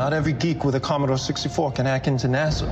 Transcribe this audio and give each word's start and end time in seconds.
Not 0.00 0.14
every 0.14 0.32
geek 0.32 0.64
with 0.64 0.74
a 0.76 0.80
Commodore 0.80 1.18
64 1.18 1.72
can 1.72 1.84
hack 1.84 2.06
into 2.06 2.26
NASA. 2.26 2.64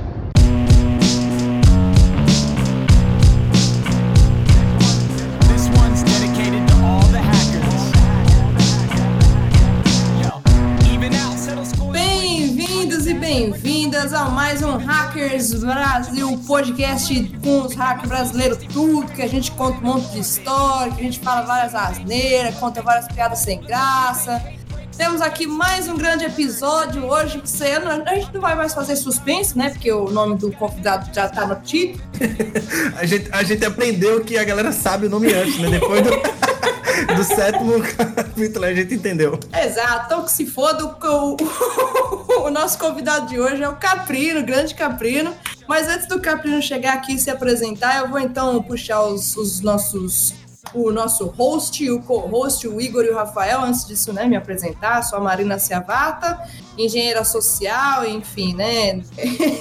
Bem-vindos 11.91 13.05
e 13.05 13.13
bem-vindas 13.13 14.11
a 14.11 14.25
mais 14.29 14.63
um 14.63 14.77
Hackers 14.77 15.53
Brasil 15.63 16.35
podcast 16.47 17.37
com 17.43 17.61
os 17.61 17.75
hackers 17.75 18.09
brasileiros, 18.09 18.57
tudo 18.73 19.05
que 19.11 19.21
a 19.21 19.29
gente 19.29 19.51
conta 19.51 19.77
um 19.77 19.83
monte 19.83 20.13
de 20.13 20.19
história, 20.21 20.91
que 20.93 21.01
a 21.01 21.03
gente 21.03 21.19
fala 21.19 21.43
várias 21.43 21.75
asneiras, 21.75 22.55
conta 22.55 22.81
várias 22.81 23.07
piadas 23.07 23.37
sem 23.37 23.61
graça. 23.61 24.57
Temos 24.99 25.21
aqui 25.21 25.47
mais 25.47 25.87
um 25.87 25.95
grande 25.95 26.25
episódio 26.25 27.05
hoje. 27.05 27.39
você- 27.43 27.71
A 28.05 28.15
gente 28.15 28.33
não 28.33 28.41
vai 28.41 28.53
mais 28.53 28.73
fazer 28.73 28.97
suspense, 28.97 29.57
né? 29.57 29.69
Porque 29.69 29.89
o 29.89 30.09
nome 30.11 30.35
do 30.37 30.51
convidado 30.51 31.09
já 31.15 31.29
tá 31.29 31.47
no 31.47 31.55
título. 31.61 32.03
A 32.99 33.05
gente, 33.05 33.29
a 33.31 33.41
gente 33.43 33.63
aprendeu 33.63 34.19
que 34.25 34.37
a 34.37 34.43
galera 34.43 34.73
sabe 34.73 35.05
o 35.07 35.09
nome 35.09 35.31
antes, 35.33 35.57
né? 35.57 35.69
Depois 35.69 36.01
do, 36.03 36.09
do 37.15 37.23
sétimo 37.23 37.81
capítulo 37.95 38.65
a 38.65 38.73
gente 38.73 38.93
entendeu. 38.93 39.39
Exato, 39.57 40.05
então 40.07 40.25
que 40.25 40.31
se 40.33 40.45
foda, 40.45 40.83
o, 40.85 41.37
o- 41.39 42.41
o 42.47 42.49
nosso 42.51 42.77
convidado 42.77 43.27
de 43.27 43.39
hoje 43.39 43.63
é 43.63 43.69
o 43.69 43.75
Caprino, 43.77 44.41
o 44.41 44.45
grande 44.45 44.75
Caprino. 44.75 45.33
Mas 45.65 45.87
antes 45.87 46.07
do 46.07 46.19
Caprino 46.19 46.61
chegar 46.61 46.95
aqui 46.95 47.13
e 47.13 47.19
se 47.19 47.29
apresentar, 47.31 47.99
eu 47.99 48.09
vou 48.09 48.19
então 48.19 48.61
puxar 48.63 49.01
os, 49.03 49.37
os 49.37 49.61
nossos. 49.61 50.33
O 50.73 50.91
nosso 50.91 51.25
host, 51.27 51.89
o 51.89 52.01
co-host, 52.01 52.67
o 52.67 52.81
Igor 52.81 53.03
e 53.05 53.09
o 53.09 53.15
Rafael, 53.15 53.61
antes 53.61 53.85
disso, 53.85 54.11
né, 54.11 54.25
me 54.25 54.35
apresentar, 54.35 55.01
sou 55.03 55.17
a 55.17 55.21
Marina 55.21 55.57
Ciavata, 55.57 56.39
engenheira 56.77 57.23
social, 57.23 58.05
enfim, 58.05 58.53
né, 58.53 59.01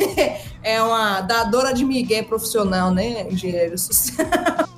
é 0.62 0.82
uma 0.82 1.20
dadora 1.20 1.72
de 1.72 1.84
migué 1.84 2.22
profissional, 2.22 2.90
né, 2.90 3.26
engenheiro 3.30 3.78
social. 3.78 4.26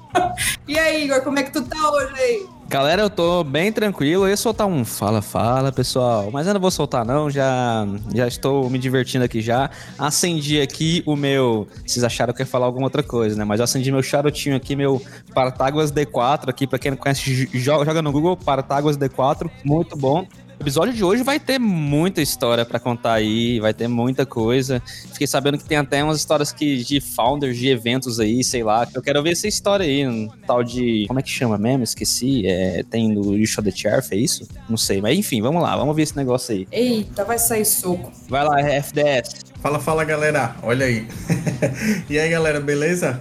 E 0.66 0.78
aí, 0.78 1.04
Igor, 1.04 1.22
como 1.22 1.38
é 1.38 1.42
que 1.42 1.52
tu 1.52 1.62
tá 1.62 1.90
hoje 1.90 2.14
aí? 2.14 2.59
Galera, 2.70 3.02
eu 3.02 3.10
tô 3.10 3.42
bem 3.42 3.72
tranquilo. 3.72 4.26
Eu 4.26 4.28
ia 4.28 4.36
soltar 4.36 4.64
um 4.64 4.84
fala, 4.84 5.20
fala, 5.20 5.72
pessoal. 5.72 6.30
Mas 6.32 6.46
eu 6.46 6.54
não 6.54 6.60
vou 6.60 6.70
soltar, 6.70 7.04
não. 7.04 7.28
Já, 7.28 7.84
já 8.14 8.28
estou 8.28 8.70
me 8.70 8.78
divertindo 8.78 9.24
aqui 9.24 9.40
já. 9.40 9.68
Acendi 9.98 10.60
aqui 10.60 11.02
o 11.04 11.16
meu. 11.16 11.66
Vocês 11.84 12.04
acharam 12.04 12.32
que 12.32 12.42
eu 12.42 12.44
ia 12.44 12.48
falar 12.48 12.66
alguma 12.66 12.86
outra 12.86 13.02
coisa, 13.02 13.34
né? 13.34 13.42
Mas 13.42 13.58
eu 13.58 13.64
acendi 13.64 13.90
meu 13.90 14.04
charutinho 14.04 14.54
aqui, 14.54 14.76
meu 14.76 15.02
Partaguas 15.34 15.90
D4 15.90 16.48
aqui. 16.48 16.64
Pra 16.64 16.78
quem 16.78 16.92
não 16.92 16.98
conhece, 16.98 17.50
joga, 17.54 18.00
no 18.00 18.12
Google 18.12 18.36
Partaguas 18.36 18.96
D4. 18.96 19.50
Muito 19.64 19.96
bom. 19.96 20.24
O 20.60 20.62
episódio 20.62 20.92
de 20.92 21.02
hoje 21.02 21.22
vai 21.22 21.40
ter 21.40 21.58
muita 21.58 22.20
história 22.20 22.66
pra 22.66 22.78
contar 22.78 23.14
aí, 23.14 23.58
vai 23.60 23.72
ter 23.72 23.88
muita 23.88 24.26
coisa. 24.26 24.82
Fiquei 25.10 25.26
sabendo 25.26 25.56
que 25.56 25.64
tem 25.64 25.78
até 25.78 26.04
umas 26.04 26.18
histórias 26.18 26.52
que, 26.52 26.84
de 26.84 27.00
founders 27.00 27.56
de 27.56 27.68
eventos 27.68 28.20
aí, 28.20 28.44
sei 28.44 28.62
lá. 28.62 28.86
Eu 28.94 29.00
quero 29.00 29.22
ver 29.22 29.30
essa 29.30 29.48
história 29.48 29.86
aí, 29.86 30.06
um 30.06 30.28
tal 30.46 30.62
de. 30.62 31.06
Como 31.08 31.18
é 31.18 31.22
que 31.22 31.30
chama 31.30 31.56
mesmo? 31.56 31.82
Esqueci. 31.82 32.46
É, 32.46 32.82
tem 32.82 33.14
do 33.14 33.38
You 33.38 33.46
Shot 33.46 33.64
the 33.64 33.74
Sheriff, 33.74 34.14
é 34.14 34.18
isso? 34.18 34.46
Não 34.68 34.76
sei, 34.76 35.00
mas 35.00 35.18
enfim, 35.18 35.40
vamos 35.40 35.62
lá, 35.62 35.74
vamos 35.74 35.96
ver 35.96 36.02
esse 36.02 36.14
negócio 36.14 36.54
aí. 36.54 36.68
Eita, 36.70 37.24
vai 37.24 37.38
sair 37.38 37.64
soco. 37.64 38.12
Vai 38.28 38.44
lá, 38.44 38.60
FDS. 38.60 39.46
Fala, 39.62 39.80
fala 39.80 40.04
galera, 40.04 40.56
olha 40.62 40.84
aí. 40.84 41.08
e 42.06 42.18
aí 42.18 42.28
galera, 42.28 42.60
beleza? 42.60 43.18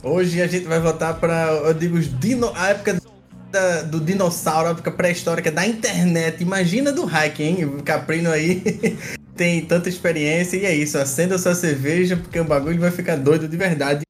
Hoje 0.00 0.40
a 0.40 0.46
gente 0.46 0.66
vai 0.68 0.78
voltar 0.78 1.14
pra, 1.14 1.48
eu 1.64 1.74
digo, 1.74 1.98
os 1.98 2.08
dino, 2.20 2.52
a 2.54 2.68
época 2.68 3.07
da- 3.50 3.82
do 3.82 4.00
dinossauro, 4.00 4.68
a 4.68 4.70
época 4.72 4.90
pré-histórica 4.90 5.50
da 5.50 5.66
internet. 5.66 6.42
Imagina 6.42 6.92
do 6.92 7.04
hack, 7.04 7.40
hein? 7.40 7.64
O 7.64 7.82
Caprino 7.82 8.30
aí 8.30 8.62
tem 9.36 9.64
tanta 9.64 9.88
experiência 9.88 10.56
e 10.56 10.64
é 10.66 10.74
isso. 10.74 10.98
Acenda 10.98 11.38
sua 11.38 11.54
cerveja 11.54 12.16
porque 12.16 12.38
o 12.40 12.44
bagulho 12.44 12.80
vai 12.80 12.90
ficar 12.90 13.16
doido 13.16 13.48
de 13.48 13.56
verdade. 13.56 14.02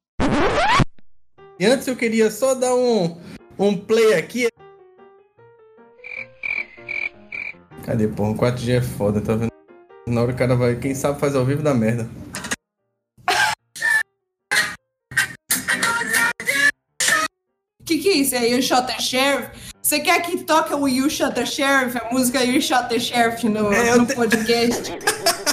E 1.59 1.65
antes 1.65 1.87
eu 1.87 1.95
queria 1.95 2.31
só 2.31 2.53
dar 2.55 2.73
um, 2.73 3.17
um 3.57 3.75
play 3.77 4.13
aqui. 4.13 4.47
Cadê, 7.85 8.07
porra? 8.07 8.31
O 8.31 8.35
4G 8.35 8.77
é 8.77 8.81
foda, 8.81 9.19
tá 9.19 9.35
vendo? 9.35 9.49
Na 10.07 10.21
hora 10.21 10.31
o 10.31 10.35
cara 10.35 10.55
vai, 10.55 10.75
quem 10.75 10.95
sabe 10.95 11.19
faz 11.19 11.35
ao 11.35 11.45
vivo 11.45 11.61
da 11.61 11.73
merda. 11.73 12.07
Isso? 18.21 18.35
É 18.35 18.47
You 18.47 18.61
Shot 18.61 18.87
the 18.87 18.99
Sheriff? 18.99 19.49
Você 19.81 19.99
quer 19.99 20.21
que 20.21 20.43
toque 20.43 20.73
o 20.73 20.87
You 20.87 21.09
Shot 21.09 21.33
the 21.33 21.45
Sheriff, 21.45 21.97
a 21.97 22.13
música 22.13 22.43
You 22.43 22.61
Shot 22.61 22.89
the 22.89 22.99
Sheriff 22.99 23.47
no, 23.47 23.71
É, 23.73 23.91
eu 23.91 23.99
no 23.99 24.05
te- 24.05 24.15
podcast? 24.15 24.91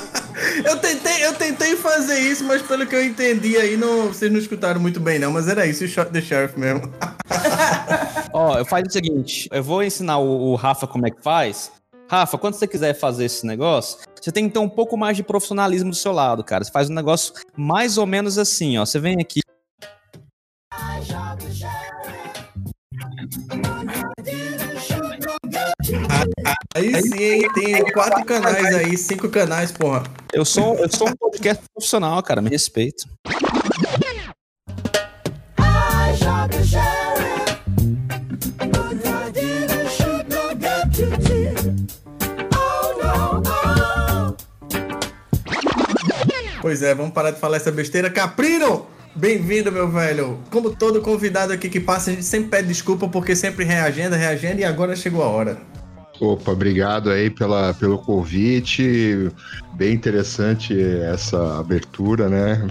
Eu 0.65 0.79
tentei, 0.79 1.25
eu 1.27 1.35
tentei 1.35 1.77
fazer 1.77 2.19
isso, 2.19 2.45
mas 2.45 2.63
pelo 2.63 2.87
que 2.87 2.95
eu 2.95 3.05
entendi 3.05 3.57
aí, 3.57 3.77
não, 3.77 4.09
vocês 4.09 4.31
não 4.31 4.39
escutaram 4.39 4.81
muito 4.81 4.99
bem, 5.01 5.19
não. 5.19 5.33
Mas 5.33 5.49
era 5.49 5.67
isso, 5.67 5.85
o 5.85 5.89
shot 5.89 6.11
the 6.11 6.21
sheriff 6.21 6.59
mesmo. 6.59 6.91
Ó, 8.33 8.57
eu 8.59 8.65
faço 8.65 8.85
o 8.87 8.91
seguinte: 8.91 9.49
eu 9.53 9.63
vou 9.63 9.83
ensinar 9.83 10.19
o, 10.19 10.53
o 10.53 10.55
Rafa 10.55 10.87
como 10.87 11.07
é 11.07 11.11
que 11.11 11.23
faz. 11.23 11.71
Rafa, 12.09 12.39
quando 12.39 12.55
você 12.55 12.67
quiser 12.67 12.95
fazer 12.95 13.25
esse 13.25 13.47
negócio, 13.47 13.99
você 14.21 14.31
tem 14.31 14.47
que 14.47 14.55
ter 14.55 14.59
um 14.61 14.69
pouco 14.69 14.97
mais 14.97 15.17
de 15.17 15.23
profissionalismo 15.23 15.91
do 15.91 15.97
seu 15.97 16.13
lado, 16.13 16.43
cara. 16.45 16.65
Você 16.65 16.71
faz 16.71 16.89
um 16.89 16.95
negócio 16.95 17.35
mais 17.57 17.99
ou 17.99 18.07
menos 18.07 18.39
assim, 18.39 18.79
ó. 18.79 18.87
Você 18.87 18.99
vem 18.99 19.21
aqui. 19.21 19.41
Aí 26.75 27.03
sim, 27.03 27.53
tem 27.55 27.93
quatro 27.93 28.25
canais 28.25 28.75
aí, 28.75 28.97
cinco 28.97 29.29
canais, 29.29 29.73
porra. 29.73 30.03
Eu 30.33 30.45
sou, 30.45 30.75
eu 30.77 30.91
sou 30.91 31.09
um 31.09 31.17
podcast 31.17 31.63
profissional, 31.73 32.23
cara. 32.23 32.43
Me 32.43 32.51
respeito. 32.51 33.05
Pois 46.61 46.83
é, 46.83 46.95
vamos 46.95 47.13
parar 47.13 47.31
de 47.31 47.39
falar 47.39 47.59
essa 47.59 47.71
besteira. 47.71 48.11
Caprino! 48.11 48.96
Bem-vindo, 49.17 49.73
meu 49.73 49.91
velho. 49.91 50.39
Como 50.51 50.77
todo 50.77 51.01
convidado 51.01 51.51
aqui 51.51 51.71
que 51.71 51.81
passa, 51.81 52.11
a 52.11 52.13
gente 52.13 52.27
sempre 52.27 52.51
pede 52.51 52.69
desculpa 52.69 53.09
porque 53.09 53.35
sempre 53.35 53.65
reagenda, 53.65 54.15
reagenda 54.15 54.61
e 54.61 54.65
agora 54.65 54.95
chegou 54.95 55.23
a 55.23 55.27
hora. 55.27 55.57
Opa, 56.19 56.53
obrigado 56.53 57.11
aí 57.11 57.29
pela, 57.29 57.75
pelo 57.75 57.99
convite. 57.99 59.31
Bem 59.75 59.93
interessante 59.93 60.75
essa 61.03 61.61
abertura, 61.61 62.31
né? 62.31 62.67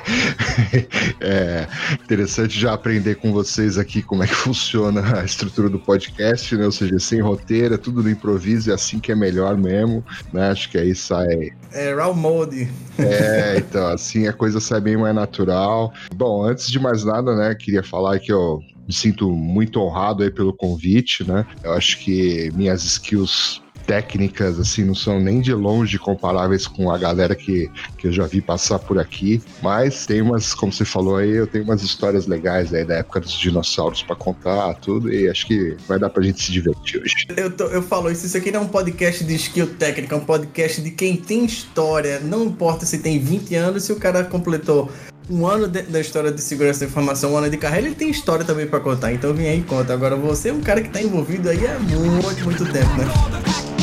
é 1.20 1.66
interessante 2.02 2.60
já 2.60 2.74
aprender 2.74 3.14
com 3.14 3.32
vocês 3.32 3.78
aqui 3.78 4.02
como 4.02 4.22
é 4.22 4.26
que 4.26 4.34
funciona 4.34 5.20
a 5.20 5.24
estrutura 5.24 5.70
do 5.70 5.78
podcast, 5.78 6.54
né? 6.54 6.66
Ou 6.66 6.72
seja, 6.72 6.98
sem 6.98 7.22
roteiro, 7.22 7.74
é 7.74 7.78
tudo 7.78 8.02
no 8.02 8.10
improviso, 8.10 8.70
é 8.70 8.74
assim 8.74 8.98
que 8.98 9.10
é 9.10 9.14
melhor 9.14 9.56
mesmo, 9.56 10.04
né? 10.30 10.50
Acho 10.50 10.70
que 10.70 10.76
aí 10.76 10.94
sai. 10.94 11.52
É 11.72 11.94
Raw 11.94 12.14
Mode. 12.14 12.68
É, 12.98 13.56
então, 13.56 13.86
assim 13.86 14.28
a 14.28 14.32
coisa 14.34 14.60
sai 14.60 14.82
bem 14.82 14.98
mais 14.98 15.14
natural. 15.14 15.94
Bom, 16.14 16.44
antes 16.44 16.70
de 16.70 16.78
mais 16.78 17.04
nada, 17.04 17.34
né, 17.34 17.54
queria 17.54 17.82
falar 17.82 18.18
que 18.18 18.30
eu 18.30 18.60
me 18.90 18.94
sinto 18.94 19.30
muito 19.30 19.80
honrado 19.80 20.24
aí 20.24 20.30
pelo 20.32 20.52
convite, 20.52 21.22
né? 21.22 21.46
Eu 21.62 21.72
acho 21.74 22.00
que 22.00 22.50
minhas 22.56 22.82
skills 22.82 23.62
técnicas, 23.86 24.58
assim, 24.58 24.84
não 24.84 24.94
são 24.96 25.20
nem 25.20 25.40
de 25.40 25.54
longe 25.54 25.96
comparáveis 25.98 26.66
com 26.66 26.90
a 26.90 26.98
galera 26.98 27.34
que, 27.36 27.70
que 27.96 28.08
eu 28.08 28.12
já 28.12 28.26
vi 28.26 28.40
passar 28.40 28.78
por 28.80 28.98
aqui, 28.98 29.40
mas 29.62 30.06
tem 30.06 30.20
umas, 30.20 30.54
como 30.54 30.72
você 30.72 30.84
falou 30.84 31.16
aí, 31.16 31.30
eu 31.30 31.46
tenho 31.46 31.64
umas 31.64 31.82
histórias 31.82 32.26
legais 32.26 32.74
aí 32.74 32.84
da 32.84 32.96
época 32.96 33.20
dos 33.20 33.32
dinossauros 33.32 34.02
pra 34.02 34.14
contar, 34.16 34.74
tudo, 34.74 35.12
e 35.12 35.28
acho 35.28 35.46
que 35.46 35.76
vai 35.88 35.98
dar 35.98 36.10
pra 36.10 36.22
gente 36.22 36.42
se 36.42 36.52
divertir 36.52 37.00
hoje. 37.00 37.26
Eu, 37.36 37.50
tô- 37.50 37.64
eu 37.66 37.82
falo 37.82 38.10
isso, 38.10 38.26
isso 38.26 38.36
aqui 38.36 38.50
não 38.50 38.60
é 38.60 38.62
um 38.64 38.68
podcast 38.68 39.24
de 39.24 39.34
skill 39.36 39.68
técnica, 39.74 40.14
é 40.14 40.18
um 40.18 40.24
podcast 40.24 40.80
de 40.82 40.90
quem 40.90 41.16
tem 41.16 41.44
história. 41.44 42.20
Não 42.20 42.44
importa 42.44 42.84
se 42.84 42.98
tem 42.98 43.18
20 43.20 43.54
anos, 43.54 43.84
se 43.84 43.92
o 43.92 43.96
cara 43.96 44.24
completou 44.24 44.90
um 45.30 45.46
ano 45.46 45.68
de- 45.68 45.82
da 45.82 46.00
história 46.00 46.30
de 46.32 46.42
segurança 46.42 46.80
da 46.80 46.86
informação, 46.86 47.32
um 47.32 47.36
ano 47.36 47.48
de 47.48 47.56
carreira, 47.56 47.86
ele 47.86 47.94
tem 47.94 48.10
história 48.10 48.44
também 48.44 48.66
pra 48.66 48.80
contar. 48.80 49.12
Então 49.12 49.32
vem 49.32 49.48
aí 49.48 49.60
e 49.60 49.62
conta. 49.62 49.92
Agora 49.92 50.16
você 50.16 50.48
é 50.48 50.52
um 50.52 50.60
cara 50.60 50.80
que 50.82 50.88
tá 50.90 51.00
envolvido 51.00 51.48
aí 51.48 51.66
há 51.66 51.78
muito, 51.78 52.44
muito 52.44 52.64
tempo, 52.72 52.90
né? 52.96 53.79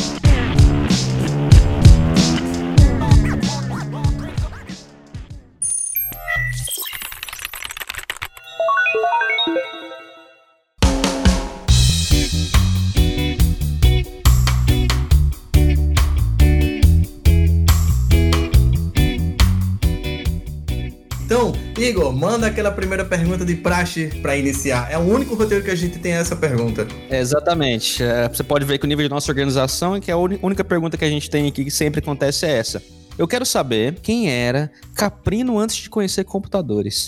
Igor, 21.98 22.14
manda 22.14 22.46
aquela 22.46 22.72
primeira 22.72 23.04
pergunta 23.04 23.44
de 23.44 23.56
praxe 23.56 24.08
pra 24.22 24.38
iniciar. 24.38 24.88
É 24.92 25.00
o 25.00 25.02
único 25.02 25.34
roteiro 25.34 25.64
que 25.64 25.72
a 25.72 25.76
gente 25.76 25.98
tem 25.98 26.12
essa 26.14 26.36
pergunta. 26.36 26.88
É, 27.10 27.20
exatamente. 27.20 28.04
É, 28.04 28.30
você 28.30 28.44
pode 28.44 28.66
ver 28.66 28.78
que 28.78 28.86
o 28.86 28.88
nível 28.88 29.04
de 29.04 29.10
nossa 29.10 29.32
organização 29.32 29.96
é 29.96 30.00
que 30.00 30.12
a 30.12 30.18
única 30.18 30.64
pergunta 30.64 30.96
que 30.96 31.04
a 31.04 31.10
gente 31.10 31.28
tem 31.28 31.48
aqui 31.48 31.66
que 31.66 31.72
sempre 31.72 32.00
acontece 32.00 32.46
é 32.46 32.52
essa. 32.52 32.84
Eu 33.18 33.28
quero 33.28 33.46
saber 33.46 33.96
quem 34.02 34.30
era 34.30 34.72
Caprino 34.94 35.58
antes 35.58 35.76
de 35.78 35.90
conhecer 35.90 36.24
computadores. 36.24 37.08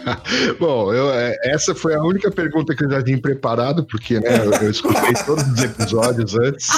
Bom, 0.58 0.92
eu, 0.92 1.10
é, 1.12 1.36
essa 1.44 1.74
foi 1.74 1.94
a 1.94 2.02
única 2.02 2.30
pergunta 2.30 2.74
que 2.74 2.84
eu 2.84 2.90
já 2.90 3.02
tinha 3.02 3.20
preparado, 3.20 3.84
porque 3.84 4.18
né, 4.18 4.46
eu, 4.46 4.52
eu 4.52 4.70
escutei 4.70 5.12
todos 5.26 5.46
os 5.46 5.62
episódios 5.62 6.34
antes. 6.34 6.68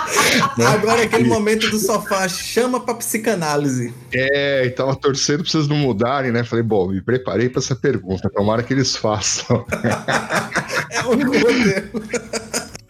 né? 0.59 0.67
Agora 0.67 1.03
é 1.03 1.05
aquele 1.05 1.29
momento 1.29 1.71
do 1.71 1.79
sofá, 1.79 2.29
chama 2.29 2.81
pra 2.81 2.95
psicanálise. 2.95 3.95
É, 4.13 4.67
e 4.67 4.71
tava 4.71 4.97
torcendo 4.97 5.43
pra 5.43 5.51
vocês 5.51 5.69
não 5.69 5.77
mudarem, 5.77 6.33
né? 6.33 6.43
Falei, 6.43 6.65
bom, 6.65 6.89
me 6.89 7.01
preparei 7.01 7.49
pra 7.49 7.61
essa 7.61 7.77
pergunta, 7.77 8.29
tomara 8.29 8.63
que 8.63 8.73
eles 8.73 8.97
façam. 8.97 9.65
É 10.91 11.03
o 11.03 11.11
único 11.11 11.33
roteiro. 11.33 11.91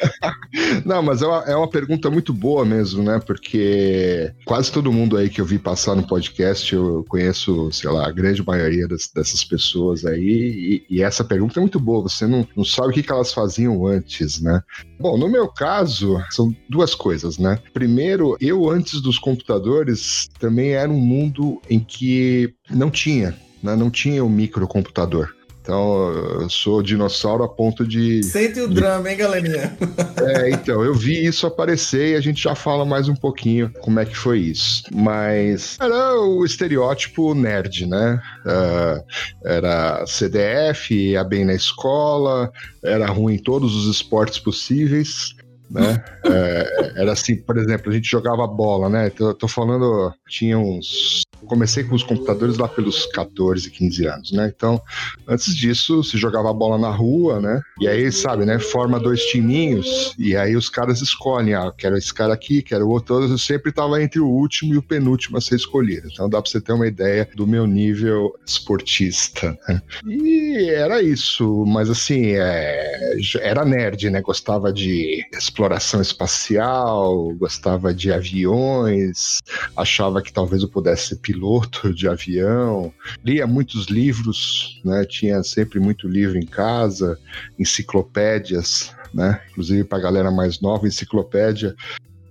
Não, 0.85 1.03
mas 1.03 1.23
é 1.23 1.27
uma, 1.27 1.43
é 1.45 1.57
uma 1.57 1.69
pergunta 1.69 2.11
muito 2.11 2.33
boa 2.33 2.65
mesmo, 2.65 3.03
né? 3.03 3.21
Porque 3.25 4.33
quase 4.45 4.71
todo 4.71 4.93
mundo 4.93 5.17
aí 5.17 5.29
que 5.29 5.41
eu 5.41 5.45
vi 5.45 5.59
passar 5.59 5.95
no 5.95 6.07
podcast, 6.07 6.73
eu 6.75 7.05
conheço, 7.09 7.71
sei 7.73 7.91
lá, 7.91 8.07
a 8.07 8.13
grande 8.13 8.45
maioria 8.45 8.87
das- 8.87 9.09
dessas 9.15 9.45
pessoas 9.45 10.05
aí, 10.05 10.85
e, 10.89 10.97
e 10.97 11.03
essa 11.03 11.25
pergunta 11.25 11.59
é 11.59 11.63
muito 11.63 11.81
boa, 11.81 12.03
você 12.03 12.27
não, 12.27 12.47
não 12.57 12.65
sabe 12.65 12.89
o 12.89 12.93
que, 12.93 13.03
que 13.03 13.13
elas 13.13 13.33
faziam 13.33 13.87
antes, 13.87 14.41
né? 14.41 14.63
Bom, 14.99 15.19
no 15.19 15.29
meu 15.29 15.49
caso, 15.49 16.23
são 16.31 16.55
duas 16.69 16.95
coisas, 16.95 17.39
né? 17.39 17.59
Primeiro, 17.73 18.37
eu 18.41 18.69
antes 18.71 19.01
dos 19.01 19.19
computadores 19.19 20.29
também 20.39 20.71
era 20.73 20.91
um 20.91 20.99
mundo 21.01 21.61
em 21.69 21.81
que 21.81 22.55
não 22.71 22.91
tinha, 22.91 23.35
né? 23.63 23.75
Não 23.77 23.91
tinha 23.91 24.25
o 24.25 24.29
microcomputador. 24.31 25.35
Então, 25.65 26.13
eu 26.43 26.51
sou 26.51 26.83
dinossauro 26.83 27.43
a 27.43 27.49
ponto 27.49 27.87
de 27.87 28.23
Sente 28.23 28.61
o 28.61 28.69
drama, 28.69 29.11
hein, 29.11 29.17
galerinha? 29.17 29.75
é, 30.21 30.51
então, 30.51 30.85
eu 30.85 30.95
vi 30.95 31.25
isso 31.25 31.47
aparecer 31.47 32.11
e 32.11 32.17
a 32.17 32.21
gente 32.21 32.43
já 32.43 32.55
fala 32.55 32.85
mais 32.85 33.09
um 33.09 33.17
pouquinho 33.17 33.73
como 33.81 33.99
é 33.99 34.05
que 34.05 34.15
foi 34.15 34.41
isso. 34.41 34.83
Mas 34.95 35.79
era 35.81 36.21
o 36.21 36.45
estereótipo 36.45 37.35
nerd, 37.35 37.87
né? 37.87 38.21
Ah, 38.45 39.03
era 39.43 40.07
CDF, 40.07 40.95
ia 40.95 41.25
bem 41.25 41.47
na 41.47 41.55
escola, 41.55 42.53
era 42.83 43.07
ruim 43.07 43.37
em 43.37 43.43
todos 43.43 43.75
os 43.75 43.87
esportes 43.97 44.39
possíveis. 44.39 45.35
Né? 45.71 46.05
É, 46.27 46.93
era 46.97 47.13
assim, 47.13 47.37
por 47.37 47.59
exemplo, 47.59 47.91
a 47.91 47.95
gente 47.95 48.11
jogava 48.11 48.47
bola, 48.47 48.89
né? 48.89 49.11
Tô, 49.11 49.35
tô 49.35 49.47
falando, 49.47 50.13
tinha 50.27 50.59
uns. 50.59 51.23
Comecei 51.47 51.85
com 51.85 51.95
os 51.95 52.03
computadores 52.03 52.59
lá 52.59 52.69
pelos 52.69 53.07
14, 53.07 53.71
15 53.71 54.07
anos, 54.07 54.33
né? 54.33 54.53
Então, 54.55 54.81
Antes 55.27 55.55
disso, 55.57 56.05
se 56.05 56.19
jogava 56.19 56.51
a 56.51 56.53
bola 56.53 56.79
na 56.79 56.91
rua, 56.91 57.41
né? 57.41 57.61
E 57.81 57.89
aí, 57.89 58.11
sabe, 58.13 58.45
né? 58.45 58.59
Forma 58.59 59.01
dois 59.01 59.25
timinhos 59.27 60.15
e 60.19 60.37
aí 60.37 60.55
os 60.55 60.69
caras 60.69 61.01
escolhem, 61.01 61.55
ah, 61.55 61.73
quero 61.77 61.97
esse 61.97 62.13
cara 62.13 62.35
aqui, 62.35 62.63
quero 62.63 62.87
o 62.87 62.91
outro. 62.91 63.23
Eu 63.23 63.39
sempre 63.39 63.73
tava 63.73 64.03
entre 64.03 64.21
o 64.21 64.29
último 64.29 64.75
e 64.75 64.77
o 64.77 64.83
penúltimo 64.83 65.39
a 65.39 65.41
ser 65.41 65.57
escolhido. 65.57 66.09
Então 66.13 66.29
dá 66.29 66.41
pra 66.43 66.51
você 66.51 66.61
ter 66.61 66.73
uma 66.73 66.87
ideia 66.87 67.29
do 67.35 67.47
meu 67.47 67.67
nível 67.67 68.35
esportista. 68.47 69.57
né? 69.69 69.81
E 70.07 70.69
era 70.71 71.03
isso, 71.03 71.65
mas 71.67 71.89
assim, 71.89 72.33
é, 72.33 73.17
era 73.41 73.65
nerd, 73.65 74.11
né? 74.11 74.21
Gostava 74.21 74.73
de 74.73 75.25
exploração 75.33 76.03
espacial, 76.03 77.33
gostava 77.35 77.95
de 77.95 78.13
aviões, 78.13 79.39
achava 79.77 80.21
que 80.21 80.33
talvez 80.33 80.63
eu 80.63 80.69
pudesse 80.69 81.09
ser 81.09 81.17
piloto 81.35 81.93
de 81.93 82.09
avião, 82.09 82.93
lia 83.25 83.47
muitos 83.47 83.87
livros, 83.87 84.81
né? 84.85 85.05
Tinha 85.05 85.43
sempre 85.43 85.81
muito 85.81 86.07
livro 86.09 86.39
em 86.39 86.47
casa, 86.47 87.19
enciclopédias, 87.59 88.93
né? 89.13 89.41
Inclusive 89.51 89.85
para 89.85 89.99
a 89.99 90.03
galera 90.03 90.31
mais 90.31 90.61
nova, 90.61 90.87
enciclopédia 90.87 91.75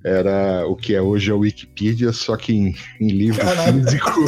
era 0.06 0.66
o 0.68 0.76
que 0.76 0.94
é 0.94 1.02
hoje 1.02 1.32
a 1.32 1.36
Wikipedia, 1.36 2.12
só 2.12 2.36
que 2.36 2.54
em, 2.54 2.76
em 3.00 3.08
livro 3.08 3.40
Caralho. 3.40 3.82
físico. 3.84 4.26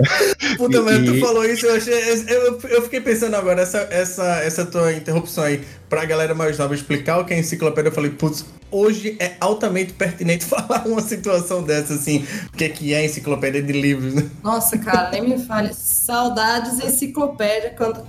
Puta, 0.56 0.80
mas 0.80 0.98
tu 1.04 1.14
E- 1.14 1.20
falou 1.20 1.44
isso, 1.44 1.66
eu 1.66 1.74
achei. 1.74 1.94
Eu, 2.26 2.58
eu 2.70 2.82
fiquei 2.82 3.02
pensando 3.02 3.34
agora, 3.36 3.60
essa, 3.60 3.80
essa, 3.90 4.24
essa 4.36 4.64
tua 4.64 4.92
interrupção 4.94 5.44
aí, 5.44 5.62
pra 5.90 6.04
galera 6.04 6.34
mais 6.34 6.56
nova 6.56 6.72
explicar 6.72 7.18
o 7.18 7.24
que 7.24 7.34
é 7.34 7.38
enciclopédia, 7.38 7.88
eu 7.88 7.92
falei, 7.92 8.12
putz, 8.12 8.46
hoje 8.70 9.16
é 9.18 9.32
altamente 9.40 9.92
pertinente 9.92 10.44
falar 10.46 10.86
uma 10.86 11.00
situação 11.00 11.64
dessa, 11.64 11.94
assim, 11.94 12.24
o 12.54 12.56
que, 12.56 12.68
que 12.68 12.94
é 12.94 13.04
enciclopédia 13.04 13.60
de 13.60 13.72
livros, 13.72 14.14
né? 14.14 14.30
Nossa, 14.42 14.78
cara, 14.78 15.10
nem 15.10 15.28
me 15.28 15.38
fale. 15.38 15.74
Saudades 15.74 16.78
enciclopédia, 16.78 17.74
quando 17.76 18.06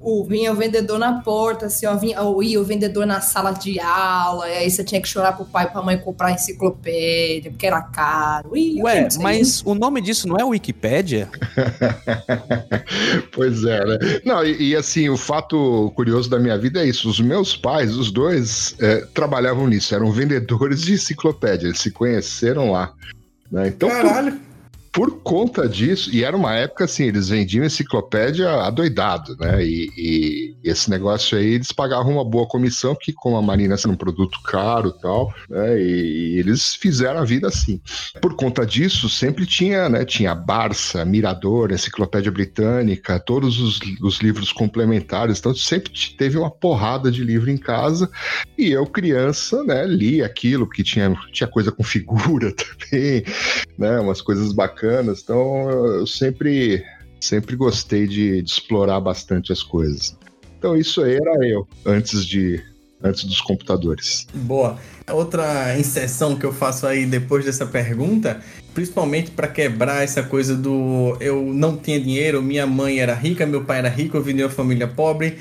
o, 0.00 0.24
vinha 0.24 0.52
o 0.52 0.56
vendedor 0.56 0.98
na 0.98 1.20
porta, 1.20 1.66
assim, 1.66 1.86
ó, 1.86 1.96
vinha, 1.96 2.20
ou 2.20 2.42
ia 2.42 2.60
o 2.60 2.64
vendedor 2.64 3.06
na 3.06 3.20
sala 3.20 3.52
de 3.52 3.78
aula, 3.78 4.48
e 4.48 4.54
aí 4.54 4.70
você 4.70 4.82
tinha 4.82 5.00
que 5.00 5.08
chorar 5.08 5.32
pro 5.32 5.44
pai 5.44 5.66
e 5.66 5.70
pra 5.70 5.82
mãe 5.82 5.96
comprar 5.98 6.32
enciclopédia, 6.32 7.52
porque 7.52 7.66
era 7.66 7.80
caro. 7.80 8.56
Ih, 8.56 8.82
Ué, 8.82 9.08
mas 9.20 9.62
o 9.64 9.74
nome 9.74 10.00
disso 10.00 10.26
não 10.26 10.36
é 10.36 10.44
Wikipédia? 10.44 11.28
pois 13.32 13.62
é, 13.62 13.84
né? 13.84 13.98
Não, 14.24 14.44
e, 14.44 14.70
e, 14.70 14.76
assim, 14.76 15.08
o 15.08 15.16
fato 15.16 15.92
curioso 15.94 16.28
da 16.28 16.38
minha 16.38 16.58
vida 16.58 16.82
é 16.82 16.86
isso. 16.86 17.08
Os 17.08 17.19
meus 17.22 17.56
pais, 17.56 17.96
os 17.96 18.10
dois, 18.10 18.74
é, 18.80 19.06
trabalhavam 19.14 19.66
nisso, 19.66 19.94
eram 19.94 20.12
vendedores 20.12 20.82
de 20.82 20.94
enciclopédia, 20.94 21.66
eles 21.66 21.80
se 21.80 21.90
conheceram 21.90 22.72
lá. 22.72 22.92
Né? 23.50 23.68
Então, 23.68 23.88
Caralho. 23.88 24.38
Por 24.92 25.22
conta 25.22 25.68
disso, 25.68 26.10
e 26.12 26.24
era 26.24 26.36
uma 26.36 26.54
época 26.54 26.84
assim, 26.84 27.04
eles 27.04 27.28
vendiam 27.28 27.64
enciclopédia 27.64 28.50
adoidado, 28.62 29.36
né? 29.38 29.64
E, 29.64 29.88
e 29.96 30.56
esse 30.64 30.90
negócio 30.90 31.38
aí, 31.38 31.54
eles 31.54 31.70
pagavam 31.70 32.14
uma 32.14 32.24
boa 32.24 32.46
comissão, 32.46 32.94
porque 32.94 33.12
como 33.12 33.36
a 33.36 33.42
Marina 33.42 33.76
era 33.78 33.88
um 33.88 33.96
produto 33.96 34.40
caro 34.42 34.90
tal, 34.90 35.32
né? 35.48 35.80
E, 35.80 36.34
e 36.34 36.38
eles 36.38 36.74
fizeram 36.74 37.20
a 37.20 37.24
vida 37.24 37.46
assim. 37.46 37.80
Por 38.20 38.34
conta 38.34 38.66
disso, 38.66 39.08
sempre 39.08 39.46
tinha, 39.46 39.88
né? 39.88 40.04
Tinha 40.04 40.34
Barça, 40.34 41.04
Mirador, 41.04 41.70
Enciclopédia 41.70 42.32
Britânica, 42.32 43.20
todos 43.20 43.60
os, 43.60 43.78
os 44.02 44.18
livros 44.18 44.52
complementares, 44.52 45.38
então 45.38 45.54
sempre 45.54 45.92
teve 46.18 46.36
uma 46.36 46.50
porrada 46.50 47.12
de 47.12 47.22
livro 47.22 47.48
em 47.48 47.56
casa, 47.56 48.10
e 48.58 48.70
eu, 48.72 48.84
criança, 48.86 49.62
né, 49.62 49.86
li 49.86 50.22
aquilo, 50.22 50.66
porque 50.66 50.82
tinha, 50.82 51.16
tinha 51.32 51.46
coisa 51.46 51.70
com 51.70 51.84
figura 51.84 52.52
também, 52.90 53.24
né, 53.78 54.00
umas 54.00 54.20
coisas 54.20 54.52
bacanas. 54.52 54.79
Então 55.22 55.70
eu 55.70 56.06
sempre, 56.06 56.84
sempre 57.20 57.56
gostei 57.56 58.06
de, 58.06 58.42
de 58.42 58.50
explorar 58.50 59.00
bastante 59.00 59.52
as 59.52 59.62
coisas. 59.62 60.16
Então 60.58 60.76
isso 60.76 61.02
aí 61.02 61.14
era 61.14 61.46
eu 61.46 61.66
antes 61.86 62.24
de 62.24 62.62
antes 63.02 63.24
dos 63.24 63.40
computadores. 63.40 64.26
Boa. 64.34 64.78
Outra 65.10 65.78
inserção 65.78 66.36
que 66.36 66.44
eu 66.44 66.52
faço 66.52 66.86
aí 66.86 67.06
depois 67.06 67.44
dessa 67.44 67.66
pergunta, 67.66 68.40
principalmente 68.74 69.30
para 69.30 69.48
quebrar 69.48 70.04
essa 70.04 70.22
coisa 70.22 70.54
do 70.54 71.16
eu 71.20 71.42
não 71.42 71.76
tinha 71.76 71.98
dinheiro, 71.98 72.42
minha 72.42 72.66
mãe 72.66 73.00
era 73.00 73.14
rica, 73.14 73.46
meu 73.46 73.64
pai 73.64 73.78
era 73.78 73.88
rico, 73.88 74.16
eu 74.16 74.22
vim 74.22 74.36
de 74.36 74.42
uma 74.42 74.50
família 74.50 74.86
pobre. 74.86 75.38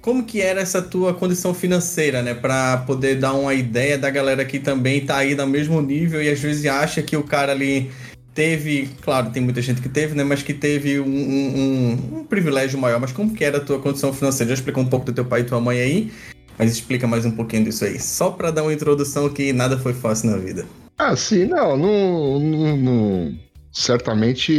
Como 0.00 0.24
que 0.24 0.40
era 0.40 0.60
essa 0.60 0.82
tua 0.82 1.14
condição 1.14 1.54
financeira, 1.54 2.22
né, 2.22 2.34
para 2.34 2.78
poder 2.78 3.20
dar 3.20 3.34
uma 3.34 3.54
ideia 3.54 3.96
da 3.96 4.10
galera 4.10 4.44
que 4.44 4.58
também 4.58 5.06
tá 5.06 5.18
aí 5.18 5.36
no 5.36 5.46
mesmo 5.46 5.80
nível 5.80 6.20
e 6.20 6.28
às 6.28 6.40
vezes 6.40 6.66
acha 6.66 7.02
que 7.02 7.16
o 7.16 7.22
cara 7.22 7.52
ali 7.52 7.88
teve, 8.34 8.88
claro, 9.02 9.30
tem 9.30 9.42
muita 9.42 9.60
gente 9.62 9.80
que 9.80 9.88
teve, 9.88 10.14
né, 10.14 10.24
mas 10.24 10.42
que 10.42 10.54
teve 10.54 10.98
um, 11.00 11.04
um- 11.06 12.18
um- 12.20 12.24
privilégio 12.24 12.78
maior. 12.78 12.98
Mas 13.00 13.12
como 13.12 13.34
que 13.34 13.44
era 13.44 13.58
a 13.58 13.60
tua 13.60 13.78
condição 13.78 14.12
financeira? 14.12 14.48
Já 14.48 14.54
explicou 14.54 14.82
um 14.82 14.88
pouco 14.88 15.06
do 15.06 15.12
teu 15.12 15.24
pai 15.24 15.40
e 15.40 15.44
tua 15.44 15.60
mãe 15.60 15.78
aí, 15.80 16.12
mas 16.58 16.72
explica 16.72 17.06
mais 17.06 17.24
um 17.26 17.30
pouquinho 17.30 17.64
disso 17.64 17.84
aí. 17.84 17.98
Só 18.00 18.30
pra 18.30 18.50
dar 18.50 18.62
uma 18.62 18.72
introdução 18.72 19.28
que 19.28 19.52
nada 19.52 19.78
foi 19.78 19.92
fácil 19.92 20.30
na 20.30 20.36
vida. 20.38 20.64
Ah, 20.98 21.14
sim, 21.16 21.44
não, 21.46 21.76
não, 21.76 22.40
não- 22.40 22.76
não- 22.76 23.34
certamente 23.72 24.52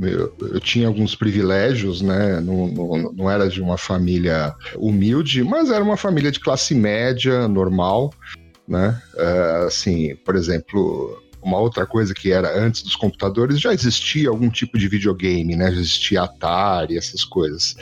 eu, 0.00 0.34
eu 0.52 0.60
tinha 0.60 0.86
alguns 0.88 1.14
privilégios, 1.14 2.00
né? 2.02 2.40
Não, 2.40 2.66
não, 2.68 3.12
não 3.12 3.30
era 3.30 3.48
de 3.48 3.60
uma 3.60 3.76
família 3.78 4.54
humilde, 4.76 5.42
mas 5.44 5.70
era 5.70 5.84
uma 5.84 5.96
família 5.96 6.30
de 6.30 6.40
classe 6.40 6.74
média, 6.74 7.46
normal, 7.46 8.12
né? 8.66 9.00
É, 9.16 9.64
assim, 9.66 10.16
por 10.24 10.34
exemplo, 10.34 11.22
uma 11.44 11.58
outra 11.58 11.86
coisa 11.86 12.14
que 12.14 12.32
era 12.32 12.58
antes 12.58 12.82
dos 12.82 12.96
computadores, 12.96 13.60
já 13.60 13.72
existia 13.72 14.30
algum 14.30 14.48
tipo 14.48 14.78
de 14.78 14.88
videogame, 14.88 15.54
né? 15.54 15.66
Já 15.66 15.80
existia 15.80 16.22
Atari, 16.22 16.96
essas 16.96 17.22
coisas. 17.24 17.76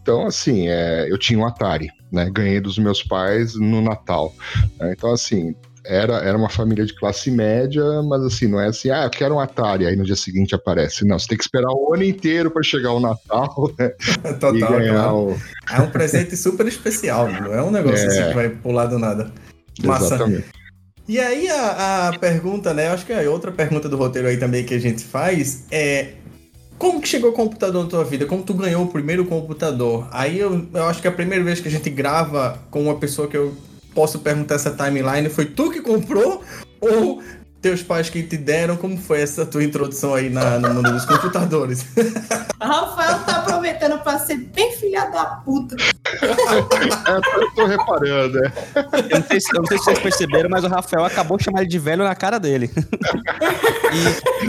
Então, 0.00 0.26
assim, 0.26 0.68
é, 0.68 1.10
eu 1.10 1.18
tinha 1.18 1.38
um 1.38 1.44
Atari, 1.44 1.88
né? 2.10 2.30
Ganhei 2.32 2.60
dos 2.60 2.78
meus 2.78 3.02
pais 3.02 3.54
no 3.54 3.82
Natal. 3.82 4.32
né? 4.78 4.94
Então, 4.96 5.12
assim, 5.12 5.54
era, 5.84 6.18
era 6.18 6.36
uma 6.36 6.48
família 6.48 6.84
de 6.86 6.94
classe 6.94 7.30
média, 7.30 7.82
mas 8.02 8.22
assim, 8.22 8.46
não 8.46 8.60
é 8.60 8.68
assim, 8.68 8.90
ah, 8.90 9.04
eu 9.04 9.10
quero 9.10 9.34
um 9.34 9.40
Atari, 9.40 9.86
aí 9.86 9.96
no 9.96 10.04
dia 10.04 10.16
seguinte 10.16 10.54
aparece. 10.54 11.04
Não, 11.04 11.18
você 11.18 11.28
tem 11.28 11.38
que 11.38 11.44
esperar 11.44 11.70
o 11.70 11.92
ano 11.92 12.04
inteiro 12.04 12.50
para 12.50 12.62
chegar 12.62 12.92
o 12.92 13.00
Natal 13.00 13.70
né? 13.78 13.92
e 14.24 14.32
Total, 14.34 14.52
ganhar 14.52 14.92
claro. 14.92 15.16
o. 15.16 15.40
É 15.70 15.80
um 15.80 15.90
presente 15.90 16.36
super 16.36 16.66
especial, 16.66 17.28
não 17.28 17.52
é 17.52 17.62
um 17.62 17.70
negócio 17.70 18.06
É. 18.06 18.08
assim 18.08 18.28
que 18.28 18.34
vai 18.34 18.48
pular 18.50 18.86
do 18.86 18.98
nada. 18.98 19.32
Massa. 19.82 20.14
Exatamente. 20.14 20.59
E 21.10 21.18
aí 21.18 21.48
a, 21.48 22.10
a 22.10 22.18
pergunta, 22.20 22.72
né? 22.72 22.86
Acho 22.86 23.04
que 23.04 23.12
é 23.12 23.28
outra 23.28 23.50
pergunta 23.50 23.88
do 23.88 23.96
roteiro 23.96 24.28
aí 24.28 24.36
também 24.36 24.64
que 24.64 24.72
a 24.72 24.78
gente 24.78 25.02
faz 25.02 25.64
é 25.68 26.12
como 26.78 27.00
que 27.00 27.08
chegou 27.08 27.30
o 27.30 27.32
computador 27.32 27.82
na 27.82 27.90
tua 27.90 28.04
vida? 28.04 28.26
Como 28.26 28.44
tu 28.44 28.54
ganhou 28.54 28.84
o 28.84 28.86
primeiro 28.86 29.24
computador? 29.24 30.06
Aí 30.12 30.38
eu, 30.38 30.68
eu 30.72 30.84
acho 30.84 31.02
que 31.02 31.08
a 31.08 31.12
primeira 31.12 31.42
vez 31.42 31.58
que 31.58 31.66
a 31.66 31.70
gente 31.70 31.90
grava 31.90 32.60
com 32.70 32.84
uma 32.84 32.94
pessoa 32.94 33.26
que 33.26 33.36
eu 33.36 33.56
posso 33.92 34.20
perguntar 34.20 34.54
essa 34.54 34.70
timeline 34.70 35.28
foi 35.28 35.46
tu 35.46 35.72
que 35.72 35.80
comprou 35.80 36.44
ou 36.80 37.20
teus 37.60 37.82
pais 37.82 38.08
que 38.08 38.22
te 38.22 38.36
deram? 38.36 38.76
Como 38.76 38.96
foi 38.96 39.20
essa 39.20 39.44
tua 39.44 39.62
introdução 39.62 40.14
aí 40.14 40.30
na, 40.30 40.58
no 40.58 40.72
mundo 40.74 40.92
dos 40.92 41.04
computadores? 41.04 41.84
Rafael 42.60 43.18
tá 43.20 43.36
aproveitando 43.38 43.98
pra 44.00 44.18
ser 44.18 44.36
bem 44.36 44.72
filha 44.76 45.06
da 45.06 45.24
puta. 45.44 45.76
É, 45.76 47.40
eu 47.42 47.50
tô 47.54 47.66
reparando, 47.66 48.40
né? 48.40 48.52
Eu 49.10 49.20
não, 49.20 49.26
sei 49.26 49.40
se, 49.40 49.48
eu 49.54 49.60
não 49.60 49.66
sei 49.66 49.78
se 49.78 49.84
vocês 49.84 49.98
perceberam, 49.98 50.48
mas 50.50 50.64
o 50.64 50.68
Rafael 50.68 51.04
acabou 51.04 51.36
de 51.38 51.44
chamar 51.44 51.60
ele 51.60 51.68
de 51.70 51.78
velho 51.78 52.04
na 52.04 52.14
cara 52.14 52.38
dele. 52.38 52.70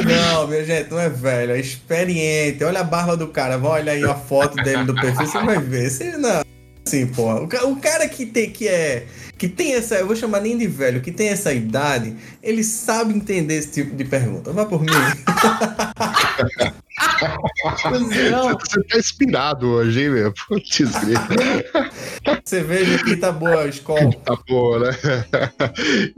Não, 0.06 0.48
minha 0.48 0.64
gente, 0.64 0.90
não 0.92 1.00
é 1.00 1.10
velho, 1.10 1.54
é 1.54 1.60
experiente. 1.60 2.64
Olha 2.64 2.82
a 2.82 2.84
barba 2.84 3.18
do 3.18 3.28
cara, 3.28 3.58
vai 3.58 3.82
olhar 3.82 3.92
aí 3.94 4.04
a 4.04 4.14
foto 4.16 4.56
dele 4.64 4.84
do 4.86 4.94
perfil, 4.96 5.26
você 5.26 5.40
vai 5.40 5.58
ver. 5.60 5.90
Você 5.90 6.16
não. 6.18 6.42
Assim, 6.86 7.08
porra. 7.08 7.42
O, 7.42 7.48
ca- 7.48 7.66
o 7.66 7.76
cara 7.78 8.08
que 8.08 8.26
tem, 8.26 8.50
que 8.52 8.68
é. 8.68 9.06
Que 9.42 9.50
tem 9.50 9.74
essa. 9.74 9.96
Eu 9.96 10.06
vou 10.06 10.16
chamar 10.16 10.40
nem 10.40 10.56
de 10.56 10.68
velho, 10.68 11.02
que 11.02 11.12
tem 11.12 11.30
essa 11.30 11.52
idade, 11.52 12.16
ele 12.44 12.64
sabe 12.64 13.12
entender 13.12 13.56
esse 13.56 13.70
tipo 13.70 13.96
de 13.96 14.06
pergunta. 14.06 14.54
Vá 14.54 14.68
por 14.68 14.80
mim. 14.80 14.92
Não. 18.32 18.58
Você 18.60 18.84
tá 18.84 18.98
inspirado 18.98 19.68
hoje, 19.68 20.04
hein, 20.04 20.10
meu? 20.10 20.34
Putz. 20.34 20.80
Você 22.44 22.64
veja 22.64 23.04
que 23.04 23.16
tá 23.16 23.32
boa 23.32 23.62
a 23.62 23.68
escola. 23.68 24.12
Tá 24.24 24.38
boa, 24.48 24.80
né? 24.80 24.92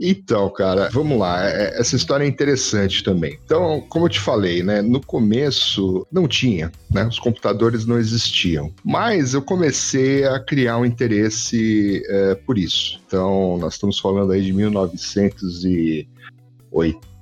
então, 0.00 0.50
cara, 0.50 0.88
vamos 0.92 1.18
lá. 1.18 1.48
É- 1.48 1.80
Essa 1.80 1.96
história 1.96 2.24
é 2.24 2.28
interessante 2.28 3.02
também. 3.02 3.38
Então, 3.44 3.80
como 3.88 4.06
eu 4.06 4.10
te 4.10 4.20
falei, 4.20 4.62
né? 4.62 4.82
No 4.82 5.00
começo 5.00 6.06
não 6.12 6.28
tinha, 6.28 6.70
né? 6.90 7.06
Os 7.06 7.18
computadores 7.18 7.86
não 7.86 7.98
existiam. 7.98 8.72
Mas 8.84 9.34
eu 9.34 9.42
comecei 9.42 10.24
a 10.26 10.38
criar 10.38 10.78
um 10.78 10.84
interesse 10.84 12.02
é, 12.08 12.34
por 12.34 12.58
isso. 12.58 13.00
Então, 13.06 13.58
nós 13.58 13.74
estamos 13.74 13.98
falando 13.98 14.32
aí 14.32 14.42
de 14.42 14.52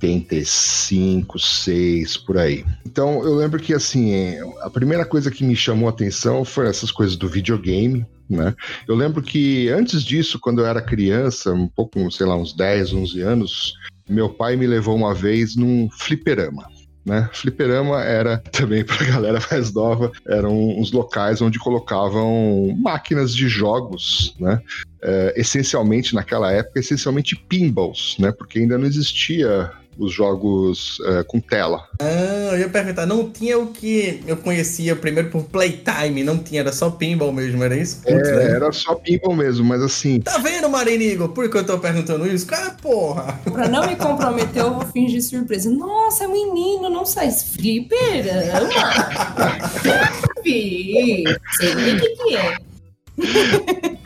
1985, 0.02 1.38
6, 1.38 2.16
por 2.18 2.37
aí. 2.37 2.64
Então, 2.85 3.25
eu 3.25 3.35
lembro 3.35 3.61
que, 3.61 3.73
assim, 3.73 4.12
a 4.61 4.68
primeira 4.68 5.04
coisa 5.04 5.30
que 5.30 5.44
me 5.44 5.54
chamou 5.54 5.88
a 5.88 5.92
atenção 5.92 6.44
foi 6.44 6.68
essas 6.68 6.90
coisas 6.90 7.16
do 7.16 7.28
videogame, 7.28 8.04
né? 8.28 8.54
Eu 8.88 8.97
lembro 8.97 9.23
que 9.23 9.68
antes 9.68 10.02
disso, 10.02 10.38
quando 10.40 10.61
eu 10.61 10.66
era 10.66 10.82
criança, 10.82 11.52
um 11.52 11.68
pouco, 11.68 12.11
sei 12.11 12.26
lá, 12.26 12.37
uns 12.37 12.52
10, 12.52 12.92
11 12.92 13.21
anos, 13.21 13.75
meu 14.09 14.28
pai 14.28 14.56
me 14.56 14.66
levou 14.66 14.97
uma 14.97 15.14
vez 15.14 15.54
num 15.54 15.88
fliperama. 15.90 16.66
Né? 17.04 17.28
Fliperama 17.32 18.00
era 18.00 18.38
também 18.52 18.85
para 18.85 19.04
galera 19.04 19.40
mais 19.50 19.73
nova, 19.73 20.12
eram 20.26 20.56
uns 20.78 20.92
locais 20.92 21.42
onde 21.42 21.59
colocavam 21.59 22.76
máquinas 22.80 23.35
de 23.35 23.49
jogos, 23.49 24.37
né? 24.38 24.61
É, 25.04 25.35
essencialmente 25.37 26.14
naquela 26.14 26.52
época, 26.52 26.78
essencialmente 26.78 27.35
pinballs, 27.35 28.16
né? 28.21 28.30
Porque 28.30 28.61
ainda 28.61 28.78
não 28.78 28.87
existia 28.87 29.73
os 29.99 30.12
jogos 30.12 30.99
é, 31.06 31.22
com 31.22 31.38
tela. 31.40 31.84
Ah, 32.00 32.50
eu 32.52 32.61
ia 32.61 32.68
perguntar, 32.68 33.06
não 33.06 33.30
tinha 33.30 33.58
o 33.58 33.66
que 33.68 34.22
eu 34.26 34.37
conhecia 34.37 34.96
primeiro 34.96 35.28
por 35.30 35.44
Playtime, 35.44 36.25
não 36.25 36.38
tinha, 36.38 36.61
era 36.61 36.72
só 36.72 36.90
pinball 36.90 37.32
mesmo, 37.32 37.62
era 37.62 37.76
isso? 37.76 38.00
Putz, 38.02 38.28
É, 38.28 38.37
né? 38.37 38.44
era 38.56 38.72
só 38.72 38.94
pinball 38.94 39.34
mesmo, 39.37 39.64
mas 39.64 39.82
assim, 39.82 40.20
Tá 40.20 40.38
vendo, 40.38 40.68
Marinigo? 40.68 41.28
Por 41.28 41.49
que 41.50 41.58
eu 41.58 41.64
tô 41.64 41.78
perguntando 41.78 42.26
isso? 42.26 42.46
Cara, 42.46 42.70
porra! 42.80 43.38
Pra 43.52 43.68
não 43.68 43.87
me 43.87 43.96
comprometer, 43.96 44.62
eu 44.62 44.75
vou 44.75 44.87
fingir 44.87 45.22
surpresa. 45.22 45.70
Nossa, 45.70 46.26
menino, 46.26 46.88
não 46.88 47.04
sai 47.04 47.30
fliperama. 47.30 48.68
Sei 50.42 51.25
o 51.25 52.00
que, 52.00 52.08
que 52.16 52.37
é. 52.37 52.56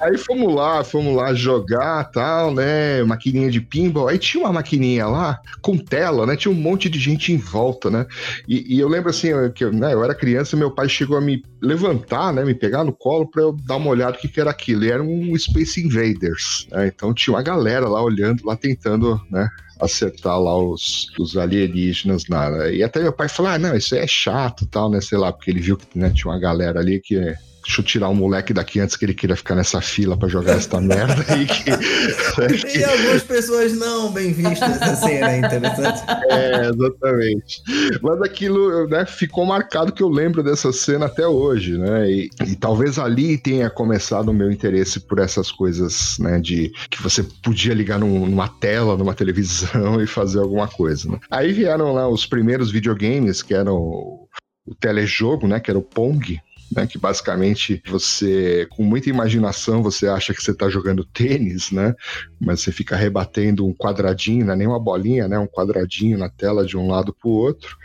Aí 0.00 0.18
fomos 0.18 0.54
lá, 0.54 0.84
fomos 0.84 1.16
lá 1.16 1.32
jogar 1.32 2.04
tal, 2.10 2.52
né? 2.52 3.02
Maquininha 3.04 3.50
de 3.50 3.60
pinball. 3.60 4.08
Aí 4.08 4.18
tinha 4.18 4.44
uma 4.44 4.52
maquininha 4.52 5.06
lá 5.06 5.40
com 5.62 5.76
tela, 5.76 6.26
né? 6.26 6.36
Tinha 6.36 6.52
um 6.52 6.56
monte 6.56 6.88
de 6.88 6.98
gente 6.98 7.32
em 7.32 7.36
volta, 7.36 7.90
né? 7.90 8.06
E, 8.46 8.76
e 8.76 8.78
eu 8.78 8.88
lembro 8.88 9.10
assim, 9.10 9.28
que 9.54 9.64
eu, 9.64 9.72
né, 9.72 9.94
eu 9.94 10.04
era 10.04 10.14
criança, 10.14 10.56
meu 10.56 10.70
pai 10.70 10.88
chegou 10.88 11.16
a 11.16 11.20
me 11.20 11.42
levantar, 11.62 12.32
né? 12.32 12.44
Me 12.44 12.54
pegar 12.54 12.84
no 12.84 12.92
colo 12.92 13.28
pra 13.30 13.42
eu 13.42 13.52
dar 13.52 13.76
uma 13.76 13.90
olhada 13.90 14.12
no 14.12 14.18
que, 14.18 14.28
que 14.28 14.40
era 14.40 14.50
aquilo. 14.50 14.84
E 14.84 14.90
era 14.90 15.02
um 15.02 15.36
Space 15.38 15.80
Invaders. 15.80 16.66
né? 16.70 16.86
Então 16.86 17.14
tinha 17.14 17.34
uma 17.34 17.42
galera 17.42 17.88
lá 17.88 18.02
olhando, 18.02 18.44
lá 18.44 18.56
tentando, 18.56 19.20
né? 19.30 19.48
acertar 19.80 20.40
lá 20.40 20.56
os, 20.56 21.06
os 21.18 21.36
alienígenas 21.36 22.26
lá. 22.28 22.70
E 22.70 22.82
até 22.82 23.00
meu 23.00 23.12
pai 23.12 23.28
falou: 23.28 23.52
ah, 23.52 23.58
não, 23.58 23.76
isso 23.76 23.94
é 23.94 24.06
chato 24.06 24.66
tal, 24.66 24.90
né? 24.90 25.00
Sei 25.00 25.18
lá, 25.18 25.32
porque 25.32 25.50
ele 25.50 25.60
viu 25.60 25.76
que 25.76 25.86
né, 25.98 26.10
tinha 26.10 26.32
uma 26.32 26.40
galera 26.40 26.80
ali 26.80 27.00
que. 27.00 27.34
Deixa 27.66 27.80
eu 27.80 27.84
tirar 27.84 28.08
o 28.08 28.14
moleque 28.14 28.52
daqui 28.54 28.78
antes 28.78 28.94
que 28.94 29.04
ele 29.04 29.12
queira 29.12 29.34
ficar 29.34 29.56
nessa 29.56 29.80
fila 29.80 30.16
pra 30.16 30.28
jogar 30.28 30.52
essa 30.56 30.80
merda 30.80 31.16
aí 31.28 31.46
que, 31.46 31.64
que- 32.70 32.78
E 32.78 32.84
algumas 32.84 33.24
pessoas 33.24 33.72
não 33.76 34.12
bem 34.12 34.32
vistas, 34.32 34.80
assim, 34.82 35.18
né? 35.18 35.38
Interessante. 35.38 36.00
É, 36.30 36.68
exatamente. 36.68 37.62
Mas 38.00 38.22
aquilo 38.22 38.86
né, 38.88 39.04
ficou 39.04 39.44
marcado 39.44 39.92
que 39.92 40.02
eu 40.02 40.08
lembro 40.08 40.44
dessa 40.44 40.72
cena 40.72 41.06
até 41.06 41.26
hoje, 41.26 41.76
né? 41.76 42.08
E, 42.08 42.30
e 42.46 42.54
talvez 42.54 42.98
ali 43.00 43.36
tenha 43.36 43.68
começado 43.68 44.28
o 44.28 44.34
meu 44.34 44.50
interesse 44.52 45.00
por 45.00 45.18
essas 45.18 45.50
coisas, 45.50 46.18
né? 46.20 46.38
De 46.38 46.70
que 46.88 47.02
você 47.02 47.24
podia 47.42 47.74
ligar 47.74 47.98
num- 47.98 48.26
numa 48.26 48.48
tela, 48.48 48.96
numa 48.96 49.12
televisão 49.14 50.00
e 50.00 50.06
fazer 50.06 50.38
alguma 50.38 50.68
coisa. 50.68 51.10
Né? 51.10 51.18
Aí 51.30 51.52
vieram 51.52 51.92
lá 51.92 52.08
os 52.08 52.26
primeiros 52.26 52.70
videogames, 52.70 53.42
que 53.42 53.54
eram 53.54 53.76
o 53.76 54.74
telejogo, 54.80 55.46
né? 55.48 55.58
Que 55.60 55.70
era 55.70 55.78
o 55.78 55.82
Pong. 55.82 56.38
Né, 56.74 56.84
que 56.84 56.98
basicamente 56.98 57.80
você, 57.86 58.66
com 58.70 58.82
muita 58.82 59.08
imaginação, 59.08 59.84
você 59.84 60.08
acha 60.08 60.34
que 60.34 60.42
você 60.42 60.50
está 60.50 60.68
jogando 60.68 61.04
tênis, 61.04 61.70
né? 61.70 61.94
Mas 62.40 62.60
você 62.60 62.72
fica 62.72 62.96
rebatendo 62.96 63.64
um 63.64 63.72
quadradinho, 63.72 64.44
não 64.44 64.52
é 64.52 64.56
nem 64.56 64.66
uma 64.66 64.80
bolinha, 64.80 65.28
né? 65.28 65.38
Um 65.38 65.46
quadradinho 65.46 66.18
na 66.18 66.28
tela 66.28 66.66
de 66.66 66.76
um 66.76 66.88
lado 66.88 67.14
para 67.14 67.28
o 67.28 67.32
outro. 67.32 67.76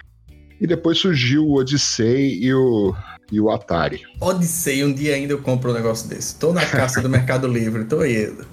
E 0.59 0.65
depois 0.65 0.97
surgiu 0.97 1.45
o 1.45 1.59
Odyssey 1.59 2.43
e 2.43 2.53
o, 2.53 2.95
e 3.31 3.39
o 3.39 3.49
Atari. 3.49 4.01
Odyssey, 4.19 4.83
um 4.83 4.93
dia 4.93 5.15
ainda 5.15 5.33
eu 5.33 5.41
compro 5.41 5.71
um 5.71 5.73
negócio 5.73 6.09
desse. 6.09 6.35
Tô 6.35 6.51
na 6.51 6.65
caça 6.65 7.01
do 7.01 7.09
Mercado 7.09 7.47
Livre, 7.47 7.85
tô 7.85 8.03
indo. 8.03 8.45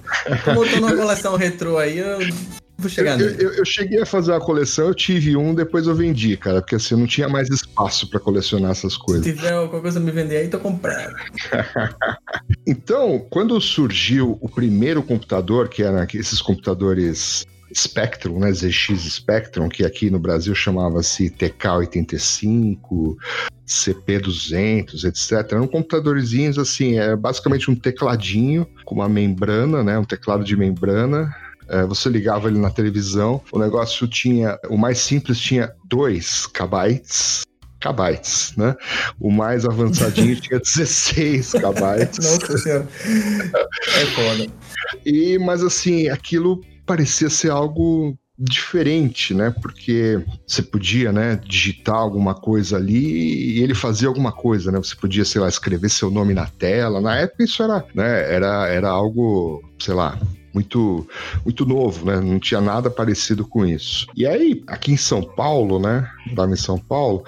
Tô 0.45 0.65
numa 0.77 0.95
coleção 0.95 1.35
retrô 1.35 1.77
aí, 1.77 1.97
eu 1.97 2.19
vou 2.79 2.85
Eu, 2.85 2.89
chegar 2.89 3.17
nele. 3.17 3.35
eu- 3.43 3.53
eu 3.53 3.65
cheguei 3.65 4.01
a 4.01 4.05
fazer 4.05 4.31
uma 4.31 4.39
coleção, 4.39 4.87
eu 4.87 4.95
tive 4.95 5.35
um, 5.37 5.53
depois 5.53 5.85
eu 5.87 5.93
vendi, 5.95 6.35
cara, 6.37 6.61
porque 6.61 6.75
assim, 6.75 6.95
eu 6.95 6.99
não 6.99 7.07
tinha 7.07 7.27
mais 7.29 7.49
espaço 7.49 8.09
para 8.09 8.19
colecionar 8.19 8.71
essas 8.71 8.93
Se 8.93 8.99
coisas. 8.99 9.25
tiver 9.25 9.51
alguma 9.53 9.81
coisa 9.81 9.99
me 9.99 10.11
vender 10.11 10.37
aí, 10.37 10.47
tô 10.47 10.59
comprando. 10.59 11.15
Então, 12.67 13.25
quando 13.29 13.59
surgiu 13.59 14.37
o 14.41 14.47
primeiro 14.49 15.01
computador, 15.01 15.69
que 15.69 15.81
eram 15.83 16.05
esses 16.13 16.41
computadores 16.41 17.43
Spectrum, 17.73 18.39
né, 18.39 18.51
ZX 18.51 18.99
Spectrum, 19.11 19.69
que 19.69 19.83
aqui 19.85 20.09
no 20.09 20.19
Brasil 20.19 20.53
chamava-se 20.55 21.29
TK85, 21.31 23.15
CP200, 23.67 25.03
etc. 25.03 25.51
Eram 25.53 25.67
computadorzinhos 25.67 26.57
assim, 26.57 26.97
é 26.99 27.15
basicamente 27.15 27.69
um 27.69 27.75
tecladinho 27.75 28.67
com 28.85 28.95
uma 28.95 29.09
membrana, 29.09 29.83
né, 29.83 29.97
um 29.99 30.03
teclado 30.05 30.43
de 30.43 30.55
membrana. 30.55 31.29
É, 31.69 31.85
você 31.85 32.09
ligava 32.09 32.47
ele 32.47 32.59
na 32.59 32.69
televisão, 32.69 33.41
o 33.51 33.59
negócio 33.59 34.07
tinha, 34.07 34.57
o 34.69 34.77
mais 34.77 34.97
simples 34.99 35.39
tinha 35.39 35.71
2 35.85 36.47
kbytes, 36.47 37.43
kbytes, 37.79 38.53
né? 38.57 38.75
O 39.19 39.31
mais 39.31 39.65
avançadinho 39.65 40.35
tinha 40.41 40.59
16 40.59 41.53
kbytes. 41.53 42.39
Nossa 42.39 42.57
senhora. 42.57 42.87
É 43.95 44.05
foda. 44.07 44.47
E, 45.05 45.37
mas 45.37 45.63
assim, 45.63 46.09
aquilo 46.09 46.61
parecia 46.85 47.29
ser 47.29 47.51
algo 47.51 48.17
diferente, 48.39 49.33
né? 49.33 49.53
Porque 49.61 50.23
você 50.47 50.61
podia, 50.61 51.11
né, 51.11 51.39
digitar 51.45 51.95
alguma 51.95 52.33
coisa 52.33 52.77
ali 52.77 53.57
e 53.57 53.61
ele 53.61 53.75
fazia 53.75 54.07
alguma 54.07 54.31
coisa, 54.31 54.71
né? 54.71 54.77
Você 54.77 54.95
podia, 54.95 55.25
sei 55.25 55.41
lá, 55.41 55.49
escrever 55.49 55.89
seu 55.89 56.09
nome 56.09 56.33
na 56.33 56.47
tela. 56.47 57.01
Na 57.01 57.17
época 57.17 57.43
isso 57.43 57.61
era, 57.61 57.85
né, 57.93 58.33
era, 58.33 58.67
era 58.67 58.89
algo, 58.89 59.61
sei 59.77 59.93
lá, 59.93 60.17
muito 60.53 61.05
muito 61.43 61.65
novo, 61.65 62.05
né? 62.05 62.19
Não 62.19 62.39
tinha 62.39 62.61
nada 62.61 62.89
parecido 62.89 63.45
com 63.45 63.65
isso. 63.65 64.07
E 64.15 64.25
aí, 64.25 64.63
aqui 64.67 64.93
em 64.93 64.97
São 64.97 65.21
Paulo, 65.21 65.79
né? 65.79 66.09
Estava 66.27 66.51
em 66.51 66.57
São 66.57 66.77
Paulo, 66.77 67.25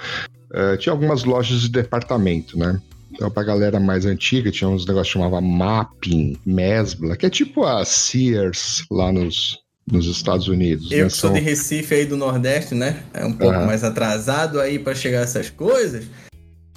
eh, 0.54 0.78
tinha 0.78 0.94
algumas 0.94 1.24
lojas 1.26 1.62
de 1.62 1.70
departamento, 1.70 2.58
né? 2.58 2.82
Então, 3.12 3.30
pra 3.30 3.44
galera 3.44 3.80
mais 3.80 4.06
antiga, 4.06 4.50
tinha 4.50 4.70
uns 4.70 4.86
negócios 4.86 5.14
que 5.14 5.20
chamava 5.20 5.42
Mapping, 5.42 6.38
Mesbla, 6.46 7.18
que 7.18 7.26
é 7.26 7.30
tipo 7.30 7.66
a 7.66 7.84
Sears 7.84 8.86
lá 8.90 9.12
nos, 9.12 9.61
nos 9.92 10.06
Estados 10.08 10.48
Unidos. 10.48 10.90
Eu 10.92 11.00
né? 11.00 11.04
que 11.06 11.10
sou 11.18 11.30
São- 11.30 11.34
de 11.34 11.42
Recife 11.42 11.94
aí 11.94 12.06
do 12.06 12.16
Nordeste, 12.18 12.74
né? 12.74 13.04
É 13.14 13.26
um 13.26 13.34
pouco 13.34 13.54
Aham. 13.56 13.66
mais 13.66 13.84
atrasado 13.84 14.60
aí 14.60 14.80
pra 14.80 14.96
chegar 14.96 15.20
a 15.20 15.24
essas 15.24 15.50
coisas. 15.50 16.06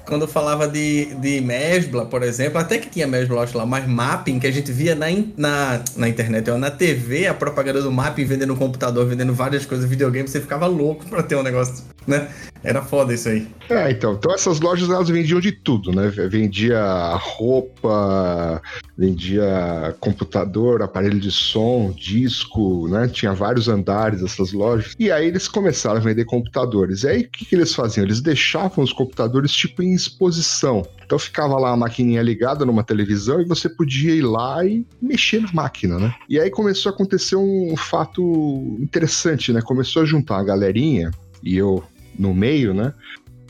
Quando 0.06 0.26
falava 0.28 0.68
de, 0.68 1.14
de 1.16 1.40
Mesbla, 1.40 2.06
por 2.06 2.22
exemplo, 2.22 2.58
até 2.58 2.78
que 2.78 2.88
tinha 2.88 3.06
Mesbla 3.06 3.46
lá, 3.54 3.66
mas 3.66 3.86
Mapping, 3.86 4.38
que 4.38 4.46
a 4.46 4.50
gente 4.50 4.70
via 4.72 4.94
na, 4.94 5.06
na, 5.36 5.82
na 5.96 6.08
internet, 6.08 6.50
ó, 6.50 6.58
na 6.58 6.70
TV, 6.70 7.26
a 7.26 7.34
propaganda 7.34 7.82
do 7.82 7.90
Mapping 7.90 8.24
vendendo 8.24 8.48
no 8.48 8.56
computador, 8.56 9.06
vendendo 9.06 9.32
várias 9.32 9.66
coisas, 9.66 9.88
videogame, 9.88 10.28
você 10.28 10.40
ficava 10.40 10.66
louco 10.66 11.06
pra 11.06 11.22
ter 11.22 11.36
um 11.36 11.42
negócio, 11.42 11.84
né? 12.06 12.28
Era 12.62 12.80
foda 12.80 13.12
isso 13.12 13.28
aí. 13.28 13.46
É, 13.68 13.90
então, 13.90 14.14
então 14.14 14.32
essas 14.32 14.58
lojas 14.58 14.88
elas 14.88 15.08
vendiam 15.08 15.38
de 15.38 15.52
tudo, 15.52 15.92
né? 15.92 16.08
Vendia 16.08 17.14
roupa, 17.16 18.60
vendia 18.96 19.94
computador, 20.00 20.82
aparelho 20.82 21.20
de 21.20 21.30
som, 21.30 21.92
disco, 21.92 22.88
né? 22.88 23.06
Tinha 23.08 23.34
vários 23.34 23.68
andares 23.68 24.22
essas 24.22 24.52
lojas. 24.52 24.94
E 24.98 25.12
aí 25.12 25.26
eles 25.26 25.46
começaram 25.46 25.98
a 25.98 26.00
vender 26.00 26.24
computadores. 26.24 27.02
E 27.02 27.08
aí 27.08 27.20
o 27.22 27.28
que, 27.30 27.44
que 27.44 27.54
eles 27.54 27.74
faziam? 27.74 28.04
Eles 28.04 28.22
deixavam 28.22 28.82
os 28.82 28.92
computadores 28.92 29.52
tipo 29.52 29.82
em 29.82 29.93
exposição. 29.94 30.86
Então 31.04 31.18
ficava 31.18 31.58
lá 31.58 31.70
a 31.70 31.76
maquininha 31.76 32.22
ligada 32.22 32.64
numa 32.64 32.82
televisão 32.82 33.40
e 33.40 33.44
você 33.44 33.68
podia 33.68 34.14
ir 34.14 34.22
lá 34.22 34.64
e 34.64 34.86
mexer 35.00 35.40
na 35.42 35.52
máquina, 35.52 35.98
né? 35.98 36.14
E 36.28 36.40
aí 36.40 36.50
começou 36.50 36.90
a 36.90 36.94
acontecer 36.94 37.36
um 37.36 37.76
fato 37.76 38.76
interessante, 38.80 39.52
né? 39.52 39.60
Começou 39.60 40.02
a 40.02 40.04
juntar 40.04 40.38
a 40.38 40.44
galerinha 40.44 41.10
e 41.42 41.56
eu 41.56 41.82
no 42.18 42.32
meio, 42.32 42.72
né? 42.72 42.94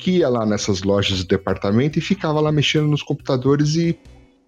que 0.05 0.19
ia 0.19 0.29
lá 0.29 0.45
nessas 0.45 0.83
lojas 0.83 1.17
de 1.17 1.27
departamento 1.27 1.99
e 1.99 2.03
ficava 2.03 2.39
lá 2.39 2.53
mexendo 2.53 2.87
nos 2.87 3.03
computadores 3.03 3.75
e 3.75 3.99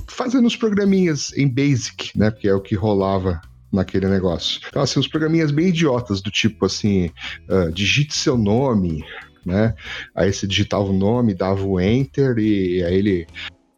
fazendo 0.06 0.46
os 0.46 0.54
programinhas 0.54 1.32
em 1.34 1.48
Basic, 1.48 2.10
né? 2.14 2.30
Porque 2.30 2.46
é 2.46 2.54
o 2.54 2.60
que 2.60 2.74
rolava 2.74 3.40
naquele 3.72 4.06
negócio. 4.06 4.60
Então, 4.68 4.82
assim, 4.82 5.00
os 5.00 5.08
programinhas 5.08 5.50
bem 5.50 5.68
idiotas, 5.68 6.20
do 6.20 6.30
tipo 6.30 6.66
assim, 6.66 7.10
ah, 7.48 7.70
digite 7.72 8.14
seu 8.14 8.36
nome, 8.36 9.02
né? 9.46 9.74
Aí 10.14 10.32
você 10.32 10.46
digitava 10.46 10.84
o 10.84 10.92
nome, 10.92 11.32
dava 11.32 11.64
o 11.64 11.80
enter 11.80 12.36
e 12.38 12.82
aí 12.82 12.94
ele 12.94 13.26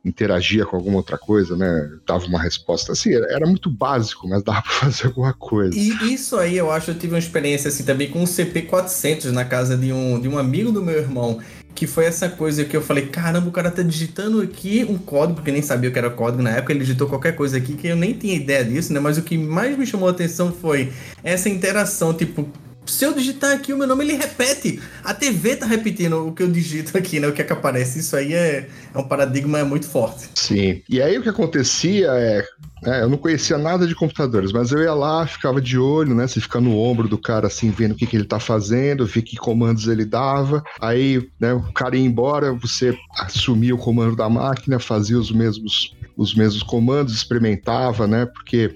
interagia 0.04 0.64
com 0.64 0.76
alguma 0.76 0.96
outra 0.96 1.18
coisa, 1.18 1.56
né? 1.56 1.90
Dava 2.06 2.25
uma 2.26 2.40
resposta 2.40 2.92
assim, 2.92 3.12
era, 3.14 3.46
muito 3.46 3.70
básico, 3.70 4.26
mas 4.26 4.42
dava 4.42 4.62
pra 4.62 4.70
fazer 4.70 5.06
alguma 5.06 5.32
coisa. 5.32 5.76
E 5.76 6.14
isso 6.14 6.37
aí 6.37 6.56
eu 6.56 6.70
acho 6.70 6.90
eu 6.90 6.98
tive 6.98 7.12
uma 7.12 7.18
experiência 7.18 7.68
assim 7.68 7.84
também 7.84 8.10
com 8.10 8.22
o 8.22 8.26
CP400 8.26 9.26
na 9.26 9.44
casa 9.44 9.76
de 9.76 9.92
um, 9.92 10.20
de 10.20 10.28
um 10.28 10.38
amigo 10.38 10.72
do 10.72 10.82
meu 10.82 10.96
irmão. 10.96 11.38
Que 11.75 11.87
foi 11.87 12.06
essa 12.06 12.28
coisa 12.28 12.64
que 12.64 12.76
eu 12.76 12.82
falei, 12.82 13.06
caramba, 13.06 13.48
o 13.48 13.52
cara 13.52 13.70
tá 13.70 13.82
digitando 13.82 14.40
aqui 14.40 14.84
um 14.88 14.98
código, 14.98 15.37
porque 15.37 15.52
nem 15.52 15.62
sabia 15.62 15.88
o 15.88 15.92
que 15.92 15.98
era 15.98 16.10
código 16.10 16.42
na 16.42 16.50
época, 16.50 16.72
ele 16.72 16.80
digitou 16.80 17.06
qualquer 17.06 17.37
coisa 17.37 17.56
aqui 17.56 17.75
que 17.75 17.87
eu 17.87 17.94
nem 17.94 18.14
tinha 18.14 18.34
ideia 18.34 18.64
disso, 18.64 18.92
né? 18.92 18.98
Mas 18.98 19.16
o 19.16 19.22
que 19.22 19.38
mais 19.38 19.78
me 19.78 19.87
chamou 19.87 20.08
a 20.08 20.10
atenção 20.10 20.52
foi 20.52 20.92
essa 21.22 21.48
interação, 21.48 22.12
tipo, 22.12 22.48
se 22.88 23.04
eu 23.04 23.12
digitar 23.12 23.52
aqui 23.52 23.73
o 23.73 23.78
meu 23.78 23.87
nome, 23.87 24.04
ele 24.04 24.14
repete. 24.14 24.80
A 25.04 25.12
TV 25.12 25.57
tá 25.57 25.66
repetindo 25.66 26.28
o 26.28 26.33
que 26.33 26.42
eu 26.42 26.50
digito 26.50 26.97
aqui, 26.97 27.21
né? 27.21 27.28
O 27.28 27.33
que 27.33 27.42
é 27.42 27.45
que 27.45 27.52
aparece. 27.52 27.99
Isso 27.99 28.16
aí 28.16 28.33
é, 28.33 28.68
é 28.95 28.99
um 28.99 29.04
paradigma 29.04 29.64
muito 29.64 29.87
forte. 29.87 30.28
Sim. 30.35 30.83
E 30.88 31.00
aí 31.00 31.18
o 31.18 31.23
que 31.23 31.28
acontecia 31.28 32.09
é. 32.09 32.45
né, 32.83 33.02
eu 33.02 33.09
não 33.09 33.18
conhecia 33.18 33.59
nada 33.59 33.87
de 33.87 33.95
computadores, 33.95 34.52
mas 34.52 34.73
eu 34.73 34.83
ia 34.83 34.95
lá, 34.95 35.26
ficava 35.26 35.61
de 35.61 35.78
olho, 35.78 36.14
né? 36.14 36.26
Você 36.26 36.40
fica 36.40 36.61
no 36.61 36.76
ombro 36.78 37.09
do 37.09 37.18
cara 37.18 37.47
assim, 37.47 37.71
vendo 37.71 37.92
o 37.92 37.95
que, 37.95 38.07
que 38.07 38.16
ele 38.16 38.25
tá 38.25 38.40
fazendo, 38.40 39.07
ver 39.07 39.23
que 39.23 39.37
comandos 39.37 39.87
ele 39.87 40.04
dava. 40.04 40.62
Aí, 40.80 41.28
né, 41.38 41.52
o 41.52 41.73
cara 41.73 41.97
ia 41.97 42.04
embora, 42.04 42.52
você 42.52 42.97
assumia 43.18 43.75
o 43.75 43.78
comando 43.78 44.16
da 44.16 44.28
máquina, 44.28 44.78
fazia 44.78 45.18
os 45.18 45.30
mesmos 45.30 45.95
os 46.18 46.34
mesmos 46.34 46.64
comandos, 46.64 47.14
experimentava, 47.14 48.08
né? 48.08 48.26
Porque 48.26 48.75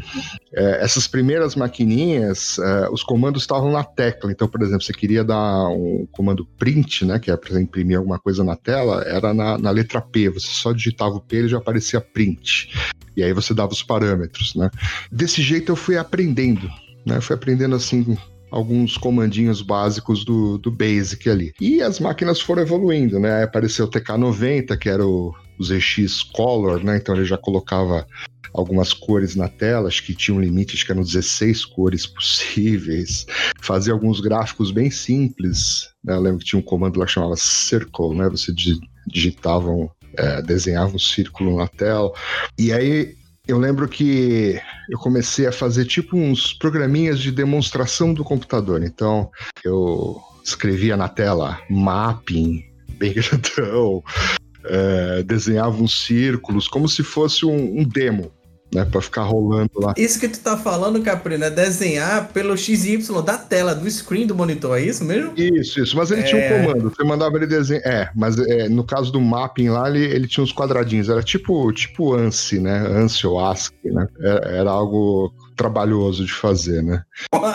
é, 0.54 0.84
essas 0.84 1.08
primeiras 1.08 1.56
maquininhas, 1.56 2.56
é, 2.60 2.88
os 2.88 3.02
comandos 3.02 3.42
estavam 3.42 3.72
na 3.72 3.82
tecla. 3.82 4.30
Então, 4.30 4.46
por 4.46 4.62
exemplo, 4.62 4.82
você 4.82 4.92
queria 4.92 5.24
dar 5.24 5.68
um 5.68 6.06
comando 6.12 6.46
print, 6.56 7.04
né? 7.04 7.18
Que 7.18 7.32
é 7.32 7.36
para 7.36 7.60
imprimir 7.60 7.98
alguma 7.98 8.20
coisa 8.20 8.44
na 8.44 8.54
tela, 8.54 9.02
era 9.02 9.34
na, 9.34 9.58
na 9.58 9.70
letra 9.72 10.00
P. 10.00 10.30
Você 10.30 10.46
só 10.46 10.72
digitava 10.72 11.16
o 11.16 11.20
P 11.20 11.38
e 11.38 11.48
já 11.48 11.58
aparecia 11.58 12.00
print. 12.00 12.70
E 13.16 13.24
aí 13.24 13.32
você 13.32 13.52
dava 13.52 13.72
os 13.72 13.82
parâmetros, 13.82 14.54
né? 14.54 14.70
Desse 15.10 15.42
jeito 15.42 15.72
eu 15.72 15.76
fui 15.76 15.98
aprendendo, 15.98 16.68
né? 17.04 17.16
Eu 17.16 17.22
fui 17.22 17.34
aprendendo 17.34 17.74
assim 17.74 18.16
alguns 18.52 18.98
comandinhos 18.98 19.62
básicos 19.62 20.24
do, 20.24 20.58
do 20.58 20.70
Basic 20.70 21.28
ali. 21.28 21.54
E 21.58 21.80
as 21.80 21.98
máquinas 21.98 22.38
foram 22.38 22.62
evoluindo, 22.62 23.18
né? 23.18 23.42
Apareceu 23.44 23.86
o 23.86 23.90
TK90, 23.90 24.76
que 24.76 24.90
era 24.90 25.04
o, 25.04 25.34
o 25.58 25.64
ZX 25.64 26.22
Color, 26.22 26.84
né? 26.84 26.98
Então 26.98 27.16
ele 27.16 27.24
já 27.24 27.38
colocava 27.38 28.06
algumas 28.52 28.92
cores 28.92 29.34
na 29.34 29.48
tela, 29.48 29.88
acho 29.88 30.04
que 30.04 30.14
tinha 30.14 30.36
um 30.36 30.40
limite, 30.40 30.74
acho 30.74 30.84
que 30.84 30.92
eram 30.92 31.02
16 31.02 31.64
cores 31.64 32.04
possíveis, 32.06 33.24
fazia 33.62 33.94
alguns 33.94 34.20
gráficos 34.20 34.70
bem 34.70 34.90
simples, 34.90 35.88
né? 36.04 36.14
Eu 36.14 36.20
lembro 36.20 36.40
que 36.40 36.44
tinha 36.44 36.60
um 36.60 36.62
comando 36.62 37.00
lá 37.00 37.06
que 37.06 37.12
chamava 37.12 37.36
Circle, 37.36 38.14
né? 38.14 38.28
Você 38.28 38.52
di- 38.52 38.78
digitava, 39.06 39.70
um, 39.70 39.88
é, 40.18 40.42
desenhava 40.42 40.94
um 40.94 40.98
círculo 40.98 41.56
na 41.56 41.66
tela, 41.66 42.12
e 42.58 42.70
aí 42.70 43.16
eu 43.46 43.58
lembro 43.58 43.88
que 43.88 44.60
eu 44.88 44.98
comecei 44.98 45.46
a 45.46 45.52
fazer 45.52 45.84
tipo 45.84 46.16
uns 46.16 46.52
programinhas 46.52 47.18
de 47.18 47.32
demonstração 47.32 48.14
do 48.14 48.22
computador. 48.22 48.82
Então, 48.82 49.30
eu 49.64 50.20
escrevia 50.44 50.96
na 50.96 51.08
tela 51.08 51.60
mapping, 51.68 52.64
bem 52.98 53.12
grandão, 53.12 54.02
é, 54.64 55.22
desenhava 55.24 55.82
uns 55.82 56.04
círculos, 56.04 56.68
como 56.68 56.88
se 56.88 57.02
fosse 57.02 57.44
um, 57.44 57.80
um 57.80 57.84
demo, 57.84 58.32
né? 58.74 58.84
Pra 58.84 59.00
ficar 59.00 59.22
rolando 59.22 59.70
lá. 59.76 59.94
Isso 59.96 60.18
que 60.18 60.28
tu 60.28 60.40
tá 60.40 60.56
falando, 60.56 61.02
Caprino, 61.02 61.44
é 61.44 61.50
desenhar 61.50 62.28
pelo 62.28 62.56
XY 62.56 62.98
da 63.24 63.36
tela, 63.36 63.74
do 63.74 63.88
screen 63.90 64.26
do 64.26 64.34
monitor, 64.34 64.78
é 64.78 64.82
isso 64.82 65.04
mesmo? 65.04 65.32
Isso, 65.36 65.80
isso. 65.80 65.96
Mas 65.96 66.10
ele 66.10 66.22
tinha 66.22 66.40
É. 66.40 66.60
um 66.60 66.64
comando. 66.66 66.90
Você 66.94 67.04
mandava 67.04 67.36
ele 67.36 67.46
desenhar. 67.46 67.82
É, 67.84 68.10
mas 68.14 68.38
é, 68.38 68.68
no 68.68 68.84
caso 68.84 69.12
do 69.12 69.20
mapping 69.20 69.68
lá, 69.68 69.88
ele, 69.88 70.04
ele 70.04 70.26
tinha 70.26 70.42
uns 70.42 70.52
quadradinhos. 70.52 71.08
Era 71.08 71.22
tipo, 71.22 71.70
tipo 71.72 72.14
ANSI, 72.14 72.58
né? 72.60 72.78
ANSI 72.88 73.26
ou 73.26 73.38
ASCII, 73.44 73.72
né? 73.84 74.06
Era, 74.20 74.48
era 74.48 74.70
algo 74.70 75.32
trabalhoso 75.62 76.24
de 76.26 76.32
fazer, 76.32 76.82
né? 76.82 77.04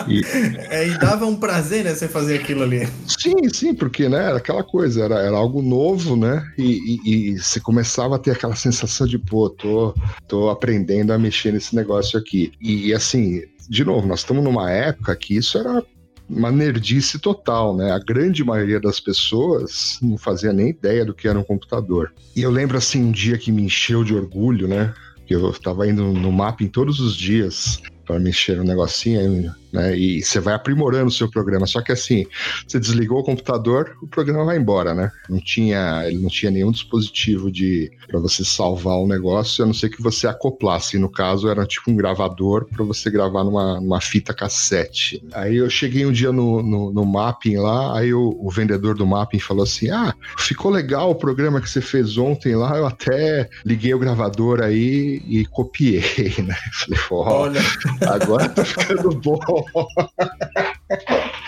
E- 0.08 0.22
É, 0.70 0.88
e 0.88 0.98
dava 0.98 1.26
um 1.26 1.36
prazer, 1.36 1.84
né, 1.84 1.94
você 1.94 2.08
fazer 2.08 2.38
aquilo 2.38 2.62
ali. 2.62 2.88
Sim, 3.06 3.34
sim, 3.52 3.74
porque 3.74 4.08
né, 4.08 4.24
era 4.24 4.38
aquela 4.38 4.64
coisa, 4.64 5.04
era, 5.04 5.16
era 5.20 5.36
algo 5.36 5.60
novo, 5.60 6.16
né? 6.16 6.42
E, 6.56 6.62
e- 7.04 7.32
e 7.34 7.38
você 7.38 7.60
começava 7.60 8.16
a 8.16 8.18
ter 8.18 8.30
aquela 8.30 8.56
sensação 8.56 9.06
de, 9.06 9.18
pô, 9.18 9.50
tô, 9.50 9.94
tô 10.26 10.48
aprendendo 10.48 11.12
a 11.12 11.18
mexer 11.18 11.52
nesse 11.52 11.76
negócio 11.76 12.18
aqui. 12.18 12.50
E 12.60 12.94
assim, 12.94 13.42
de 13.68 13.84
novo, 13.84 14.06
nós 14.06 14.20
estamos 14.20 14.42
numa 14.42 14.70
época 14.70 15.14
que 15.14 15.36
isso 15.36 15.58
era 15.58 15.82
uma 16.30 16.50
nerdice 16.50 17.18
total, 17.18 17.76
né? 17.76 17.90
A 17.92 17.98
grande 17.98 18.42
maioria 18.42 18.80
das 18.80 19.00
pessoas 19.00 19.98
não 20.00 20.16
fazia 20.16 20.52
nem 20.52 20.70
ideia 20.70 21.04
do 21.04 21.12
que 21.14 21.28
era 21.28 21.38
um 21.38 21.44
computador. 21.44 22.10
E 22.34 22.40
eu 22.42 22.50
lembro 22.50 22.78
assim 22.78 23.02
um 23.02 23.12
dia 23.12 23.36
que 23.36 23.52
me 23.52 23.62
encheu 23.62 24.02
de 24.02 24.14
orgulho, 24.14 24.66
né? 24.66 24.94
Que 25.26 25.34
eu 25.34 25.52
tava 25.52 25.86
indo 25.86 26.04
no 26.04 26.32
mapping 26.32 26.68
todos 26.68 27.00
os 27.00 27.14
dias 27.14 27.82
para 28.08 28.18
mexer 28.18 28.56
no 28.56 28.64
negocinho, 28.64 29.20
aí, 29.20 29.50
né? 29.72 29.96
E 29.96 30.22
você 30.22 30.40
vai 30.40 30.54
aprimorando 30.54 31.06
o 31.06 31.12
seu 31.12 31.30
programa. 31.30 31.66
Só 31.66 31.80
que 31.80 31.92
assim, 31.92 32.26
você 32.66 32.78
desligou 32.78 33.20
o 33.20 33.24
computador, 33.24 33.96
o 34.02 34.06
programa 34.06 34.44
vai 34.44 34.56
embora, 34.56 34.94
né? 34.94 35.10
Não 35.28 35.40
tinha, 35.40 36.04
ele 36.06 36.18
não 36.18 36.28
tinha 36.28 36.50
nenhum 36.50 36.70
dispositivo 36.70 37.50
de 37.50 37.90
para 38.06 38.18
você 38.18 38.44
salvar 38.44 38.96
o 38.96 39.06
negócio, 39.06 39.62
a 39.62 39.66
não 39.66 39.74
ser 39.74 39.90
que 39.90 40.02
você 40.02 40.26
acoplasse. 40.26 40.98
No 40.98 41.10
caso, 41.10 41.48
era 41.48 41.66
tipo 41.66 41.90
um 41.90 41.96
gravador 41.96 42.66
para 42.66 42.84
você 42.84 43.10
gravar 43.10 43.44
numa, 43.44 43.80
numa 43.80 44.00
fita 44.00 44.32
cassete. 44.32 45.22
Aí 45.32 45.56
eu 45.56 45.68
cheguei 45.68 46.06
um 46.06 46.12
dia 46.12 46.32
no, 46.32 46.62
no, 46.62 46.92
no 46.92 47.04
mapping 47.04 47.56
lá, 47.56 47.98
aí 47.98 48.12
o, 48.14 48.36
o 48.40 48.50
vendedor 48.50 48.94
do 48.94 49.06
mapping 49.06 49.38
falou 49.38 49.64
assim: 49.64 49.90
Ah, 49.90 50.14
ficou 50.38 50.70
legal 50.70 51.10
o 51.10 51.14
programa 51.14 51.60
que 51.60 51.68
você 51.68 51.80
fez 51.80 52.16
ontem 52.16 52.56
lá, 52.56 52.76
eu 52.76 52.86
até 52.86 53.48
liguei 53.64 53.92
o 53.92 53.98
gravador 53.98 54.60
aí 54.60 55.22
e 55.26 55.44
copiei, 55.46 56.34
né? 56.42 56.56
Falei, 56.72 57.00
ó, 57.10 57.42
Olha, 57.42 57.60
agora 58.06 58.48
tá 58.48 58.64
ficando 58.64 59.10
bom. 59.10 59.57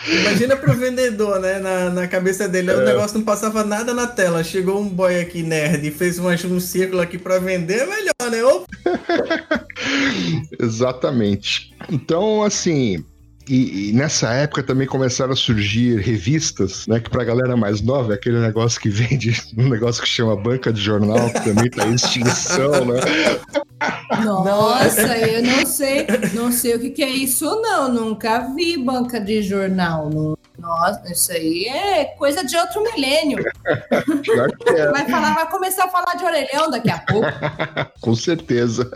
Imagina 0.06 0.56
pro 0.56 0.74
vendedor, 0.74 1.40
né, 1.40 1.58
na, 1.58 1.90
na 1.90 2.08
cabeça 2.08 2.48
dele, 2.48 2.72
o 2.72 2.84
negócio 2.84 3.18
não 3.18 3.24
passava 3.24 3.64
nada 3.64 3.92
na 3.92 4.06
tela. 4.06 4.44
Chegou 4.44 4.80
um 4.80 4.88
boy 4.88 5.20
aqui 5.20 5.42
nerd 5.42 5.86
e 5.86 5.90
fez 5.90 6.18
uma, 6.18 6.32
um 6.32 6.60
círculo 6.60 7.00
aqui 7.00 7.18
pra 7.18 7.38
vender, 7.38 7.80
é 7.80 7.86
melhor, 7.86 8.30
né? 8.30 8.44
Opa, 8.44 8.66
Exatamente. 10.60 11.74
Então, 11.90 12.42
assim. 12.42 13.04
E, 13.50 13.90
e 13.90 13.92
nessa 13.92 14.32
época 14.32 14.62
também 14.62 14.86
começaram 14.86 15.32
a 15.32 15.36
surgir 15.36 15.98
revistas, 15.98 16.86
né? 16.86 17.00
Que 17.00 17.10
pra 17.10 17.24
galera 17.24 17.56
mais 17.56 17.80
nova 17.82 18.12
é 18.12 18.14
aquele 18.14 18.38
negócio 18.38 18.80
que 18.80 18.88
vende, 18.88 19.36
um 19.58 19.68
negócio 19.68 20.00
que 20.00 20.08
chama 20.08 20.36
banca 20.36 20.72
de 20.72 20.80
jornal, 20.80 21.28
que 21.30 21.40
também 21.42 21.68
tá 21.68 21.84
em 21.86 21.94
extinção, 21.94 22.84
né? 22.84 23.00
Nossa, 24.22 25.18
eu 25.18 25.42
não 25.42 25.66
sei, 25.66 26.06
não 26.32 26.52
sei 26.52 26.74
o 26.76 26.78
que, 26.80 26.90
que 26.90 27.02
é 27.02 27.08
isso, 27.08 27.44
não. 27.60 27.92
Nunca 27.92 28.38
vi 28.54 28.76
banca 28.76 29.20
de 29.20 29.42
jornal. 29.42 30.08
Não- 30.10 30.38
Nossa, 30.58 31.02
isso 31.10 31.32
aí 31.32 31.64
é 31.64 32.04
coisa 32.18 32.44
de 32.44 32.56
outro 32.56 32.82
milênio. 32.82 33.38
É, 33.66 34.90
Vai 34.92 35.08
falar, 35.08 35.34
vai 35.34 35.50
começar 35.50 35.84
a 35.86 35.88
falar 35.88 36.14
de 36.16 36.24
orelhão 36.24 36.70
daqui 36.70 36.90
a 36.90 36.98
pouco. 36.98 37.26
com 38.00 38.14
certeza. 38.14 38.90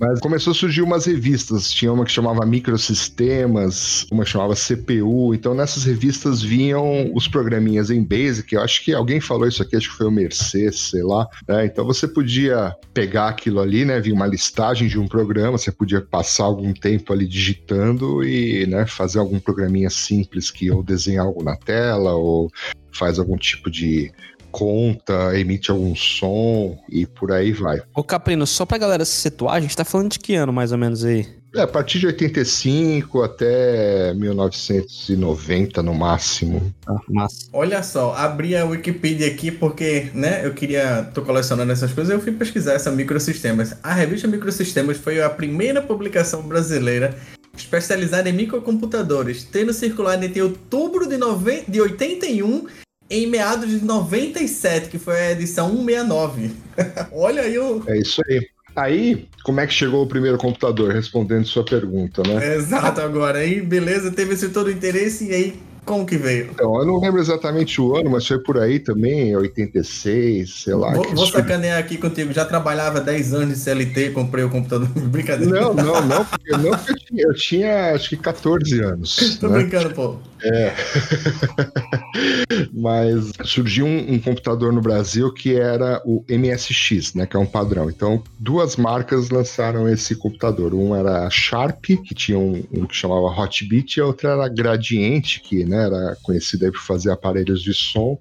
Mas 0.00 0.18
começou 0.18 0.52
a 0.52 0.54
surgir 0.54 0.80
umas 0.80 1.04
revistas. 1.04 1.70
Tinha 1.70 1.92
uma 1.92 2.06
que 2.06 2.10
chamava 2.10 2.46
Microsistemas, 2.46 4.06
uma 4.10 4.24
que 4.24 4.30
chamava 4.30 4.54
CPU. 4.54 5.34
Então 5.34 5.52
nessas 5.52 5.84
revistas 5.84 6.42
vinham 6.42 7.14
os 7.14 7.28
programinhas 7.28 7.90
em 7.90 8.02
Basic. 8.02 8.54
Eu 8.54 8.62
acho 8.62 8.82
que 8.82 8.94
alguém 8.94 9.20
falou 9.20 9.46
isso 9.46 9.62
aqui, 9.62 9.76
acho 9.76 9.90
que 9.90 9.96
foi 9.96 10.06
o 10.06 10.10
Mercedes, 10.10 10.80
sei 10.90 11.02
lá. 11.02 11.28
né? 11.46 11.66
Então 11.66 11.84
você 11.84 12.08
podia 12.08 12.74
pegar 12.94 13.28
aquilo 13.28 13.60
ali, 13.60 13.84
né? 13.84 14.00
Vinha 14.00 14.14
uma 14.14 14.26
listagem 14.26 14.88
de 14.88 14.98
um 14.98 15.06
programa, 15.06 15.58
você 15.58 15.70
podia 15.70 16.00
passar 16.00 16.44
algum 16.44 16.72
tempo 16.72 17.12
ali 17.12 17.26
digitando 17.26 18.24
e 18.24 18.66
né, 18.66 18.86
fazer 18.86 19.18
algum 19.18 19.38
programinha 19.38 19.90
simples 19.90 20.50
que 20.50 20.70
ou 20.70 20.82
desenhar 20.82 21.26
algo 21.26 21.44
na 21.44 21.56
tela 21.56 22.14
ou 22.14 22.50
faz 22.90 23.18
algum 23.18 23.36
tipo 23.36 23.70
de 23.70 24.10
conta, 24.50 25.38
emite 25.38 25.70
algum 25.70 25.94
som 25.94 26.78
e 26.88 27.06
por 27.06 27.32
aí 27.32 27.52
vai. 27.52 27.80
Ô 27.94 28.02
Caprino, 28.02 28.46
só 28.46 28.66
pra 28.66 28.78
galera 28.78 29.04
se 29.04 29.12
situar, 29.12 29.54
a 29.54 29.60
gente 29.60 29.76
tá 29.76 29.84
falando 29.84 30.12
de 30.12 30.18
que 30.18 30.34
ano 30.34 30.52
mais 30.52 30.72
ou 30.72 30.78
menos 30.78 31.04
aí? 31.04 31.26
É, 31.54 31.62
a 31.62 31.66
partir 31.66 31.98
de 31.98 32.06
85 32.06 33.22
até 33.22 34.14
1990 34.14 35.82
no 35.82 35.92
máximo. 35.92 36.72
Ah, 36.86 36.96
massa. 37.08 37.48
Olha 37.52 37.82
só, 37.82 38.14
abri 38.14 38.56
a 38.56 38.64
Wikipedia 38.64 39.26
aqui 39.26 39.50
porque, 39.50 40.10
né, 40.14 40.46
eu 40.46 40.54
queria, 40.54 41.10
tô 41.12 41.22
colecionando 41.22 41.72
essas 41.72 41.92
coisas, 41.92 42.12
eu 42.12 42.20
fui 42.20 42.32
pesquisar 42.32 42.74
essa 42.74 42.92
Microsistemas. 42.92 43.74
A 43.82 43.92
revista 43.92 44.28
Microsistemas 44.28 44.98
foi 44.98 45.20
a 45.20 45.28
primeira 45.28 45.82
publicação 45.82 46.42
brasileira 46.42 47.16
especializada 47.56 48.28
em 48.28 48.32
microcomputadores, 48.32 49.44
tendo 49.44 49.72
circulado 49.72 50.24
entre 50.24 50.40
outubro 50.40 51.08
de, 51.08 51.16
noven... 51.16 51.64
de 51.66 51.80
81 51.80 52.66
em 53.10 53.26
meados 53.26 53.68
de 53.68 53.84
97, 53.84 54.88
que 54.88 54.98
foi 54.98 55.20
a 55.20 55.32
edição 55.32 55.68
169. 55.70 56.52
Olha 57.12 57.42
aí 57.42 57.58
o... 57.58 57.82
É 57.86 57.98
isso 57.98 58.22
aí. 58.28 58.46
Aí, 58.76 59.28
como 59.42 59.58
é 59.58 59.66
que 59.66 59.74
chegou 59.74 60.04
o 60.04 60.06
primeiro 60.06 60.38
computador? 60.38 60.92
Respondendo 60.92 61.44
sua 61.44 61.64
pergunta, 61.64 62.22
né? 62.22 62.54
Exato, 62.54 63.00
agora. 63.00 63.40
Aí, 63.40 63.60
beleza, 63.60 64.12
teve 64.12 64.34
esse 64.34 64.48
todo 64.50 64.68
o 64.68 64.70
interesse 64.70 65.28
e 65.28 65.34
aí, 65.34 65.60
como 65.84 66.06
que 66.06 66.16
veio? 66.16 66.50
Então, 66.54 66.78
eu 66.78 66.86
não 66.86 67.00
lembro 67.00 67.20
exatamente 67.20 67.80
o 67.80 67.96
ano, 67.96 68.10
mas 68.10 68.24
foi 68.24 68.38
por 68.38 68.58
aí 68.58 68.78
também, 68.78 69.36
86, 69.36 70.62
sei 70.62 70.74
lá. 70.74 70.92
Vou, 70.92 71.02
vou 71.02 71.24
isso- 71.24 71.32
sacanear 71.32 71.80
aqui 71.80 71.96
contigo. 71.98 72.32
Já 72.32 72.44
trabalhava 72.44 73.00
10 73.00 73.34
anos 73.34 73.48
de 73.48 73.56
CLT, 73.56 74.10
comprei 74.10 74.44
o 74.44 74.50
computador. 74.50 74.88
Brincadeira. 74.94 75.60
Não, 75.60 75.74
não, 75.74 76.06
não, 76.06 76.24
porque, 76.24 76.50
não 76.52 76.70
porque 76.70 76.92
eu, 76.92 76.96
tinha, 76.96 77.22
eu 77.24 77.34
tinha 77.34 77.92
acho 77.92 78.10
que 78.10 78.16
14 78.16 78.80
anos. 78.80 79.38
Tô 79.40 79.48
né? 79.48 79.58
brincando, 79.58 79.92
pô. 79.94 80.16
Mas 82.72 83.32
surgiu 83.44 83.86
um, 83.86 84.14
um 84.14 84.18
computador 84.18 84.72
no 84.72 84.80
Brasil 84.80 85.32
que 85.32 85.54
era 85.54 86.02
o 86.04 86.24
MSX, 86.28 87.14
né? 87.14 87.26
Que 87.26 87.36
é 87.36 87.40
um 87.40 87.46
padrão. 87.46 87.90
Então, 87.90 88.22
duas 88.38 88.76
marcas 88.76 89.30
lançaram 89.30 89.88
esse 89.88 90.16
computador. 90.16 90.74
Um 90.74 90.94
era 90.94 91.26
a 91.26 91.30
Sharp, 91.30 91.84
que 91.84 92.14
tinha 92.14 92.38
um, 92.38 92.62
um 92.72 92.86
que 92.86 92.96
chamava 92.96 93.28
Hotbit, 93.28 93.96
e 93.96 94.00
a 94.00 94.06
outra 94.06 94.30
era 94.30 94.46
a 94.46 94.48
Gradiente, 94.48 95.40
que 95.40 95.64
né, 95.64 95.86
era 95.86 96.16
conhecida 96.22 96.70
por 96.70 96.80
fazer 96.80 97.10
aparelhos 97.10 97.62
de 97.62 97.74
som. 97.74 98.18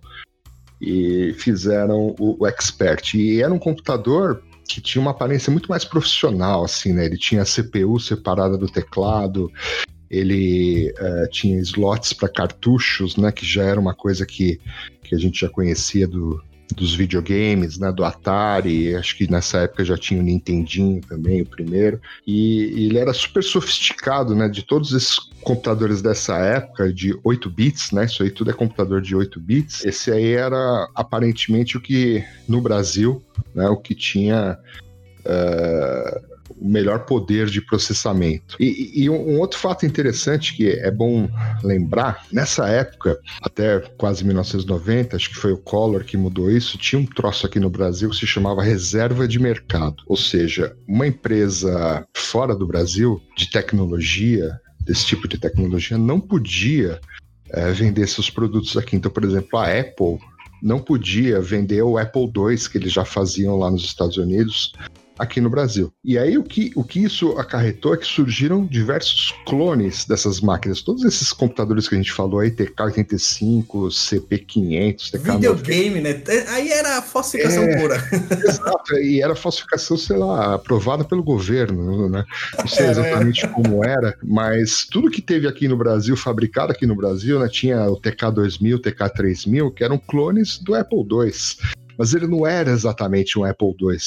E 0.81 1.35
fizeram 1.37 2.15
o, 2.19 2.37
o 2.39 2.47
Expert. 2.47 3.15
E 3.15 3.41
era 3.41 3.53
um 3.53 3.59
computador 3.59 4.41
que 4.69 4.79
tinha 4.79 5.01
uma 5.01 5.11
aparência 5.11 5.51
muito 5.51 5.67
mais 5.67 5.83
profissional, 5.83 6.63
assim, 6.63 6.93
né? 6.93 7.05
Ele 7.05 7.17
tinha 7.17 7.41
a 7.41 7.45
CPU 7.45 7.99
separada 7.99 8.55
do 8.55 8.67
teclado, 8.67 9.51
ele 10.09 10.93
eh, 10.97 11.27
tinha 11.31 11.59
slots 11.59 12.13
para 12.13 12.29
cartuchos, 12.29 13.15
né? 13.15 13.31
Que 13.31 13.45
já 13.45 13.63
era 13.63 13.79
uma 13.79 13.93
coisa 13.93 14.25
que, 14.25 14.59
que 15.03 15.13
a 15.13 15.17
gente 15.17 15.41
já 15.41 15.49
conhecia 15.49 16.07
do, 16.07 16.41
dos 16.75 16.95
videogames, 16.95 17.77
né? 17.77 17.91
Do 17.91 18.03
Atari, 18.03 18.95
acho 18.95 19.15
que 19.17 19.29
nessa 19.29 19.59
época 19.59 19.85
já 19.85 19.97
tinha 19.97 20.19
o 20.19 20.23
Nintendinho 20.23 21.01
também, 21.01 21.41
o 21.41 21.45
primeiro. 21.45 21.99
E, 22.25 22.71
e 22.75 22.85
ele 22.87 22.97
era 22.97 23.13
super 23.13 23.43
sofisticado, 23.43 24.35
né? 24.35 24.47
De 24.47 24.63
todos 24.63 24.93
esses 24.93 25.19
computadores 25.41 26.01
dessa 26.01 26.37
época, 26.37 26.91
de 26.91 27.17
8 27.23 27.49
bits, 27.49 27.91
né? 27.91 28.05
Isso 28.05 28.23
aí 28.23 28.31
tudo 28.31 28.51
é 28.51 28.53
computador 28.53 29.01
de 29.01 29.15
8 29.15 29.39
bits. 29.39 29.85
Esse 29.85 30.11
aí 30.11 30.33
era 30.33 30.89
aparentemente 30.95 31.77
o 31.77 31.81
que 31.81 32.23
no 32.47 32.61
Brasil, 32.61 33.23
né? 33.53 33.67
O 33.69 33.77
que 33.77 33.95
tinha 33.95 34.57
o 35.25 36.28
melhor 36.61 37.05
poder 37.05 37.47
de 37.47 37.61
processamento. 37.61 38.55
E, 38.59 39.03
e 39.03 39.09
um, 39.09 39.39
outro 39.39 39.59
fato 39.59 39.85
interessante 39.85 40.55
que 40.55 40.69
é 40.69 40.91
bom 40.91 41.29
lembrar, 41.63 42.25
nessa 42.31 42.67
época, 42.67 43.19
até 43.41 43.79
quase 43.97 44.23
1990, 44.25 45.15
acho 45.15 45.29
que 45.29 45.35
foi 45.35 45.51
o 45.51 45.57
Collor 45.57 46.03
que 46.03 46.17
mudou 46.17 46.51
isso, 46.51 46.77
tinha 46.77 46.99
um 46.99 47.05
troço 47.05 47.45
aqui 47.45 47.59
no 47.59 47.69
Brasil 47.69 48.09
que 48.09 48.15
se 48.15 48.27
chamava 48.27 48.61
reserva 48.61 49.27
de 49.27 49.39
mercado. 49.39 50.03
Ou 50.07 50.17
seja, 50.17 50.75
uma 50.87 51.07
empresa 51.07 52.05
fora 52.13 52.55
do 52.55 52.67
Brasil, 52.67 53.21
de 53.35 53.49
tecnologia, 53.49 54.59
desse 54.81 55.05
tipo 55.05 55.27
de 55.27 55.37
tecnologia, 55.37 55.97
não 55.97 56.19
podia 56.19 56.99
eh, 57.51 57.71
vender 57.71 58.07
seus 58.07 58.29
produtos 58.29 58.75
aqui. 58.75 58.95
Então, 58.95 59.11
por 59.11 59.23
exemplo, 59.23 59.57
a 59.59 59.65
Apple 59.67 60.17
não 60.61 60.79
podia 60.79 61.41
vender 61.41 61.81
o 61.81 61.97
Apple 61.97 62.23
II 62.23 62.57
que 62.69 62.77
eles 62.77 62.91
já 62.91 63.05
faziam 63.05 63.57
lá 63.57 63.71
nos 63.71 63.83
Estados 63.83 64.17
Unidos 64.17 64.73
aqui 65.19 65.41
no 65.41 65.49
Brasil. 65.49 65.91
E 66.03 66.17
aí 66.17 66.37
o 66.37 66.43
que, 66.43 66.71
o 66.75 66.83
que 66.83 67.03
isso 67.03 67.31
acarretou 67.37 67.93
é 67.93 67.97
que 67.97 68.05
surgiram 68.05 68.65
diversos 68.65 69.33
clones 69.45 70.05
dessas 70.05 70.39
máquinas. 70.39 70.81
Todos 70.81 71.03
esses 71.03 71.33
computadores 71.33 71.87
que 71.87 71.95
a 71.95 71.97
gente 71.97 72.11
falou 72.11 72.39
aí, 72.39 72.49
TK-85, 72.49 73.65
CP500, 73.89 75.11
TK-90, 75.11 75.35
Videogame, 75.35 76.01
né? 76.01 76.23
Aí 76.47 76.71
era 76.71 77.01
falsificação 77.01 77.63
É. 77.63 77.79
pura. 77.81 78.03
Exato, 78.47 78.93
e 78.95 79.21
era 79.21 79.35
falsificação, 79.35 79.97
sei 79.97 80.17
lá, 80.17 80.55
aprovada 80.55 81.03
pelo 81.03 81.23
governo, 81.23 82.09
né? 82.09 82.23
Não 82.57 82.67
sei 82.67 82.87
É, 82.87 82.91
exatamente 82.91 83.47
como 83.49 83.83
era, 83.83 84.15
mas 84.23 84.85
tudo 84.89 85.11
que 85.11 85.21
teve 85.21 85.47
aqui 85.47 85.67
no 85.67 85.77
Brasil, 85.77 86.15
fabricado 86.15 86.71
aqui 86.71 86.85
no 86.85 86.95
Brasil, 86.95 87.39
né? 87.39 87.47
Tinha 87.49 87.89
o 87.89 87.99
TK2000, 87.99 88.75
o 88.75 88.79
TK3000, 88.79 89.73
que 89.73 89.83
eram 89.83 89.97
clones 89.97 90.57
do 90.59 90.75
Apple 90.75 90.99
II. 90.99 91.29
Mas 91.99 92.13
ele 92.13 92.27
não 92.27 92.47
era 92.47 92.71
exatamente 92.71 93.37
um 93.37 93.43
Apple 93.43 93.75
II. 93.77 93.97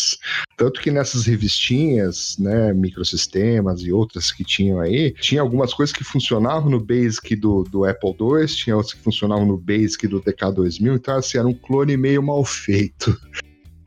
Tanto 0.56 0.80
que 0.80 0.90
nessas 0.90 1.26
revistinhas, 1.26 2.38
né, 2.38 2.72
microsistemas 2.72 3.82
e 3.82 3.92
outras 3.92 4.32
que 4.32 4.42
tinham 4.42 4.80
aí, 4.80 5.12
tinha 5.20 5.42
algumas 5.42 5.74
coisas 5.74 5.94
que 5.94 6.02
funcionavam 6.02 6.70
no 6.70 6.80
Basic 6.80 7.36
do, 7.36 7.64
do 7.64 7.84
Apple 7.84 8.16
II, 8.18 8.46
tinha 8.46 8.74
outras 8.74 8.94
que 8.94 9.02
funcionavam 9.02 9.44
no 9.44 9.58
Basic 9.58 10.08
do 10.08 10.22
TK2000, 10.22 10.94
então 10.94 11.16
assim, 11.16 11.36
era 11.36 11.46
um 11.46 11.52
clone 11.52 11.94
meio 11.98 12.22
mal 12.22 12.42
feito. 12.46 13.14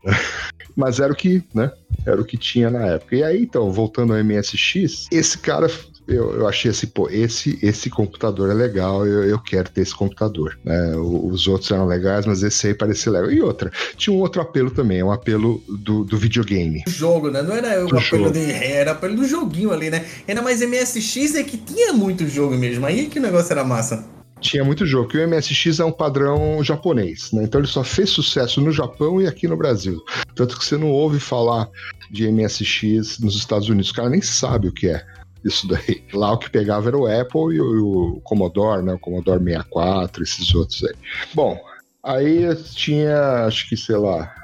Mas 0.76 1.00
era 1.00 1.12
o 1.12 1.16
que, 1.16 1.42
né? 1.52 1.72
Era 2.04 2.20
o 2.20 2.24
que 2.24 2.36
tinha 2.36 2.70
na 2.70 2.86
época. 2.86 3.16
E 3.16 3.24
aí, 3.24 3.42
então, 3.42 3.72
voltando 3.72 4.12
ao 4.12 4.22
MSX, 4.22 5.06
esse 5.10 5.38
cara, 5.38 5.68
eu, 6.06 6.34
eu 6.34 6.48
achei 6.48 6.70
assim, 6.70 6.86
pô, 6.86 7.08
esse, 7.10 7.58
esse 7.62 7.90
computador 7.90 8.50
é 8.50 8.54
legal, 8.54 9.06
eu, 9.06 9.24
eu 9.24 9.38
quero 9.38 9.68
ter 9.70 9.80
esse 9.80 9.94
computador. 9.94 10.58
né? 10.64 10.96
Os 10.96 11.48
outros 11.48 11.70
eram 11.70 11.86
legais, 11.86 12.26
mas 12.26 12.42
esse 12.42 12.68
aí 12.68 12.74
parecia 12.74 13.10
legal. 13.12 13.30
E 13.30 13.40
outra, 13.40 13.70
tinha 13.96 14.14
um 14.14 14.20
outro 14.20 14.40
apelo 14.40 14.70
também, 14.70 15.02
um 15.02 15.10
apelo 15.10 15.62
do, 15.68 16.04
do 16.04 16.16
videogame. 16.16 16.84
O 16.86 16.90
jogo, 16.90 17.30
né? 17.30 17.42
Não 17.42 17.54
era 17.54 17.84
o 17.84 17.98
apelo 17.98 18.30
de 18.30 18.52
era 18.52 18.92
apelo 18.92 19.16
do 19.16 19.24
joguinho 19.26 19.72
ali, 19.72 19.90
né? 19.90 20.04
Ainda 20.28 20.42
mais 20.42 20.60
MSX 20.60 21.34
é 21.34 21.42
que 21.42 21.56
tinha 21.56 21.92
muito 21.92 22.26
jogo 22.28 22.56
mesmo. 22.56 22.86
Aí 22.86 23.06
que 23.06 23.18
o 23.18 23.22
negócio 23.22 23.52
era 23.52 23.64
massa. 23.64 24.04
Tinha 24.40 24.62
muito 24.62 24.84
jogo, 24.84 25.08
que 25.08 25.18
o 25.18 25.28
MSX 25.28 25.80
é 25.80 25.84
um 25.84 25.90
padrão 25.90 26.62
japonês, 26.62 27.32
né? 27.32 27.44
Então 27.44 27.60
ele 27.60 27.66
só 27.66 27.82
fez 27.82 28.10
sucesso 28.10 28.60
no 28.60 28.70
Japão 28.70 29.20
e 29.20 29.26
aqui 29.26 29.48
no 29.48 29.56
Brasil. 29.56 29.98
Tanto 30.34 30.58
que 30.58 30.64
você 30.64 30.76
não 30.76 30.90
ouve 30.90 31.18
falar 31.18 31.68
de 32.10 32.30
MSX 32.30 33.18
nos 33.18 33.34
Estados 33.34 33.68
Unidos. 33.68 33.90
O 33.90 33.94
cara 33.94 34.10
nem 34.10 34.20
sabe 34.20 34.68
o 34.68 34.72
que 34.72 34.88
é 34.88 35.02
isso 35.46 35.66
daí. 35.68 36.02
Lá 36.12 36.32
o 36.32 36.38
que 36.38 36.50
pegava 36.50 36.88
era 36.88 36.98
o 36.98 37.06
Apple 37.06 37.54
e 37.54 37.60
o, 37.60 38.20
Commodore, 38.24 38.82
né? 38.82 38.94
O 38.94 38.98
Commodore 38.98 39.42
64, 39.42 40.22
esses 40.22 40.54
outros 40.54 40.84
aí. 40.84 40.94
Bom, 41.34 41.58
aí 42.02 42.54
tinha, 42.74 43.44
acho 43.46 43.68
que, 43.68 43.76
sei 43.76 43.96
lá, 43.96 44.34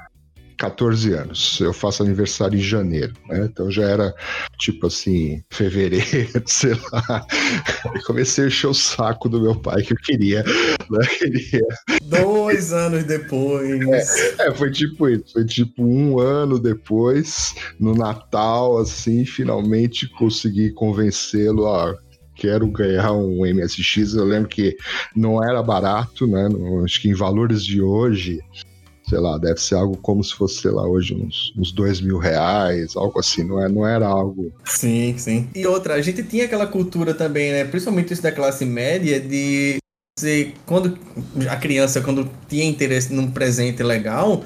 14 0.63 1.13
anos. 1.13 1.59
Eu 1.59 1.73
faço 1.73 2.03
aniversário 2.03 2.57
em 2.57 2.61
janeiro, 2.61 3.13
né? 3.27 3.49
Então 3.51 3.69
já 3.69 3.83
era 3.83 4.15
tipo 4.57 4.87
assim, 4.87 5.43
fevereiro, 5.49 6.41
sei 6.47 6.73
lá. 6.91 7.25
Eu 7.93 8.01
comecei 8.03 8.45
a 8.45 8.47
encher 8.47 8.67
o 8.67 8.73
saco 8.73 9.27
do 9.27 9.41
meu 9.41 9.55
pai 9.59 9.81
que 9.81 9.91
eu 9.91 9.97
queria, 9.97 10.41
né? 10.89 11.05
Queria. 11.17 11.67
Dois 12.03 12.71
anos 12.71 13.03
depois. 13.03 14.39
É, 14.39 14.53
foi 14.53 14.71
tipo 14.71 15.09
isso. 15.09 15.33
Foi 15.33 15.45
tipo 15.45 15.83
um 15.83 16.17
ano 16.17 16.57
depois, 16.57 17.53
no 17.77 17.93
Natal, 17.93 18.77
assim, 18.77 19.25
finalmente 19.25 20.07
consegui 20.07 20.71
convencê-lo 20.71 21.67
a. 21.67 21.93
Quero 22.35 22.67
ganhar 22.71 23.11
um 23.11 23.45
MSX. 23.45 24.15
Eu 24.15 24.25
lembro 24.25 24.49
que 24.49 24.75
não 25.15 25.43
era 25.43 25.61
barato, 25.61 26.25
né? 26.25 26.47
Acho 26.83 26.99
que 26.99 27.07
em 27.07 27.13
valores 27.13 27.63
de 27.63 27.79
hoje, 27.79 28.39
sei 29.13 29.19
lá, 29.19 29.37
deve 29.37 29.61
ser 29.61 29.75
algo 29.75 29.95
como 29.97 30.23
se 30.23 30.33
fosse, 30.33 30.61
sei 30.61 30.71
lá, 30.71 30.87
hoje 30.87 31.13
uns, 31.13 31.53
uns 31.55 31.71
dois 31.71 32.01
mil 32.01 32.17
reais, 32.17 32.95
algo 32.95 33.19
assim. 33.19 33.43
Não, 33.43 33.63
é, 33.63 33.69
não 33.69 33.85
era 33.85 34.07
algo 34.07 34.51
Sim, 34.65 35.15
sim. 35.17 35.47
E 35.53 35.67
outra, 35.67 35.93
a 35.93 36.01
gente 36.01 36.23
tinha 36.23 36.45
aquela 36.45 36.65
cultura 36.65 37.13
também, 37.13 37.51
né? 37.51 37.63
Principalmente 37.63 38.11
isso 38.11 38.23
da 38.23 38.31
classe 38.31 38.65
média, 38.65 39.19
de 39.19 39.77
você, 40.17 40.53
quando 40.65 40.97
a 41.47 41.55
criança, 41.57 42.01
quando 42.01 42.27
tinha 42.49 42.65
interesse 42.65 43.13
num 43.13 43.29
presente 43.29 43.83
legal, 43.83 44.43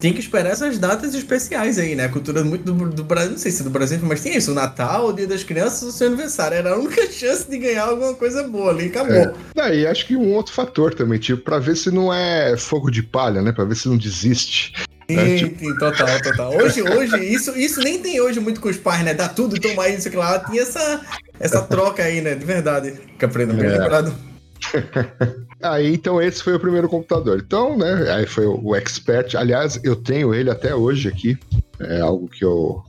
tem 0.00 0.14
que 0.14 0.20
esperar 0.20 0.50
essas 0.50 0.78
datas 0.78 1.14
especiais 1.14 1.78
aí, 1.78 1.94
né? 1.94 2.06
A 2.06 2.08
cultura 2.08 2.42
muito 2.42 2.64
do, 2.64 2.88
do 2.88 3.04
Brasil, 3.04 3.32
não 3.32 3.38
sei 3.38 3.52
se 3.52 3.62
do 3.62 3.68
Brasil, 3.68 3.98
mas 4.02 4.22
tem 4.22 4.34
isso, 4.34 4.50
o 4.50 4.54
Natal, 4.54 5.08
o 5.08 5.12
Dia 5.12 5.26
das 5.26 5.44
Crianças, 5.44 5.82
o 5.82 5.92
seu 5.92 6.06
aniversário. 6.06 6.56
Era 6.56 6.70
a 6.72 6.78
única 6.78 7.06
chance 7.12 7.48
de 7.48 7.58
ganhar 7.58 7.84
alguma 7.84 8.14
coisa 8.14 8.42
boa 8.42 8.70
ali, 8.70 8.86
acabou. 8.86 9.14
É. 9.14 9.32
Não, 9.54 9.68
e 9.74 9.86
acho 9.86 10.06
que 10.06 10.16
um 10.16 10.32
outro 10.32 10.54
fator 10.54 10.94
também, 10.94 11.18
tipo, 11.18 11.42
pra 11.42 11.58
ver 11.58 11.76
se 11.76 11.90
não 11.90 12.12
é 12.12 12.56
fogo 12.56 12.90
de 12.90 13.02
palha, 13.02 13.42
né? 13.42 13.52
Pra 13.52 13.64
ver 13.66 13.76
se 13.76 13.88
não 13.88 13.98
desiste. 13.98 14.72
Sim, 15.10 15.54
sim, 15.58 15.76
total, 15.76 16.22
total. 16.22 16.56
Hoje, 16.56 16.82
hoje, 16.82 17.16
isso, 17.22 17.58
isso 17.58 17.80
nem 17.80 17.98
tem 17.98 18.20
hoje 18.22 18.40
muito 18.40 18.58
com 18.60 18.70
os 18.70 18.76
pais, 18.78 19.04
né? 19.04 19.12
Dá 19.12 19.28
tudo, 19.28 19.60
toma 19.60 19.86
isso, 19.88 20.08
aquilo 20.08 20.22
lá. 20.22 20.38
Tinha 20.38 20.62
essa, 20.62 21.00
essa 21.38 21.60
troca 21.60 22.02
aí, 22.04 22.22
né? 22.22 22.34
De 22.34 22.44
verdade. 22.46 22.94
Caprino, 23.18 23.52
bem 23.52 23.66
É. 23.66 23.76
lembrado. 23.76 24.14
Aí, 25.62 25.92
então, 25.92 26.20
esse 26.20 26.42
foi 26.42 26.54
o 26.54 26.60
primeiro 26.60 26.88
computador. 26.88 27.42
Então, 27.44 27.76
né, 27.76 28.10
aí 28.10 28.26
foi 28.26 28.46
o 28.46 28.74
Expert. 28.74 29.34
Aliás, 29.36 29.78
eu 29.84 29.94
tenho 29.94 30.34
ele 30.34 30.50
até 30.50 30.74
hoje 30.74 31.08
aqui. 31.08 31.38
É 31.78 32.00
algo 32.00 32.28
que 32.28 32.44
eu, 32.44 32.82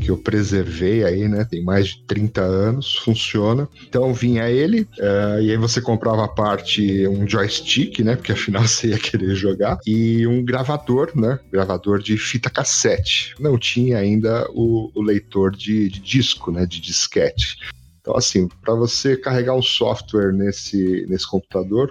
que 0.00 0.10
eu 0.10 0.18
preservei 0.18 1.04
aí, 1.04 1.28
né? 1.28 1.44
Tem 1.44 1.62
mais 1.62 1.88
de 1.88 2.02
30 2.04 2.40
anos, 2.40 2.96
funciona. 2.96 3.68
Então, 3.86 4.12
vinha 4.12 4.48
ele, 4.48 4.88
eh, 4.98 5.38
e 5.42 5.50
aí 5.50 5.56
você 5.56 5.80
comprava 5.80 6.24
a 6.24 6.28
parte, 6.28 7.06
um 7.08 7.28
joystick, 7.28 8.00
né? 8.00 8.16
Porque 8.16 8.32
afinal 8.32 8.62
você 8.66 8.88
ia 8.88 8.98
querer 8.98 9.34
jogar, 9.34 9.78
e 9.86 10.26
um 10.26 10.44
gravador, 10.44 11.12
né? 11.14 11.38
Gravador 11.50 11.98
de 11.98 12.16
fita 12.16 12.50
cassete. 12.50 13.34
Não 13.38 13.58
tinha 13.58 13.98
ainda 13.98 14.46
o, 14.50 14.90
o 14.94 15.02
leitor 15.02 15.54
de, 15.54 15.88
de 15.88 16.00
disco, 16.00 16.50
né? 16.50 16.66
De 16.66 16.80
disquete. 16.80 17.58
Então, 18.02 18.16
assim, 18.16 18.48
para 18.48 18.74
você 18.74 19.16
carregar 19.16 19.54
um 19.54 19.62
software 19.62 20.32
nesse, 20.32 21.06
nesse 21.08 21.26
computador, 21.26 21.90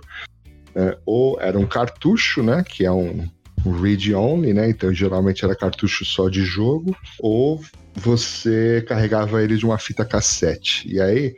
né, 0.76 0.96
ou 1.06 1.40
era 1.40 1.58
um 1.58 1.66
cartucho, 1.66 2.44
né, 2.44 2.64
que 2.68 2.86
é 2.86 2.92
um, 2.92 3.28
um 3.66 3.72
read-only, 3.72 4.54
né, 4.54 4.70
então 4.70 4.94
geralmente 4.94 5.44
era 5.46 5.56
cartucho 5.56 6.04
só 6.04 6.28
de 6.28 6.44
jogo, 6.44 6.96
ou 7.18 7.62
você 7.96 8.84
carregava 8.88 9.42
ele 9.42 9.56
de 9.56 9.66
uma 9.66 9.78
fita 9.78 10.06
cassete. 10.06 10.88
E 10.94 11.02
aí 11.02 11.36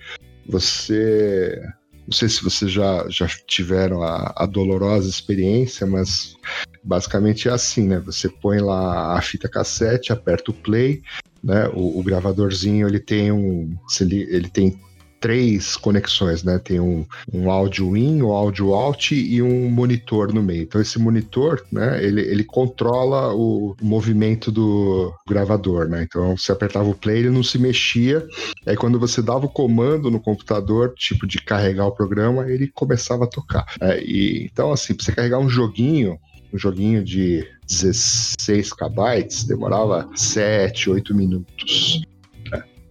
você. 0.48 1.62
Não 2.06 2.12
sei 2.12 2.28
se 2.28 2.44
vocês 2.44 2.70
já, 2.70 3.06
já 3.08 3.28
tiveram 3.48 4.04
a, 4.04 4.34
a 4.36 4.46
dolorosa 4.46 5.08
experiência, 5.10 5.88
mas 5.88 6.36
basicamente 6.84 7.48
é 7.48 7.52
assim, 7.52 7.88
né? 7.88 7.98
Você 8.00 8.28
põe 8.28 8.60
lá 8.60 9.18
a 9.18 9.22
fita 9.22 9.48
cassete, 9.48 10.12
aperta 10.12 10.52
o 10.52 10.54
play, 10.54 11.02
né? 11.44 11.68
O, 11.74 12.00
o 12.00 12.04
gravadorzinho 12.04 12.88
ele 12.88 13.00
tem 13.00 13.32
um, 13.32 13.76
ele 14.00 14.50
tem 14.50 14.80
três 15.24 15.78
conexões, 15.78 16.44
né? 16.44 16.60
Tem 16.60 16.82
um, 16.82 17.06
um 17.34 17.50
áudio 17.50 17.96
in, 17.96 18.22
um 18.22 18.34
áudio 18.34 18.74
out 18.74 19.16
e 19.16 19.42
um 19.42 19.70
monitor 19.70 20.34
no 20.34 20.44
meio. 20.44 20.64
Então 20.64 20.82
esse 20.82 21.00
monitor, 21.00 21.66
né? 21.72 22.04
Ele, 22.04 22.20
ele 22.20 22.44
controla 22.44 23.34
o 23.34 23.74
movimento 23.82 24.52
do 24.52 25.14
gravador, 25.26 25.88
né? 25.88 26.04
Então 26.04 26.36
você 26.36 26.52
apertava 26.52 26.90
o 26.90 26.94
play, 26.94 27.20
ele 27.20 27.30
não 27.30 27.42
se 27.42 27.58
mexia. 27.58 28.28
Aí 28.68 28.76
quando 28.76 29.00
você 29.00 29.22
dava 29.22 29.46
o 29.46 29.50
comando 29.50 30.12
no 30.12 30.20
computador, 30.20 30.94
tipo 30.94 31.26
de 31.26 31.38
carregar 31.38 31.86
o 31.86 31.96
programa, 31.96 32.52
ele 32.52 32.68
começava 32.68 33.24
a 33.24 33.28
tocar. 33.28 33.64
É, 33.80 34.04
e 34.04 34.50
então 34.52 34.74
assim, 34.74 34.94
para 34.94 35.06
você 35.06 35.14
carregar 35.14 35.40
um 35.40 35.48
joguinho 35.50 36.20
um 36.54 36.58
joguinho 36.58 37.04
de 37.04 37.46
16 37.68 38.72
KB 38.74 39.28
demorava 39.48 40.10
7, 40.16 40.90
8 40.92 41.16
minutos. 41.16 42.04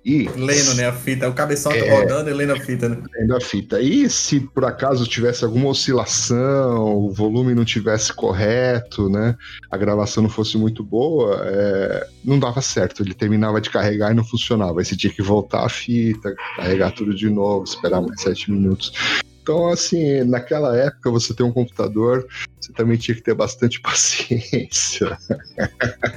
E 0.05 0.29
Lendo, 0.31 0.75
né? 0.75 0.87
A 0.89 0.93
fita. 0.93 1.29
O 1.29 1.33
cabeção 1.33 1.71
tá 1.71 1.79
É. 1.79 2.01
rodando 2.01 2.29
e 2.29 2.33
lendo 2.33 2.53
a 2.53 2.59
fita, 2.59 2.89
né? 2.89 3.01
lendo 3.17 3.37
a 3.37 3.41
fita. 3.41 3.81
E 3.81 4.11
se 4.11 4.41
por 4.41 4.65
acaso 4.65 5.07
tivesse 5.07 5.45
alguma 5.45 5.69
oscilação, 5.69 7.07
o 7.07 7.13
volume 7.13 7.55
não 7.55 7.65
tivesse 7.65 8.13
correto, 8.13 9.09
né? 9.09 9.37
A 9.71 9.77
gravação 9.77 10.25
não 10.25 10.31
fosse 10.31 10.59
muito 10.59 10.83
boa, 10.83 11.41
é, 11.45 12.07
não 12.25 12.37
dava 12.37 12.61
certo. 12.61 13.01
Ele 13.03 13.15
terminava 13.15 13.61
de 13.61 13.71
carregar 13.71 14.11
e 14.11 14.15
não 14.15 14.25
funcionava. 14.25 14.81
Aí 14.81 14.85
você 14.85 14.97
tinha 14.97 15.13
que 15.13 15.23
voltar 15.23 15.65
a 15.65 15.69
fita, 15.69 16.35
carregar 16.57 16.91
tudo 16.91 17.15
de 17.15 17.31
novo, 17.31 17.63
esperar 17.63 18.01
mais 18.01 18.21
7 18.23 18.51
minutos. 18.51 18.93
Então, 19.43 19.69
assim, 19.69 20.23
naquela 20.25 20.77
época 20.77 21.11
você 21.11 21.35
ter 21.35 21.43
um 21.43 21.51
computador, 21.53 22.27
você 22.61 22.73
também 22.73 22.97
tinha 22.97 23.15
que 23.15 23.23
ter 23.23 23.35
bastante 23.35 23.81
paciência. 23.83 25.19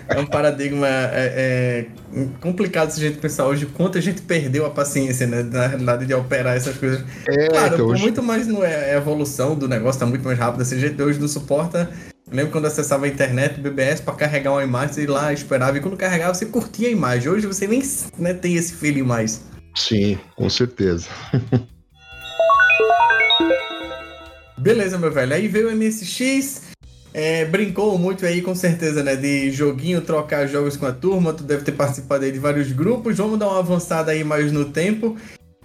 É 0.07 0.19
um 0.19 0.27
paradigma 0.27 0.87
é, 0.87 1.87
é, 2.13 2.19
complicado 2.39 2.91
se 2.91 2.99
a 3.03 3.07
gente 3.07 3.17
pensar 3.19 3.47
hoje 3.47 3.65
quanto 3.65 3.97
a 3.97 4.01
gente 4.01 4.21
perdeu 4.21 4.65
a 4.65 4.69
paciência, 4.69 5.25
né? 5.25 5.41
Na 5.41 5.65
realidade, 5.67 6.05
de 6.05 6.13
operar 6.13 6.55
essas 6.55 6.77
coisas. 6.77 7.03
É, 7.27 7.47
Claro, 7.47 7.73
então, 7.73 7.87
hoje- 7.87 8.01
muito 8.03 8.21
mais 8.21 8.45
não 8.47 8.63
é 8.63 8.93
a 8.93 8.97
evolução 8.97 9.55
do 9.55 9.67
negócio, 9.67 9.99
tá 9.99 10.05
muito 10.05 10.23
mais 10.23 10.37
rápido. 10.37 10.61
Assim, 10.61 10.75
a 10.75 10.79
gente 10.79 11.01
hoje 11.01 11.19
não 11.19 11.27
suporta. 11.27 11.89
Eu 12.29 12.35
lembro 12.35 12.51
quando 12.51 12.65
acessava 12.65 13.05
a 13.05 13.07
internet, 13.07 13.59
o 13.59 13.63
BBS, 13.63 14.01
pra 14.01 14.13
carregar 14.13 14.51
uma 14.51 14.63
imagem, 14.63 14.93
você 14.93 15.01
ia 15.03 15.11
lá, 15.11 15.33
esperava, 15.33 15.77
e 15.77 15.81
quando 15.81 15.97
carregava, 15.97 16.33
você 16.33 16.45
curtia 16.45 16.87
a 16.87 16.91
imagem. 16.91 17.29
Hoje 17.29 17.47
você 17.47 17.67
nem 17.67 17.81
né, 18.19 18.33
tem 18.33 18.55
esse 18.55 18.73
feeling 18.73 19.03
mais. 19.03 19.41
Sim, 19.75 20.17
com 20.35 20.49
certeza. 20.49 21.07
Beleza, 24.65 24.97
meu 24.97 25.11
velho. 25.11 25.31
Aí 25.31 25.47
veio 25.47 25.69
o 25.69 25.75
MSX, 25.75 26.63
é, 27.13 27.45
brincou 27.45 27.99
muito 27.99 28.25
aí, 28.25 28.41
com 28.41 28.55
certeza, 28.55 29.03
né? 29.03 29.15
De 29.15 29.51
joguinho, 29.51 30.01
trocar 30.01 30.47
jogos 30.47 30.75
com 30.75 30.87
a 30.87 30.91
turma. 30.91 31.33
Tu 31.33 31.43
deve 31.43 31.63
ter 31.63 31.73
participado 31.73 32.25
aí 32.25 32.31
de 32.31 32.39
vários 32.39 32.71
grupos. 32.71 33.15
Vamos 33.15 33.37
dar 33.37 33.47
uma 33.47 33.59
avançada 33.59 34.11
aí 34.11 34.23
mais 34.23 34.51
no 34.51 34.65
tempo. 34.65 35.15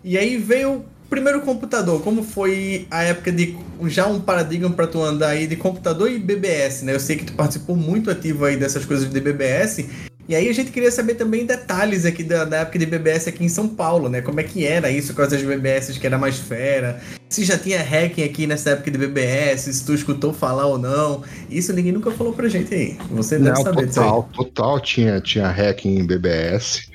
E 0.04 0.18
aí 0.18 0.36
veio 0.36 0.72
o 0.74 0.84
primeiro 1.08 1.40
computador. 1.40 2.02
Como 2.02 2.22
foi 2.22 2.86
a 2.90 3.02
época 3.02 3.32
de 3.32 3.56
já 3.86 4.06
um 4.06 4.20
paradigma 4.20 4.68
pra 4.68 4.86
tu 4.86 5.02
andar 5.02 5.28
aí 5.28 5.46
de 5.46 5.56
computador 5.56 6.10
e 6.10 6.18
BBS, 6.18 6.82
né? 6.82 6.94
Eu 6.94 7.00
sei 7.00 7.16
que 7.16 7.24
tu 7.24 7.32
participou 7.32 7.74
muito 7.74 8.10
ativo 8.10 8.44
aí 8.44 8.58
dessas 8.58 8.84
coisas 8.84 9.08
de 9.08 9.18
BBS. 9.18 9.86
E 10.30 10.34
aí 10.36 10.48
a 10.48 10.52
gente 10.52 10.70
queria 10.70 10.92
saber 10.92 11.14
também 11.14 11.44
detalhes 11.44 12.06
aqui 12.06 12.22
da, 12.22 12.44
da 12.44 12.58
época 12.58 12.78
de 12.78 12.86
BBS 12.86 13.26
aqui 13.26 13.42
em 13.42 13.48
São 13.48 13.66
Paulo, 13.66 14.08
né? 14.08 14.20
Como 14.22 14.38
é 14.38 14.44
que 14.44 14.64
era 14.64 14.88
isso 14.88 15.12
com 15.12 15.22
as 15.22 15.32
BBS 15.32 15.98
que 15.98 16.06
era 16.06 16.16
mais 16.16 16.38
fera. 16.38 17.00
Se 17.28 17.44
já 17.44 17.58
tinha 17.58 17.82
hacking 17.82 18.22
aqui 18.22 18.46
nessa 18.46 18.70
época 18.70 18.92
de 18.92 18.98
BBS, 18.98 19.62
se 19.62 19.84
tu 19.84 19.92
escutou 19.92 20.32
falar 20.32 20.66
ou 20.66 20.78
não. 20.78 21.24
Isso 21.50 21.72
ninguém 21.72 21.90
nunca 21.90 22.12
falou 22.12 22.32
pra 22.32 22.48
gente 22.48 22.72
aí. 22.72 22.96
Você 23.10 23.40
deve 23.40 23.56
Não, 23.56 23.62
saber 23.64 23.86
disso 23.86 23.98
aí. 23.98 24.06
total, 24.06 24.30
total 24.32 24.78
tinha, 24.78 25.20
tinha 25.20 25.48
hacking 25.48 25.98
em 25.98 26.06
BBS. 26.06 26.88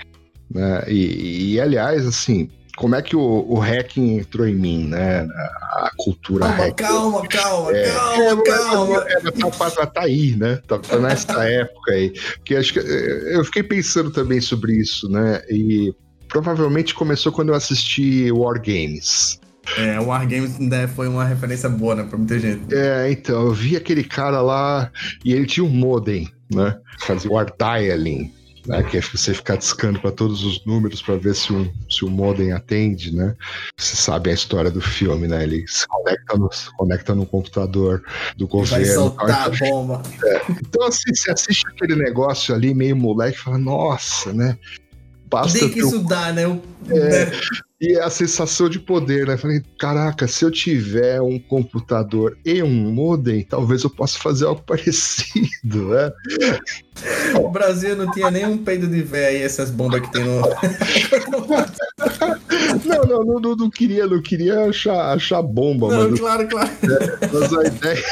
Né? 0.49 0.85
E, 0.87 1.55
e, 1.55 1.59
aliás, 1.59 2.07
assim, 2.07 2.49
como 2.75 2.95
é 2.95 3.01
que 3.01 3.15
o, 3.15 3.45
o 3.47 3.59
hacking 3.59 4.17
entrou 4.17 4.47
em 4.47 4.55
mim, 4.55 4.87
né? 4.87 5.27
A 5.27 5.91
cultura 5.97 6.45
Calma, 6.45 6.63
hacking. 6.63 6.75
calma, 6.83 7.27
calma, 7.27 7.71
É, 7.71 7.91
calma, 7.91 8.43
calma. 8.43 9.05
É, 9.07 9.21
tá, 9.21 9.69
tá, 9.69 9.85
tá 9.85 10.01
aí, 10.01 10.35
né? 10.35 10.59
Tá, 10.67 10.79
tá 10.79 10.99
nessa 10.99 11.43
época 11.47 11.91
aí. 11.91 12.11
Porque 12.35 12.55
acho 12.55 12.73
que 12.73 12.79
eu 12.79 13.43
fiquei 13.45 13.63
pensando 13.63 14.11
também 14.11 14.41
sobre 14.41 14.73
isso, 14.73 15.09
né? 15.09 15.41
E 15.49 15.93
provavelmente 16.27 16.93
começou 16.93 17.31
quando 17.31 17.49
eu 17.49 17.55
assisti 17.55 18.31
War 18.31 18.61
Games. 18.61 19.39
É, 19.77 19.99
o 19.99 20.07
Wargames 20.07 20.59
né, 20.59 20.87
foi 20.87 21.07
uma 21.07 21.25
referência 21.25 21.67
boa, 21.67 21.95
né, 21.95 22.03
pra 22.03 22.17
muita 22.17 22.37
gente. 22.37 22.73
É, 22.73 23.11
então, 23.11 23.47
eu 23.47 23.53
vi 23.53 23.75
aquele 23.75 24.03
cara 24.03 24.41
lá 24.41 24.91
e 25.23 25.33
ele 25.33 25.45
tinha 25.45 25.63
um 25.63 25.69
modem, 25.69 26.29
né? 26.53 26.77
Fazia 26.99 27.31
War 27.31 27.51
Dialing. 27.57 28.31
Né, 28.67 28.81
que 28.83 28.97
é 28.97 29.01
você 29.01 29.33
ficar 29.33 29.57
discando 29.57 29.99
para 29.99 30.11
todos 30.11 30.43
os 30.43 30.65
números 30.65 31.01
para 31.01 31.15
ver 31.17 31.35
se 31.35 31.53
o, 31.53 31.71
se 31.89 32.03
o 32.03 32.09
modem 32.09 32.51
atende, 32.51 33.15
né? 33.15 33.35
Você 33.77 33.95
sabe 33.95 34.31
a 34.31 34.33
história 34.33 34.71
do 34.71 34.81
filme, 34.81 35.27
né? 35.27 35.43
Ele 35.43 35.67
se 35.67 35.87
conecta 35.87 36.37
no, 36.37 36.51
se 36.51 36.75
conecta 36.75 37.13
no 37.13 37.25
computador 37.27 38.03
do 38.35 38.47
Vai 38.47 38.59
governo. 38.59 38.93
soltar 38.93 39.47
a 39.47 39.49
bomba. 39.49 40.01
Então, 40.49 40.87
assim, 40.87 41.13
você 41.13 41.31
assiste 41.31 41.67
aquele 41.67 41.95
negócio 41.95 42.55
ali, 42.55 42.73
meio 42.73 42.95
moleque, 42.95 43.37
e 43.37 43.41
fala, 43.41 43.57
nossa, 43.59 44.33
né? 44.33 44.57
Basta 45.29 45.59
Tem 45.59 45.69
que 45.69 45.79
isso 45.79 45.99
dá, 45.99 46.31
né? 46.31 46.43
É. 46.89 47.25
né? 47.25 47.31
E 47.81 47.99
a 47.99 48.09
sensação 48.09 48.69
de 48.69 48.79
poder, 48.79 49.27
né? 49.27 49.37
Falei, 49.37 49.61
caraca, 49.77 50.27
se 50.27 50.45
eu 50.45 50.51
tiver 50.51 51.21
um 51.21 51.37
computador 51.37 52.37
e 52.45 52.63
um 52.63 52.93
modem, 52.93 53.43
talvez 53.43 53.83
eu 53.83 53.89
possa 53.89 54.17
fazer 54.17 54.45
algo 54.45 54.61
parecido, 54.65 55.89
né? 55.89 56.11
O 57.35 57.49
Brasil 57.49 57.95
não 57.95 58.11
tinha 58.11 58.31
nem 58.31 58.45
um 58.45 58.57
peido 58.57 58.87
de 58.87 59.01
véia 59.01 59.27
aí, 59.29 59.41
essas 59.41 59.69
bombas 59.69 60.01
que 60.01 60.11
tem 60.11 60.23
no. 60.23 60.41
Não, 62.83 63.03
não, 63.03 63.23
não, 63.23 63.39
não, 63.39 63.55
não 63.55 63.69
queria, 63.69 64.05
não 64.05 64.21
queria 64.21 64.65
achar, 64.65 65.13
achar 65.13 65.41
bomba, 65.41 65.89
Não, 65.89 66.09
mas, 66.09 66.19
claro, 66.19 66.47
claro. 66.47 66.69
mas 67.31 67.53
a, 67.53 67.63
ideia, 67.63 68.03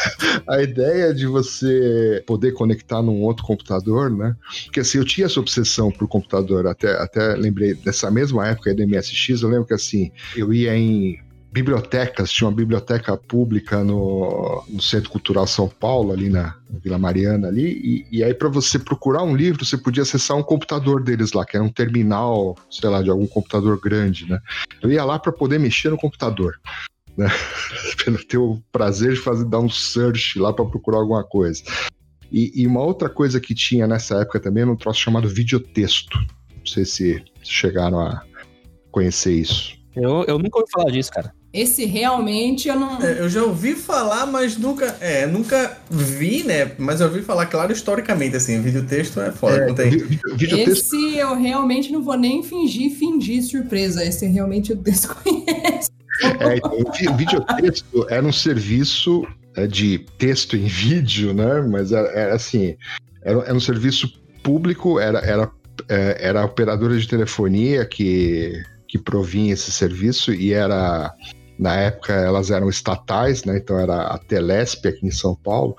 a 0.48 0.62
ideia 0.62 1.14
de 1.14 1.28
você 1.28 2.24
poder 2.26 2.54
conectar 2.54 3.02
num 3.02 3.22
outro 3.22 3.46
computador, 3.46 4.10
né? 4.10 4.36
Porque 4.66 4.80
assim, 4.80 4.98
eu 4.98 5.06
tinha 5.06 5.26
essa 5.26 5.40
obsessão 5.40 5.92
por 5.92 6.08
computador, 6.08 6.66
até, 6.68 6.94
até 7.02 7.36
lembrei 7.36 7.74
dessa 7.74 8.10
mesma 8.10 8.48
época 8.48 8.70
aí 8.70 8.76
do 8.76 8.88
MSX, 8.88 9.42
eu 9.42 9.50
lembro 9.50 9.66
que 9.66 9.74
assim, 9.74 10.12
eu 10.36 10.54
ia 10.54 10.76
em 10.76 11.20
bibliotecas, 11.54 12.32
tinha 12.32 12.48
uma 12.48 12.56
biblioteca 12.56 13.16
pública 13.16 13.84
no, 13.84 14.64
no 14.68 14.82
Centro 14.82 15.12
Cultural 15.12 15.46
São 15.46 15.70
Paulo, 15.70 16.12
ali 16.12 16.28
na 16.28 16.56
Vila 16.68 16.98
Mariana 16.98 17.48
ali, 17.48 18.06
e, 18.12 18.18
e 18.18 18.24
aí 18.24 18.34
para 18.34 18.50
você 18.50 18.80
procurar 18.80 19.22
um 19.22 19.36
livro, 19.36 19.64
você 19.64 19.78
podia 19.78 20.02
acessar 20.02 20.36
um 20.36 20.42
computador 20.42 21.04
deles 21.04 21.32
lá, 21.32 21.46
que 21.46 21.56
era 21.56 21.64
um 21.64 21.70
terminal, 21.70 22.58
sei 22.72 22.90
lá, 22.90 23.04
de 23.04 23.12
algum 23.12 23.28
computador 23.28 23.80
grande, 23.80 24.28
né? 24.28 24.40
Eu 24.82 24.92
ia 24.92 25.06
lá 25.06 25.20
para 25.20 25.32
poder 25.32 25.60
mexer 25.60 25.92
no 25.92 25.98
computador. 25.98 26.60
Né? 27.16 27.28
Pra 28.04 28.14
ter 28.28 28.38
o 28.40 28.60
prazer 28.72 29.14
de 29.14 29.20
fazer 29.20 29.46
dar 29.46 29.60
um 29.60 29.70
search 29.70 30.40
lá 30.40 30.52
para 30.52 30.66
procurar 30.66 30.98
alguma 30.98 31.24
coisa. 31.24 31.64
E, 32.32 32.52
e 32.56 32.68
uma 32.68 32.82
outra 32.82 33.08
coisa 33.08 33.40
que 33.40 33.54
tinha 33.54 33.88
nessa 33.88 34.22
época 34.22 34.40
também 34.40 34.64
era 34.64 34.72
um 34.72 34.76
troço 34.76 35.00
chamado 35.00 35.30
videotexto. 35.30 36.18
Não 36.18 36.66
sei 36.66 36.84
se 36.84 37.24
chegaram 37.44 38.00
a 38.00 38.24
conhecer 38.92 39.34
isso. 39.34 39.78
Eu, 39.96 40.24
eu 40.24 40.40
nunca 40.40 40.60
ouvi 40.60 40.72
falar 40.72 40.92
disso, 40.92 41.12
cara. 41.12 41.34
Esse 41.54 41.86
realmente 41.86 42.68
eu 42.68 42.80
não. 42.80 43.00
É, 43.00 43.20
eu 43.20 43.30
já 43.30 43.44
ouvi 43.44 43.76
falar, 43.76 44.26
mas 44.26 44.58
nunca. 44.58 44.98
É, 45.00 45.28
nunca 45.28 45.78
vi, 45.90 46.44
né? 46.44 46.72
Mas 46.80 47.00
eu 47.00 47.06
ouvi 47.08 47.22
falar, 47.22 47.46
claro, 47.46 47.72
historicamente, 47.72 48.36
assim. 48.36 48.60
Vídeo 48.60 48.84
texto 48.88 49.22
é 49.22 49.32
foda, 49.32 49.68
não 49.68 49.76
tem. 49.76 49.92
Vi- 49.92 49.98
vi- 50.04 50.20
Videotexto 50.36 50.96
Esse 50.96 51.16
eu 51.18 51.36
realmente 51.36 51.92
não 51.92 52.02
vou 52.02 52.18
nem 52.18 52.42
fingir, 52.42 52.92
fingir 52.98 53.44
surpresa. 53.44 54.04
Esse 54.04 54.26
realmente 54.26 54.72
eu 54.72 54.78
desconheço. 54.82 55.92
É, 56.40 56.58
então, 56.58 56.72
o 56.72 56.92
vi- 56.92 57.14
videotexto 57.18 58.08
era 58.10 58.26
um 58.26 58.34
serviço 58.34 59.24
é, 59.56 59.68
de 59.68 60.00
texto 60.18 60.58
em 60.58 60.66
vídeo, 60.68 61.36
né? 61.36 61.62
Mas 61.62 61.92
era, 61.92 62.08
era 62.10 62.34
assim, 62.36 62.76
era, 63.22 63.40
era 63.42 63.54
um 63.54 63.60
serviço 63.60 64.12
público, 64.42 65.00
era, 65.00 65.20
era, 65.20 65.52
é, 65.88 66.18
era 66.20 66.42
a 66.42 66.46
operadora 66.46 66.98
de 66.98 67.08
telefonia 67.08 67.86
que, 67.86 68.60
que 68.88 68.98
provinha 68.98 69.54
esse 69.54 69.72
serviço 69.72 70.34
e 70.34 70.52
era, 70.52 71.14
na 71.64 71.76
época, 71.78 72.14
elas 72.14 72.52
eram 72.52 72.70
estatais, 72.70 73.46
né? 73.46 73.58
Então 73.58 73.80
era 73.80 74.02
a 74.02 74.18
Telesp 74.18 74.86
aqui 74.86 75.08
em 75.08 75.12
São 75.12 75.34
Paulo. 75.34 75.78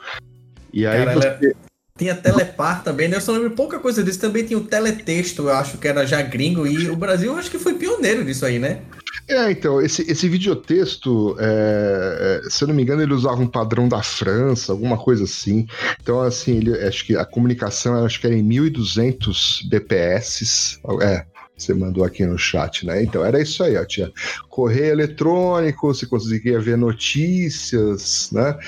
E 0.73 0.87
aí 0.87 0.99
Cara, 0.99 1.13
ela- 1.13 1.39
você- 1.39 1.55
Tinha 1.97 2.15
Telepar 2.17 2.83
também, 2.83 3.07
né? 3.07 3.19
Eu 3.19 3.21
só 3.21 3.31
lembro 3.31 3.53
pouca 3.53 3.79
coisa 3.79 4.03
disso. 4.03 4.19
Também 4.19 4.45
tinha 4.45 4.59
o 4.59 4.65
Teletexto, 4.65 5.43
eu 5.43 5.51
acho 5.53 5.79
que 5.79 5.87
era 5.87 6.05
já 6.05 6.21
gringo. 6.23 6.67
E 6.67 6.91
o 6.91 6.97
Brasil, 6.97 7.37
acho 7.37 7.49
que 7.49 7.59
foi 7.59 7.75
pioneiro 7.75 8.25
disso 8.25 8.45
aí, 8.45 8.59
né? 8.59 8.81
É, 9.29 9.49
então, 9.53 9.81
esse, 9.81 10.03
esse 10.11 10.29
videotexto, 10.29 11.37
é, 11.39 12.41
é, 12.45 12.51
se 12.51 12.65
eu 12.65 12.69
não 12.69 12.75
me 12.75 12.83
engano, 12.83 13.01
ele 13.01 13.15
usava 13.15 13.41
um 13.41 13.47
padrão 13.47 13.89
da 13.89 14.03
França, 14.03 14.73
alguma 14.73 14.99
coisa 14.99 15.23
assim. 15.23 15.69
Então, 16.03 16.21
assim, 16.21 16.57
ele, 16.57 16.77
acho 16.85 17.07
que 17.07 17.17
a 17.17 17.25
comunicação, 17.25 18.05
acho 18.05 18.21
que 18.21 18.27
era 18.27 18.35
em 18.35 18.43
1200 18.43 19.63
BPS. 19.71 20.81
É, 21.01 21.25
você 21.57 21.73
mandou 21.73 22.05
aqui 22.05 22.25
no 22.27 22.39
chat, 22.39 22.85
né? 22.87 23.03
Então, 23.03 23.25
era 23.25 23.41
isso 23.41 23.63
aí, 23.63 23.77
ó. 23.77 23.85
Tinha 23.85 24.13
correio 24.49 24.93
eletrônico, 24.93 25.87
você 25.87 26.07
conseguia 26.07 26.61
ver 26.61 26.77
notícias, 26.77 28.31
né? 28.33 28.59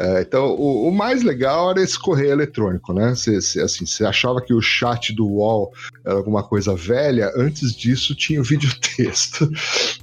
É, 0.00 0.22
então, 0.22 0.54
o, 0.54 0.88
o 0.88 0.90
mais 0.90 1.22
legal 1.22 1.70
era 1.72 1.82
esse 1.82 1.98
correio 1.98 2.30
eletrônico, 2.32 2.94
né? 2.94 3.10
Você, 3.14 3.38
você, 3.38 3.60
assim, 3.60 3.84
você 3.84 4.02
achava 4.02 4.40
que 4.40 4.54
o 4.54 4.62
chat 4.62 5.12
do 5.14 5.26
UOL 5.26 5.74
era 6.06 6.14
alguma 6.14 6.42
coisa 6.42 6.74
velha, 6.74 7.30
antes 7.36 7.74
disso 7.74 8.14
tinha 8.14 8.40
o 8.40 8.44
videotexto, 8.44 9.46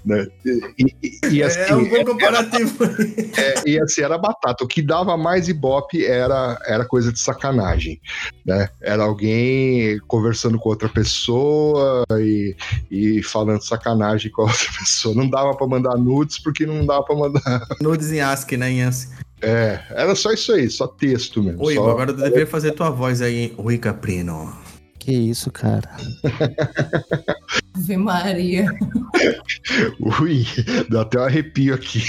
né? 0.06 0.28
E, 0.46 0.96
e- 1.02 1.20
e, 1.32 1.42
assim, 1.44 1.60
é 1.62 1.76
um 1.76 1.90
bom 1.90 2.06
comparativo. 2.06 2.84
é, 3.38 3.68
e 3.68 3.80
assim, 3.82 4.02
era 4.02 4.20
batata. 4.20 4.64
O 4.64 4.68
que 4.68 4.84
dava 4.84 5.18
mais 5.18 5.48
ibope 5.48 6.06
era, 6.06 6.60
era 6.68 6.86
coisa 6.86 7.12
de 7.12 7.20
sacanagem, 7.20 8.00
né? 8.46 8.70
Era 8.80 9.04
alguém 9.04 10.00
conversando 10.08 10.60
com 10.60 10.70
outra 10.70 10.90
pessoa 10.90 12.04
e, 12.20 12.56
e 12.92 13.24
falando 13.24 13.64
sacanagem 13.64 14.30
com 14.32 14.44
a 14.44 14.46
outra 14.46 14.68
pessoa. 14.78 15.16
Não 15.16 15.28
dava 15.28 15.56
pra 15.58 15.66
mandar 15.66 15.98
nudes 15.98 16.38
porque 16.38 16.68
não 16.68 16.86
dava 16.86 17.04
pra 17.04 17.16
mandar. 17.16 17.68
Nudes 17.82 18.12
em 18.12 18.22
ASCII, 18.22 18.58
né, 18.58 18.70
em 18.70 18.84
ASCII. 18.84 19.27
É, 19.42 19.80
era 19.92 20.16
só 20.16 20.32
isso 20.32 20.52
aí, 20.52 20.70
só 20.70 20.88
texto 20.88 21.44
mesmo. 21.44 21.64
Oi, 21.64 21.76
só... 21.76 21.90
agora 21.90 22.14
tu 22.14 22.20
deveria 22.20 22.48
fazer 22.48 22.72
tua 22.72 22.90
voz 22.90 23.22
aí, 23.22 23.54
Rui 23.58 23.78
Caprino. 23.78 24.56
Que 25.00 25.12
isso, 25.12 25.52
cara. 25.52 25.90
Ave 27.76 27.98
Maria. 27.98 28.66
Ui, 30.22 30.46
deu 30.90 31.00
até 31.00 31.20
um 31.20 31.24
arrepio 31.24 31.76
aqui. 31.76 32.02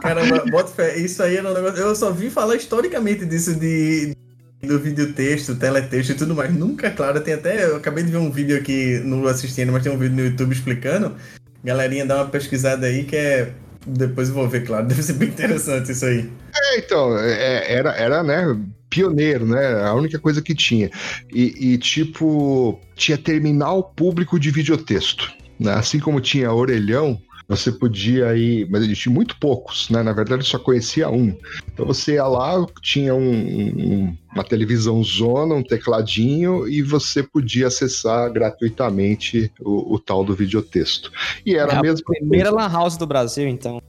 Caramba, 0.00 0.44
bota 0.50 0.70
fé. 0.70 0.96
Isso 0.96 1.22
aí 1.22 1.36
era 1.36 1.50
um 1.50 1.54
negócio. 1.54 1.78
Eu 1.78 1.94
só 1.94 2.10
vi 2.10 2.30
falar 2.30 2.56
historicamente 2.56 3.26
disso 3.26 3.54
de. 3.58 4.16
Do 4.62 4.78
videotexto, 4.78 5.54
teletexto 5.56 6.12
e 6.12 6.16
tudo 6.16 6.34
mais. 6.34 6.54
Nunca, 6.54 6.90
claro, 6.90 7.20
tem 7.20 7.34
até. 7.34 7.64
Eu 7.64 7.76
acabei 7.76 8.04
de 8.04 8.10
ver 8.10 8.18
um 8.18 8.30
vídeo 8.30 8.56
aqui 8.56 8.98
no 9.04 9.26
assistindo, 9.26 9.72
mas 9.72 9.82
tem 9.82 9.90
um 9.90 9.98
vídeo 9.98 10.16
no 10.16 10.24
YouTube 10.24 10.52
explicando. 10.52 11.16
Galerinha, 11.64 12.06
dá 12.06 12.16
uma 12.16 12.28
pesquisada 12.28 12.86
aí 12.86 13.04
que 13.04 13.16
é. 13.16 13.52
Depois 13.86 14.28
eu 14.28 14.34
vou 14.34 14.48
ver, 14.48 14.66
claro. 14.66 14.86
Deve 14.88 15.02
ser 15.02 15.14
bem 15.14 15.28
interessante 15.28 15.92
isso 15.92 16.04
aí. 16.04 16.30
É, 16.54 16.78
então, 16.78 17.18
é, 17.18 17.72
era, 17.72 17.90
era, 17.92 18.22
né, 18.22 18.56
pioneiro, 18.88 19.46
né, 19.46 19.82
a 19.84 19.94
única 19.94 20.18
coisa 20.18 20.42
que 20.42 20.54
tinha. 20.54 20.90
E, 21.32 21.72
e, 21.72 21.78
tipo, 21.78 22.78
tinha 22.94 23.16
terminal 23.16 23.84
público 23.84 24.38
de 24.38 24.50
videotexto, 24.50 25.32
né, 25.58 25.72
assim 25.74 25.98
como 25.98 26.20
tinha 26.20 26.52
orelhão, 26.52 27.20
você 27.50 27.72
podia 27.72 28.36
ir, 28.36 28.70
mas 28.70 28.84
existiam 28.84 29.12
muito 29.12 29.36
poucos, 29.40 29.90
né, 29.90 30.04
na 30.04 30.12
verdade 30.12 30.44
só 30.44 30.56
conhecia 30.56 31.10
um. 31.10 31.36
Então 31.72 31.84
você 31.84 32.14
ia 32.14 32.24
lá, 32.24 32.64
tinha 32.80 33.12
um, 33.12 33.28
um, 33.28 34.16
uma 34.32 34.44
televisão 34.44 35.02
zona, 35.02 35.56
um 35.56 35.62
tecladinho, 35.62 36.68
e 36.68 36.80
você 36.80 37.24
podia 37.24 37.66
acessar 37.66 38.32
gratuitamente 38.32 39.52
o, 39.60 39.94
o 39.94 39.98
tal 39.98 40.24
do 40.24 40.32
videotexto. 40.32 41.10
E 41.44 41.56
era 41.56 41.72
É 41.72 41.76
a 41.76 41.82
mesmo 41.82 42.04
Primeira 42.04 42.52
Lan 42.52 42.68
House 42.68 42.96
do 42.96 43.06
Brasil, 43.06 43.48
então. 43.48 43.82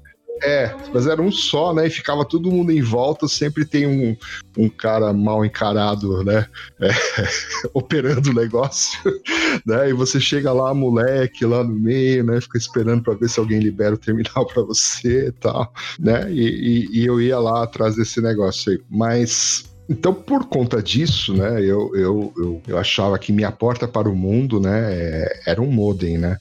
É, 0.43 0.75
mas 0.93 1.05
era 1.05 1.21
um 1.21 1.31
só, 1.31 1.73
né? 1.73 1.87
E 1.87 1.89
ficava 1.89 2.25
todo 2.25 2.51
mundo 2.51 2.71
em 2.71 2.81
volta, 2.81 3.27
sempre 3.27 3.63
tem 3.63 3.85
um, 3.85 4.17
um 4.57 4.69
cara 4.69 5.13
mal 5.13 5.45
encarado, 5.45 6.23
né? 6.23 6.47
É, 6.79 6.89
operando 7.73 8.31
o 8.31 8.33
negócio, 8.33 8.99
né? 9.65 9.89
E 9.89 9.93
você 9.93 10.19
chega 10.19 10.51
lá, 10.51 10.73
moleque, 10.73 11.45
lá 11.45 11.63
no 11.63 11.73
meio, 11.73 12.23
né? 12.23 12.41
Fica 12.41 12.57
esperando 12.57 13.03
para 13.03 13.13
ver 13.13 13.29
se 13.29 13.39
alguém 13.39 13.59
libera 13.59 13.93
o 13.93 13.97
terminal 13.97 14.45
para 14.51 14.63
você 14.63 15.27
e 15.27 15.31
tal, 15.31 15.71
né? 15.99 16.31
E, 16.31 16.89
e, 16.91 17.01
e 17.01 17.05
eu 17.05 17.21
ia 17.21 17.37
lá 17.37 17.63
atrás 17.63 17.95
desse 17.95 18.19
negócio 18.19 18.71
aí. 18.71 18.81
Mas 18.89 19.69
então, 19.87 20.13
por 20.13 20.45
conta 20.45 20.81
disso, 20.81 21.33
né, 21.33 21.59
eu, 21.59 21.93
eu, 21.95 22.33
eu, 22.37 22.61
eu 22.65 22.77
achava 22.77 23.19
que 23.19 23.33
minha 23.33 23.51
porta 23.51 23.85
para 23.87 24.07
o 24.07 24.15
mundo, 24.15 24.57
né, 24.57 24.93
é, 24.93 25.41
era 25.47 25.61
um 25.61 25.69
modem, 25.69 26.17
né? 26.17 26.37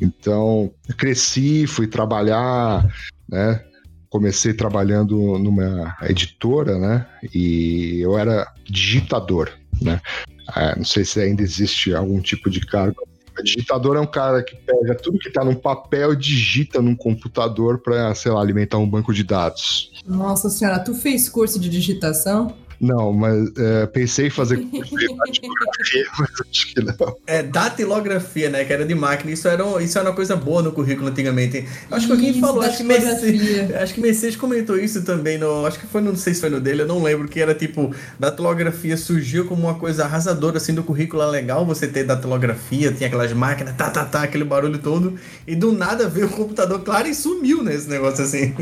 Então, 0.00 0.70
cresci, 0.98 1.66
fui 1.66 1.86
trabalhar, 1.86 2.86
né? 3.34 3.60
Comecei 4.08 4.54
trabalhando 4.54 5.38
numa 5.38 5.96
editora, 6.02 6.78
né? 6.78 7.06
E 7.34 8.00
eu 8.00 8.16
era 8.16 8.46
digitador, 8.64 9.50
né? 9.82 10.00
Ah, 10.48 10.74
não 10.76 10.84
sei 10.84 11.04
se 11.04 11.20
ainda 11.20 11.42
existe 11.42 11.92
algum 11.92 12.20
tipo 12.20 12.48
de 12.48 12.60
cargo. 12.60 13.02
O 13.36 13.42
digitador 13.42 13.96
é 13.96 14.00
um 14.00 14.06
cara 14.06 14.44
que 14.44 14.54
pega 14.54 14.94
tudo 14.94 15.18
que 15.18 15.26
está 15.26 15.44
num 15.44 15.56
papel 15.56 16.12
e 16.12 16.16
digita 16.16 16.80
num 16.80 16.94
computador 16.94 17.78
para, 17.78 18.14
sei 18.14 18.30
lá, 18.30 18.40
alimentar 18.40 18.78
um 18.78 18.88
banco 18.88 19.12
de 19.12 19.24
dados. 19.24 19.90
Nossa 20.06 20.48
senhora, 20.48 20.78
tu 20.78 20.94
fez 20.94 21.28
curso 21.28 21.58
de 21.58 21.68
digitação? 21.68 22.54
Não, 22.80 23.12
mas 23.12 23.50
é, 23.56 23.86
pensei 23.86 24.26
em 24.26 24.30
fazer 24.30 24.56
curso 24.56 24.96
de 24.96 25.06
datilografia, 25.06 26.04
mas 26.18 26.30
acho 26.50 26.74
que 26.74 26.80
não. 26.82 27.16
É 27.26 27.42
datilografia, 27.42 28.50
né? 28.50 28.64
Que 28.64 28.72
era 28.72 28.84
de 28.84 28.94
máquina. 28.94 29.30
Isso 29.32 29.46
era, 29.48 29.64
um- 29.64 29.80
isso 29.80 29.98
era 29.98 30.08
uma 30.08 30.14
coisa 30.14 30.36
boa 30.36 30.62
no 30.62 30.72
currículo 30.72 31.08
antigamente. 31.08 31.66
Acho 31.90 32.06
que 32.06 32.12
alguém 32.12 32.30
Isso, 32.30 32.40
falou, 32.40 32.62
acho 32.62 32.78
que 32.78 32.82
Mercedes, 32.84 33.20
datilografia. 33.22 33.78
acho 33.82 33.94
que 33.94 34.00
Mercedes 34.00 34.36
comentou 34.36 34.76
isso 34.78 35.02
também 35.04 35.38
no. 35.38 35.64
Acho 35.66 35.78
que 35.78 35.86
foi 35.86 36.00
no. 36.00 36.10
Não 36.10 36.18
sei 36.18 36.34
se 36.34 36.40
foi 36.40 36.50
no 36.50 36.60
dele, 36.60 36.82
eu 36.82 36.86
não 36.86 37.02
lembro. 37.02 37.28
Que 37.28 37.40
era 37.40 37.54
tipo, 37.54 37.94
datilografia 38.18 38.96
surgiu 38.96 39.46
como 39.46 39.62
uma 39.62 39.74
coisa 39.74 40.04
arrasadora 40.04 40.56
assim 40.58 40.74
do 40.74 40.82
currículo. 40.82 41.22
É 41.22 41.26
legal 41.26 41.64
você 41.64 41.86
ter 41.88 42.04
datilografia, 42.04 42.92
tinha 42.92 43.06
aquelas 43.06 43.32
máquinas, 43.32 43.74
tá, 43.76 43.90
tá, 43.90 44.04
tá, 44.04 44.22
aquele 44.22 44.44
barulho 44.44 44.78
todo. 44.78 45.14
E 45.46 45.54
do 45.56 45.72
nada 45.72 46.08
veio 46.08 46.26
o 46.26 46.30
computador, 46.30 46.80
claro, 46.82 47.08
e 47.08 47.14
sumiu 47.14 47.62
nesse 47.62 47.88
negócio 47.88 48.24
assim. 48.24 48.54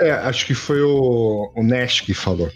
É, 0.00 0.10
acho 0.10 0.46
que 0.46 0.54
foi 0.54 0.80
o, 0.82 1.50
o 1.54 1.62
Nash 1.62 2.00
que 2.00 2.14
falou. 2.14 2.50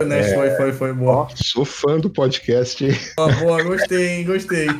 Né? 0.00 0.34
Foi, 0.34 0.50
foi, 0.50 0.72
foi 0.72 0.92
boa. 0.92 1.12
Ó, 1.12 1.28
sou 1.34 1.64
fã 1.64 1.98
do 1.98 2.10
podcast? 2.10 2.86
Ó, 3.18 3.30
boa, 3.40 3.62
gostei, 3.62 4.08
hein? 4.08 4.24
Gostei. 4.24 4.66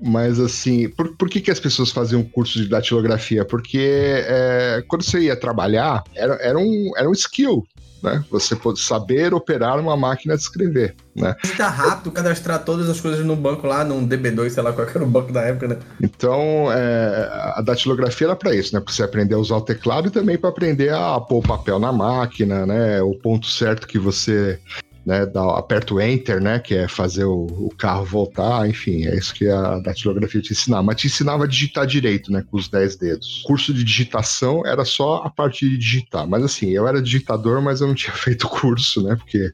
Mas 0.00 0.38
assim, 0.38 0.88
por, 0.88 1.16
por 1.16 1.28
que, 1.28 1.40
que 1.40 1.50
as 1.50 1.58
pessoas 1.58 1.90
faziam 1.90 2.22
curso 2.22 2.62
de 2.62 2.68
datilografia? 2.68 3.44
Porque 3.44 3.80
é, 3.80 4.84
quando 4.86 5.02
você 5.02 5.20
ia 5.20 5.36
trabalhar, 5.36 6.04
era, 6.14 6.34
era, 6.34 6.58
um, 6.58 6.92
era 6.96 7.08
um 7.08 7.12
skill, 7.12 7.66
né? 8.04 8.22
Você 8.30 8.54
pode 8.54 8.80
saber 8.80 9.32
operar 9.32 9.80
uma 9.80 9.96
máquina 9.96 10.36
de 10.36 10.42
escrever, 10.42 10.94
né? 11.16 11.34
Digitar 11.42 11.74
rápido, 11.74 12.12
cadastrar 12.12 12.62
todas 12.62 12.88
as 12.88 13.00
coisas 13.00 13.24
no 13.24 13.34
banco 13.34 13.66
lá, 13.66 13.82
num 13.82 14.06
DB2, 14.06 14.50
sei 14.50 14.62
lá 14.62 14.72
qual 14.72 14.86
era 14.86 15.02
o 15.02 15.06
banco 15.06 15.32
da 15.32 15.40
época, 15.40 15.68
né? 15.68 15.78
Então, 16.00 16.70
é, 16.70 17.52
a 17.56 17.62
datilografia 17.62 18.26
era 18.26 18.36
para 18.36 18.54
isso, 18.54 18.74
né? 18.74 18.80
Para 18.80 18.92
você 18.92 19.02
aprender 19.02 19.34
a 19.34 19.38
usar 19.38 19.56
o 19.56 19.62
teclado 19.62 20.08
e 20.08 20.10
também 20.10 20.36
para 20.36 20.50
aprender 20.50 20.92
a 20.92 21.18
pôr 21.18 21.38
o 21.38 21.42
papel 21.42 21.78
na 21.78 21.92
máquina, 21.92 22.66
né? 22.66 23.00
O 23.02 23.14
ponto 23.14 23.46
certo 23.46 23.88
que 23.88 23.98
você 23.98 24.60
né, 25.04 25.26
dá, 25.26 25.58
aperta 25.58 25.94
o 25.94 26.00
enter, 26.00 26.40
né? 26.40 26.58
Que 26.58 26.74
é 26.74 26.88
fazer 26.88 27.24
o, 27.24 27.44
o 27.44 27.70
carro 27.76 28.04
voltar, 28.04 28.68
enfim, 28.68 29.06
é 29.06 29.14
isso 29.14 29.34
que 29.34 29.48
a 29.48 29.78
datilografia 29.78 30.40
te 30.40 30.52
ensinava. 30.52 30.82
Mas 30.82 30.96
te 30.96 31.06
ensinava 31.06 31.44
a 31.44 31.46
digitar 31.46 31.86
direito, 31.86 32.32
né? 32.32 32.44
Com 32.50 32.56
os 32.56 32.68
10 32.68 32.96
dedos. 32.96 33.42
O 33.42 33.46
curso 33.46 33.74
de 33.74 33.84
digitação 33.84 34.64
era 34.66 34.84
só 34.84 35.16
a 35.24 35.30
parte 35.30 35.68
de 35.68 35.76
digitar. 35.76 36.26
Mas 36.26 36.42
assim, 36.42 36.70
eu 36.70 36.88
era 36.88 37.02
digitador, 37.02 37.60
mas 37.60 37.80
eu 37.80 37.86
não 37.86 37.94
tinha 37.94 38.12
feito 38.16 38.48
curso, 38.48 39.02
né? 39.02 39.16
Porque 39.16 39.52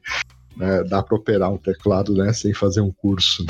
né, 0.55 0.83
dá 0.83 1.01
para 1.01 1.17
operar 1.17 1.51
um 1.51 1.57
teclado 1.57 2.13
né, 2.13 2.31
sem 2.33 2.53
fazer 2.53 2.81
um 2.81 2.91
curso. 2.91 3.45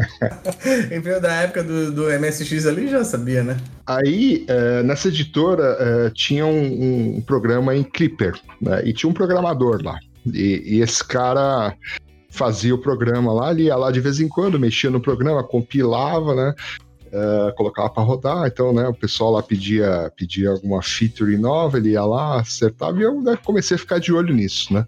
Quem 0.88 1.00
veio 1.00 1.20
da 1.20 1.32
época 1.32 1.62
do, 1.62 1.90
do 1.90 2.04
MSX 2.18 2.66
ali 2.66 2.88
já 2.88 3.04
sabia, 3.04 3.42
né? 3.42 3.56
Aí, 3.86 4.44
é, 4.46 4.82
nessa 4.82 5.08
editora, 5.08 5.76
é, 5.80 6.10
tinha 6.10 6.46
um, 6.46 7.16
um 7.16 7.20
programa 7.20 7.74
em 7.74 7.82
Clipper, 7.82 8.34
né, 8.60 8.82
e 8.84 8.92
tinha 8.92 9.08
um 9.08 9.14
programador 9.14 9.82
lá. 9.82 9.98
E, 10.32 10.76
e 10.76 10.80
esse 10.80 11.04
cara 11.04 11.76
fazia 12.34 12.74
o 12.74 12.78
programa 12.78 13.32
lá, 13.32 13.52
ele 13.52 13.64
ia 13.64 13.76
lá 13.76 13.90
de 13.90 14.00
vez 14.00 14.20
em 14.20 14.28
quando, 14.28 14.58
mexia 14.58 14.90
no 14.90 15.00
programa, 15.00 15.42
compilava, 15.42 16.34
né? 16.34 16.54
Uh, 17.06 17.54
colocava 17.54 17.88
para 17.90 18.02
rodar, 18.02 18.46
então, 18.48 18.72
né, 18.72 18.88
o 18.88 18.94
pessoal 18.94 19.30
lá 19.30 19.40
pedia, 19.40 20.12
pedia 20.16 20.50
alguma 20.50 20.82
feature 20.82 21.38
nova, 21.38 21.78
ele 21.78 21.90
ia 21.90 22.04
lá, 22.04 22.40
acertava, 22.40 22.98
e 22.98 23.02
eu 23.02 23.20
né, 23.20 23.38
comecei 23.44 23.76
a 23.76 23.78
ficar 23.78 24.00
de 24.00 24.12
olho 24.12 24.34
nisso, 24.34 24.74
né? 24.74 24.84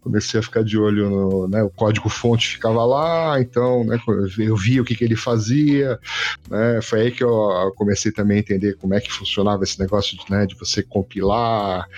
Comecei 0.00 0.38
a 0.38 0.42
ficar 0.42 0.62
de 0.62 0.78
olho 0.78 1.10
no, 1.10 1.48
né, 1.48 1.60
o 1.64 1.68
código 1.68 2.08
fonte 2.08 2.46
ficava 2.46 2.84
lá, 2.84 3.40
então, 3.40 3.82
né, 3.82 3.98
eu 4.38 4.54
via 4.54 4.80
o 4.80 4.84
que, 4.84 4.94
que 4.94 5.02
ele 5.02 5.16
fazia, 5.16 5.98
né, 6.48 6.80
foi 6.80 7.00
aí 7.00 7.10
que 7.10 7.24
eu 7.24 7.72
comecei 7.76 8.12
também 8.12 8.36
a 8.36 8.40
entender 8.40 8.76
como 8.76 8.94
é 8.94 9.00
que 9.00 9.12
funcionava 9.12 9.64
esse 9.64 9.80
negócio 9.80 10.16
de, 10.16 10.30
né, 10.30 10.46
de 10.46 10.54
você 10.54 10.80
compilar, 10.80 11.88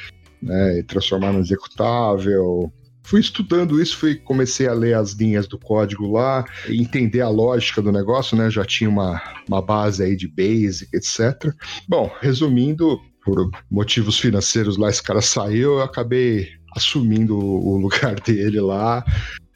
né, 0.43 0.83
transformar 0.83 1.33
no 1.33 1.41
executável, 1.41 2.73
fui 3.03 3.21
estudando 3.21 3.81
isso, 3.83 3.97
fui 3.97 4.15
comecei 4.15 4.69
a 4.69 4.73
ler 4.73 4.95
as 4.95 5.13
linhas 5.13 5.49
do 5.49 5.59
código 5.59 6.13
lá, 6.13 6.45
entender 6.69 7.21
a 7.21 7.29
lógica 7.29 7.83
do 7.83 7.91
negócio, 7.91 8.37
né? 8.37 8.49
Já 8.51 8.65
tinha 8.65 8.89
uma, 8.89 9.21
uma 9.49 9.61
base 9.61 10.03
aí 10.03 10.15
de 10.15 10.29
basic, 10.29 10.89
etc. 10.95 11.53
Bom, 11.89 12.11
resumindo, 12.21 13.01
por 13.25 13.51
motivos 13.71 14.19
financeiros 14.19 14.77
lá, 14.77 14.89
esse 14.89 15.03
cara 15.03 15.21
saiu, 15.21 15.79
eu 15.79 15.83
acabei 15.83 16.49
assumindo 16.77 17.37
o 17.37 17.77
lugar 17.79 18.15
dele 18.23 18.61
lá, 18.61 19.05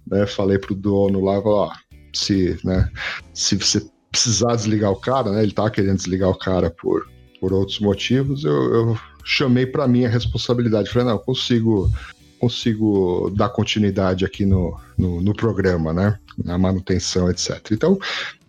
né? 0.07 0.27
Falei 0.27 0.59
pro 0.59 0.75
dono 0.75 1.25
lá, 1.25 1.39
ó, 1.39 1.71
se, 2.13 2.59
né, 2.65 2.91
se 3.33 3.57
você 3.57 3.87
precisar 4.11 4.57
desligar 4.57 4.91
o 4.91 5.01
cara, 5.01 5.31
né? 5.31 5.43
Ele 5.43 5.53
tava 5.53 5.71
querendo 5.71 5.97
desligar 5.97 6.31
o 6.31 6.39
cara 6.39 6.71
por, 6.71 7.09
por 7.41 7.53
outros 7.53 7.79
motivos, 7.79 8.45
eu, 8.45 8.75
eu 8.75 8.99
chamei 9.25 9.67
para 9.67 9.89
mim 9.89 10.05
a 10.05 10.09
responsabilidade. 10.09 10.91
Falei, 10.91 11.09
não, 11.09 11.15
eu 11.15 11.21
consigo 11.21 11.91
consigo 12.39 13.31
dar 13.35 13.49
continuidade 13.49 14.25
aqui 14.25 14.45
no, 14.45 14.79
no, 14.99 15.21
no 15.23 15.35
programa, 15.35 15.95
né? 15.95 16.19
Na 16.45 16.59
manutenção, 16.59 17.31
etc. 17.31 17.59
Então, 17.73 17.99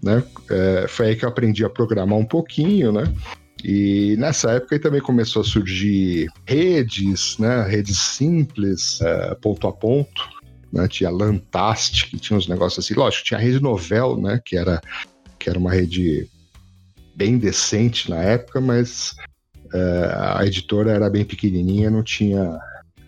né, 0.04 0.22
é, 0.50 0.86
foi 0.88 1.08
aí 1.08 1.16
que 1.16 1.24
eu 1.24 1.30
aprendi 1.30 1.64
a 1.64 1.70
programar 1.70 2.18
um 2.18 2.26
pouquinho, 2.26 2.92
né? 2.92 3.04
E 3.64 4.16
nessa 4.20 4.52
época 4.52 4.80
também 4.80 5.02
começou 5.02 5.42
a 5.42 5.46
surgir 5.46 6.28
redes, 6.46 7.38
né? 7.40 7.64
Redes 7.64 7.98
simples, 7.98 9.00
é, 9.02 9.36
ponto 9.36 9.68
a 9.68 9.72
ponto. 9.72 10.30
Né? 10.72 10.88
Tinha 10.88 11.10
Lantastic, 11.10 12.20
tinha 12.20 12.38
uns 12.38 12.48
negócios 12.48 12.84
assim. 12.84 12.94
Lógico, 12.94 13.24
tinha 13.24 13.40
a 13.40 13.42
rede 13.42 13.62
Novel, 13.62 14.18
né? 14.18 14.42
Que 14.44 14.58
era, 14.58 14.82
que 15.40 15.50
era 15.50 15.58
uma 15.58 15.72
rede 15.72 16.30
bem 17.16 17.38
decente 17.38 18.10
na 18.10 18.22
época, 18.22 18.60
mas 18.60 19.16
é, 19.76 20.38
a 20.38 20.46
editora 20.46 20.92
era 20.92 21.10
bem 21.10 21.26
pequenininha, 21.26 21.90
não 21.90 22.02
tinha 22.02 22.58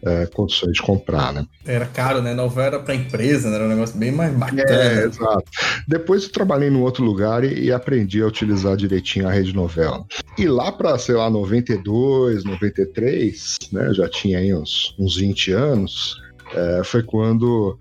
é, 0.03 0.25
condições 0.27 0.73
de 0.73 0.81
comprar, 0.81 1.33
né? 1.33 1.45
Era 1.65 1.85
caro, 1.85 2.21
né? 2.21 2.33
Não 2.33 2.51
era 2.59 2.79
para 2.79 2.93
empresa, 2.93 3.49
né? 3.49 3.55
era 3.55 3.65
um 3.65 3.69
negócio 3.69 3.97
bem 3.97 4.11
mais 4.11 4.33
bacana. 4.33 4.63
É, 4.69 5.05
exato. 5.05 5.43
Depois 5.87 6.23
eu 6.23 6.31
trabalhei 6.31 6.69
num 6.69 6.81
outro 6.81 7.03
lugar 7.03 7.43
e, 7.43 7.65
e, 7.65 7.71
aprendi 7.71 8.21
a 8.21 8.27
utilizar 8.27 8.75
direitinho 8.75 9.27
a 9.27 9.31
rede 9.31 9.53
novela. 9.53 10.05
E 10.37 10.47
lá 10.47 10.71
para, 10.71 10.97
sei 10.97 11.15
lá, 11.15 11.29
92, 11.29 12.43
93, 12.43 13.57
né? 13.71 13.93
Já 13.93 14.09
tinha 14.09 14.39
aí 14.39 14.53
uns, 14.53 14.93
uns 14.99 15.17
20 15.17 15.51
anos, 15.51 16.21
é, 16.53 16.81
foi 16.83 17.01
quando 17.01 17.77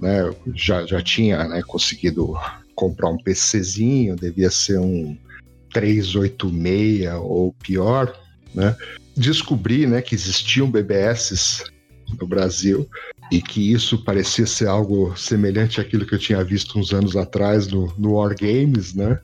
né, 0.00 0.30
já, 0.54 0.84
já 0.86 1.00
tinha 1.00 1.46
né, 1.46 1.62
conseguido 1.66 2.34
comprar 2.74 3.08
um 3.08 3.18
PCzinho, 3.18 4.16
devia 4.16 4.50
ser 4.50 4.78
um 4.78 5.16
386 5.74 7.12
ou 7.20 7.52
pior, 7.52 8.16
né? 8.54 8.74
descobri 9.16 9.86
né, 9.86 10.02
que 10.02 10.14
existiam 10.14 10.70
BBS 10.70 11.64
no 12.18 12.26
Brasil 12.26 12.88
e 13.30 13.40
que 13.40 13.72
isso 13.72 14.04
parecia 14.04 14.46
ser 14.46 14.68
algo 14.68 15.16
semelhante 15.16 15.80
àquilo 15.80 16.06
que 16.06 16.14
eu 16.14 16.18
tinha 16.18 16.42
visto 16.44 16.78
uns 16.78 16.92
anos 16.92 17.16
atrás 17.16 17.66
no, 17.68 17.92
no 17.96 18.14
War 18.14 18.34
Games, 18.38 18.94
né? 18.94 19.18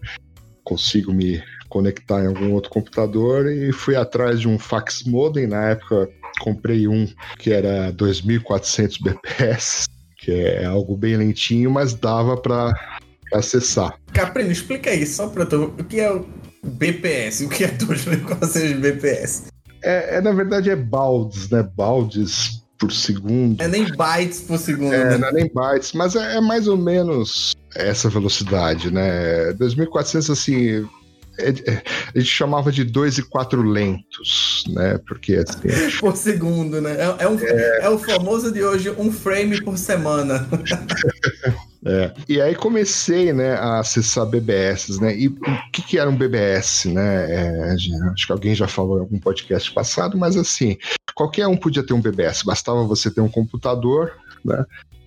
Consigo 0.65 1.13
me 1.13 1.43
conectar 1.69 2.23
em 2.23 2.27
algum 2.27 2.53
outro 2.53 2.71
computador 2.71 3.47
e 3.51 3.73
fui 3.73 3.95
atrás 3.97 4.41
de 4.41 4.49
um 4.49 4.59
fax 4.59 5.05
modem. 5.05 5.47
Na 5.47 5.71
época 5.71 6.09
comprei 6.41 6.89
um 6.89 7.07
que 7.39 7.53
era 7.53 7.93
2400 7.93 8.99
BPS, 8.99 9.87
que 10.19 10.33
é 10.33 10.65
algo 10.65 10.97
bem 10.97 11.17
lentinho, 11.17 11.71
mas 11.71 11.93
dava 11.93 12.37
para 12.37 12.73
acessar. 13.33 13.99
Caprino, 14.13 14.51
explica 14.51 14.91
aí, 14.91 15.07
só 15.07 15.29
para 15.29 15.47
tu, 15.47 15.75
o 15.79 15.85
que 15.85 16.01
é 16.01 16.11
o 16.11 16.27
BPS? 16.63 17.45
O 17.45 17.49
que 17.49 17.65
é 17.65 17.69
2400 17.69 18.73
BPS? 18.81 19.45
É, 19.83 20.17
é, 20.17 20.21
na 20.21 20.33
verdade, 20.33 20.71
é 20.71 20.77
baldes, 20.77 21.49
né? 21.51 21.63
Baldes 21.63 22.63
por 22.79 22.93
segundo. 22.93 23.61
É 23.63 23.69
nem 23.69 23.85
bytes 23.95 24.41
por 24.41 24.59
segundo. 24.59 24.95
É, 24.95 25.11
né? 25.11 25.19
não 25.19 25.29
é 25.29 25.33
nem 25.33 25.53
bytes, 25.53 25.93
mas 25.93 26.17
é, 26.17 26.37
é, 26.37 26.41
mais 26.41 26.67
ou 26.67 26.77
menos 26.77 27.53
essa 27.75 28.09
velocidade, 28.09 28.91
né? 28.91 29.53
2400, 29.55 30.31
assim. 30.31 30.89
É, 31.39 31.51
é, 31.51 31.83
a 32.15 32.19
gente 32.19 32.31
chamava 32.31 32.71
de 32.71 32.85
2 32.85 33.19
e 33.19 33.23
4 33.23 33.63
lentos, 33.63 34.65
né? 34.69 34.99
Porque 35.07 35.35
assim. 35.37 35.69
por 36.01 36.17
segundo, 36.17 36.81
né? 36.81 36.97
É, 36.97 37.25
é 37.25 37.29
um, 37.29 37.39
é... 37.39 37.89
o 37.89 37.99
famoso 37.99 38.53
de 38.53 38.63
hoje, 38.63 38.91
um 38.91 39.13
frame 39.13 39.63
por 39.63 39.77
semana. 39.79 40.47
É. 41.83 42.13
E 42.29 42.41
aí 42.41 42.55
comecei, 42.55 43.33
né, 43.33 43.55
a 43.55 43.81
acessar 43.81 44.27
BBS, 44.27 45.01
né? 45.01 45.17
E 45.17 45.29
o 45.29 45.41
que, 45.73 45.81
que 45.81 45.99
era 45.99 46.11
um 46.11 46.17
BBS, 46.17 46.85
né? 46.85 47.33
É, 47.33 47.73
acho 47.73 48.27
que 48.27 48.33
alguém 48.33 48.55
já 48.55 48.69
falou 48.69 48.99
em 48.99 49.01
algum 49.01 49.19
podcast 49.19 49.73
passado, 49.73 50.19
mas 50.19 50.37
assim, 50.37 50.77
qualquer 51.15 51.47
um 51.47 51.57
podia 51.57 51.83
ter 51.83 51.95
um 51.95 52.01
BBS, 52.01 52.43
bastava 52.43 52.85
você 52.85 53.11
ter 53.11 53.23
um 53.23 53.31
computador, 53.31 54.13
né? 54.45 54.63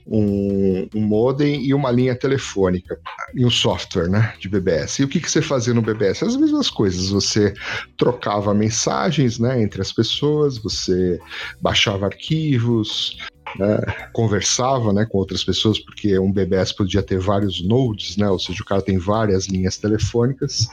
Um, 0.05 0.89
um, 0.93 1.01
modem 1.01 1.63
e 1.63 1.73
uma 1.73 1.89
linha 1.89 2.13
telefônica 2.13 2.99
e 3.33 3.45
um 3.45 3.49
software 3.49 4.09
né, 4.09 4.33
de 4.37 4.49
BBS. 4.49 4.99
E 4.99 5.05
o 5.05 5.07
que, 5.07 5.21
que 5.21 5.31
você 5.31 5.41
fazia 5.41 5.73
no 5.73 5.81
BBS? 5.81 6.23
As 6.23 6.35
mesmas 6.35 6.69
coisas. 6.69 7.09
Você 7.09 7.53
trocava 7.97 8.53
mensagens 8.53 9.39
né, 9.39 9.61
entre 9.61 9.81
as 9.81 9.93
pessoas, 9.93 10.57
você 10.57 11.19
baixava 11.61 12.05
arquivos, 12.05 13.17
né, 13.57 13.79
conversava 14.11 14.91
né, 14.91 15.05
com 15.05 15.17
outras 15.17 15.43
pessoas, 15.43 15.79
porque 15.79 16.17
um 16.17 16.31
BBS 16.31 16.71
podia 16.71 17.03
ter 17.03 17.19
vários 17.19 17.63
nodes, 17.63 18.17
né, 18.17 18.29
ou 18.29 18.39
seja, 18.39 18.61
o 18.61 18.65
cara 18.65 18.81
tem 18.81 18.97
várias 18.97 19.47
linhas 19.47 19.77
telefônicas, 19.77 20.67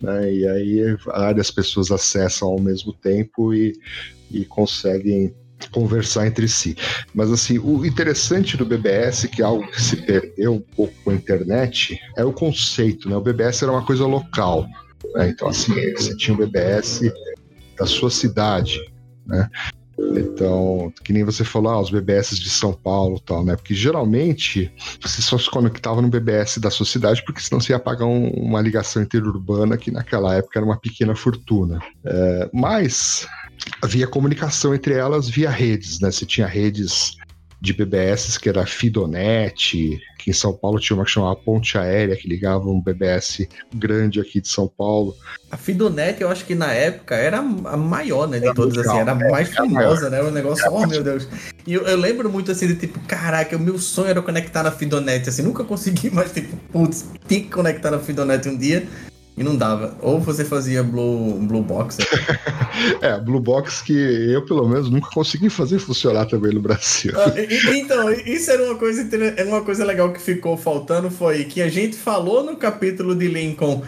né, 0.00 0.32
e 0.32 0.46
aí 0.46 0.96
várias 1.04 1.50
pessoas 1.50 1.90
acessam 1.90 2.48
ao 2.48 2.60
mesmo 2.60 2.92
tempo 2.92 3.54
e, 3.54 3.72
e 4.30 4.44
conseguem 4.44 5.34
conversar 5.70 6.26
entre 6.26 6.48
si. 6.48 6.76
Mas 7.14 7.30
assim, 7.30 7.58
o 7.58 7.84
interessante 7.84 8.56
do 8.56 8.64
BBS, 8.64 9.26
que 9.26 9.42
é 9.42 9.44
algo 9.44 9.66
que 9.70 9.80
se 9.80 9.96
perdeu 9.96 10.54
um 10.54 10.60
pouco 10.60 10.94
com 11.04 11.10
a 11.10 11.14
internet, 11.14 11.98
é 12.16 12.24
o 12.24 12.32
conceito, 12.32 13.08
né? 13.08 13.16
O 13.16 13.20
BBS 13.20 13.62
era 13.62 13.72
uma 13.72 13.84
coisa 13.84 14.06
local, 14.06 14.66
né? 15.14 15.28
Então 15.28 15.48
assim, 15.48 15.72
você 15.94 16.16
tinha 16.16 16.34
o 16.34 16.38
BBS 16.38 17.00
da 17.78 17.86
sua 17.86 18.10
cidade, 18.10 18.80
né? 19.26 19.48
Então, 19.98 20.92
que 21.02 21.12
nem 21.12 21.24
você 21.24 21.42
falou, 21.42 21.72
ah, 21.72 21.80
os 21.80 21.90
BBS 21.90 22.38
de 22.38 22.50
São 22.50 22.72
Paulo 22.72 23.18
tal, 23.18 23.44
né? 23.44 23.56
Porque 23.56 23.74
geralmente 23.74 24.70
você 25.00 25.22
só 25.22 25.38
se 25.38 25.50
conectava 25.50 26.02
no 26.02 26.08
BBS 26.08 26.58
da 26.58 26.70
sua 26.70 26.84
cidade, 26.84 27.22
porque 27.24 27.40
senão 27.40 27.60
você 27.60 27.72
ia 27.72 27.78
pagar 27.78 28.04
um, 28.04 28.28
uma 28.30 28.60
ligação 28.60 29.02
interurbana, 29.02 29.76
que 29.76 29.90
naquela 29.90 30.34
época 30.34 30.58
era 30.58 30.66
uma 30.66 30.78
pequena 30.78 31.14
fortuna. 31.14 31.80
É, 32.04 32.50
mas 32.52 33.26
havia 33.80 34.06
comunicação 34.06 34.74
entre 34.74 34.94
elas 34.94 35.28
via 35.28 35.50
redes, 35.50 35.98
né? 36.00 36.10
Você 36.10 36.26
tinha 36.26 36.46
redes 36.46 37.15
de 37.60 37.72
BBS, 37.72 38.38
que 38.38 38.48
era 38.48 38.66
Fidonet, 38.66 40.00
que 40.18 40.30
em 40.30 40.32
São 40.32 40.52
Paulo 40.52 40.78
tinha 40.78 40.96
uma 40.96 41.04
que 41.04 41.10
chamava 41.10 41.36
Ponte 41.36 41.78
Aérea, 41.78 42.16
que 42.16 42.28
ligava 42.28 42.68
um 42.68 42.80
BBS 42.80 43.46
grande 43.74 44.20
aqui 44.20 44.40
de 44.40 44.48
São 44.48 44.68
Paulo. 44.68 45.14
A 45.50 45.56
Fidonet, 45.56 46.20
eu 46.20 46.28
acho 46.28 46.44
que 46.44 46.54
na 46.54 46.72
época 46.72 47.14
era 47.14 47.38
a 47.38 47.76
maior, 47.76 48.28
né, 48.28 48.38
de 48.38 48.52
todas, 48.52 48.78
assim, 48.78 48.98
era 48.98 49.12
a 49.12 49.14
mais 49.14 49.54
famosa, 49.54 50.10
né, 50.10 50.20
o 50.22 50.30
negócio, 50.30 50.70
oh 50.70 50.86
meu 50.86 51.02
Deus. 51.02 51.28
E 51.66 51.72
eu, 51.72 51.82
eu, 51.82 51.96
lembro 51.96 52.30
muito, 52.30 52.50
assim, 52.50 52.66
de 52.66 52.76
tipo, 52.76 53.00
caraca, 53.00 53.56
o 53.56 53.60
meu 53.60 53.78
sonho 53.78 54.08
era 54.08 54.22
conectar 54.22 54.62
na 54.62 54.70
Fidonet, 54.70 55.28
assim, 55.28 55.42
nunca 55.42 55.64
consegui, 55.64 56.10
mas 56.14 56.32
tipo, 56.32 56.56
putz, 56.72 57.06
tem 57.26 57.42
que 57.42 57.50
conectar 57.50 57.90
na 57.90 57.98
Fidonet 57.98 58.48
um 58.48 58.56
dia. 58.56 58.86
E 59.36 59.44
não 59.44 59.54
dava. 59.54 59.94
Ou 60.00 60.18
você 60.18 60.44
fazia 60.44 60.82
Blue, 60.82 61.38
blue 61.40 61.62
Box. 61.62 61.98
é, 63.02 63.20
Blue 63.20 63.40
Box 63.40 63.82
que 63.82 63.92
eu, 63.92 64.44
pelo 64.46 64.66
menos, 64.66 64.88
nunca 64.88 65.10
consegui 65.10 65.50
fazer 65.50 65.78
funcionar 65.78 66.24
também 66.24 66.54
no 66.54 66.60
Brasil. 66.60 67.12
Ah, 67.14 67.34
então, 67.74 68.10
isso 68.10 68.50
era 68.50 68.64
uma 68.64 68.76
coisa, 68.76 69.06
uma 69.46 69.62
coisa 69.62 69.84
legal 69.84 70.10
que 70.12 70.20
ficou 70.20 70.56
faltando, 70.56 71.10
foi 71.10 71.44
que 71.44 71.60
a 71.60 71.68
gente 71.68 71.96
falou 71.96 72.42
no 72.42 72.56
capítulo 72.56 73.14
de 73.14 73.28
Lincoln 73.28 73.82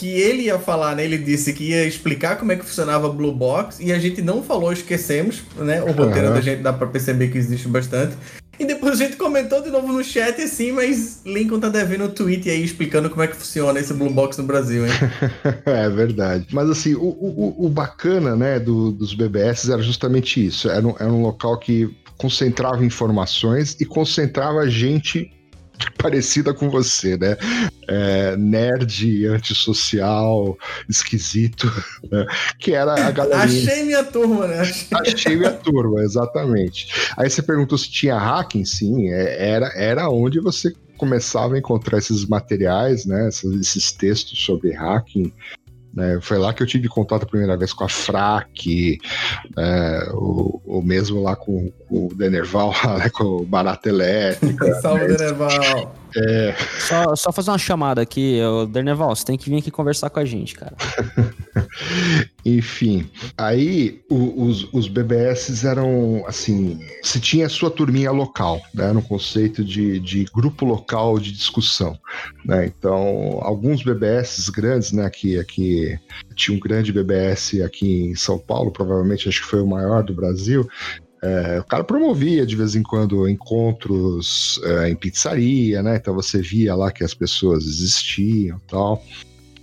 que 0.00 0.08
ele 0.08 0.44
ia 0.44 0.58
falar, 0.58 0.96
né? 0.96 1.04
Ele 1.04 1.18
disse 1.18 1.52
que 1.52 1.70
ia 1.70 1.84
explicar 1.84 2.36
como 2.36 2.50
é 2.50 2.56
que 2.56 2.64
funcionava 2.64 3.08
Blue 3.10 3.34
Box 3.34 3.80
e 3.80 3.92
a 3.92 3.98
gente 3.98 4.22
não 4.22 4.42
falou, 4.42 4.72
esquecemos, 4.72 5.42
né? 5.58 5.82
O 5.82 5.92
roteiro 5.92 6.28
uhum. 6.28 6.34
da 6.34 6.40
gente 6.40 6.62
dá 6.62 6.72
para 6.72 6.86
perceber 6.86 7.28
que 7.28 7.36
existe 7.36 7.68
bastante. 7.68 8.16
E 8.60 8.64
depois 8.66 9.00
a 9.00 9.04
gente 9.04 9.16
comentou 9.16 9.62
de 9.62 9.70
novo 9.70 9.90
no 9.90 10.04
chat 10.04 10.38
assim, 10.42 10.70
mas 10.70 11.22
Lincoln 11.24 11.58
tá 11.58 11.70
devendo 11.70 12.04
um 12.04 12.10
tweet 12.10 12.50
aí 12.50 12.62
explicando 12.62 13.08
como 13.08 13.22
é 13.22 13.26
que 13.26 13.34
funciona 13.34 13.80
esse 13.80 13.94
Blue 13.94 14.10
Box 14.10 14.36
no 14.36 14.44
Brasil, 14.44 14.86
hein? 14.86 14.92
é 15.64 15.88
verdade. 15.88 16.46
Mas 16.52 16.68
assim, 16.68 16.94
o, 16.94 17.06
o, 17.06 17.66
o 17.66 17.68
bacana, 17.70 18.36
né, 18.36 18.60
do, 18.60 18.92
dos 18.92 19.14
BBS 19.14 19.70
era 19.70 19.80
justamente 19.80 20.44
isso. 20.44 20.68
Era 20.68 20.86
um, 20.86 20.94
era 21.00 21.10
um 21.10 21.22
local 21.22 21.58
que 21.58 21.88
concentrava 22.18 22.84
informações 22.84 23.78
e 23.80 23.86
concentrava 23.86 24.68
gente 24.68 25.32
parecida 25.98 26.52
com 26.52 26.70
você, 26.70 27.16
né? 27.16 27.36
É, 27.88 28.36
nerd, 28.36 29.26
antissocial, 29.26 30.56
esquisito, 30.88 31.70
né? 32.10 32.26
que 32.58 32.72
era 32.72 32.94
a 33.06 33.10
galera. 33.10 33.42
Achei 33.42 33.84
minha 33.84 34.04
turma, 34.04 34.46
né? 34.46 34.62
Achei 34.94 35.36
minha 35.36 35.52
turma, 35.52 36.02
exatamente. 36.02 36.88
Aí 37.16 37.28
você 37.28 37.42
perguntou 37.42 37.76
se 37.76 37.90
tinha 37.90 38.16
hacking, 38.16 38.64
sim, 38.64 39.10
é, 39.10 39.50
era, 39.50 39.72
era 39.74 40.08
onde 40.08 40.40
você 40.40 40.72
começava 40.96 41.54
a 41.54 41.58
encontrar 41.58 41.96
esses 41.96 42.26
materiais, 42.26 43.06
né? 43.06 43.28
Esses 43.28 43.90
textos 43.90 44.38
sobre 44.38 44.72
hacking. 44.72 45.32
Né? 45.92 46.18
Foi 46.22 46.38
lá 46.38 46.52
que 46.52 46.62
eu 46.62 46.66
tive 46.66 46.88
contato 46.88 47.24
a 47.24 47.26
primeira 47.26 47.56
vez 47.56 47.72
com 47.72 47.84
a 47.84 47.88
FRAC, 47.88 48.98
é, 49.58 50.08
o, 50.12 50.60
o, 50.64 50.82
mesmo 50.82 51.22
lá 51.22 51.34
com, 51.34 51.70
com 51.88 52.06
o 52.06 52.14
Denerval, 52.14 52.72
né? 52.98 53.10
com 53.10 53.24
o 53.24 53.44
Barata 53.44 53.88
Elétrica. 53.88 54.74
Salve, 54.80 55.08
né? 55.08 55.16
Denerval! 55.16 55.99
É... 56.16 56.54
Só, 56.78 57.16
só 57.16 57.32
fazer 57.32 57.50
uma 57.50 57.58
chamada 57.58 58.00
aqui, 58.00 58.40
o 58.42 58.66
Derneval, 58.66 59.14
você 59.14 59.24
tem 59.24 59.38
que 59.38 59.48
vir 59.48 59.58
aqui 59.58 59.70
conversar 59.70 60.10
com 60.10 60.20
a 60.20 60.24
gente, 60.24 60.54
cara. 60.54 60.76
Enfim, 62.44 63.08
aí 63.36 64.00
os, 64.08 64.72
os 64.72 64.88
BBS 64.88 65.64
eram 65.64 66.24
assim, 66.26 66.80
se 67.02 67.20
tinha 67.20 67.46
a 67.46 67.50
sua 67.50 67.70
turminha 67.70 68.10
local, 68.10 68.60
né, 68.74 68.92
no 68.92 69.02
conceito 69.02 69.64
de, 69.64 69.98
de 70.00 70.24
grupo 70.32 70.64
local 70.64 71.18
de 71.18 71.32
discussão, 71.32 71.98
né, 72.44 72.66
então 72.66 73.38
alguns 73.42 73.82
BBS 73.82 74.48
grandes, 74.48 74.92
né, 74.92 75.04
aqui, 75.04 75.38
aqui 75.38 75.98
tinha 76.34 76.56
um 76.56 76.60
grande 76.60 76.92
BBS 76.92 77.60
aqui 77.62 78.04
em 78.04 78.14
São 78.14 78.38
Paulo, 78.38 78.70
provavelmente 78.70 79.28
acho 79.28 79.42
que 79.42 79.48
foi 79.48 79.60
o 79.60 79.66
maior 79.66 80.02
do 80.02 80.14
Brasil, 80.14 80.68
é, 81.22 81.60
o 81.60 81.64
cara 81.64 81.84
promovia 81.84 82.46
de 82.46 82.56
vez 82.56 82.74
em 82.74 82.82
quando 82.82 83.28
encontros 83.28 84.58
é, 84.64 84.88
em 84.88 84.96
pizzaria, 84.96 85.82
né? 85.82 85.96
Então 85.96 86.14
você 86.14 86.40
via 86.40 86.74
lá 86.74 86.90
que 86.90 87.04
as 87.04 87.12
pessoas 87.12 87.64
existiam 87.64 88.58
tal. 88.66 89.04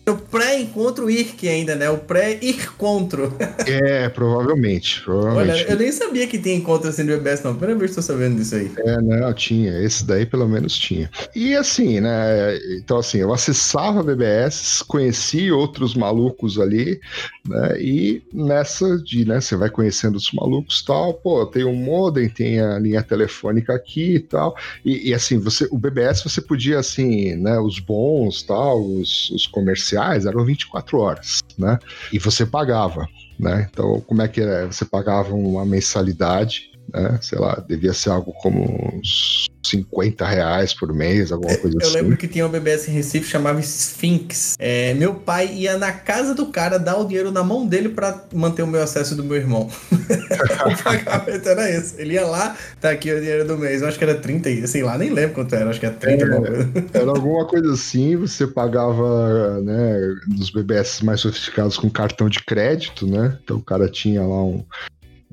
O 0.07 0.15
pré-encontro 0.15 1.09
IRC 1.09 1.49
ainda, 1.49 1.75
né? 1.75 1.89
O 1.89 1.97
pré-encontro. 1.97 3.33
É, 3.67 4.07
provavelmente, 4.07 5.01
provavelmente. 5.01 5.63
Olha, 5.63 5.71
eu 5.71 5.77
nem 5.77 5.91
sabia 5.91 6.25
que 6.25 6.39
tinha 6.39 6.55
encontro 6.55 6.87
assim 6.89 7.03
no 7.03 7.17
BBS, 7.17 7.43
não. 7.43 7.53
Primeira 7.53 7.77
vez 7.77 7.93
que 7.93 7.99
estou 7.99 8.15
sabendo 8.15 8.37
disso 8.37 8.55
aí. 8.55 8.71
É, 8.77 9.01
não, 9.01 9.33
tinha. 9.33 9.77
Esse 9.83 10.05
daí 10.05 10.25
pelo 10.25 10.47
menos 10.47 10.77
tinha. 10.77 11.09
E 11.35 11.53
assim, 11.55 11.99
né? 11.99 12.57
Então, 12.77 12.99
assim, 12.99 13.17
eu 13.17 13.33
acessava 13.33 14.01
BBS, 14.01 14.81
conheci 14.87 15.51
outros 15.51 15.93
malucos 15.93 16.57
ali, 16.57 17.01
né? 17.45 17.81
E 17.81 18.21
nessa 18.33 18.97
de, 18.99 19.25
né? 19.25 19.41
Você 19.41 19.57
vai 19.57 19.69
conhecendo 19.69 20.15
os 20.15 20.31
malucos 20.31 20.81
tal, 20.81 21.15
pô, 21.15 21.45
tem 21.45 21.65
um 21.65 21.75
modem, 21.75 22.29
tem 22.29 22.61
a 22.61 22.79
linha 22.79 23.03
telefônica 23.03 23.73
aqui 23.73 24.15
e 24.15 24.19
tal. 24.19 24.55
E, 24.85 25.09
e 25.09 25.13
assim, 25.13 25.37
você, 25.37 25.67
o 25.69 25.77
BBS 25.77 26.23
você 26.23 26.39
podia, 26.39 26.79
assim, 26.79 27.35
né? 27.35 27.59
Os 27.59 27.79
bons 27.79 28.41
tal, 28.43 28.81
os, 28.81 29.29
os 29.31 29.45
comerciais 29.45 29.96
eram 30.25 30.45
24 30.45 30.99
horas, 30.99 31.39
né? 31.57 31.79
E 32.11 32.19
você 32.19 32.45
pagava, 32.45 33.07
né? 33.39 33.67
Então, 33.71 34.01
como 34.01 34.21
é 34.21 34.27
que 34.27 34.41
era? 34.41 34.67
Você 34.67 34.85
pagava 34.85 35.33
uma 35.33 35.65
mensalidade, 35.65 36.71
né? 36.93 37.19
Sei 37.21 37.37
lá, 37.37 37.63
devia 37.67 37.93
ser 37.93 38.09
algo 38.09 38.33
como 38.33 38.63
uns 38.93 39.47
50 39.65 40.25
reais 40.25 40.73
por 40.73 40.93
mês, 40.93 41.31
alguma 41.31 41.51
é, 41.51 41.57
coisa 41.57 41.77
eu 41.77 41.85
assim. 41.85 41.97
Eu 41.97 42.03
lembro 42.03 42.17
que 42.17 42.27
tinha 42.27 42.45
um 42.45 42.49
BBS 42.49 42.87
em 42.87 42.91
Recife 42.91 43.27
chamava 43.27 43.59
Sphinx. 43.59 44.55
É, 44.59 44.93
meu 44.93 45.15
pai 45.15 45.51
ia 45.53 45.77
na 45.77 45.91
casa 45.91 46.33
do 46.33 46.47
cara 46.47 46.77
dar 46.77 46.97
o 46.97 47.05
dinheiro 47.05 47.31
na 47.31 47.43
mão 47.43 47.65
dele 47.65 47.89
para 47.89 48.25
manter 48.33 48.63
o 48.63 48.67
meu 48.67 48.81
acesso 48.81 49.15
do 49.15 49.23
meu 49.23 49.35
irmão. 49.37 49.69
o 49.91 50.83
pagamento 50.83 51.49
era 51.49 51.69
esse. 51.69 51.99
Ele 51.99 52.13
ia 52.13 52.25
lá, 52.25 52.55
tá 52.79 52.91
aqui 52.91 53.11
o 53.11 53.19
dinheiro 53.19 53.45
do 53.45 53.57
mês. 53.57 53.81
Eu 53.81 53.87
acho 53.87 53.97
que 53.97 54.03
era 54.03 54.15
30, 54.15 54.67
sei 54.67 54.83
lá, 54.83 54.97
nem 54.97 55.09
lembro 55.09 55.35
quanto 55.35 55.53
era, 55.53 55.69
acho 55.69 55.79
que 55.79 55.85
era 55.85 55.95
30 55.95 56.25
é, 56.25 56.99
Era 56.99 57.11
alguma 57.11 57.45
coisa 57.45 57.73
assim, 57.73 58.15
você 58.15 58.47
pagava, 58.47 59.61
né, 59.61 60.15
nos 60.27 60.49
BBS 60.49 61.01
mais 61.03 61.21
sofisticados 61.21 61.77
com 61.77 61.89
cartão 61.89 62.29
de 62.29 62.43
crédito, 62.43 63.05
né? 63.05 63.37
Então 63.43 63.57
o 63.57 63.63
cara 63.63 63.89
tinha 63.89 64.21
lá 64.21 64.43
um, 64.43 64.63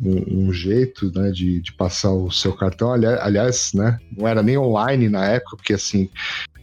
um, 0.01 0.47
um 0.47 0.53
jeito 0.53 1.11
né, 1.15 1.31
de, 1.31 1.61
de, 1.61 1.73
passar 1.73 2.13
o 2.13 2.31
seu 2.31 2.53
cartão. 2.53 2.93
Aliás, 2.93 3.73
né, 3.75 3.99
não 4.17 4.27
era 4.27 4.43
nem 4.43 4.59
online 4.59 5.09
na 5.09 5.27
época, 5.27 5.57
porque 5.57 5.75
assim, 5.75 6.09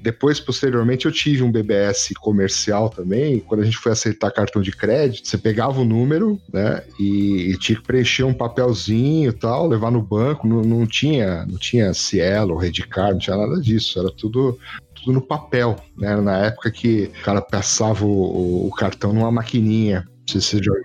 depois, 0.01 0.39
posteriormente, 0.39 1.05
eu 1.05 1.11
tive 1.11 1.43
um 1.43 1.51
BBS 1.51 2.11
comercial 2.19 2.89
também. 2.89 3.39
Quando 3.39 3.61
a 3.61 3.63
gente 3.63 3.77
foi 3.77 3.91
aceitar 3.91 4.31
cartão 4.31 4.61
de 4.61 4.71
crédito, 4.71 5.27
você 5.27 5.37
pegava 5.37 5.79
o 5.79 5.85
número, 5.85 6.41
né? 6.51 6.83
E, 6.99 7.51
e 7.51 7.57
tinha 7.57 7.77
que 7.77 7.85
preencher 7.85 8.23
um 8.23 8.33
papelzinho 8.33 9.29
e 9.29 9.33
tal, 9.33 9.67
levar 9.67 9.91
no 9.91 10.01
banco. 10.01 10.47
Não, 10.47 10.63
não 10.63 10.87
tinha, 10.87 11.45
não 11.45 11.57
tinha 11.57 11.93
Cielo, 11.93 12.57
Redcard, 12.57 13.13
não 13.13 13.19
tinha 13.19 13.37
nada 13.37 13.61
disso. 13.61 13.99
Era 13.99 14.09
tudo 14.11 14.57
tudo 14.95 15.13
no 15.13 15.21
papel, 15.21 15.75
né? 15.97 16.15
Na 16.17 16.45
época 16.45 16.71
que 16.71 17.11
o 17.19 17.23
cara 17.23 17.41
passava 17.41 18.03
o, 18.05 18.67
o 18.67 18.71
cartão 18.71 19.13
numa 19.13 19.31
maquininha 19.31 20.05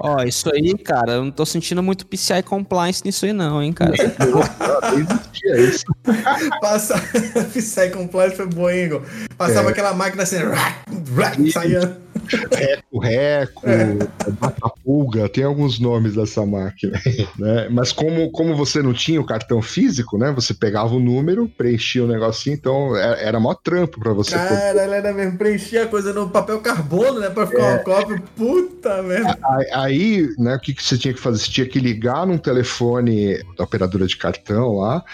Ó, 0.01 0.17
oh, 0.17 0.23
isso 0.23 0.51
aí, 0.53 0.77
cara, 0.79 1.13
eu 1.13 1.25
não 1.25 1.31
tô 1.31 1.47
sentindo 1.47 1.83
muito 1.83 2.07
PCI 2.07 2.43
compliance 2.43 3.03
nisso 3.05 3.27
aí, 3.27 3.33
não, 3.33 3.63
hein, 3.63 3.73
cara. 3.73 3.95
existia 4.97 5.61
isso. 5.61 5.85
Passa... 6.61 6.95
PCI 7.53 7.91
compliance 7.91 8.37
foi 8.37 8.47
bom, 8.47 8.69
hein, 8.71 8.85
Igor? 8.85 9.03
Passava 9.37 9.69
é. 9.69 9.73
aquela 9.73 9.93
máquina 9.93 10.23
assim, 10.23 10.37
saia. 11.53 12.06
Reco, 12.53 12.99
Reco, 12.99 13.63
é. 13.69 13.99
Pulga, 14.85 15.29
tem 15.29 15.45
alguns 15.45 15.79
nomes 15.79 16.15
dessa 16.15 16.45
máquina, 16.45 17.01
né? 17.39 17.69
Mas 17.71 17.93
como, 17.93 18.31
como 18.31 18.55
você 18.55 18.83
não 18.83 18.93
tinha 18.93 19.21
o 19.21 19.27
cartão 19.27 19.61
físico, 19.63 20.19
né? 20.19 20.33
Você 20.33 20.55
pegava 20.55 20.95
o 20.95 21.01
número, 21.01 21.49
preenchia 21.49 22.05
o 22.05 22.09
negocinho, 22.09 22.55
então 22.55 22.97
era, 22.97 23.17
era 23.17 23.41
mó 23.41 23.55
trampo 23.55 24.01
pra 24.01 24.13
você. 24.13 24.35
Cara, 24.35 24.83
era 24.83 25.13
mesmo, 25.13 25.39
preenchia 25.39 25.85
a 25.85 25.89
coisa 25.89 26.13
no 26.13 26.29
papel 26.31 26.61
carbono, 26.61 27.21
né? 27.21 27.31
Pra 27.31 27.47
ficar 27.47 27.63
é. 27.63 27.71
uma 27.75 27.79
cópia, 27.81 28.23
puta 28.37 29.03
merda. 29.03 29.39
Aí, 29.73 30.29
né, 30.39 30.57
o 30.57 30.61
que, 30.61 30.75
que 30.75 30.83
você 30.83 30.97
tinha 30.97 31.15
que 31.15 31.21
fazer? 31.21 31.39
Você 31.39 31.51
tinha 31.51 31.67
que 31.67 31.79
ligar 31.79 32.27
num 32.27 32.39
telefone 32.39 33.43
da 33.57 33.65
operadora 33.65 34.07
de 34.07 34.17
cartão 34.17 34.77
lá, 34.77 35.05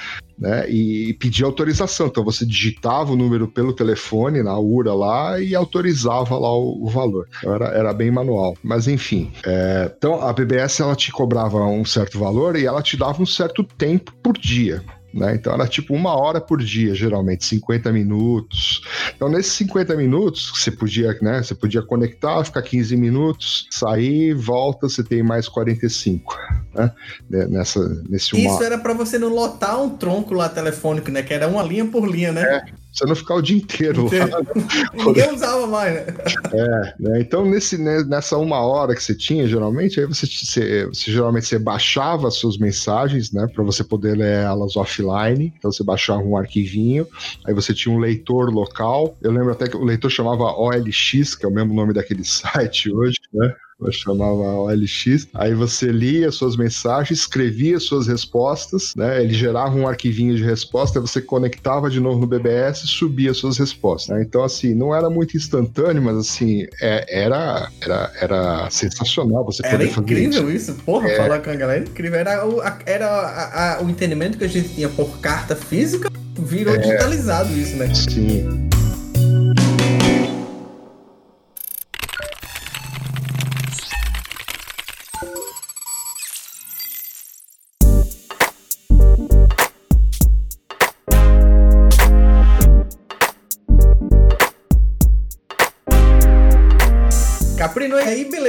né, 0.43 0.69
e 0.69 1.15
pedir 1.15 1.45
autorização. 1.45 2.09
Então 2.09 2.25
você 2.25 2.45
digitava 2.45 3.13
o 3.13 3.17
número 3.17 3.47
pelo 3.47 3.73
telefone 3.73 4.43
na 4.43 4.59
URA 4.59 4.93
lá 4.93 5.41
e 5.41 5.55
autorizava 5.55 6.37
lá 6.37 6.53
o, 6.53 6.85
o 6.85 6.89
valor. 6.89 7.29
Então, 7.39 7.55
era, 7.55 7.67
era 7.67 7.95
bem 7.95 8.11
manual. 8.11 8.57
Mas 8.63 8.89
enfim, 8.89 9.31
é, 9.47 9.91
então 9.97 10.21
a 10.21 10.33
BBS 10.33 10.81
ela 10.81 10.97
te 10.97 11.13
cobrava 11.13 11.65
um 11.65 11.85
certo 11.85 12.19
valor 12.19 12.57
e 12.57 12.67
ela 12.67 12.83
te 12.83 12.97
dava 12.97 13.23
um 13.23 13.27
certo 13.27 13.63
tempo 13.63 14.13
por 14.21 14.37
dia. 14.37 14.83
Né? 15.13 15.35
Então 15.35 15.53
era 15.53 15.67
tipo 15.67 15.95
uma 15.95 16.15
hora 16.15 16.41
por 16.41 16.63
dia, 16.63 16.95
geralmente, 16.95 17.45
50 17.45 17.93
minutos. 17.93 18.83
Então, 19.15 19.29
nesses 19.29 19.53
50 19.53 19.95
minutos, 19.97 20.53
você 20.55 20.71
podia, 20.71 21.17
né? 21.21 21.43
Você 21.43 21.55
podia 21.55 21.83
conectar, 21.83 22.43
ficar 22.45 22.63
15 22.63 22.97
minutos, 22.97 23.67
sair, 23.71 24.35
volta, 24.35 24.89
você 24.89 25.03
tem 25.03 25.23
mais 25.23 25.49
45. 25.49 26.39
Né? 26.75 26.93
Nessa, 27.29 28.03
nesse 28.09 28.35
uma... 28.35 28.55
Isso 28.55 28.63
era 28.63 28.79
para 28.79 28.95
você 28.95 29.19
não 29.19 29.29
lotar 29.29 29.81
um 29.81 29.91
tronco 29.91 30.35
lá 30.35 30.49
telefônico, 30.49 31.11
né? 31.11 31.23
Que 31.23 31.35
era 31.35 31.47
uma 31.47 31.63
linha 31.63 31.85
por 31.85 32.09
linha, 32.09 32.33
né? 32.33 32.43
É, 32.43 32.65
você 32.93 33.07
não 33.07 33.15
ficar 33.17 33.37
o 33.37 33.43
dia 33.43 33.57
inteiro 33.57 34.05
lá. 34.05 34.27
Né? 34.27 34.63
Ninguém 34.95 35.35
usava 35.35 35.67
mais, 35.67 35.95
né? 35.95 36.07
É, 36.53 36.95
né? 36.99 37.21
Então 37.21 37.45
nesse, 37.45 37.79
né, 37.79 38.05
nessa 38.05 38.37
uma 38.37 38.61
hora 38.61 38.95
que 38.95 39.03
você 39.03 39.15
tinha, 39.15 39.49
geralmente, 39.49 39.99
aí 39.99 40.07
você, 40.07 40.27
você, 40.27 40.87
você 40.87 41.11
geralmente 41.11 41.47
você 41.47 41.59
baixava 41.59 42.29
as 42.29 42.35
suas 42.35 42.59
mensagens, 42.59 43.33
né? 43.33 43.47
Para 43.53 43.65
você 43.65 43.83
poder 43.83 44.17
ler 44.17 44.45
elas 44.45 44.77
offline. 44.77 45.53
Então 45.57 45.73
você 45.73 45.83
baixava 45.83 46.23
um 46.23 46.37
arquivinho, 46.37 47.07
aí 47.47 47.55
você 47.55 47.73
tinha 47.73 47.95
um 47.95 47.99
leitor 47.99 48.53
local. 48.53 49.17
Eu 49.23 49.33
lembro 49.33 49.53
até 49.53 49.69
que 49.69 49.77
o 49.77 49.85
leitor 49.85 50.11
chamava 50.11 50.45
OLX, 50.45 51.35
que 51.35 51.47
é 51.47 51.49
o 51.49 51.53
mesmo 51.53 51.73
nome 51.73 51.95
daquele 51.95 52.25
site 52.25 52.93
hoje, 52.93 53.19
né? 53.33 53.55
Eu 53.85 53.93
chamava 53.93 54.33
OLX. 54.33 55.29
Aí 55.35 55.55
você 55.55 55.87
lia 55.87 56.31
suas 56.31 56.57
mensagens, 56.57 57.21
escrevia 57.21 57.79
suas 57.79 58.07
respostas, 58.07 58.95
né? 58.97 59.23
Ele 59.23 59.35
gerava 59.35 59.75
um 59.77 59.87
arquivinho 59.87 60.37
de 60.37 60.43
resposta, 60.43 61.01
você 61.01 61.21
conectava 61.21 61.91
de 61.91 62.01
novo 62.01 62.21
no 62.21 62.27
BBS 62.27 62.85
e 62.85 62.89
subia 62.89 63.35
suas 63.35 63.59
respostas. 63.59 64.17
Né? 64.17 64.23
Então, 64.23 64.43
assim, 64.45 64.75
não 64.75 64.95
era 64.95 65.09
muito 65.09 65.37
instantâneo, 65.37 66.03
mas 66.03 66.17
assim, 66.17 66.67
é, 66.81 67.23
era, 67.23 67.71
era, 67.81 68.13
era 68.21 68.71
sensacional 68.71 69.45
você 69.45 69.65
era 69.65 69.79
poder 69.79 69.91
fazer 69.91 70.07
isso. 70.07 70.13
Era 70.13 70.23
incrível 70.23 70.55
isso, 70.55 70.75
porra, 70.85 71.09
é... 71.09 71.17
falar 71.17 71.41
com 71.41 71.51
a 71.51 71.55
galera, 71.55 71.85
incrível. 71.85 72.19
Era, 72.19 72.47
o, 72.47 72.61
era 72.87 73.07
a, 73.07 73.75
a, 73.79 73.83
o 73.83 73.91
entendimento 73.91 74.39
que 74.39 74.45
a 74.45 74.49
gente 74.49 74.69
tinha 74.71 74.89
por 74.89 75.19
carta 75.19 75.57
física, 75.57 76.11
virou 76.39 76.75
é... 76.75 76.79
digitalizado 76.79 77.53
isso, 77.53 77.77
né? 77.77 77.93
Sim. 77.95 78.82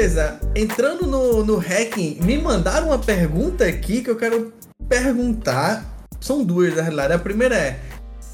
Beleza. 0.03 0.39
Entrando 0.55 1.07
no, 1.07 1.45
no 1.45 1.57
hacking, 1.57 2.19
me 2.21 2.37
mandaram 2.37 2.87
uma 2.87 2.99
pergunta 2.99 3.65
aqui 3.65 4.01
que 4.01 4.09
eu 4.09 4.17
quero 4.17 4.51
perguntar. 4.89 5.85
São 6.19 6.43
duas, 6.43 6.75
na 6.75 6.81
realidade. 6.81 7.13
A 7.13 7.19
primeira 7.19 7.55
é: 7.55 7.79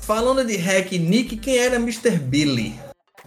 falando 0.01 0.43
de 0.43 0.57
hack 0.57 0.91
Nick, 0.93 1.37
quem 1.37 1.57
era 1.57 1.75
Mr. 1.75 2.11
Billy? 2.17 2.73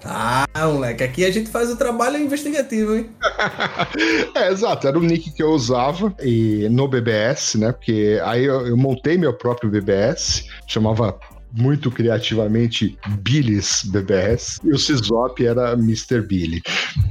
Ah, 0.04 0.44
moleque, 0.56 1.04
aqui 1.04 1.24
a 1.24 1.30
gente 1.30 1.48
faz 1.48 1.70
o 1.70 1.76
trabalho 1.76 2.16
investigativo, 2.16 2.96
hein? 2.96 3.10
é, 4.34 4.50
exato, 4.50 4.88
era 4.88 4.98
o 4.98 5.02
nick 5.02 5.30
que 5.30 5.40
eu 5.40 5.50
usava 5.50 6.12
e 6.20 6.68
no 6.70 6.88
BBS, 6.88 7.54
né? 7.56 7.70
Porque 7.70 8.20
aí 8.24 8.44
eu, 8.44 8.66
eu 8.66 8.76
montei 8.76 9.16
meu 9.16 9.32
próprio 9.32 9.70
BBS, 9.70 10.44
chamava 10.66 11.16
muito 11.52 11.88
criativamente 11.88 12.98
Billy's 13.20 13.84
BBS, 13.84 14.58
e 14.64 14.72
o 14.72 14.78
Cisop 14.78 15.46
era 15.46 15.74
Mr. 15.74 16.20
Billy, 16.22 16.62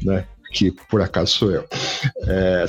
né? 0.04 0.26
Que 0.52 0.72
por 0.90 1.02
acaso 1.02 1.32
sou 1.32 1.52
eu. 1.52 1.66
É, 2.28 2.66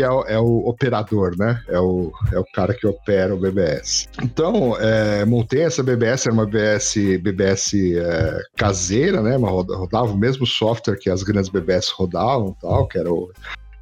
é, 0.00 0.10
o, 0.10 0.22
é 0.22 0.38
o 0.38 0.68
operador, 0.68 1.36
né? 1.36 1.60
É 1.68 1.78
o, 1.78 2.12
é 2.32 2.38
o 2.38 2.44
cara 2.54 2.72
que 2.72 2.86
opera 2.86 3.34
o 3.34 3.38
BBS. 3.38 4.08
Então, 4.22 4.76
é, 4.78 5.24
montei 5.24 5.62
essa 5.62 5.82
BBS, 5.82 6.26
era 6.26 6.34
uma 6.34 6.46
BBS, 6.46 6.94
BBS 7.20 7.74
é, 7.74 8.42
caseira, 8.56 9.22
né? 9.22 9.36
Mas 9.36 9.50
rodava 9.50 10.12
o 10.12 10.16
mesmo 10.16 10.46
software 10.46 10.98
que 10.98 11.10
as 11.10 11.22
grandes 11.22 11.50
BBS 11.50 11.90
rodavam, 11.90 12.56
tal, 12.60 12.86
que 12.86 12.98
era 12.98 13.12
o, 13.12 13.30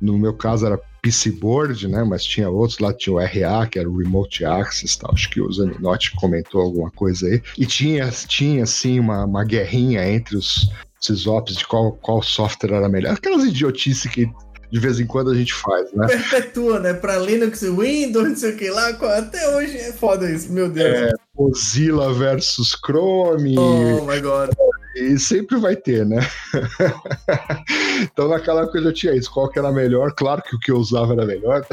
no 0.00 0.18
meu 0.18 0.34
caso 0.34 0.66
era 0.66 0.80
PCBoard, 1.06 1.86
né? 1.88 2.02
Mas 2.02 2.24
tinha 2.24 2.50
outros 2.50 2.78
lá, 2.78 2.92
tinha 2.92 3.14
o 3.14 3.18
RA, 3.18 3.66
que 3.66 3.78
era 3.78 3.88
o 3.88 3.96
Remote 3.96 4.44
Access, 4.44 4.98
tal. 4.98 5.12
Acho 5.12 5.30
que 5.30 5.40
o 5.40 5.52
Zaninotti 5.52 6.12
comentou 6.16 6.60
alguma 6.60 6.90
coisa 6.90 7.26
aí. 7.26 7.40
E 7.56 7.64
tinha, 7.64 8.08
tinha 8.10 8.64
assim, 8.64 8.98
uma, 8.98 9.24
uma 9.24 9.44
guerrinha 9.44 10.08
entre 10.08 10.36
os 10.36 10.70
sysops 11.06 11.56
de 11.56 11.66
qual, 11.66 11.92
qual 11.92 12.22
software 12.22 12.74
era 12.74 12.88
melhor. 12.88 13.14
Aquelas 13.14 13.44
idiotices 13.44 14.10
que 14.10 14.30
de 14.70 14.80
vez 14.80 14.98
em 14.98 15.06
quando 15.06 15.30
a 15.30 15.34
gente 15.34 15.54
faz, 15.54 15.92
né? 15.92 16.06
Perpetua, 16.06 16.80
né? 16.80 16.92
Pra 16.92 17.18
Linux, 17.18 17.62
Windows, 17.62 18.28
não 18.28 18.36
sei 18.36 18.52
o 18.52 18.56
que 18.56 18.68
lá. 18.70 18.88
Até 18.88 19.56
hoje 19.56 19.76
é 19.76 19.92
foda 19.92 20.30
isso, 20.30 20.52
meu 20.52 20.68
Deus. 20.68 20.86
É, 20.86 21.12
Mozilla 21.38 22.12
versus 22.12 22.76
Chrome. 22.84 23.56
Oh 23.58 24.04
my 24.04 24.20
god. 24.20 24.50
E 24.96 25.18
sempre 25.18 25.58
vai 25.58 25.76
ter, 25.76 26.06
né? 26.06 26.26
então 28.02 28.28
naquela 28.28 28.62
época 28.62 28.78
eu 28.78 28.84
já 28.84 28.92
tinha 28.92 29.14
isso. 29.14 29.30
Qual 29.30 29.48
que 29.50 29.58
era 29.58 29.70
melhor? 29.70 30.12
Claro 30.14 30.42
que 30.42 30.56
o 30.56 30.58
que 30.58 30.70
eu 30.70 30.76
usava 30.76 31.12
era 31.12 31.26
melhor. 31.26 31.64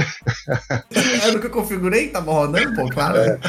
era 1.24 1.38
o 1.38 1.40
que 1.40 1.48
eu 1.48 1.52
configurei? 1.52 2.10
Tava 2.10 2.32
rodando, 2.32 2.76
pô, 2.76 2.90
claro. 2.90 3.18
É. 3.18 3.40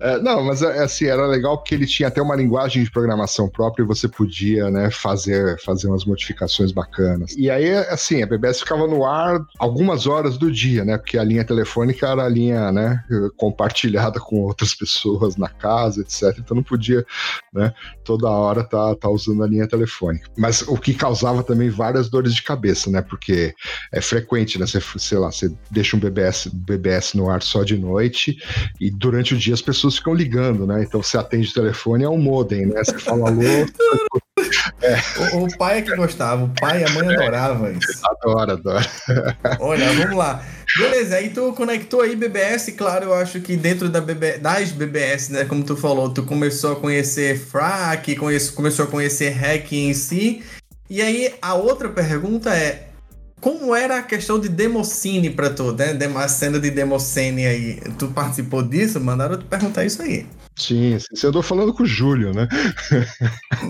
É, 0.00 0.18
não, 0.18 0.44
mas 0.44 0.62
é, 0.62 0.82
assim, 0.82 1.06
era 1.06 1.26
legal 1.26 1.56
porque 1.58 1.74
ele 1.74 1.86
tinha 1.86 2.08
até 2.08 2.20
uma 2.20 2.36
linguagem 2.36 2.82
de 2.84 2.90
programação 2.90 3.48
própria 3.48 3.82
e 3.82 3.86
você 3.86 4.08
podia, 4.08 4.70
né, 4.70 4.90
fazer, 4.90 5.58
fazer 5.62 5.88
umas 5.88 6.04
modificações 6.04 6.72
bacanas. 6.72 7.34
E 7.36 7.50
aí, 7.50 7.72
assim, 7.74 8.22
a 8.22 8.26
BBS 8.26 8.60
ficava 8.60 8.86
no 8.86 9.04
ar 9.04 9.44
algumas 9.58 10.06
horas 10.06 10.36
do 10.36 10.50
dia, 10.50 10.84
né, 10.84 10.98
porque 10.98 11.18
a 11.18 11.24
linha 11.24 11.44
telefônica 11.44 12.06
era 12.06 12.24
a 12.24 12.28
linha, 12.28 12.70
né, 12.70 13.02
compartilhada 13.36 14.20
com 14.20 14.42
outras 14.42 14.74
pessoas 14.74 15.36
na 15.36 15.48
casa, 15.48 16.02
etc. 16.02 16.38
Então 16.38 16.56
não 16.56 16.62
podia, 16.62 17.04
né, 17.52 17.72
toda 18.04 18.28
hora 18.28 18.62
tá, 18.62 18.94
tá 18.94 19.08
usando 19.08 19.42
a 19.42 19.46
linha 19.46 19.66
telefônica. 19.66 20.28
Mas 20.36 20.62
o 20.62 20.76
que 20.76 20.92
causava 20.94 21.42
também 21.42 21.70
várias 21.70 22.08
dores 22.08 22.34
de 22.34 22.42
cabeça, 22.42 22.90
né, 22.90 23.00
porque 23.00 23.54
é 23.92 24.00
frequente, 24.00 24.58
né, 24.58 24.66
você, 24.66 24.80
sei 24.98 25.18
lá, 25.18 25.30
você 25.30 25.50
deixa 25.70 25.96
um 25.96 26.00
BBS, 26.00 26.48
BBS 26.52 27.14
no 27.14 27.30
ar 27.30 27.42
só 27.42 27.64
de 27.64 27.78
noite 27.78 28.36
e 28.80 28.90
durante 28.90 29.34
o 29.34 29.38
dia 29.38 29.54
as 29.54 29.62
pessoas 29.62 29.85
pessoas 29.86 29.96
ficam 29.96 30.14
ligando, 30.14 30.66
né? 30.66 30.82
Então 30.82 31.02
você 31.02 31.16
atende 31.16 31.48
o 31.48 31.54
telefone 31.54 32.04
é 32.04 32.08
um 32.08 32.18
modem, 32.18 32.66
né? 32.66 32.82
Você 32.84 32.98
fala 32.98 33.28
alô. 33.28 33.42
é. 34.82 35.36
o, 35.36 35.44
o, 35.44 35.58
pai 35.58 35.78
é 35.78 35.82
que 35.82 35.94
gostava, 35.94 36.44
o 36.44 36.50
pai 36.60 36.82
e 36.82 36.84
a 36.84 36.90
mãe 36.90 37.14
adoravam 37.14 37.72
isso. 37.72 38.00
Adora, 38.04 38.52
adora. 38.54 38.86
Olha, 39.60 39.92
vamos 39.92 40.16
lá. 40.16 40.44
Beleza, 40.76 41.16
aí 41.16 41.30
tu 41.30 41.52
conectou 41.52 42.02
aí 42.02 42.16
BBS, 42.16 42.70
claro, 42.76 43.06
eu 43.06 43.14
acho 43.14 43.40
que 43.40 43.56
dentro 43.56 43.88
da 43.88 44.00
BB, 44.00 44.38
das 44.38 44.72
BBS, 44.72 45.30
né, 45.30 45.44
como 45.44 45.64
tu 45.64 45.76
falou, 45.76 46.12
tu 46.12 46.22
começou 46.22 46.72
a 46.72 46.76
conhecer 46.76 47.38
FRAC, 47.38 48.16
conhece, 48.16 48.52
começou 48.52 48.84
a 48.84 48.88
conhecer 48.88 49.30
Hack 49.30 49.72
em 49.72 49.94
si. 49.94 50.42
E 50.90 51.00
aí 51.00 51.34
a 51.40 51.54
outra 51.54 51.88
pergunta 51.88 52.54
é, 52.54 52.88
como 53.46 53.76
era 53.76 53.98
a 53.98 54.02
questão 54.02 54.40
de 54.40 54.48
Democine 54.48 55.30
pra 55.30 55.48
tu, 55.48 55.70
né? 55.70 55.96
A 56.16 56.26
cena 56.26 56.58
de 56.58 56.68
Democene 56.68 57.46
aí. 57.46 57.80
Tu 57.96 58.08
participou 58.08 58.60
disso? 58.60 58.98
Mandaram 58.98 59.38
te 59.38 59.44
perguntar 59.44 59.84
isso 59.84 60.02
aí. 60.02 60.26
Sim, 60.56 60.96
você 61.12 61.26
andou 61.26 61.42
falando 61.42 61.74
com 61.74 61.82
o 61.82 61.86
Júlio, 61.86 62.32
né? 62.32 62.48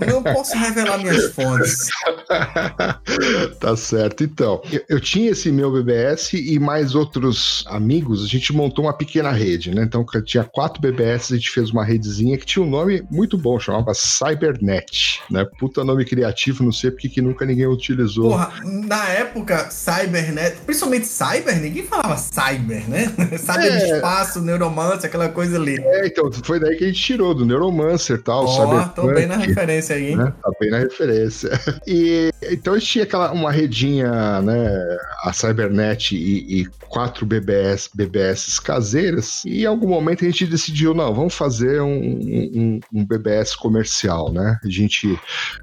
Não 0.07 0.23
posso 0.23 0.57
revelar 0.57 0.97
minhas 0.99 1.33
fontes. 1.33 1.87
tá 3.59 3.75
certo. 3.75 4.23
Então, 4.23 4.61
eu, 4.71 4.81
eu, 4.87 5.01
tinha 5.01 5.31
esse 5.31 5.51
meu 5.51 5.69
BBS 5.69 6.33
e 6.33 6.57
mais 6.57 6.95
outros 6.95 7.65
amigos, 7.67 8.23
a 8.23 8.27
gente 8.27 8.53
montou 8.53 8.85
uma 8.85 8.93
pequena 8.93 9.31
rede, 9.31 9.75
né? 9.75 9.83
Então, 9.83 10.05
tinha 10.23 10.45
quatro 10.45 10.81
BBS, 10.81 11.33
a 11.33 11.35
gente 11.35 11.49
fez 11.51 11.71
uma 11.71 11.83
redezinha 11.83 12.37
que 12.37 12.45
tinha 12.45 12.63
um 12.63 12.69
nome 12.69 13.05
muito 13.11 13.37
bom, 13.37 13.59
chamava 13.59 13.93
Cybernet, 13.93 15.21
né? 15.29 15.45
Puta 15.59 15.83
nome 15.83 16.05
criativo, 16.05 16.63
não 16.63 16.71
sei 16.71 16.89
porque 16.91 17.09
que 17.09 17.21
nunca 17.21 17.45
ninguém 17.45 17.67
utilizou. 17.67 18.29
Porra, 18.29 18.53
na 18.63 19.09
época, 19.09 19.69
Cybernet, 19.69 20.55
principalmente 20.65 21.05
Cyber, 21.05 21.59
ninguém 21.59 21.83
falava 21.83 22.15
Cyber, 22.15 22.89
né? 22.89 23.11
Cyber 23.37 23.73
é... 23.73 23.95
espaço, 23.95 24.41
neuromancer, 24.41 25.05
aquela 25.05 25.27
coisa 25.27 25.57
ali. 25.57 25.77
É, 25.79 26.07
então, 26.07 26.31
foi 26.31 26.61
daí 26.61 26.76
que 26.77 26.83
a 26.83 26.87
gente 26.87 27.01
tirou, 27.01 27.33
do 27.33 27.45
Neuromancer 27.45 28.17
e 28.17 28.21
tal. 28.21 28.45
Ó, 28.45 28.81
oh, 28.81 28.89
tô 28.89 29.13
bem 29.13 29.25
na 29.25 29.37
referência 29.37 29.95
aí, 29.95 30.11
hein? 30.11 30.17
Né? 30.17 30.33
Tá 30.41 30.51
bem 30.59 30.69
na 30.69 30.79
referência. 30.79 31.49
E 31.87 32.31
então 32.51 32.73
a 32.73 32.79
gente 32.79 32.91
tinha 32.91 33.03
aquela, 33.05 33.31
uma 33.31 33.51
redinha, 33.51 34.41
né? 34.41 34.97
A 35.23 35.31
Cybernet 35.31 36.15
e, 36.15 36.61
e 36.61 36.65
quatro 36.89 37.25
BBS, 37.25 37.89
BBS 37.93 38.59
caseiras. 38.59 39.43
E 39.45 39.63
em 39.63 39.65
algum 39.65 39.87
momento 39.87 40.23
a 40.23 40.27
gente 40.27 40.45
decidiu, 40.45 40.93
não, 40.93 41.13
vamos 41.13 41.33
fazer 41.33 41.81
um, 41.81 41.97
um, 41.97 42.79
um 42.93 43.05
BBS 43.05 43.55
comercial, 43.55 44.31
né? 44.31 44.59
A 44.63 44.69
gente 44.69 45.17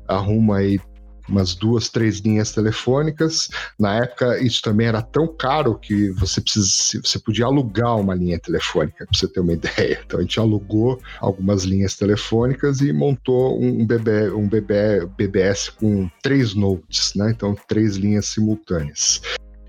arruma 0.09 0.59
aí 0.59 0.81
umas 1.29 1.55
duas, 1.55 1.89
três 1.89 2.19
linhas 2.19 2.53
telefônicas. 2.53 3.49
Na 3.79 3.97
época, 3.97 4.39
isso 4.43 4.63
também 4.63 4.87
era 4.87 5.03
tão 5.03 5.27
caro 5.27 5.79
que 5.79 6.11
você 6.11 6.41
precisa, 6.41 7.01
você 7.03 7.19
podia 7.19 7.47
alugar 7.47 7.97
uma 7.97 8.15
linha 8.15 8.39
telefônica, 8.39 9.07
para 9.07 9.19
você 9.19 9.29
ter 9.29 9.41
uma 9.41 9.53
ideia. 9.55 10.01
Então 10.05 10.19
a 10.19 10.23
gente 10.23 10.39
alugou 10.39 11.01
algumas 11.21 11.65
linhas 11.65 11.97
telefônicas 11.97 12.81
e 12.81 12.93
montou 12.93 13.61
um, 13.61 13.85
BB, 13.87 14.31
um 14.31 14.49
BB, 14.49 15.07
BBS 15.17 15.69
com 15.69 16.09
três 16.23 16.55
nodes, 16.55 17.15
né? 17.15 17.31
Então 17.31 17.57
três 17.69 17.97
linhas 17.97 18.27
simultâneas. 18.27 19.21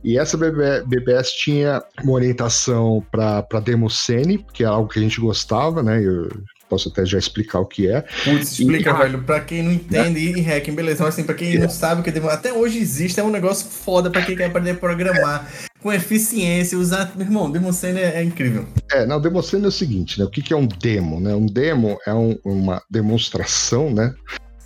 E 0.04 0.20
essa 0.20 0.38
BBS 0.38 1.32
tinha 1.32 1.84
uma 2.04 2.14
orientação 2.14 3.04
para 3.12 3.60
Demoscene, 3.60 4.46
que 4.54 4.64
é 4.64 4.68
algo 4.68 4.88
que 4.88 5.00
a 5.00 5.02
gente 5.02 5.20
gostava, 5.20 5.82
né? 5.82 6.00
Eu 6.00 6.30
posso 6.76 6.90
até 6.90 7.06
já 7.06 7.18
explicar 7.18 7.60
o 7.60 7.66
que 7.66 7.88
é. 7.90 8.02
Putz, 8.02 8.60
explica, 8.60 8.92
e... 8.92 8.94
velho, 8.94 9.24
pra 9.24 9.40
quem 9.40 9.64
não 9.64 9.72
entende, 9.72 10.20
e 10.20 10.42
hacking, 10.42 10.76
beleza, 10.76 11.04
mas 11.04 11.14
assim, 11.14 11.24
pra 11.24 11.34
quem 11.34 11.56
é. 11.56 11.60
não 11.60 11.70
sabe 11.70 12.02
o 12.02 12.04
que 12.04 12.20
até 12.28 12.52
hoje 12.54 12.78
existe, 12.78 13.20
é 13.20 13.24
um 13.24 13.32
negócio 13.32 13.68
foda 13.70 14.10
pra 14.12 14.22
quem 14.22 14.36
quer 14.36 14.46
aprender 14.46 14.72
a 14.72 14.76
programar 14.76 15.50
com 15.82 15.94
eficiência, 15.94 16.78
usar, 16.78 17.12
meu 17.16 17.26
irmão, 17.26 17.50
Demoscene 17.50 18.00
é, 18.00 18.20
é 18.20 18.24
incrível. 18.24 18.66
É, 18.92 19.06
não, 19.06 19.22
Demoscene 19.22 19.66
é 19.66 19.68
o 19.68 19.72
seguinte, 19.72 20.20
né, 20.20 20.26
o 20.26 20.30
que, 20.30 20.42
que 20.42 20.54
é 20.54 20.58
um 20.58 20.68
demo, 20.68 21.20
né, 21.20 21.34
um 21.34 21.46
demo 21.46 21.98
é 22.06 22.14
um, 22.14 22.38
uma 22.44 22.82
demonstração, 22.90 23.94
né, 23.94 24.14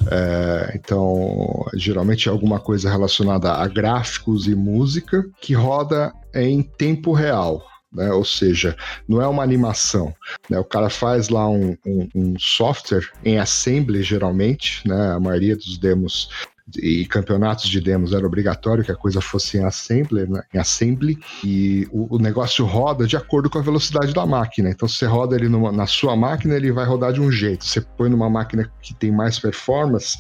é, 0.10 0.72
então, 0.76 1.66
geralmente 1.76 2.30
é 2.30 2.32
alguma 2.32 2.60
coisa 2.60 2.90
relacionada 2.90 3.52
a 3.52 3.68
gráficos 3.68 4.48
e 4.48 4.56
música 4.56 5.26
que 5.42 5.54
roda 5.54 6.14
em 6.34 6.64
tempo 6.64 7.12
real 7.12 7.69
né? 7.92 8.12
Ou 8.12 8.24
seja, 8.24 8.76
não 9.08 9.22
é 9.22 9.28
uma 9.28 9.44
animação. 9.44 10.14
Né? 10.50 10.60
O 10.60 10.64
cara 10.64 10.90
faz 10.90 11.30
lá 11.30 11.48
um, 11.50 11.76
um, 11.86 12.10
um 12.16 12.40
software 12.40 13.10
em 13.24 13.40
assembly, 13.40 14.04
geralmente, 14.04 14.88
né? 14.88 15.14
A 15.14 15.20
maioria 15.20 15.56
dos 15.56 15.78
demos 15.78 16.30
e 16.78 17.06
campeonatos 17.06 17.68
de 17.68 17.82
demos 17.82 18.14
era 18.14 18.26
obrigatório 18.26 18.84
que 18.84 18.92
a 18.92 18.96
coisa 18.96 19.22
fosse 19.22 19.58
em 19.58 19.66
assembly, 19.66 20.30
né? 20.30 20.44
em 20.54 20.60
assembly 20.60 21.18
e 21.44 21.88
o, 21.92 22.16
o, 22.16 22.20
negócio 22.20 22.66
roda 22.66 23.08
de 23.08 23.18
acordo 23.18 23.50
com 23.50 23.58
a 23.58 23.64
velocidade 23.64 24.14
da 24.14 24.26
máquina. 24.26 24.70
Então, 24.70 24.88
se 24.88 24.98
você 24.98 25.06
roda 25.06 25.36
ele 25.36 25.50
numa, 25.50 25.72
na 25.72 25.88
sua 25.88 26.16
máquina, 26.16 26.56
ele 26.56 26.72
vai 26.72 26.86
rodar 26.86 27.14
de 27.14 27.22
um 27.22 27.32
jeito. 27.32 27.66
Você 27.66 27.82
põe 27.82 28.10
numa 28.10 28.30
máquina 28.30 28.72
que 28.82 28.94
tem 28.94 29.12
mais 29.12 29.40
performance, 29.40 30.18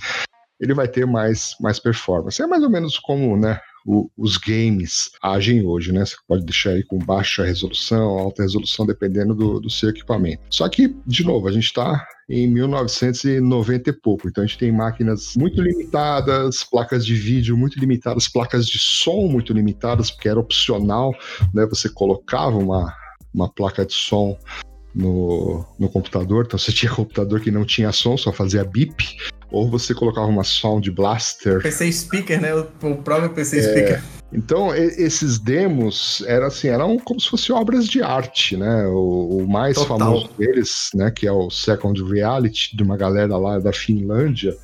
ele 0.59 0.73
vai 0.73 0.87
ter 0.87 1.05
mais, 1.05 1.55
mais 1.59 1.79
performance. 1.79 2.41
É 2.41 2.47
mais 2.47 2.63
ou 2.63 2.69
menos 2.69 2.97
como 2.97 3.37
né, 3.37 3.59
o, 3.89 4.07
os 4.15 4.37
games 4.37 5.09
agem 5.19 5.65
hoje, 5.65 5.91
né? 5.91 6.05
Você 6.05 6.15
pode 6.27 6.45
deixar 6.45 6.71
aí 6.71 6.83
com 6.83 6.99
baixa 6.99 7.43
resolução, 7.43 8.19
alta 8.19 8.43
resolução, 8.43 8.85
dependendo 8.85 9.33
do, 9.33 9.59
do 9.59 9.67
seu 9.67 9.89
equipamento. 9.89 10.43
Só 10.51 10.69
que, 10.69 10.95
de 11.07 11.25
novo, 11.25 11.47
a 11.47 11.51
gente 11.51 11.63
está 11.63 12.05
em 12.29 12.45
1990 12.45 13.89
e 13.89 13.93
pouco. 13.93 14.29
Então 14.29 14.43
a 14.43 14.47
gente 14.47 14.59
tem 14.59 14.71
máquinas 14.71 15.33
muito 15.35 15.59
limitadas, 15.59 16.63
placas 16.63 17.03
de 17.03 17.15
vídeo 17.15 17.57
muito 17.57 17.79
limitadas, 17.79 18.27
placas 18.27 18.67
de 18.67 18.77
som 18.77 19.27
muito 19.27 19.53
limitadas, 19.53 20.11
porque 20.11 20.29
era 20.29 20.39
opcional, 20.39 21.11
né? 21.51 21.65
Você 21.65 21.89
colocava 21.89 22.57
uma, 22.57 22.93
uma 23.33 23.51
placa 23.51 23.83
de 23.83 23.93
som 23.93 24.37
no, 24.93 25.65
no 25.77 25.89
computador. 25.89 26.45
Então 26.45 26.57
você 26.59 26.71
tinha 26.71 26.91
computador 26.93 27.39
que 27.39 27.51
não 27.51 27.65
tinha 27.65 27.91
som, 27.91 28.17
só 28.17 28.31
fazia 28.31 28.63
bip. 28.63 29.17
Ou 29.51 29.67
você 29.67 29.95
colocava 29.95 30.27
uma 30.27 30.43
Sound 30.43 30.91
Blaster. 30.91 31.61
PC 31.61 31.91
Speaker, 31.91 32.39
né? 32.39 32.53
O, 32.53 32.95
próprio 32.97 33.31
PC 33.31 33.63
Speaker. 33.63 34.03
Então, 34.31 34.75
esses 34.75 35.39
demos 35.39 36.23
eram 36.27 36.45
assim, 36.45 36.67
eram 36.67 36.99
como 36.99 37.19
se 37.19 37.27
fossem 37.27 37.55
obras 37.55 37.87
de 37.87 38.03
arte, 38.03 38.55
né? 38.55 38.85
O, 38.85 39.39
o 39.39 39.47
mais 39.47 39.75
Total. 39.75 39.97
famoso 39.97 40.29
deles, 40.37 40.89
né, 40.93 41.09
que 41.09 41.25
é 41.25 41.31
o 41.31 41.49
Second 41.49 42.03
Reality, 42.03 42.77
de 42.77 42.83
uma 42.83 42.95
galera 42.95 43.35
lá 43.37 43.57
da 43.57 43.73
Finlândia. 43.73 44.55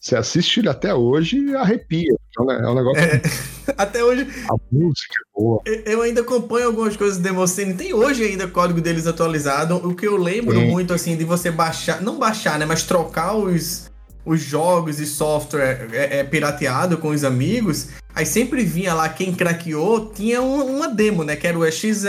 Você 0.00 0.14
assiste 0.16 0.60
ele 0.60 0.68
até 0.68 0.94
hoje 0.94 1.38
e 1.38 1.56
arrepia. 1.56 2.14
Então, 2.30 2.46
né, 2.46 2.60
é 2.62 2.68
um 2.68 2.74
negócio. 2.74 3.02
Até 3.76 4.02
hoje, 4.02 4.26
A 4.48 4.54
música 4.72 5.14
é 5.14 5.40
boa. 5.40 5.60
eu- 5.66 6.02
ainda 6.02 6.20
acompanho 6.20 6.68
algumas 6.68 6.96
coisas 6.96 7.18
do 7.18 7.22
Democine. 7.22 7.74
Tem 7.74 7.92
hoje 7.92 8.22
ainda 8.24 8.46
código 8.46 8.80
deles 8.80 9.06
atualizado. 9.06 9.76
O 9.76 9.94
que 9.94 10.06
eu 10.06 10.16
lembro 10.16 10.58
Sim. 10.58 10.70
muito, 10.70 10.94
assim, 10.94 11.16
de 11.16 11.24
você 11.24 11.50
baixar... 11.50 12.00
Não 12.00 12.16
baixar, 12.18 12.58
né? 12.58 12.64
Mas 12.64 12.84
trocar 12.84 13.34
os, 13.34 13.90
os 14.24 14.40
jogos 14.40 15.00
e 15.00 15.06
software 15.06 15.88
é, 15.92 16.20
é, 16.20 16.24
pirateado 16.24 16.96
com 16.96 17.08
os 17.08 17.24
amigos. 17.24 17.88
Aí 18.14 18.24
sempre 18.24 18.64
vinha 18.64 18.94
lá 18.94 19.08
quem 19.08 19.34
craqueou, 19.34 20.10
tinha 20.14 20.40
um- 20.40 20.76
uma 20.76 20.88
demo, 20.88 21.24
né? 21.24 21.34
Que 21.36 21.46
era 21.48 21.58
o 21.58 21.66
EXE. 21.66 22.06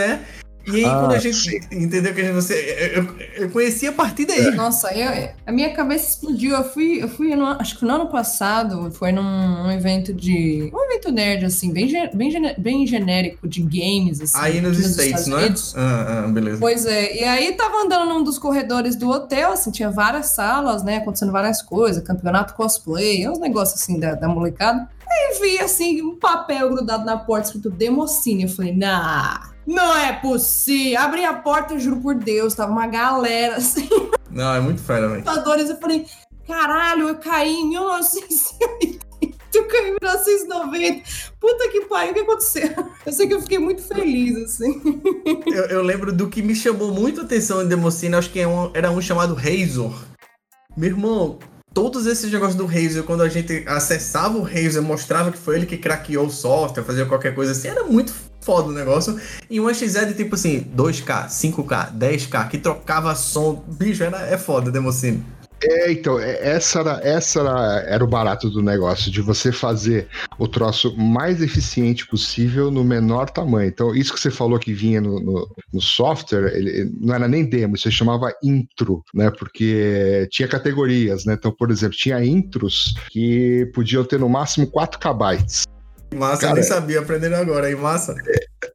E 0.72 0.76
aí, 0.76 0.84
Ah, 0.84 1.00
quando 1.00 1.12
a 1.12 1.18
gente. 1.18 1.36
sim. 1.36 1.60
Entendeu 1.72 2.14
que 2.14 2.30
você. 2.32 2.94
Eu, 2.94 3.44
eu 3.44 3.50
conheci 3.50 3.86
a 3.86 3.92
partir 3.92 4.26
daí. 4.26 4.50
Nossa, 4.54 4.92
eu, 4.94 5.30
a 5.46 5.52
minha 5.52 5.72
cabeça 5.72 6.10
explodiu. 6.10 6.56
Eu 6.56 6.64
fui, 6.64 7.02
eu 7.02 7.08
fui 7.08 7.34
no, 7.34 7.46
acho 7.46 7.78
que 7.78 7.84
no 7.84 7.92
ano 7.94 8.08
passado, 8.08 8.90
foi 8.92 9.12
num 9.12 9.22
um 9.22 9.70
evento 9.70 10.12
de. 10.12 10.70
Um 10.72 10.84
evento 10.90 11.10
nerd, 11.12 11.44
assim, 11.44 11.72
bem, 11.72 11.90
bem, 12.14 12.54
bem 12.58 12.86
genérico 12.86 13.48
de 13.48 13.62
games, 13.62 14.20
assim. 14.20 14.38
Aí 14.38 14.60
nos 14.60 14.78
aqui 14.78 14.88
States, 14.88 15.26
não 15.26 15.38
é? 15.38 15.42
Unidos. 15.42 15.74
Ah, 15.76 16.24
ah, 16.24 16.28
beleza. 16.28 16.58
Pois 16.60 16.86
é, 16.86 17.20
e 17.20 17.24
aí 17.24 17.52
tava 17.52 17.76
andando 17.84 18.08
num 18.08 18.22
dos 18.22 18.38
corredores 18.38 18.96
do 18.96 19.08
hotel, 19.08 19.52
assim, 19.52 19.70
tinha 19.70 19.90
várias 19.90 20.26
salas, 20.26 20.82
né, 20.82 20.98
acontecendo 20.98 21.32
várias 21.32 21.62
coisas, 21.62 22.02
campeonato 22.02 22.54
cosplay, 22.54 23.28
uns 23.28 23.38
negócios 23.38 23.80
assim 23.80 23.98
da, 23.98 24.14
da 24.14 24.28
molecada. 24.28 24.88
Aí 25.08 25.40
vi, 25.40 25.58
assim, 25.58 26.00
um 26.02 26.14
papel 26.16 26.68
grudado 26.68 27.04
na 27.04 27.16
porta 27.16 27.46
escrito 27.46 27.68
Democine. 27.68 28.44
Eu 28.44 28.48
falei, 28.48 28.72
nah, 28.76 29.49
não 29.66 29.96
é 29.96 30.12
possível. 30.12 31.00
Abri 31.00 31.24
a 31.24 31.34
porta, 31.34 31.74
eu 31.74 31.80
juro 31.80 32.00
por 32.00 32.14
Deus, 32.14 32.54
tava 32.54 32.72
uma 32.72 32.86
galera, 32.86 33.56
assim, 33.56 33.88
Não, 34.30 34.54
é 34.54 34.60
muito 34.60 34.82
fera, 34.82 35.08
velho. 35.08 35.24
Eu 35.26 35.76
falei, 35.80 36.06
caralho, 36.46 37.08
eu 37.08 37.16
caí 37.16 37.52
em 37.52 37.68
1980. 37.70 39.10
Eu 39.52 39.66
caí 39.66 39.88
em 39.88 39.96
1990. 40.00 41.02
Puta 41.40 41.68
que 41.70 41.80
pariu, 41.82 42.12
o 42.12 42.14
que 42.14 42.20
aconteceu? 42.20 42.70
Eu 43.04 43.12
sei 43.12 43.26
que 43.26 43.34
eu 43.34 43.42
fiquei 43.42 43.58
muito 43.58 43.82
feliz, 43.82 44.36
assim. 44.36 44.80
Eu, 45.46 45.64
eu 45.66 45.82
lembro 45.82 46.12
do 46.12 46.28
que 46.28 46.40
me 46.40 46.54
chamou 46.54 46.92
muito 46.92 47.20
a 47.20 47.24
atenção 47.24 47.60
em 47.60 47.68
Democine, 47.68 48.14
acho 48.14 48.30
que 48.30 48.38
é 48.38 48.46
era 48.74 48.90
um 48.90 49.00
chamado 49.00 49.34
Razor. 49.34 49.92
Meu 50.76 50.90
irmão, 50.90 51.38
todos 51.74 52.06
esses 52.06 52.30
negócios 52.32 52.56
do 52.56 52.64
Razor, 52.64 53.02
quando 53.02 53.22
a 53.22 53.28
gente 53.28 53.64
acessava 53.66 54.38
o 54.38 54.42
Razor, 54.42 54.82
mostrava 54.82 55.32
que 55.32 55.38
foi 55.38 55.56
ele 55.56 55.66
que 55.66 55.76
craqueou 55.76 56.26
o 56.26 56.30
software, 56.30 56.84
fazia 56.84 57.06
qualquer 57.06 57.34
coisa 57.34 57.52
assim, 57.52 57.68
era 57.68 57.84
muito 57.84 58.12
foda 58.40 58.68
o 58.68 58.72
negócio. 58.72 59.18
E 59.48 59.60
um 59.60 59.72
XZ 59.72 60.08
de 60.08 60.14
tipo 60.14 60.34
assim, 60.34 60.66
2K, 60.76 61.28
5K, 61.28 61.92
10K, 61.96 62.48
que 62.48 62.58
trocava 62.58 63.14
som. 63.14 63.64
Bicho, 63.66 64.02
era, 64.02 64.18
é 64.26 64.38
foda 64.38 64.70
Democine. 64.70 65.22
É, 65.62 65.92
então, 65.92 66.18
é- 66.18 66.38
essa, 66.52 66.80
era, 66.80 67.00
essa 67.04 67.40
era, 67.40 67.84
era 67.86 68.02
o 68.02 68.06
barato 68.06 68.48
do 68.48 68.62
negócio, 68.62 69.10
de 69.10 69.20
você 69.20 69.52
fazer 69.52 70.08
o 70.38 70.48
troço 70.48 70.96
mais 70.96 71.42
eficiente 71.42 72.06
possível 72.06 72.70
no 72.70 72.82
menor 72.82 73.28
tamanho. 73.28 73.68
Então, 73.68 73.94
isso 73.94 74.14
que 74.14 74.18
você 74.18 74.30
falou 74.30 74.58
que 74.58 74.72
vinha 74.72 75.02
no, 75.02 75.20
no- 75.20 75.48
no 75.70 75.80
software, 75.82 76.50
ele, 76.56 76.90
não 76.98 77.14
era 77.14 77.28
nem 77.28 77.44
demo, 77.44 77.76
se 77.76 77.92
chamava 77.92 78.32
intro, 78.42 79.04
né? 79.12 79.30
Porque 79.30 80.26
tinha 80.30 80.48
categorias, 80.48 81.26
né? 81.26 81.34
Então, 81.34 81.52
por 81.52 81.70
exemplo, 81.70 81.94
tinha 81.94 82.24
intros 82.24 82.94
que 83.10 83.70
podiam 83.74 84.02
ter 84.02 84.18
no 84.18 84.30
máximo 84.30 84.66
4 84.66 84.98
KB. 84.98 85.44
Massa, 86.14 86.40
Cara, 86.42 86.52
eu 86.52 86.54
nem 86.56 86.64
sabia, 86.64 87.00
aprenderam 87.00 87.36
agora 87.38 87.66
aí, 87.68 87.76
massa. 87.76 88.14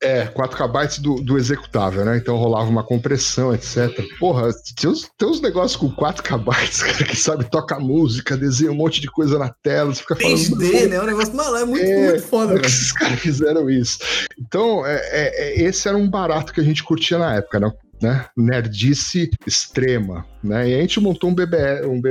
É, 0.02 0.26
4 0.26 0.58
KB 0.58 1.02
do, 1.02 1.16
do 1.22 1.38
executável, 1.38 2.06
né? 2.06 2.18
Então 2.18 2.36
rolava 2.38 2.70
uma 2.70 2.84
compressão, 2.84 3.54
etc. 3.54 3.90
Porra, 4.20 4.50
tem 4.80 4.90
uns, 4.90 5.10
tem 5.18 5.28
uns 5.28 5.42
negócios 5.42 5.76
com 5.76 5.90
4 5.92 6.24
KB, 6.24 6.46
cara, 6.80 7.04
que 7.04 7.16
sabe, 7.16 7.44
toca 7.50 7.80
música, 7.80 8.38
desenha 8.38 8.72
um 8.72 8.76
monte 8.76 9.02
de 9.02 9.08
coisa 9.12 9.38
na 9.38 9.50
tela, 9.50 9.94
você 9.94 10.02
fica 10.02 10.16
falando. 10.16 10.38
3D, 10.38 10.88
né? 10.88 11.00
O 11.00 11.06
negócio, 11.06 11.36
mano, 11.36 11.56
é 11.58 11.66
muito, 11.66 11.86
É, 11.86 12.10
muito 12.12 12.24
foda, 12.24 12.48
Como 12.48 12.58
é 12.60 12.62
que 12.62 12.68
velho. 12.68 12.74
esses 12.74 12.92
caras 12.94 13.20
fizeram 13.20 13.70
isso? 13.70 14.00
Então, 14.40 14.86
é, 14.86 14.96
é- 14.96 15.62
é- 15.62 15.62
esse 15.64 15.88
era 15.88 15.98
um 15.98 16.10
barato 16.10 16.54
que 16.54 16.62
a 16.62 16.64
gente 16.64 16.84
curtia 16.84 17.18
na 17.18 17.36
época, 17.36 17.60
né? 17.60 17.70
Né? 18.02 18.26
Nerdice 18.36 19.30
extrema, 19.46 20.26
né? 20.44 20.70
E 20.70 20.76
a 20.76 20.82
gente 20.82 21.00
montou 21.00 21.30
um, 21.30 21.36
um, 21.88 22.02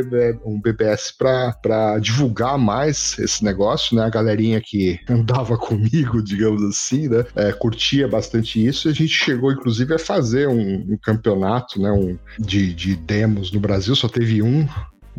um 0.45 0.61
BBS 0.61 1.13
para 1.13 1.99
divulgar 1.99 2.59
mais 2.59 3.19
esse 3.19 3.45
negócio, 3.45 3.97
né? 3.97 4.05
A 4.05 4.11
galerinha 4.11 4.61
que 4.61 4.99
andava 5.09 5.57
comigo, 5.59 6.23
digamos 6.23 6.63
assim, 6.63 7.09
né? 7.09 7.25
É, 7.35 7.53
curtia 7.53 8.09
bastante 8.09 8.65
isso. 8.65 8.89
E 8.89 8.91
a 8.91 8.95
gente 8.95 9.13
chegou, 9.13 9.53
inclusive, 9.53 9.95
a 9.95 9.99
fazer 9.99 10.49
um, 10.49 10.93
um 10.93 10.99
campeonato, 11.03 11.81
né? 11.81 11.91
Um, 11.93 12.19
de, 12.39 12.73
de 12.75 12.97
demos 12.97 13.53
no 13.53 13.61
Brasil, 13.61 13.95
só 13.95 14.09
teve 14.09 14.43
um. 14.43 14.67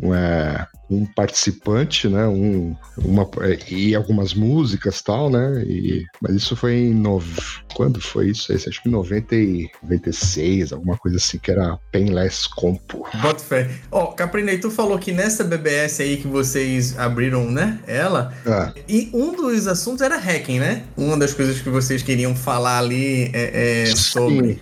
Um, 0.02 0.14
é, 0.14 0.66
um 0.90 1.04
participante, 1.06 2.08
né? 2.08 2.26
Um, 2.26 2.76
uma, 2.98 3.28
e 3.68 3.94
algumas 3.94 4.34
músicas 4.34 5.02
tal, 5.02 5.30
né? 5.30 5.62
E, 5.66 6.04
mas 6.20 6.34
isso 6.34 6.56
foi 6.56 6.74
em 6.74 6.94
nove... 6.94 7.40
quando 7.74 8.00
foi 8.00 8.30
isso? 8.30 8.52
Esse, 8.52 8.68
acho 8.68 8.82
que 8.82 8.88
em 8.88 8.92
90 8.92 9.34
e 9.34 9.70
96, 9.82 10.72
alguma 10.72 10.96
coisa 10.96 11.16
assim, 11.16 11.38
que 11.38 11.50
era 11.50 11.78
Painless 11.92 12.48
Compo. 12.48 13.06
Bota 13.20 13.42
fé. 13.42 13.70
Ó, 13.90 14.06
Caprinei, 14.06 14.58
tu 14.58 14.70
falou 14.70 14.98
que 14.98 15.12
nessa 15.12 15.44
BBS 15.44 16.00
aí 16.00 16.16
que 16.18 16.28
vocês 16.28 16.98
abriram, 16.98 17.50
né? 17.50 17.80
Ela. 17.86 18.32
Ah, 18.46 18.72
E 18.88 19.10
um 19.12 19.34
dos 19.34 19.66
assuntos 19.66 20.02
era 20.02 20.16
hacking, 20.16 20.58
né? 20.58 20.84
Uma 20.96 21.16
das 21.16 21.34
coisas 21.34 21.60
que 21.60 21.68
vocês 21.68 22.02
queriam 22.02 22.34
falar 22.34 22.78
ali 22.78 23.30
é, 23.32 23.82
é 23.82 23.96
sobre. 23.96 24.54
sim. 24.54 24.60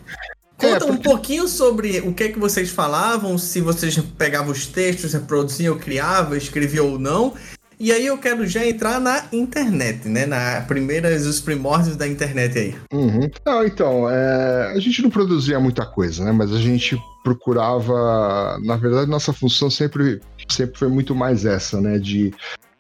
Conta 0.57 0.85
É, 0.85 0.89
um 0.89 0.95
porque- 0.95 1.03
pouquinho 1.09 1.49
sobre 1.49 2.01
o 2.01 2.13
que 2.15 2.25
é 2.25 2.29
que 2.29 2.39
vocês 2.39 2.71
falavam, 2.71 3.37
se 3.37 3.61
vocês 3.61 3.97
pegavam 4.17 4.53
os 4.53 4.67
textos, 4.67 5.13
reproduziam, 5.13 5.77
criavam, 5.79 6.37
escreviam 6.37 6.91
ou 6.91 6.99
não. 6.99 7.35
E 7.79 7.91
aí 7.91 8.07
eu 8.07 8.17
quero 8.17 8.47
já 8.47 8.65
entrar 8.65 9.01
na 9.01 9.25
internet, 9.33 10.09
né? 10.09 10.27
Na 10.27 10.61
primeiras, 10.61 11.27
os 11.27 11.41
primórdios 11.41 11.97
da 11.97 12.07
internet 12.07 12.57
aí. 12.57 12.75
Uhum. 12.93 13.29
Não, 13.45 13.65
então, 13.67 14.09
é, 14.09 14.73
a 14.77 14.79
gente 14.79 15.03
não 15.03 15.11
produzia 15.11 15.59
muita 15.59 15.85
coisa, 15.85 16.25
né? 16.25 16.31
Mas 16.31 16.53
a 16.53 16.59
gente 16.59 16.97
procurava. 17.25 18.59
Na 18.63 18.77
verdade, 18.77 19.11
nossa 19.11 19.33
função 19.33 19.69
sempre, 19.69 20.21
sempre 20.49 20.79
foi 20.79 20.89
muito 20.89 21.15
mais 21.17 21.45
essa, 21.45 21.81
né? 21.81 21.99
De, 21.99 22.33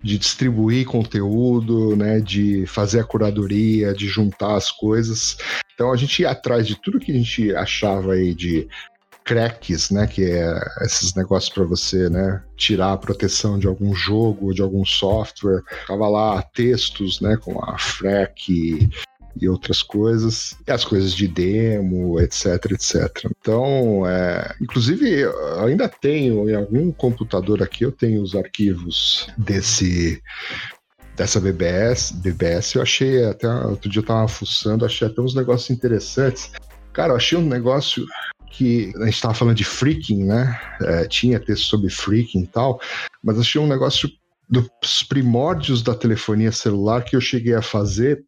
de 0.05 0.19
distribuir 0.19 0.87
conteúdo, 0.87 1.97
né? 1.97 2.21
De 2.21 2.67
fazer 2.67 3.01
a 3.01 3.05
curadoria, 3.05 3.95
de 3.95 4.07
juntar 4.07 4.55
as 4.55 4.71
coisas. 4.71 5.37
Então 5.75 5.91
a 5.91 5.97
gente 5.97 6.21
ia 6.21 6.31
atrás 6.31 6.67
de 6.67 6.81
tudo 6.81 7.01
que 7.01 7.11
a 7.11 7.15
gente 7.15 7.55
achava 7.57 8.13
aí 8.13 8.35
de 8.35 8.69
cracks, 9.25 9.91
né, 9.91 10.07
que 10.07 10.23
é 10.23 10.61
esses 10.83 11.15
negócios 11.15 11.53
para 11.53 11.65
você, 11.65 12.11
né, 12.11 12.43
tirar 12.59 12.93
a 12.93 12.99
proteção 12.99 13.59
de 13.59 13.67
algum 13.67 13.95
jogo, 13.95 14.53
de 14.53 14.61
algum 14.61 14.85
software. 14.85 15.63
Tava 15.87 16.07
lá 16.09 16.43
textos, 16.43 17.23
né, 17.23 17.39
com 17.39 17.59
a 17.65 17.79
FRAC 17.79 18.91
e, 19.41 19.49
outras 19.49 19.82
coisas, 19.82 20.57
e 20.66 20.70
as 20.70 20.85
coisas 20.85 21.12
de 21.12 21.26
demo, 21.28 22.20
etc, 22.20 22.72
etc. 22.72 23.30
Então, 23.39 24.07
é, 24.07 24.55
inclusive, 24.61 25.24
ainda 25.62 25.89
tenho 25.89 26.49
em 26.49 26.55
algum 26.55 26.91
computador 26.93 27.62
aqui, 27.62 27.85
eu 27.85 27.93
tenho 27.93 28.22
os 28.22 28.35
arquivos 28.35 29.28
desse 29.37 30.22
dessa 31.16 31.41
BBS, 31.41 32.11
BBS, 32.11 32.74
eu 32.74 32.82
achei 32.82 33.24
até 33.24 33.49
outro 33.49 33.89
dia 33.89 34.01
eu 34.01 34.07
tava 34.07 34.26
fuçando, 34.26 34.85
achei 34.85 35.07
até 35.07 35.20
uns 35.20 35.32
negócios 35.32 35.70
interessantes. 35.70 36.51
Cara, 36.93 37.12
eu 37.12 37.16
achei 37.16 37.39
um 37.39 37.47
negócio 37.47 38.05
que 38.51 38.93
a 38.97 39.05
gente 39.07 39.20
tava 39.20 39.35
falando 39.35 39.57
de 39.57 39.64
freaking, 39.64 40.24
né? 40.24 40.61
É, 40.80 41.07
tinha 41.07 41.41
texto 41.41 41.66
sobre 41.66 41.89
freaking 41.91 42.43
e 42.43 42.47
tal, 42.47 42.80
mas 43.22 43.39
achei 43.39 43.61
um 43.61 43.66
negócio 43.66 44.11
dos 44.49 45.03
primórdios 45.09 45.82
da 45.82 45.95
telefonia 45.95 46.53
celular 46.53 47.05
que 47.05 47.16
eu 47.16 47.20
cheguei 47.20 47.55
a 47.55 47.62
fazer 47.62 48.24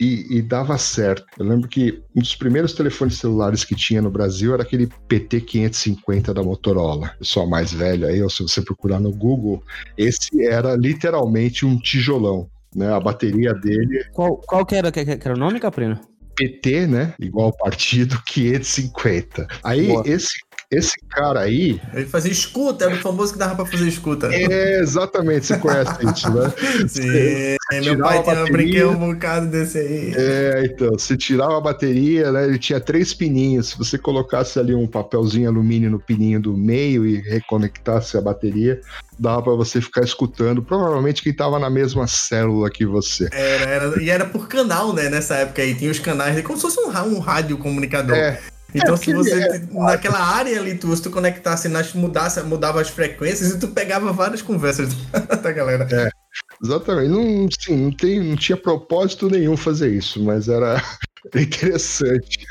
e, 0.00 0.38
e 0.38 0.42
dava 0.42 0.78
certo. 0.78 1.26
Eu 1.38 1.46
lembro 1.46 1.68
que 1.68 2.02
um 2.14 2.20
dos 2.20 2.34
primeiros 2.34 2.72
telefones 2.72 3.18
celulares 3.18 3.64
que 3.64 3.74
tinha 3.74 4.00
no 4.00 4.10
Brasil 4.10 4.54
era 4.54 4.62
aquele 4.62 4.88
PT550 5.08 6.32
da 6.32 6.42
Motorola. 6.42 7.14
Pessoal 7.18 7.46
mais 7.46 7.72
velho 7.72 8.06
aí, 8.06 8.22
ou 8.22 8.30
se 8.30 8.42
você 8.42 8.62
procurar 8.62 9.00
no 9.00 9.12
Google, 9.12 9.62
esse 9.96 10.46
era 10.46 10.76
literalmente 10.76 11.66
um 11.66 11.78
tijolão. 11.78 12.48
Né, 12.76 12.92
a 12.92 13.00
bateria 13.00 13.54
dele 13.54 14.04
Qual, 14.12 14.36
qual 14.36 14.64
que, 14.66 14.74
era, 14.74 14.92
que, 14.92 15.02
que 15.02 15.26
era 15.26 15.34
o 15.34 15.38
nome, 15.38 15.58
Caprino? 15.58 15.98
PT, 16.36 16.86
né? 16.86 17.14
Igual 17.18 17.50
partido 17.56 18.22
550. 18.26 19.48
Aí 19.64 19.88
Boa. 19.88 20.02
esse 20.06 20.38
esse 20.70 21.00
cara 21.08 21.40
aí, 21.40 21.80
Ele 21.94 22.04
fazia 22.04 22.30
escuta, 22.30 22.84
era 22.84 22.94
o 22.94 22.98
famoso 22.98 23.32
que 23.32 23.38
dava 23.38 23.56
pra 23.56 23.64
fazer 23.64 23.88
escuta. 23.88 24.28
é 24.30 24.80
exatamente, 24.80 25.46
você 25.46 25.56
conhece 25.56 25.92
isso, 26.04 26.30
né? 26.30 26.52
Sim, 26.86 27.56
meu 27.72 27.82
tirar 27.82 28.04
pai 28.04 28.22
tinha 28.22 28.44
brinquei 28.44 28.84
um 28.84 29.12
bocado 29.12 29.46
desse 29.46 29.78
aí. 29.78 30.12
É, 30.14 30.64
então, 30.66 30.90
você 30.90 31.16
tirava 31.16 31.56
a 31.56 31.60
bateria, 31.60 32.30
né? 32.30 32.44
Ele 32.44 32.58
tinha 32.58 32.78
três 32.78 33.14
pininhos. 33.14 33.70
Se 33.70 33.78
você 33.78 33.96
colocasse 33.96 34.58
ali 34.58 34.74
um 34.74 34.86
papelzinho 34.86 35.48
alumínio 35.48 35.90
no 35.90 35.98
pininho 35.98 36.38
do 36.38 36.54
meio 36.54 37.06
e 37.06 37.16
reconectasse 37.16 38.18
a 38.18 38.20
bateria, 38.20 38.78
dava 39.18 39.42
pra 39.42 39.54
você 39.54 39.80
ficar 39.80 40.02
escutando. 40.02 40.62
Provavelmente 40.62 41.22
quem 41.22 41.32
tava 41.32 41.58
na 41.58 41.70
mesma 41.70 42.06
célula 42.06 42.70
que 42.70 42.84
você. 42.84 43.26
Era, 43.32 43.70
era, 43.70 44.02
e 44.02 44.10
era 44.10 44.26
por 44.26 44.46
canal, 44.46 44.92
né? 44.92 45.08
Nessa 45.08 45.36
época 45.36 45.62
aí, 45.62 45.74
tinha 45.74 45.90
os 45.90 45.98
canais, 45.98 46.38
como 46.42 46.58
se 46.58 46.62
fosse 46.62 46.78
um, 46.78 47.16
um 47.16 47.18
rádio 47.20 47.56
comunicador. 47.56 48.14
É. 48.14 48.38
Então, 48.74 48.94
É, 48.94 48.96
se 48.98 49.12
você, 49.14 49.32
é- 49.32 49.58
naquela 49.72 50.18
área 50.20 50.58
ali, 50.60 50.74
tu, 50.76 50.94
se 50.94 51.02
tu 51.02 51.10
conectasse, 51.10 51.68
nas, 51.68 51.92
mudasse, 51.94 52.40
mudava 52.42 52.80
as 52.80 52.90
frequências 52.90 53.52
e 53.52 53.58
tu 53.58 53.68
pegava 53.68 54.12
várias 54.12 54.42
conversas 54.42 54.90
da 55.42 55.52
galera. 55.52 55.88
Exatamente. 56.62 57.08
Não, 57.08 57.48
sim, 57.58 57.76
não, 57.76 57.92
tem, 57.92 58.20
não 58.22 58.36
tinha 58.36 58.56
propósito 58.56 59.30
nenhum 59.30 59.56
fazer 59.56 59.90
isso, 59.92 60.22
mas 60.22 60.48
era 60.48 60.82
interessante. 61.34 62.46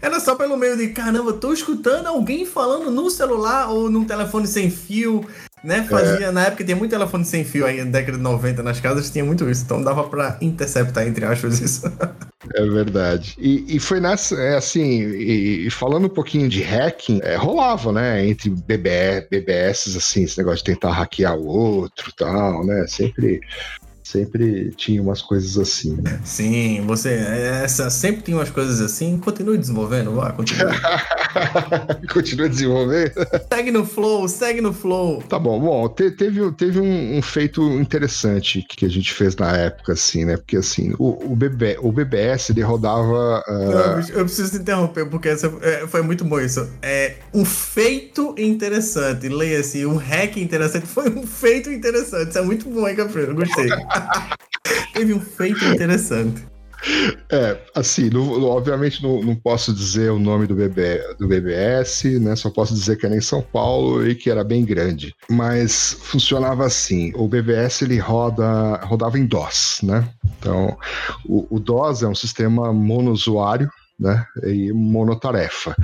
Era 0.00 0.20
só 0.20 0.34
pelo 0.34 0.56
meio 0.56 0.76
de, 0.76 0.88
caramba, 0.88 1.32
tô 1.32 1.52
escutando 1.52 2.06
alguém 2.06 2.46
falando 2.46 2.90
no 2.90 3.10
celular 3.10 3.68
ou 3.68 3.90
num 3.90 4.04
telefone 4.04 4.46
sem 4.46 4.70
fio, 4.70 5.26
né? 5.62 5.82
Fazia, 5.88 6.32
na 6.32 6.46
época 6.46 6.64
tinha 6.64 6.76
muito 6.76 6.90
telefone 6.90 7.24
sem 7.24 7.44
fio 7.44 7.66
aí, 7.66 7.82
na 7.82 7.90
década 7.90 8.16
de 8.16 8.22
90, 8.22 8.62
nas 8.62 8.80
casas 8.80 9.10
tinha 9.10 9.24
muito 9.24 9.48
isso, 9.48 9.64
então 9.64 9.82
dava 9.82 10.04
pra 10.04 10.36
interceptar, 10.40 11.06
entre 11.06 11.24
aspas, 11.24 11.60
isso. 11.60 11.90
É 12.54 12.62
verdade. 12.62 13.36
E, 13.38 13.76
e 13.76 13.80
foi 13.80 14.00
nessa, 14.00 14.36
é, 14.36 14.56
assim, 14.56 15.02
e, 15.02 15.66
e 15.66 15.70
falando 15.70 16.06
um 16.06 16.10
pouquinho 16.10 16.48
de 16.48 16.62
hacking, 16.62 17.20
é, 17.22 17.36
rolava, 17.36 17.92
né, 17.92 18.26
entre 18.26 18.50
BB, 18.50 19.28
BBS, 19.30 19.96
assim, 19.96 20.24
esse 20.24 20.38
negócio 20.38 20.58
de 20.58 20.72
tentar 20.72 20.92
hackear 20.92 21.36
o 21.36 21.46
outro 21.46 22.10
e 22.10 22.14
tal, 22.14 22.64
né, 22.64 22.86
sempre, 22.86 23.40
sempre 24.08 24.72
tinha 24.74 25.02
umas 25.02 25.20
coisas 25.20 25.58
assim, 25.58 25.94
né. 26.00 26.18
Sim, 26.24 26.82
você, 26.86 27.10
essa, 27.10 27.90
sempre 27.90 28.22
tem 28.22 28.34
umas 28.34 28.48
coisas 28.48 28.80
assim, 28.80 29.18
continue 29.18 29.58
desenvolvendo, 29.58 30.12
vá, 30.12 30.32
continue. 30.32 30.72
Continua 32.12 32.48
desenvolvendo. 32.48 33.12
segue 33.52 33.70
no 33.70 33.84
flow, 33.84 34.26
segue 34.26 34.60
no 34.60 34.72
flow. 34.72 35.22
Tá 35.28 35.38
bom, 35.38 35.60
bom, 35.60 35.88
te- 35.88 36.10
teve, 36.10 36.50
teve 36.52 36.80
um, 36.80 37.18
um 37.18 37.22
feito 37.22 37.62
interessante 37.78 38.64
que 38.66 38.86
a 38.86 38.88
gente 38.88 39.12
fez 39.12 39.36
na 39.36 39.54
época, 39.56 39.92
assim, 39.92 40.24
né, 40.24 40.36
porque, 40.36 40.56
assim, 40.56 40.94
o, 40.98 41.32
o, 41.32 41.36
BB, 41.36 41.78
o 41.80 41.92
BBS, 41.92 42.50
ele 42.50 42.62
rodava... 42.62 43.42
ah, 43.46 43.52
Não, 43.52 44.00
eu 44.16 44.24
preciso 44.24 44.50
te 44.52 44.56
interromper, 44.56 45.06
porque 45.06 45.28
essa, 45.28 45.52
é, 45.60 45.86
foi 45.86 46.00
muito 46.02 46.24
bom 46.24 46.40
isso. 46.40 46.66
É 46.80 47.16
um 47.34 47.44
feito 47.44 48.34
interessante. 48.38 49.28
Leia-se, 49.28 49.84
um 49.84 49.96
hack 49.96 50.36
interessante. 50.38 50.86
Foi 50.86 51.10
um 51.10 51.26
feito 51.26 51.70
interessante. 51.70 52.30
Isso 52.30 52.38
é 52.38 52.42
muito 52.42 52.68
bom, 52.70 52.88
hein, 52.88 52.96
Caprino? 52.96 53.34
Gostei. 53.34 53.68
Teve 54.92 55.14
um 55.14 55.20
feito 55.20 55.64
interessante. 55.64 56.46
É, 57.30 57.58
assim, 57.74 58.08
obviamente 58.16 59.02
não, 59.02 59.20
não 59.20 59.34
posso 59.34 59.72
dizer 59.72 60.10
o 60.10 60.18
nome 60.18 60.46
do, 60.46 60.54
BB, 60.54 61.16
do 61.18 61.26
BBS, 61.26 62.04
né? 62.20 62.36
Só 62.36 62.50
posso 62.50 62.72
dizer 62.72 62.96
que 62.96 63.04
era 63.04 63.16
em 63.16 63.20
São 63.20 63.42
Paulo 63.42 64.06
e 64.06 64.14
que 64.14 64.30
era 64.30 64.44
bem 64.44 64.64
grande. 64.64 65.14
Mas 65.28 65.96
funcionava 66.00 66.64
assim: 66.64 67.12
o 67.16 67.26
BBS 67.26 67.82
ele 67.82 67.98
roda, 67.98 68.76
rodava 68.84 69.18
em 69.18 69.26
DOS, 69.26 69.80
né? 69.82 70.08
Então, 70.38 70.76
o, 71.26 71.56
o 71.56 71.58
DOS 71.58 72.02
é 72.02 72.08
um 72.08 72.14
sistema 72.14 72.72
monousuário, 72.72 73.68
né? 73.98 74.24
E 74.44 74.72
monotarefa. 74.72 75.74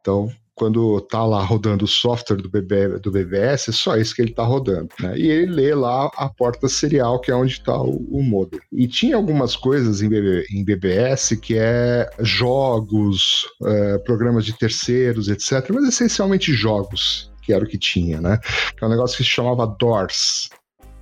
Então, 0.00 0.30
quando 0.54 1.00
tá 1.02 1.24
lá 1.24 1.42
rodando 1.42 1.84
o 1.84 1.88
software 1.88 2.36
do, 2.36 2.48
BB, 2.48 2.98
do 3.00 3.10
BBS, 3.10 3.68
é 3.68 3.72
só 3.72 3.96
isso 3.96 4.14
que 4.14 4.22
ele 4.22 4.34
tá 4.34 4.44
rodando. 4.44 4.88
Né? 5.00 5.18
E 5.18 5.26
ele 5.28 5.52
lê 5.52 5.74
lá 5.74 6.10
a 6.16 6.28
porta 6.28 6.68
serial, 6.68 7.20
que 7.20 7.30
é 7.30 7.34
onde 7.34 7.52
está 7.52 7.80
o, 7.80 7.96
o 8.10 8.22
modem. 8.22 8.60
E 8.70 8.86
tinha 8.86 9.16
algumas 9.16 9.56
coisas 9.56 10.02
em, 10.02 10.08
BB, 10.08 10.46
em 10.50 10.64
BBS 10.64 11.36
que 11.36 11.56
é 11.56 12.08
jogos, 12.20 13.46
é, 13.64 13.98
programas 13.98 14.44
de 14.44 14.52
terceiros, 14.52 15.28
etc. 15.28 15.70
Mas 15.70 15.88
essencialmente 15.88 16.52
jogos, 16.52 17.32
que 17.42 17.52
era 17.52 17.64
o 17.64 17.68
que 17.68 17.78
tinha, 17.78 18.20
né? 18.20 18.38
Que 18.76 18.84
é 18.84 18.86
um 18.86 18.90
negócio 18.90 19.16
que 19.16 19.24
se 19.24 19.30
chamava 19.30 19.66
DORS. 19.66 20.50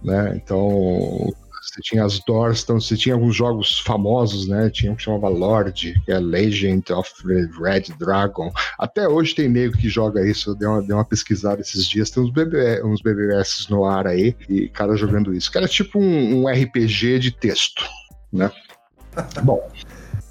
Né? 0.03 0.41
Então, 0.43 1.33
você 1.71 1.81
tinha 1.81 2.05
as 2.05 2.19
doors, 2.21 2.63
então 2.63 2.81
você 2.81 2.97
tinha 2.97 3.15
alguns 3.15 3.37
jogos 3.37 3.79
famosos, 3.81 4.49
né? 4.49 4.69
Tinha 4.71 4.91
um 4.93 4.97
que 4.97 5.03
chamava 5.03 5.29
Lord, 5.29 6.01
que 6.05 6.11
é 6.11 6.19
Legend 6.19 6.93
of 6.93 7.11
Red 7.63 7.95
Dragon. 7.99 8.53
Até 8.79 9.09
hoje 9.09 9.35
tem 9.35 9.49
nego 9.49 9.77
que 9.77 9.89
joga 9.89 10.27
isso, 10.27 10.51
eu 10.51 10.55
dei 10.57 10.67
uma, 10.67 10.83
dei 10.83 10.95
uma 10.95 11.05
pesquisada 11.05 11.61
esses 11.61 11.87
dias, 11.87 12.11
tem 12.11 12.23
uns, 12.23 12.33
BB, 12.33 12.83
uns 12.85 13.01
BBS 13.01 13.69
no 13.71 13.85
ar 13.85 14.07
aí, 14.07 14.37
e 14.49 14.69
cara 14.69 14.97
jogando 14.97 15.33
isso. 15.33 15.51
Que 15.51 15.59
era 15.59 15.69
tipo 15.69 15.99
um, 15.99 16.43
um 16.43 16.49
RPG 16.49 17.19
de 17.21 17.31
texto, 17.31 17.85
né? 18.33 18.51
Bom, 19.43 19.71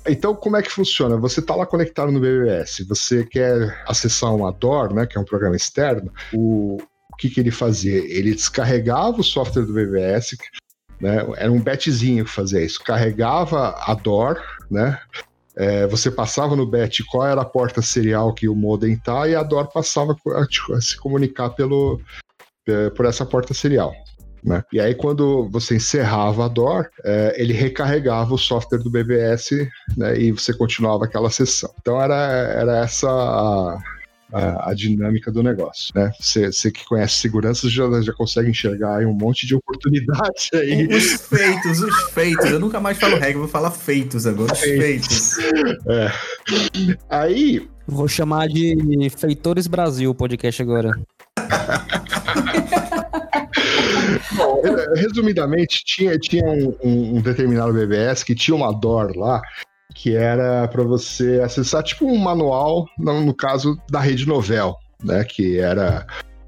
então, 0.07 0.33
como 0.35 0.57
é 0.57 0.61
que 0.61 0.71
funciona? 0.71 1.17
Você 1.17 1.39
está 1.39 1.55
lá 1.55 1.65
conectado 1.65 2.11
no 2.11 2.19
BBS, 2.19 2.85
você 2.87 3.23
quer 3.25 3.83
acessar 3.87 4.33
uma 4.35 4.51
DOR, 4.51 4.93
né, 4.93 5.05
que 5.05 5.17
é 5.17 5.21
um 5.21 5.25
programa 5.25 5.55
externo, 5.55 6.11
o, 6.33 6.77
o 7.11 7.15
que, 7.17 7.29
que 7.29 7.39
ele 7.39 7.51
fazia? 7.51 7.97
Ele 7.97 8.33
descarregava 8.33 9.19
o 9.19 9.23
software 9.23 9.65
do 9.65 9.73
BBS, 9.73 10.35
né, 10.99 11.25
era 11.37 11.51
um 11.51 11.59
batchzinho 11.59 12.25
que 12.25 12.31
fazia 12.31 12.61
isso, 12.61 12.83
carregava 12.83 13.75
a 13.77 13.93
DOR, 13.93 14.41
né, 14.69 14.99
é, 15.55 15.85
você 15.87 16.09
passava 16.09 16.55
no 16.55 16.65
batch 16.65 17.01
qual 17.09 17.27
era 17.27 17.41
a 17.41 17.45
porta 17.45 17.81
serial 17.81 18.33
que 18.33 18.47
o 18.47 18.55
modem 18.55 18.97
tá, 18.97 19.27
e 19.27 19.35
a 19.35 19.43
DOR 19.43 19.67
passava 19.71 20.15
a, 20.27 20.75
a 20.75 20.81
se 20.81 20.97
comunicar 20.97 21.49
pelo, 21.49 21.99
é, 22.67 22.89
por 22.89 23.05
essa 23.05 23.25
porta 23.25 23.53
serial. 23.53 23.93
Né? 24.43 24.63
E 24.71 24.79
aí, 24.79 24.95
quando 24.95 25.49
você 25.49 25.75
encerrava 25.75 26.45
a 26.45 26.47
DOR, 26.47 26.87
é, 27.03 27.35
ele 27.37 27.51
recarregava 27.51 28.33
o 28.33 28.37
software 28.37 28.79
do 28.79 28.89
BBS 28.89 29.67
né, 29.97 30.17
e 30.17 30.31
você 30.31 30.53
continuava 30.53 31.05
aquela 31.05 31.29
sessão. 31.29 31.69
Então, 31.81 32.01
era, 32.01 32.15
era 32.15 32.77
essa 32.79 33.09
a, 33.09 33.77
a, 34.31 34.69
a 34.69 34.73
dinâmica 34.73 35.31
do 35.31 35.41
negócio. 35.43 35.91
Né? 35.95 36.11
Você, 36.19 36.71
que 36.71 36.85
conhece 36.85 37.15
segurança 37.15 37.69
já, 37.69 37.83
já 38.01 38.13
consegue 38.13 38.49
enxergar 38.49 38.97
aí 38.97 39.05
um 39.05 39.13
monte 39.13 39.45
de 39.47 39.55
oportunidade 39.55 40.49
aí. 40.55 40.87
Os 40.87 41.21
feitos, 41.27 41.81
os 41.81 42.03
feitos. 42.11 42.51
Eu 42.51 42.59
nunca 42.59 42.79
mais 42.79 42.97
falo 42.97 43.17
regra, 43.17 43.39
vou 43.39 43.47
falar 43.47 43.71
feitos 43.71 44.25
agora. 44.27 44.53
Os 44.53 44.59
feitos. 44.59 45.37
É. 45.87 46.11
Aí, 47.09 47.67
Vou 47.91 48.07
chamar 48.07 48.47
de 48.47 49.09
Feitores 49.17 49.65
Brasil 49.65 50.11
o 50.11 50.15
podcast 50.15 50.61
agora. 50.61 50.91
Bom, 54.35 54.61
re- 54.61 55.01
resumidamente, 55.01 55.83
tinha, 55.83 56.17
tinha 56.19 56.45
um, 56.45 56.75
um- 56.83 57.15
um 57.17 57.21
determinado 57.21 57.73
BBS 57.73 58.23
que 58.23 58.35
tinha 58.35 58.55
uma 58.55 58.71
DOR 58.71 59.17
lá 59.17 59.41
que 59.93 60.15
era 60.15 60.67
para 60.67 60.83
você 60.83 61.41
acessar 61.43 61.83
tipo 61.83 62.05
um 62.05 62.17
manual, 62.17 62.85
no, 62.97 63.33
caso 63.33 63.77
da 63.89 63.99
rede 63.99 64.27
Novel, 64.27 64.75
né? 65.03 65.23
Que 65.23 65.59
era, 65.59 66.05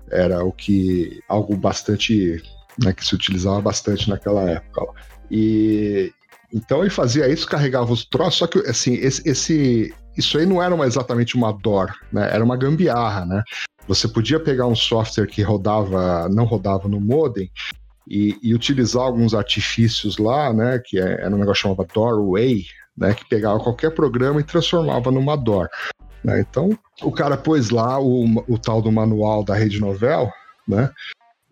era 0.10 0.44
o 0.44 0.52
que 0.52 1.20
algo 1.28 1.56
bastante 1.56 2.42
né, 2.84 2.94
que 2.94 3.06
se 3.06 3.16
utilizava 3.16 3.60
bastante 3.62 4.10
naquela 4.10 4.50
época. 4.50 4.86
E 5.30 6.12
então 6.54 6.82
ele 6.82 6.90
fazia 6.90 7.28
isso, 7.30 7.48
carregava 7.48 7.92
os 7.92 8.06
troços, 8.06 8.36
só 8.36 8.48
que 8.48 8.60
assim, 8.60 8.94
esse, 8.96 9.28
esse- 9.28 9.94
isso 10.18 10.38
aí 10.38 10.46
não 10.46 10.62
era 10.62 10.76
uma, 10.76 10.86
exatamente 10.86 11.36
uma 11.36 11.54
DOR, 11.54 11.90
né? 12.12 12.30
Era 12.34 12.44
uma 12.44 12.58
gambiarra, 12.58 13.26
né? 13.26 13.42
Você 13.88 14.08
podia 14.08 14.40
pegar 14.40 14.68
um 14.68 14.76
software 14.76 15.28
que 15.28 15.42
rodava, 15.42 16.28
não 16.30 16.44
rodava 16.46 16.88
no 16.88 17.00
modem 17.00 17.50
e, 18.08 18.38
e 18.44 18.54
utilizar 18.54 19.04
alguns 19.04 19.34
artifícios 19.34 20.18
lá, 20.18 20.54
né? 20.54 20.82
Que 20.86 21.00
é- 21.00 21.22
era 21.22 21.34
um 21.34 21.40
negócio 21.40 21.64
chamado 21.64 21.88
Doorway, 21.94 22.66
né? 23.02 23.16
Que 23.16 23.28
pegava 23.28 23.60
qualquer 23.60 23.90
programa 23.96 24.40
e 24.40 24.44
transformava 24.44 25.10
numa 25.10 25.36
DOR. 25.36 25.68
né? 26.24 26.40
Então, 26.40 26.78
o 27.02 27.12
cara 27.12 27.36
pôs 27.36 27.72
lá 27.72 28.00
o, 28.00 28.26
o 28.48 28.60
tal 28.60 28.80
do 28.80 28.92
manual 28.92 29.44
da 29.44 29.56
rede 29.56 29.82
novel, 29.82 30.32
né? 30.68 30.92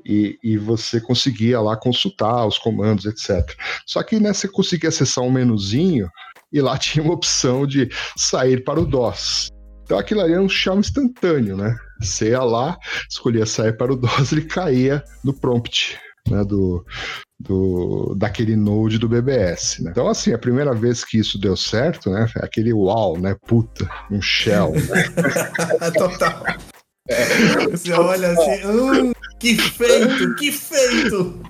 E, 0.05 0.37
e 0.43 0.57
você 0.59 1.01
conseguia 1.01 1.59
lá 1.59 1.75
consultar 1.75 2.45
os 2.45 2.59
comandos, 2.59 3.05
etc. 3.05 3.43
Só 3.85 4.03
que 4.03 4.19
né, 4.19 4.31
você 4.31 4.47
conseguia 4.47 4.89
acessar 4.89 5.23
um 5.23 5.31
menuzinho 5.31 6.07
e 6.53 6.61
lá 6.61 6.77
tinha 6.79 7.03
uma 7.03 7.15
opção 7.15 7.65
de 7.65 7.89
sair 8.15 8.63
para 8.63 8.79
o 8.79 8.85
DOS. 8.85 9.49
Então 9.83 9.97
aquilo 9.97 10.21
ali 10.21 10.33
era 10.33 10.41
um 10.41 10.47
chama 10.47 10.81
instantâneo, 10.81 11.57
né? 11.57 11.75
Você 11.99 12.29
ia 12.29 12.43
lá, 12.43 12.77
escolhia 13.09 13.45
sair 13.47 13.75
para 13.75 13.91
o 13.91 13.97
DOS, 13.97 14.31
ele 14.31 14.45
caía 14.45 15.03
no 15.23 15.33
prompt 15.33 15.99
né, 16.29 16.43
do, 16.43 16.85
do, 17.39 18.13
daquele 18.15 18.55
node 18.55 18.97
do 18.97 19.07
BBS. 19.07 19.79
Né? 19.79 19.91
Então, 19.91 20.07
assim, 20.07 20.33
a 20.33 20.37
primeira 20.37 20.73
vez 20.73 21.03
que 21.03 21.17
isso 21.17 21.39
deu 21.39 21.55
certo, 21.55 22.09
né? 22.09 22.27
Aquele 22.37 22.73
uau, 22.73 23.17
né? 23.17 23.35
Puta, 23.47 23.89
um 24.11 24.21
shell. 24.21 24.73
né? 24.73 25.89
Total. 25.97 26.43
Você 27.71 27.91
olha 27.93 28.31
assim, 28.31 28.67
hum, 28.67 29.13
Que 29.39 29.55
feito, 29.57 30.35
que 30.35 30.51
feito! 30.51 31.41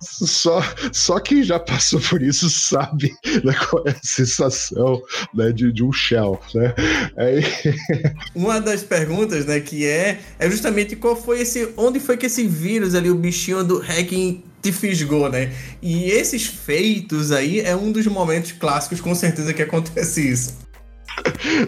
Só, 0.00 0.60
só 0.92 1.20
quem 1.20 1.44
já 1.44 1.58
passou 1.58 2.00
por 2.00 2.20
isso 2.20 2.50
sabe 2.50 3.14
né, 3.44 3.54
qual 3.70 3.84
é 3.86 3.92
a 3.92 4.00
sensação 4.02 5.00
né, 5.32 5.52
de, 5.52 5.72
de 5.72 5.84
um 5.84 5.92
shell, 5.92 6.40
né? 6.54 6.74
Aí, 7.16 7.44
Uma 8.34 8.60
das 8.60 8.82
perguntas, 8.82 9.46
né, 9.46 9.60
que 9.60 9.86
é, 9.86 10.18
é 10.40 10.50
justamente 10.50 10.96
qual 10.96 11.14
foi 11.14 11.40
esse, 11.40 11.72
onde 11.76 12.00
foi 12.00 12.16
que 12.16 12.26
esse 12.26 12.46
vírus 12.46 12.96
ali, 12.96 13.10
o 13.10 13.14
bichinho 13.14 13.62
do 13.62 13.78
hacking 13.78 14.42
te 14.62 14.72
fisgou, 14.72 15.28
né? 15.28 15.52
E 15.80 16.10
esses 16.10 16.46
feitos 16.46 17.32
aí 17.32 17.60
é 17.60 17.74
um 17.76 17.92
dos 17.92 18.06
momentos 18.06 18.52
clássicos, 18.52 19.00
com 19.00 19.14
certeza, 19.14 19.54
que 19.54 19.62
acontece 19.62 20.28
isso. 20.28 20.67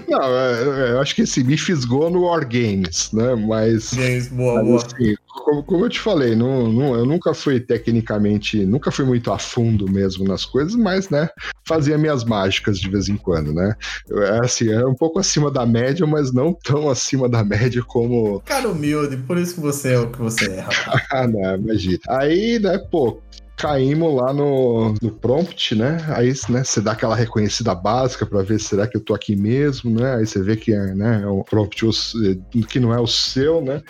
Não, 0.09 0.23
é, 0.23 0.89
é, 0.89 0.93
eu 0.93 1.01
acho 1.01 1.15
que 1.15 1.23
assim, 1.23 1.43
me 1.45 1.57
fisgou 1.57 2.11
no 2.11 2.23
War 2.23 2.47
Games, 2.47 3.11
né? 3.13 3.35
Mas, 3.35 3.91
James, 3.91 4.29
boa, 4.29 4.55
mas, 4.57 4.67
boa. 4.67 4.77
assim, 4.85 5.15
como, 5.29 5.63
como 5.63 5.85
eu 5.85 5.89
te 5.89 6.01
falei, 6.01 6.35
não, 6.35 6.71
não- 6.73 6.95
eu 6.95 7.05
nunca 7.07 7.33
fui 7.35 7.61
tecnicamente, 7.61 8.65
nunca 8.65 8.91
fui 8.91 9.05
muito 9.05 9.33
a 9.33 9.39
fundo 9.39 9.91
mesmo 9.91 10.25
nas 10.25 10.45
coisas, 10.45 10.75
mas, 10.75 11.09
né, 11.09 11.29
fazia 11.67 11.97
minhas 11.99 12.25
mágicas 12.25 12.79
de 12.79 12.89
vez 12.91 13.09
em 13.09 13.17
quando, 13.17 13.53
né? 13.53 13.75
Eu, 14.09 14.23
é 14.23 14.41
assim, 14.45 14.69
era 14.71 14.89
um 14.89 14.95
pouco 14.95 15.19
acima 15.19 15.51
da 15.51 15.65
média, 15.65 16.07
mas 16.07 16.33
não 16.33 16.53
tão 16.53 16.89
acima 16.89 17.29
da 17.29 17.45
média 17.45 17.83
como 17.83 18.41
Cara 18.41 18.69
humilde, 18.69 19.17
por 19.19 19.39
isso 19.39 19.55
que 19.55 19.61
você 19.61 19.93
é 19.95 19.99
o 19.99 20.11
que 20.11 20.19
você 20.19 20.45
é, 20.47 20.61
rapaz. 20.61 21.01
Ah, 21.13 21.27
não, 21.27 21.57
imagina. 21.57 21.99
Aí, 22.09 22.59
né, 22.59 22.79
pô, 22.91 23.21
caímos 23.61 24.15
lá 24.15 24.33
no, 24.33 24.95
no 25.03 25.11
prompt, 25.11 25.75
né? 25.75 25.99
Aí, 26.17 26.33
né, 26.49 26.65
você 26.65 26.81
dá 26.81 26.93
aquela 26.93 27.15
reconhecida 27.15 27.75
básica 27.75 28.25
pra 28.25 28.43
ver 28.43 28.59
será 28.59 28.87
que 28.87 28.97
eu 28.97 29.05
tô 29.05 29.15
aqui 29.15 29.37
mesmo, 29.37 29.91
né? 30.01 30.17
Aí 30.17 30.27
você 30.27 30.43
vê 30.43 30.57
que 30.57 30.73
é, 30.73 30.95
né, 30.95 31.21
é 31.23 31.27
um 31.27 31.43
prompt 31.43 31.85
eh, 31.87 32.63
que 32.67 32.81
não 32.81 32.95
é 32.95 32.99
o 32.99 33.07
seu, 33.07 33.61
né? 33.61 33.83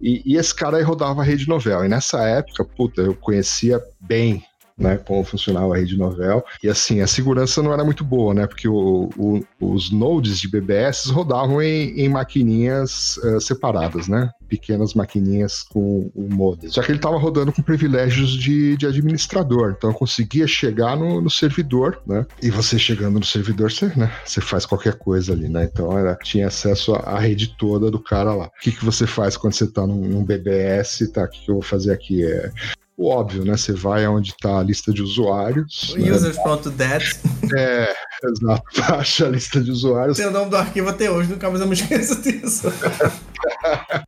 E, 0.00 0.22
e 0.26 0.36
esse 0.36 0.54
cara 0.54 0.76
aí 0.76 0.82
rodava 0.82 1.22
a 1.22 1.24
rede 1.24 1.48
novel. 1.48 1.84
E 1.84 1.88
nessa 1.88 2.22
época, 2.28 2.64
puta, 2.64 3.00
eu 3.00 3.14
conhecia 3.14 3.80
bem. 4.00 4.44
Né, 4.76 4.96
como 4.96 5.22
funcionava 5.22 5.72
a 5.72 5.76
rede 5.78 5.96
novel. 5.96 6.42
E 6.60 6.68
assim, 6.68 7.00
a 7.00 7.06
segurança 7.06 7.62
não 7.62 7.72
era 7.72 7.84
muito 7.84 8.02
boa, 8.04 8.34
né? 8.34 8.44
Porque 8.44 8.66
o- 8.66 9.08
o- 9.16 9.40
os 9.60 9.92
nodes 9.92 10.40
de 10.40 10.48
BBS 10.48 11.08
rodavam 11.12 11.62
em, 11.62 11.90
em 12.00 12.08
maquininhas 12.08 13.16
eh, 13.22 13.38
separadas, 13.38 14.08
né? 14.08 14.28
Pequenas 14.48 14.92
maquininhas 14.92 15.62
com 15.62 16.10
o 16.12 16.28
modem. 16.28 16.68
Só 16.70 16.82
que 16.82 16.90
ele 16.90 16.98
estava 16.98 17.16
rodando 17.18 17.52
com 17.52 17.62
privilégios 17.62 18.30
de, 18.30 18.76
de 18.76 18.84
administrador. 18.86 19.74
Então 19.78 19.90
eu 19.90 19.94
conseguia 19.94 20.46
chegar 20.48 20.96
no, 20.96 21.20
no 21.20 21.30
servidor, 21.30 22.00
né? 22.04 22.26
E 22.42 22.50
você 22.50 22.76
chegando 22.76 23.20
no 23.20 23.24
servidor, 23.24 23.70
você, 23.70 23.86
né? 23.96 24.12
Você 24.24 24.40
faz 24.40 24.66
qualquer 24.66 24.94
coisa 24.98 25.32
ali, 25.32 25.48
né? 25.48 25.68
Então 25.72 25.96
era, 25.96 26.16
tinha 26.16 26.48
acesso 26.48 26.94
à, 26.94 26.98
à 27.14 27.18
rede 27.20 27.56
toda 27.56 27.92
do 27.92 28.00
cara 28.02 28.34
lá. 28.34 28.46
O 28.46 28.60
que, 28.60 28.72
que 28.72 28.84
você 28.84 29.06
faz 29.06 29.36
quando 29.36 29.52
você 29.54 29.64
está 29.64 29.86
num, 29.86 30.00
num 30.08 30.24
BBS? 30.24 31.12
Tá, 31.12 31.22
o 31.24 31.28
que, 31.28 31.44
que 31.44 31.50
eu 31.50 31.54
vou 31.56 31.62
fazer 31.62 31.92
aqui? 31.92 32.24
É 32.24 32.50
o 32.96 33.08
óbvio, 33.08 33.44
né? 33.44 33.56
Você 33.56 33.72
vai 33.72 34.04
aonde 34.04 34.30
está 34.30 34.58
a 34.58 34.62
lista 34.62 34.92
de 34.92 35.02
usuários. 35.02 35.94
né? 35.96 36.10
Users.dat 36.12 37.20
É, 37.56 37.94
exato. 38.24 38.62
Baixa 38.88 39.26
a 39.26 39.30
lista 39.30 39.60
de 39.60 39.70
usuários. 39.70 40.16
tem 40.16 40.26
o 40.26 40.30
nome 40.30 40.50
do 40.50 40.56
arquivo 40.56 40.88
até 40.88 41.10
hoje, 41.10 41.30
nunca 41.30 41.48
mais 41.48 41.60
eu 41.60 41.66
me 41.66 41.74
esqueço 41.74 42.20
disso. 42.22 42.72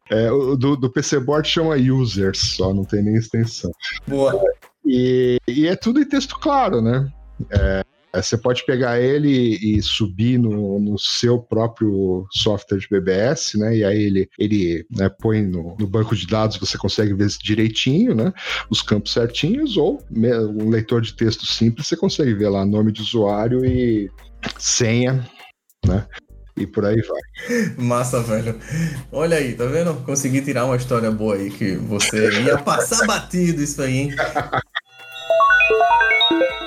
É, 0.08 0.30
o 0.30 0.56
do, 0.56 0.76
do 0.76 0.88
PC 0.90 1.20
Board 1.20 1.46
chama 1.46 1.74
users 1.76 2.38
só, 2.56 2.72
não 2.72 2.84
tem 2.84 3.02
nem 3.02 3.16
extensão. 3.16 3.70
Boa. 4.06 4.40
E, 4.84 5.38
e 5.46 5.66
é 5.66 5.76
tudo 5.76 6.00
em 6.00 6.08
texto 6.08 6.38
claro, 6.38 6.80
né? 6.80 7.10
É, 7.50 7.84
você 8.22 8.36
pode 8.36 8.64
pegar 8.64 9.00
ele 9.00 9.56
e 9.56 9.82
subir 9.82 10.38
no, 10.38 10.78
no 10.78 10.98
seu 10.98 11.38
próprio 11.38 12.26
software 12.30 12.78
de 12.78 12.88
BBS, 12.88 13.58
né? 13.58 13.76
E 13.76 13.84
aí 13.84 14.02
ele, 14.02 14.28
ele 14.38 14.86
né, 14.90 15.08
põe 15.08 15.42
no, 15.42 15.76
no 15.78 15.86
banco 15.86 16.14
de 16.14 16.26
dados, 16.26 16.56
você 16.56 16.78
consegue 16.78 17.14
ver 17.14 17.28
direitinho, 17.42 18.14
né? 18.14 18.32
Os 18.70 18.82
campos 18.82 19.12
certinhos, 19.12 19.76
ou 19.76 20.02
um 20.10 20.68
leitor 20.68 21.00
de 21.00 21.14
texto 21.14 21.46
simples, 21.46 21.86
você 21.86 21.96
consegue 21.96 22.34
ver 22.34 22.48
lá 22.48 22.64
nome 22.64 22.92
de 22.92 23.02
usuário 23.02 23.64
e 23.64 24.10
senha, 24.58 25.26
né? 25.84 26.06
E 26.56 26.66
por 26.66 26.86
aí 26.86 27.02
vai. 27.02 27.20
Massa, 27.76 28.22
velho. 28.22 28.58
Olha 29.12 29.36
aí, 29.36 29.54
tá 29.54 29.66
vendo? 29.66 29.94
Consegui 30.04 30.40
tirar 30.40 30.64
uma 30.64 30.76
história 30.76 31.10
boa 31.10 31.34
aí 31.34 31.50
que 31.50 31.76
você 31.76 32.30
ia 32.42 32.56
passar 32.56 33.06
batido 33.06 33.62
isso 33.62 33.82
aí, 33.82 33.98
hein? 33.98 34.16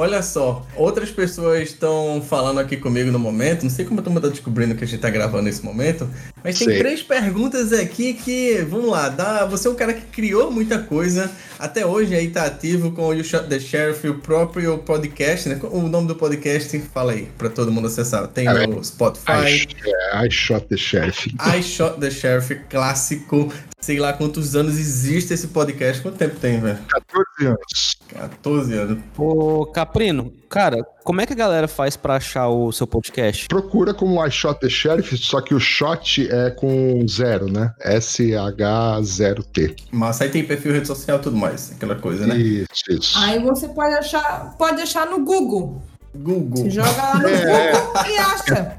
Olha 0.00 0.22
só, 0.22 0.64
outras 0.76 1.10
pessoas 1.10 1.70
estão 1.70 2.22
falando 2.24 2.60
aqui 2.60 2.76
comigo 2.76 3.10
no 3.10 3.18
momento. 3.18 3.64
Não 3.64 3.70
sei 3.70 3.84
como 3.84 3.98
a 3.98 4.02
turma 4.04 4.20
tá 4.20 4.28
descobrindo 4.28 4.76
que 4.76 4.84
a 4.84 4.86
gente 4.86 5.00
tá 5.00 5.10
gravando 5.10 5.42
nesse 5.42 5.64
momento, 5.64 6.08
mas 6.44 6.56
tem 6.56 6.68
Sei. 6.68 6.78
três 6.78 7.02
perguntas 7.02 7.72
aqui 7.72 8.14
que, 8.14 8.64
vamos 8.70 8.88
lá, 8.88 9.08
dá, 9.08 9.44
você 9.44 9.66
é 9.66 9.70
um 9.72 9.74
cara 9.74 9.92
que 9.92 10.02
criou 10.02 10.52
muita 10.52 10.78
coisa, 10.78 11.28
até 11.58 11.84
hoje 11.84 12.14
aí 12.14 12.30
tá 12.30 12.44
ativo 12.44 12.92
com 12.92 13.08
o 13.08 13.12
You 13.12 13.24
Shot 13.24 13.48
the 13.48 13.58
Sheriff, 13.58 14.06
o 14.06 14.14
próprio 14.14 14.78
podcast, 14.78 15.48
né? 15.48 15.58
O 15.64 15.82
nome 15.88 16.06
do 16.06 16.14
podcast, 16.14 16.78
fala 16.94 17.10
aí, 17.10 17.28
pra 17.36 17.48
todo 17.48 17.72
mundo 17.72 17.88
acessar. 17.88 18.28
Tem 18.28 18.46
Ah, 18.46 18.68
no 18.68 18.84
Spotify, 18.84 19.32
I, 19.32 19.68
é, 19.84 20.26
I 20.26 20.30
shot 20.30 20.64
the 20.68 20.76
sheriff. 20.76 21.28
I 21.40 21.60
Shot 21.60 21.98
the 21.98 22.08
Sheriff 22.08 22.54
clássico. 22.70 23.52
Sei 23.80 23.98
lá 23.98 24.12
quantos 24.12 24.56
anos 24.56 24.78
existe 24.78 25.32
esse 25.32 25.48
podcast. 25.48 26.02
Quanto 26.02 26.18
tempo 26.18 26.36
tem, 26.36 26.60
velho? 26.60 26.78
14 26.88 27.46
anos. 27.46 27.96
14 28.08 28.74
anos. 28.74 28.98
Ô, 29.16 29.66
Caprino, 29.66 30.32
cara, 30.48 30.82
como 31.04 31.20
é 31.20 31.26
que 31.26 31.32
a 31.32 31.36
galera 31.36 31.68
faz 31.68 31.96
pra 31.96 32.16
achar 32.16 32.48
o 32.48 32.72
seu 32.72 32.86
podcast? 32.86 33.46
Procura 33.48 33.94
como 33.94 34.24
I 34.24 34.30
Shot 34.30 34.58
the 34.60 34.68
Sheriff, 34.68 35.16
só 35.18 35.40
que 35.40 35.54
o 35.54 35.60
shot 35.60 36.28
é 36.28 36.50
com 36.50 37.06
zero, 37.08 37.50
né? 37.50 37.72
S-H-0-T. 37.80 39.76
Mas 39.92 40.20
aí 40.20 40.28
tem 40.28 40.44
perfil, 40.44 40.72
rede 40.72 40.86
social 40.86 41.18
e 41.18 41.22
tudo 41.22 41.36
mais. 41.36 41.72
Aquela 41.72 41.94
coisa, 41.94 42.26
né? 42.26 42.36
Isso, 42.36 42.84
isso. 42.90 43.18
Aí 43.18 43.38
você 43.38 43.68
pode 43.68 43.94
achar, 43.94 44.56
pode 44.58 44.82
achar 44.82 45.06
no 45.06 45.24
Google. 45.24 45.80
Google. 46.14 46.70
Joga 46.70 46.90
lá 46.90 47.18
no 47.18 47.28
É. 47.28 47.72
Google 47.72 47.92
e 48.10 48.18
acha. 48.18 48.76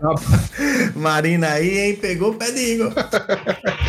Marina 0.96 1.50
aí, 1.50 1.80
hein? 1.80 1.96
Pegou 1.96 2.32
o 2.32 2.36
pé 2.36 2.52
de 2.52 2.60
Igor. 2.74 2.94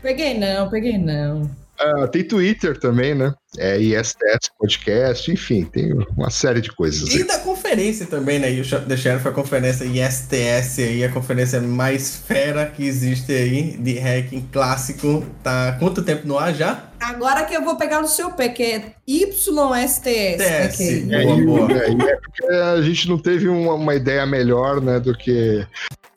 Peguei 0.03 0.39
não, 0.39 0.69
peguei 0.69 0.99
não. 0.99 1.51
Ah, 1.81 2.07
tem 2.07 2.23
Twitter 2.23 2.79
também, 2.79 3.15
né? 3.15 3.35
É 3.57 3.79
ISTS 3.79 4.51
Podcast, 4.59 5.33
enfim, 5.33 5.65
tem 5.65 5.93
uma 6.17 6.29
série 6.29 6.61
de 6.61 6.71
coisas. 6.71 7.09
E 7.15 7.19
aí. 7.19 7.25
da 7.27 7.39
conferência 7.39 8.07
também, 8.07 8.39
né? 8.39 8.53
E 8.53 8.61
o 8.61 8.65
the 8.87 8.97
Sheriff, 8.97 9.27
a 9.27 9.33
conferência 9.33 9.85
ISTS 9.85 10.79
aí, 10.79 11.03
a 11.03 11.11
conferência 11.11 11.61
mais 11.61 12.17
fera 12.17 12.67
que 12.67 12.87
existe 12.87 13.33
aí 13.33 13.77
de 13.79 13.99
hacking 13.99 14.47
clássico. 14.53 15.25
Tá 15.43 15.71
há 15.71 15.73
quanto 15.73 16.03
tempo 16.03 16.29
no 16.29 16.39
ar 16.39 16.55
já? 16.55 16.91
Agora 17.01 17.45
que 17.45 17.55
eu 17.55 17.65
vou 17.65 17.77
pegar 17.77 18.03
no 18.03 18.09
seu 18.09 18.31
pé, 18.33 18.51
que 18.51 18.63
é 18.63 18.93
YSTS. 19.09 20.03
TS. 20.03 20.75
ok. 20.75 21.09
É, 21.11 21.23
Boa, 21.25 21.67
boa. 21.67 21.73
é, 21.73 21.91
é 21.91 22.17
porque 22.17 22.47
a 22.47 22.83
gente 22.83 23.09
não 23.09 23.19
teve 23.19 23.49
uma, 23.49 23.73
uma 23.73 23.95
ideia 23.95 24.27
melhor, 24.27 24.83
né, 24.83 25.01
do 25.01 25.17
que 25.17 25.67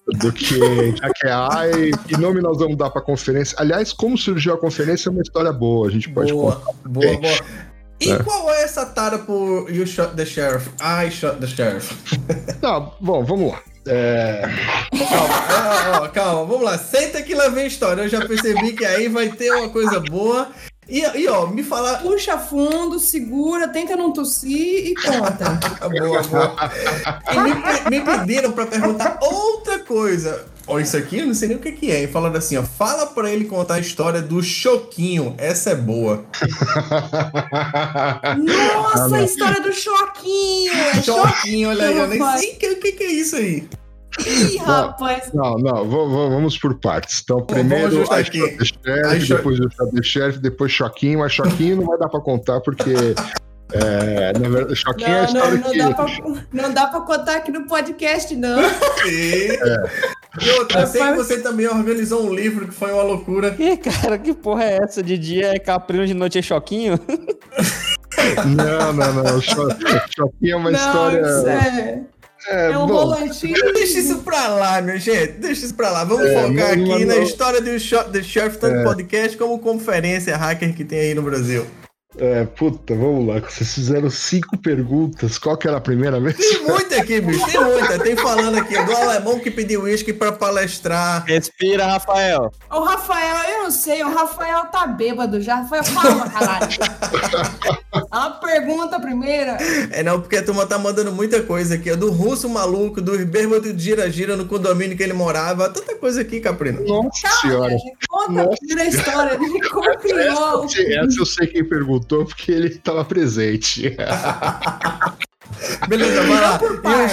do 0.08 0.32
que 0.32 0.60
hackear 1.02 1.70
e 1.80 1.92
que 2.08 2.18
nome 2.18 2.42
nós 2.42 2.58
vamos 2.58 2.78
dar 2.78 2.90
para 2.90 3.02
conferência. 3.02 3.56
Aliás, 3.60 3.94
como 3.94 4.18
surgiu 4.18 4.54
a 4.54 4.58
conferência 4.58 5.10
é 5.10 5.12
uma 5.12 5.22
história 5.22 5.52
boa, 5.54 5.88
a 5.88 5.92
gente 5.92 6.10
pode 6.10 6.32
Boa, 6.34 6.56
contar. 6.58 6.74
boa, 6.90 7.18
boa. 7.20 7.34
E 8.02 8.12
É. 8.12 8.22
qual 8.22 8.52
é 8.52 8.64
essa 8.64 8.86
tara 8.86 9.20
por 9.20 9.70
You 9.72 9.88
Shot 9.88 10.16
the 10.16 10.26
Sheriff? 10.26 10.70
I 10.82 11.10
Shot 11.10 11.38
the 11.40 11.48
Sheriff. 11.48 11.96
Tá, 12.60 12.80
bom, 13.00 13.24
vamos 13.24 13.52
lá. 13.52 13.62
É, 13.86 14.42
Calma, 14.92 16.00
ó, 16.00 16.04
ó, 16.06 16.08
calma, 16.10 16.46
vamos 16.46 16.64
lá. 16.64 16.78
Senta 16.78 17.22
que 17.22 17.36
lá 17.36 17.50
vem 17.50 17.66
a 17.66 17.68
história. 17.68 18.04
Eu 18.04 18.10
já 18.10 18.26
percebi 18.26 18.72
que 18.74 18.86
aí 18.86 19.10
vai 19.10 19.30
ter 19.30 19.52
uma 19.52 19.70
coisa 19.70 20.00
boa. 20.00 20.48
E, 20.88 21.00
e 21.00 21.28
ó, 21.28 21.48
me 21.48 21.64
falar. 21.64 22.02
Puxa 22.02 22.38
fundo, 22.38 23.00
segura, 23.00 23.68
tenta 23.68 23.96
não 23.96 24.12
tossir 24.12 24.88
e 24.88 24.96
conta. 24.96 25.60
Boa, 25.90 26.24
boa. 26.24 26.56
E 27.32 27.40
me, 27.40 28.00
me 28.00 28.06
pediram 28.06 28.52
pra 28.52 28.66
perguntar 28.66 29.20
outra 29.22 29.80
coisa. 29.80 30.46
Ó, 30.66 30.80
isso 30.80 30.96
aqui 30.96 31.20
eu 31.20 31.28
não 31.28 31.34
sei 31.34 31.50
nem 31.50 31.58
o 31.58 31.60
que, 31.60 31.74
que 31.74 31.92
é. 31.92 32.04
E 32.04 32.08
falando 32.08 32.38
assim, 32.38 32.56
ó, 32.58 32.64
fala 32.64 33.06
pra 33.08 33.30
ele 33.30 33.46
contar 33.46 33.76
a 33.76 33.80
história 33.80 34.22
do 34.22 34.42
Choquinho. 34.42 35.36
Essa 35.38 35.72
é 35.72 35.76
boa. 35.76 36.24
Nossa, 38.38 39.16
a 39.18 39.24
história 39.24 39.62
do 39.62 39.74
choquinho! 39.74 40.74
Choquinho, 41.04 41.70
olha 41.70 41.88
aí, 41.88 41.98
eu 41.98 42.08
nem 42.08 42.38
sei 42.38 42.54
o 42.54 42.58
que, 42.80 42.92
que 42.94 43.04
é 43.04 43.12
isso 43.12 43.36
aí. 43.36 43.68
Ih, 44.26 44.58
rapaz. 44.58 45.32
Não, 45.34 45.58
não, 45.58 45.90
vamos, 45.90 46.30
vamos 46.34 46.58
por 46.58 46.76
partes. 46.80 47.22
Então, 47.24 47.42
primeiro 47.42 48.06
Sheriff, 48.06 48.38
I 48.62 48.66
Shot- 49.22 49.36
depois 49.38 49.60
o 49.60 50.04
Sheriff, 50.04 50.40
depois 50.40 50.72
Choquinho, 50.72 51.20
mas 51.20 51.34
Choquinho 51.34 51.78
não 51.78 51.86
vai 51.86 51.98
dar 51.98 52.10
para 52.10 52.20
contar 52.20 52.60
porque 52.62 52.94
é, 53.74 54.34
na 54.38 54.50
verdade, 54.50 54.76
Choquinho 54.76 55.08
é 55.10 55.20
a 55.20 55.24
Não, 55.28 55.34
não, 55.34 55.56
história 55.56 55.58
não, 55.58 55.72
que 55.72 55.78
dá 55.80 55.94
pra, 55.94 56.06
não 56.54 56.74
dá 56.74 56.88
pra 56.88 57.02
contar 57.02 57.36
aqui 57.38 57.52
no 57.52 57.66
podcast, 57.66 58.36
não. 58.36 58.60
E, 59.06 59.58
e 60.42 60.50
outra, 60.60 60.82
eu 60.82 60.88
sei 60.88 61.02
que 61.02 61.14
você 61.16 61.42
também 61.42 61.68
organizou 61.68 62.24
um 62.24 62.34
livro 62.34 62.68
que 62.68 62.74
foi 62.74 62.92
uma 62.92 63.02
loucura. 63.04 63.56
Ih, 63.58 63.78
cara, 63.78 64.18
que 64.20 64.34
porra 64.34 64.64
é 64.66 64.78
essa? 64.84 65.02
De 65.02 65.18
dia 65.18 65.56
é 65.56 65.60
Caprino, 65.60 66.06
de 66.06 66.14
noite 66.14 66.38
é 66.38 66.42
Choquinho? 66.42 67.00
Não, 68.46 68.94
não, 68.94 69.14
não. 69.14 69.42
Cho- 69.42 69.70
Choquinho 70.16 70.54
é 70.54 70.56
uma 70.56 70.72
não, 70.72 70.80
história. 70.80 71.22
isso 71.22 71.48
é... 71.48 72.02
É, 72.48 72.72
É 72.72 72.78
um 72.78 72.88
bom, 72.88 73.06
volantinho. 73.06 73.74
Deixa 73.74 74.00
isso 74.00 74.18
pra 74.20 74.48
lá, 74.50 74.82
minha 74.82 74.98
gente. 75.00 75.34
Deixa 75.34 75.66
isso 75.66 75.74
pra 75.76 75.90
lá. 75.92 76.04
Vamos 76.04 76.26
É, 76.26 76.34
focar 76.42 76.54
não, 76.54 76.66
aqui 76.94 77.06
não, 77.06 77.08
na 77.08 77.16
não. 77.16 77.24
história 77.24 77.62
do, 77.62 77.72
do 77.72 78.24
Sheriff 78.24 78.58
Tank 78.58 78.76
É. 78.76 78.84
Podcast 78.84 79.38
como 79.38 79.60
conferência 79.60 80.36
hacker 80.36 80.74
que 80.76 80.84
tem 80.84 81.00
aí 81.00 81.14
no 81.14 81.22
Brasil. 81.22 81.66
É, 82.18 82.46
puta, 82.46 82.96
vamos 82.96 83.28
lá. 83.28 83.40
Vocês 83.40 83.74
fizeram 83.74 84.10
cinco 84.10 84.58
perguntas. 84.58 85.38
Qual 85.38 85.58
que 85.58 85.68
era 85.68 85.78
a 85.78 85.82
primeira 85.82 86.20
vez? 86.20 86.36
Tem 86.38 86.64
muita 86.64 86.98
aqui, 86.98 87.20
bicho. 87.20 87.46
Tem 87.46 87.60
muita. 87.60 88.00
Tem 88.00 88.16
falando 88.16 88.58
aqui 88.58 88.82
do 88.84 88.96
alemão 88.96 89.40
que 89.40 89.50
pediu 89.50 89.84
uísque 89.84 90.14
pra 90.14 90.32
palestrar. 90.32 91.26
Respira, 91.26 91.86
Rafael. 91.86 92.52
O 92.72 92.84
Rafael, 92.84 93.52
eu 93.56 93.64
não 93.64 93.72
sei, 93.72 94.04
o 94.04 94.14
Rafael 94.14 94.66
tá 94.66 94.86
bêbado 94.86 95.42
já. 95.42 95.56
Rafael, 95.56 95.84
calma, 95.84 96.30
caralho. 96.30 96.68
A 98.12 98.30
pergunta 98.30 99.00
primeira. 99.00 99.58
É 99.92 100.04
não, 100.04 100.20
porque 100.20 100.38
a 100.38 100.44
turma 100.44 100.66
tá 100.66 100.78
mandando 100.78 101.12
muita 101.12 101.42
coisa 101.42 101.76
aqui. 101.76 101.92
ó, 101.92 101.96
Do 101.96 102.12
russo 102.12 102.48
maluco, 102.50 103.02
do 103.02 103.18
bêbado 103.26 103.74
de 103.74 103.84
gira-gira 103.84 104.36
no 104.36 104.46
condomínio 104.46 104.96
que 104.96 105.04
ele 105.04 105.14
morava. 105.14 105.70
Tanta 105.70 105.96
coisa 105.96 106.22
aqui, 106.22 106.40
Caprino. 106.40 106.84
Nossa 106.86 107.28
senhora. 107.42 107.76
Conta 108.08 108.44
a 108.44 108.48
primeira 108.48 108.86
história 108.90 109.38
de 109.38 109.70
como 109.70 109.98
criou. 110.00 110.66
Essa 110.66 111.20
eu 111.20 111.26
sei 111.26 111.48
quem 111.48 111.68
perguntou, 112.04 112.26
porque 112.26 112.52
ele 112.52 112.68
estava 112.68 113.04
presente. 113.06 113.96
Beleza, 115.88 116.24
vai 116.24 116.42
lá. 116.42 116.60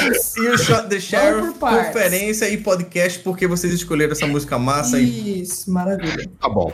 E 0.02 0.42
o, 0.42 0.44
e 0.44 0.48
o 0.48 0.58
Shot 0.58 0.88
the 0.88 0.98
Sheriff, 1.00 1.58
conferência 1.58 2.48
e 2.48 2.56
podcast, 2.56 3.18
porque 3.20 3.46
vocês 3.46 3.72
escolheram 3.72 4.12
essa 4.12 4.26
música 4.26 4.58
massa 4.58 4.96
aí. 4.96 5.42
Isso, 5.42 5.70
maravilha. 5.70 6.28
Tá 6.40 6.48
bom. 6.48 6.72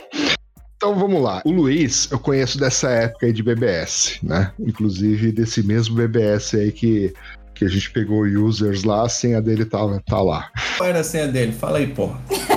Então 0.75 0.97
vamos 0.97 1.21
lá. 1.21 1.41
O 1.45 1.51
Luiz, 1.51 2.09
eu 2.11 2.19
conheço 2.19 2.59
dessa 2.59 2.89
época 2.89 3.25
aí 3.25 3.33
de 3.33 3.43
BBS, 3.43 4.19
né? 4.23 4.51
Inclusive 4.59 5.31
desse 5.31 5.63
mesmo 5.63 5.95
BBS 5.95 6.55
aí 6.55 6.71
que, 6.71 7.13
que 7.53 7.65
a 7.65 7.67
gente 7.67 7.91
pegou 7.91 8.21
users 8.21 8.83
lá, 8.83 9.05
a 9.05 9.09
senha 9.09 9.41
dele 9.41 9.65
tava, 9.65 10.01
tá 10.05 10.21
lá. 10.21 10.49
Qual 10.77 10.87
era 10.87 10.99
a 10.99 11.03
senha 11.03 11.27
dele? 11.27 11.51
Fala 11.51 11.79
aí, 11.79 11.87
porra. 11.87 12.19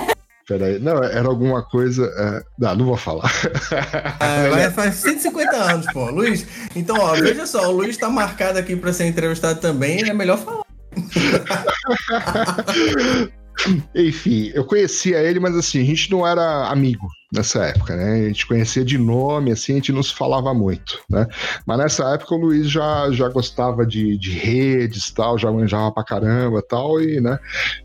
Peraí. 0.51 0.81
Não, 0.81 1.01
era 1.05 1.29
alguma 1.29 1.63
coisa. 1.63 2.05
é, 2.19 2.43
Não, 2.59 2.75
não 2.75 2.87
vou 2.87 2.97
falar. 2.97 3.31
Ah, 4.19 4.49
vai- 4.51 4.69
faz 4.73 4.97
150 4.97 5.57
anos, 5.57 5.87
pô. 5.93 6.11
Luiz, 6.11 6.45
então, 6.75 6.97
ó, 6.99 7.15
veja 7.15 7.47
só, 7.47 7.69
o 7.69 7.77
Luiz 7.77 7.97
tá 7.97 8.11
marcado 8.11 8.59
aqui 8.59 8.75
pra 8.75 8.93
ser 8.93 9.07
entrevistado 9.07 9.61
também, 9.61 10.03
é 10.09 10.13
melhor 10.13 10.39
falar. 10.39 10.65
Enfim, 13.95 14.51
eu 14.55 14.65
conhecia 14.65 15.19
ele, 15.19 15.41
mas 15.41 15.57
assim, 15.57 15.81
a 15.81 15.85
gente 15.85 16.11
não 16.11 16.27
era 16.27 16.69
amigo 16.69 17.09
nessa 17.33 17.65
época, 17.67 17.95
né? 17.95 18.25
A 18.25 18.29
gente 18.29 18.47
conhecia 18.47 18.85
de 18.85 18.99
nome, 18.99 19.53
assim, 19.53 19.73
a 19.73 19.75
gente 19.77 19.93
não 19.93 20.03
se 20.03 20.13
falava 20.15 20.53
muito, 20.53 20.99
né? 21.09 21.27
Mas 21.65 21.79
nessa 21.79 22.15
época 22.15 22.35
o 22.35 22.39
Luiz 22.39 22.69
já, 22.69 23.11
já 23.13 23.29
gostava 23.29 23.87
de, 23.87 24.19
de 24.19 24.33
redes 24.33 25.11
tal, 25.13 25.39
já 25.39 25.51
manjava 25.53 25.93
pra 25.93 26.03
caramba 26.05 26.61
tal, 26.69 27.01
e, 27.01 27.21
né, 27.21 27.39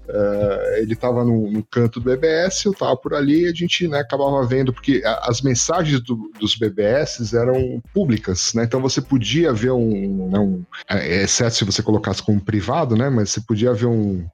eh, 0.09 0.79
ele 0.81 0.95
tava 0.95 1.23
no, 1.23 1.51
no 1.51 1.63
canto 1.63 1.99
do 1.99 2.05
BBS, 2.09 2.65
eu 2.65 2.73
tava 2.73 2.97
por 2.97 3.13
ali, 3.13 3.45
a 3.47 3.53
gente, 3.53 3.87
né, 3.87 3.99
acabava 3.99 4.43
vendo, 4.47 4.73
porque 4.73 5.01
a- 5.05 5.25
as 5.29 5.41
mensagens 5.41 5.99
do- 6.01 6.31
dos 6.39 6.55
BBS 6.55 7.35
eram 7.35 7.81
públicas, 7.93 8.51
né? 8.55 8.63
Então 8.63 8.81
você 8.81 8.99
podia 9.01 9.53
ver 9.53 9.71
um, 9.71 10.29
né, 10.31 10.39
um 10.39 10.63
eh, 10.89 11.23
exceto 11.23 11.55
se 11.55 11.63
você 11.65 11.83
colocasse 11.83 12.23
como 12.23 12.43
privado, 12.43 12.95
né? 12.95 13.09
Mas 13.09 13.29
você 13.31 13.41
podia 13.41 13.73
ver 13.73 13.85
um, 13.87 14.25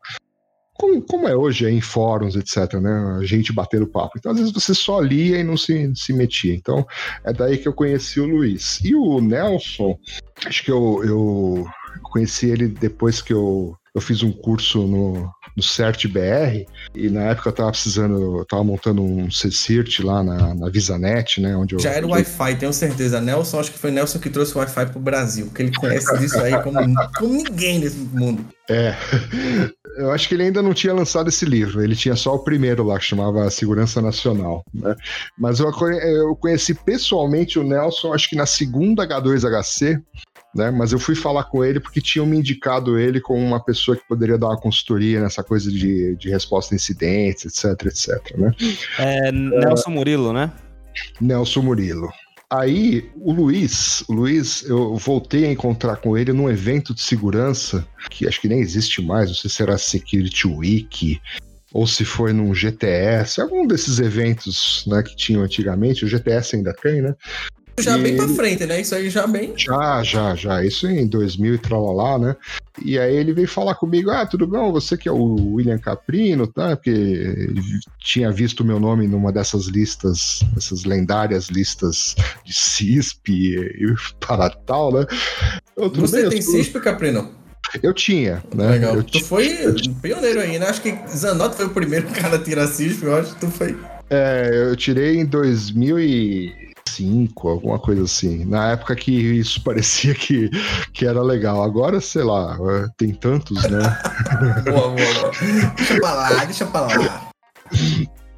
como, 0.82 1.00
como 1.04 1.28
é 1.28 1.36
hoje 1.36 1.70
em 1.70 1.80
fóruns, 1.80 2.36
etc, 2.36 2.74
né? 2.82 3.20
A 3.20 3.24
gente 3.24 3.54
batendo 3.54 3.86
papo. 3.86 4.18
Então, 4.18 4.32
às 4.32 4.40
vezes 4.40 4.52
você 4.52 4.74
só 4.74 5.00
lia 5.00 5.38
e 5.38 5.44
não 5.44 5.56
se, 5.56 5.94
se 5.96 6.12
metia. 6.12 6.56
Então, 6.56 6.86
é 7.24 7.32
daí 7.32 7.60
que 7.60 7.68
eu 7.68 7.74
conheci 7.74 8.20
o 8.20 8.26
Luiz. 8.26 8.80
E 8.84 8.96
o 8.96 9.22
Nelson, 9.22 9.96
acho 10.44 10.64
que 10.64 10.72
eu, 10.72 11.04
eu 11.06 11.68
conheci 12.02 12.50
ele 12.50 12.68
depois 12.68 13.22
que 13.22 13.32
eu, 13.32 13.76
eu 13.94 14.02
fiz 14.02 14.24
um 14.24 14.32
curso 14.32 14.88
no, 14.88 15.30
no 15.56 15.62
CERT 15.62 16.08
BR, 16.08 16.66
e 16.96 17.10
na 17.10 17.26
época 17.26 17.50
eu 17.50 17.54
tava 17.54 17.72
precisando, 17.72 18.40
eu 18.40 18.46
tava 18.46 18.64
montando 18.64 19.04
um 19.04 19.30
CCIRT 19.30 20.00
lá 20.04 20.24
na, 20.24 20.56
na 20.56 20.70
VisaNet, 20.70 21.40
né? 21.42 21.56
Onde 21.56 21.76
eu, 21.76 21.80
Já 21.80 21.92
era 21.92 22.08
o 22.08 22.12
Wi-Fi, 22.12 22.56
tenho 22.56 22.74
certeza. 22.74 23.22
Nelson, 23.22 23.60
acho 23.60 23.72
que 23.72 23.78
foi 23.78 23.92
Nelson 23.92 24.18
que 24.20 24.30
trouxe 24.30 24.56
o 24.56 24.60
Wi-Fi 24.60 24.88
pro 24.88 25.00
Brasil, 25.00 25.46
porque 25.46 25.62
ele 25.62 25.76
conhece 25.76 26.18
disso 26.18 26.40
aí 26.40 26.60
como, 26.64 26.80
como 27.18 27.34
ninguém 27.34 27.80
nesse 27.80 27.98
mundo. 27.98 28.44
É. 28.70 28.96
Eu 29.98 30.12
acho 30.12 30.28
que 30.28 30.36
ele 30.36 30.44
ainda 30.44 30.62
não 30.62 30.74
tinha 30.74 30.94
lançado 30.94 31.30
esse 31.30 31.46
livro. 31.46 31.84
Ele 31.84 31.96
tinha 31.96 32.16
só 32.16 32.36
o 32.36 32.44
primeiro 32.44 32.84
lá, 32.84 32.98
que 32.98 33.06
chamava 33.06 33.50
Segurança 33.50 34.02
Nacional. 34.02 34.64
Né? 34.74 34.96
Mas 35.38 35.60
eu, 35.60 35.70
eu 35.70 36.36
conheci 36.36 36.74
pessoalmente 36.74 37.60
o 37.60 37.64
Nelson, 37.64 38.14
acho 38.14 38.30
que 38.30 38.36
na 38.36 38.46
segunda 38.46 39.06
H2HC. 39.08 40.02
Né? 40.54 40.70
Mas 40.70 40.92
eu 40.92 41.00
fui 41.00 41.16
falar 41.16 41.46
com 41.46 41.64
ele 41.64 41.80
porque 41.80 42.02
tinham 42.02 42.26
me 42.26 42.38
indicado 42.38 43.00
ele 43.00 43.22
como 43.22 43.39
uma 43.39 43.64
pessoa 43.64 43.96
que 43.96 44.08
poderia 44.08 44.38
dar 44.38 44.48
uma 44.48 44.60
consultoria 44.60 45.22
nessa 45.22 45.44
coisa 45.44 45.72
de, 45.72 46.16
de 46.18 46.30
resposta 46.30 46.74
a 46.74 46.78
incidentes, 46.78 47.46
etc, 47.46 47.86
etc. 47.86 48.38
Né? 48.38 48.54
É 49.00 49.32
Nelson 49.32 49.92
Murilo, 49.92 50.34
né? 50.34 50.52
Nelson 51.22 51.62
Murilo. 51.62 52.10
Aí, 52.54 53.10
o 53.16 53.32
Luiz, 53.32 54.04
o 54.10 54.14
Luiz, 54.14 54.62
eu 54.64 54.97
voltei 54.97 55.45
a 55.45 55.52
encontrar 55.52 55.95
com 55.95 56.18
ele 56.18 56.34
num 56.34 56.49
evento 56.49 56.93
de 56.93 57.02
segurança, 57.02 57.88
que 58.10 58.28
acho 58.28 58.41
que 58.41 58.49
nem 58.49 58.60
existe 58.60 59.02
mais, 59.02 59.30
não 59.30 59.36
sei 59.36 59.49
se 59.49 59.64
era 59.64 59.78
Security 59.78 60.47
Week, 60.49 61.22
ou 61.72 61.88
se 61.88 62.04
foi 62.04 62.34
num 62.34 62.54
GTS, 62.54 63.39
algum 63.39 63.66
desses 63.66 63.99
eventos 63.99 64.84
né, 64.86 65.02
que 65.02 65.16
tinham 65.16 65.43
antigamente, 65.43 66.04
o 66.04 66.10
GTS 66.10 66.58
ainda 66.58 66.74
tem, 66.74 67.02
né? 67.02 67.16
Já 67.80 67.97
E 67.97 68.01
bem 68.01 68.15
pra 68.17 68.28
frente, 68.28 68.65
né? 68.65 68.82
Isso 68.82 68.93
aí 68.93 69.09
já 69.09 69.26
bem. 69.26 69.53
Já, 69.55 70.03
já, 70.03 70.36
já. 70.36 70.63
Isso 70.63 70.88
em 70.88 71.07
2000 71.07 71.55
e 71.55 71.57
tralalá, 71.57 72.19
né? 72.19 72.36
E 72.84 72.99
aí 72.99 73.15
ele 73.15 73.34
veio 73.34 73.47
falar 73.47 73.76
comigo: 73.76 74.09
Ah, 74.11 74.26
tudo 74.26 74.45
bom? 74.45 74.72
Você 74.74 74.97
que 74.97 75.07
é 75.07 75.11
o 75.11 75.53
William 75.53 75.78
Caprino, 75.78 76.45
tá? 76.47 76.76
Porque 76.76 77.49
tinha 77.99 78.32
visto 78.32 78.59
o 78.61 78.65
meu 78.65 78.80
nome 78.80 79.07
numa 79.07 79.32
dessas 79.32 79.67
listas, 79.67 80.41
essas 80.57 80.84
lendárias 80.84 81.47
listas 81.49 82.15
de 82.45 82.53
CISP 82.53 83.30
e, 83.32 83.55
e 83.57 83.95
para 84.19 84.49
tal, 84.49 84.91
né? 84.93 85.05
Eu, 85.76 85.89
Você 85.89 86.22
bem, 86.22 86.30
tem 86.30 86.41
sou- 86.41 86.53
CISP, 86.55 86.80
Caprino? 86.80 87.32
Eu 87.82 87.93
tinha, 87.93 88.43
né? 88.53 88.69
Legal. 88.72 88.95
Eu 88.95 89.03
Tu 89.03 89.19
ti- 89.19 89.24
foi 89.24 89.47
pioneiro 90.01 90.41
aí, 90.41 90.59
né? 90.59 90.67
Acho 90.67 90.82
que 90.82 90.93
Zanotto 91.15 91.55
foi 91.55 91.65
o 91.67 91.69
primeiro 91.69 92.07
cara 92.11 92.36
a 92.36 92.39
tirar 92.43 92.67
CISP, 92.67 93.03
eu 93.05 93.15
acho 93.15 93.34
que 93.36 93.39
tu 93.41 93.47
foi. 93.47 93.78
É, 94.09 94.67
eu 94.69 94.76
tirei 94.76 95.17
em 95.17 95.26
2005, 96.88 97.48
alguma 97.48 97.80
coisa 97.80 98.04
assim. 98.04 98.46
Na 98.46 98.72
época 98.72 98.96
que 98.96 99.12
isso 99.12 99.62
parecia 99.66 100.14
que, 100.14 100.50
que 100.94 101.06
era 101.06 101.22
legal. 101.22 101.64
Agora, 101.64 102.00
sei 102.02 102.24
lá, 102.24 102.58
é, 102.60 102.88
tem 102.98 103.14
tantos, 103.14 103.64
né? 103.64 103.98
Boa, 104.66 104.90
boa. 104.90 105.32
Deixa 105.76 106.00
pra 106.00 106.14
lá, 106.14 106.46
deixa 106.46 106.66
pra 106.66 106.82
lá. 106.82 107.32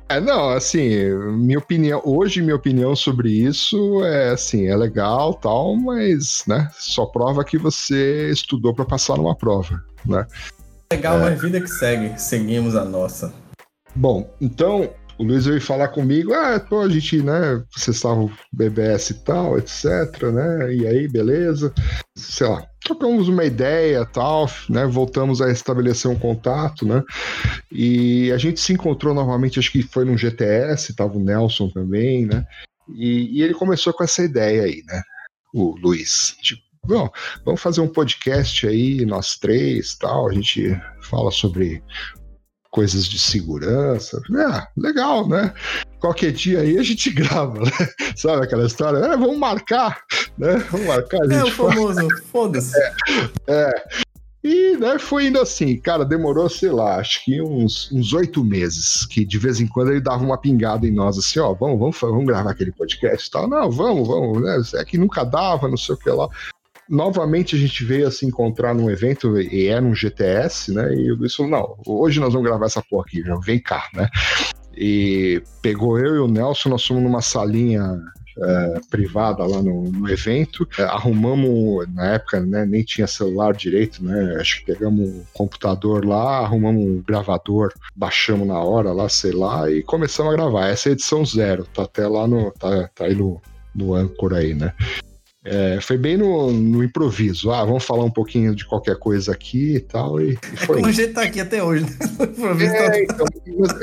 É, 0.10 0.20
não, 0.20 0.50
assim, 0.50 1.10
minha 1.38 1.58
opinião, 1.58 2.02
hoje 2.06 2.41
minha 2.41 2.56
opinião 2.56 2.96
sobre 2.96 3.32
isso 3.32 4.04
é 4.04 4.30
assim, 4.30 4.68
é 4.68 4.76
legal, 4.76 5.34
tal, 5.34 5.76
mas, 5.76 6.44
né, 6.46 6.70
só 6.78 7.06
prova 7.06 7.44
que 7.44 7.58
você 7.58 8.30
estudou 8.30 8.76
para 8.76 8.86
passar 8.86 9.18
numa 9.18 9.36
prova, 9.36 9.82
né? 10.06 10.28
Legal, 10.91 11.18
mas 11.20 11.41
vida 11.41 11.60
que 11.60 11.68
segue. 11.68 12.20
Seguimos 12.20 12.76
a 12.76 12.86
nossa. 12.86 13.34
Bom, 13.96 14.32
então, 14.39 14.89
o 15.24 15.26
Luiz 15.26 15.45
veio 15.45 15.61
falar 15.61 15.88
comigo, 15.88 16.34
ah, 16.34 16.59
pô, 16.59 16.82
a 16.82 16.89
gente, 16.89 17.24
né, 17.24 17.63
vocês 17.71 17.95
estavam 17.95 18.30
BBS 18.51 19.11
e 19.11 19.13
tal, 19.24 19.57
etc, 19.57 19.86
né, 20.34 20.74
e 20.76 20.86
aí, 20.86 21.07
beleza, 21.07 21.74
sei 22.13 22.47
lá, 22.47 22.67
trocamos 22.84 23.30
uma 23.30 23.45
ideia 23.45 24.05
tal, 24.05 24.49
né, 24.69 24.86
voltamos 24.86 25.41
a 25.41 25.49
estabelecer 25.49 26.11
um 26.11 26.19
contato, 26.19 26.86
né, 26.86 27.01
e 27.71 28.32
a 28.34 28.38
gente 28.38 28.59
se 28.59 28.74
encontrou 28.74 29.13
novamente, 29.13 29.59
acho 29.59 29.71
que 29.71 29.82
foi 29.82 30.03
num 30.03 30.17
GTS, 30.17 30.93
tava 30.93 31.17
o 31.17 31.24
Nelson 31.24 31.69
também, 31.69 32.26
né, 32.26 32.45
e, 32.93 33.39
e 33.39 33.41
ele 33.41 33.53
começou 33.53 33.93
com 33.93 34.03
essa 34.03 34.24
ideia 34.24 34.63
aí, 34.63 34.84
né, 34.86 35.01
o 35.53 35.78
Luiz, 35.82 36.36
tipo, 36.41 36.61
bom, 36.86 37.09
vamos 37.45 37.61
fazer 37.61 37.80
um 37.80 37.88
podcast 37.88 38.67
aí, 38.67 39.05
nós 39.05 39.38
três, 39.38 39.95
tal, 39.95 40.28
a 40.28 40.34
gente 40.34 40.78
fala 41.01 41.32
sobre 41.32 41.82
coisas 42.74 43.05
de 43.05 43.19
segurança. 43.19 44.19
Ah, 44.36 44.67
legal, 44.76 45.30
né? 45.30 45.53
Qualquer 45.99 46.32
dia 46.32 46.61
aí 46.61 46.78
a 46.78 46.82
gente 46.82 47.11
grava, 47.13 47.59
né? 47.59 47.71
Sabe 48.15 48.43
aquela 48.43 48.65
história? 48.65 48.97
É, 48.97 49.09
vamos 49.15 49.38
marcar, 49.38 50.01
né? 50.39 50.55
Vamos 50.71 50.88
marcar, 50.88 51.19
a 51.21 51.34
É 51.34 51.43
o 51.43 51.45
gente 51.45 51.51
fala. 51.55 51.71
famoso, 51.71 52.07
foda-se. 52.32 52.74
E 54.45 54.76
né, 54.76 54.99
foi 54.99 55.28
indo 55.28 55.39
assim, 55.39 55.78
cara, 55.78 56.03
demorou, 56.03 56.49
sei 56.49 56.69
lá, 56.69 56.97
acho 56.97 57.24
que 57.24 57.41
uns 57.41 57.89
uns 57.93 58.11
oito 58.11 58.43
meses, 58.43 59.05
que 59.05 59.24
de 59.24 59.38
vez 59.38 59.61
em 59.61 59.67
quando 59.67 59.91
ele 59.91 60.01
dava 60.01 60.21
uma 60.21 60.38
pingada 60.38 60.86
em 60.86 60.91
nós, 60.91 61.17
assim, 61.17 61.39
ó, 61.39 61.53
vamos, 61.53 61.80
vamos, 61.80 61.97
vamos 61.97 62.26
gravar 62.26 62.51
aquele 62.51 62.74
podcast 62.74 63.26
e 63.26 63.32
tal. 63.32 63.47
Não, 63.47 63.71
vamos, 63.71 64.05
vamos, 64.05 64.41
né? 64.41 64.61
É 64.82 64.84
que 64.84 64.97
nunca 64.97 65.24
dava, 65.24 65.69
não 65.69 65.78
sei 65.78 65.95
o 65.95 65.97
que 65.97 66.09
lá. 66.09 66.28
Novamente 66.94 67.56
a 67.56 67.60
gente 67.60 67.84
veio 67.84 68.08
a 68.08 68.12
se 68.12 68.24
encontrar 68.24 68.76
num 68.76 68.88
evento, 68.88 69.41
e 69.41 69.66
era 69.66 69.84
um 69.84 69.96
GTS, 69.96 70.72
né? 70.72 70.94
E 70.94 71.12
o 71.12 71.16
Luiz 71.16 71.34
falou, 71.34 71.52
não, 71.52 71.76
hoje 71.88 72.20
nós 72.20 72.32
vamos 72.34 72.48
gravar 72.48 72.68
essa 72.68 72.84
porra 72.84 73.06
aqui, 73.08 73.24
já 73.24 73.36
vem 73.38 73.60
cá, 73.60 73.90
né? 73.95 74.07
E 74.78 75.41
pegou 75.60 75.98
eu 75.98 76.15
e 76.15 76.20
o 76.20 76.28
Nelson, 76.28 76.70
nós 76.70 76.86
fomos 76.86 77.02
numa 77.02 77.20
salinha 77.20 77.99
é, 78.38 78.80
privada 78.91 79.44
lá 79.44 79.60
no, 79.64 79.91
no 79.91 80.07
evento. 80.07 80.68
É, 80.78 80.84
arrumamos, 80.84 81.88
na 81.95 82.14
época, 82.14 82.40
né, 82.41 82.64
nem 82.64 82.84
tinha 82.84 83.07
celular 83.07 83.56
direito, 83.56 84.03
né? 84.06 84.36
Acho 84.40 84.60
que 84.60 84.72
pegamos 84.72 85.10
um 85.10 85.24
computador 85.34 86.06
lá, 86.06 86.41
arrumamos 86.41 86.84
um 86.84 87.02
gravador, 87.02 87.74
baixamos 87.95 88.48
na 88.48 88.60
hora 88.60 88.91
lá, 88.91 89.10
sei 89.10 89.32
lá, 89.32 89.68
e 89.68 89.82
começamos 89.82 90.32
a 90.32 90.36
gravar. 90.36 90.68
Essa 90.68 90.90
é 90.90 90.91
a 90.91 90.94
edição 90.94 91.26
zero, 91.26 91.65
tá 91.74 91.86
até 91.86 92.07
lá 92.07 92.28
no. 92.28 92.52
tá, 92.52 92.88
tá 92.94 93.06
aí 93.06 93.15
no, 93.15 93.41
no 93.74 93.95
Anchor 93.95 94.34
aí, 94.34 94.53
né? 94.53 94.76
É, 95.45 95.82
foi 95.82 95.98
bem 95.98 96.15
no, 96.15 96.52
no, 96.52 96.84
improviso. 96.84 97.52
Ah, 97.52 97.65
vamos 97.65 97.84
falar 97.84 98.06
um 98.06 98.11
pouquinho 98.11 98.56
de 98.56 98.65
qualquer 98.65 98.98
coisa 98.98 99.34
aqui 99.34 99.76
e 99.76 99.80
tal. 99.82 100.22
E, 100.22 100.40
e 100.53 100.57
foi. 100.57 100.78
É 100.78 100.80
como 100.80 100.88
a 100.88 100.91
gente 100.91 101.14
tá 101.14 101.24
aqui 101.24 101.41
até 101.41 101.61
hoje, 101.61 101.84
né? 101.84 101.91
É, 102.94 103.03
então, 103.03 103.26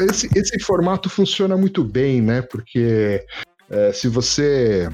esse, 0.08 0.28
esse, 0.34 0.58
formato 0.60 1.10
funciona 1.10 1.56
muito 1.56 1.84
bem, 1.84 2.22
né? 2.22 2.40
Porque 2.40 3.24
é, 3.68 3.92
se 3.92 4.08
você. 4.08 4.88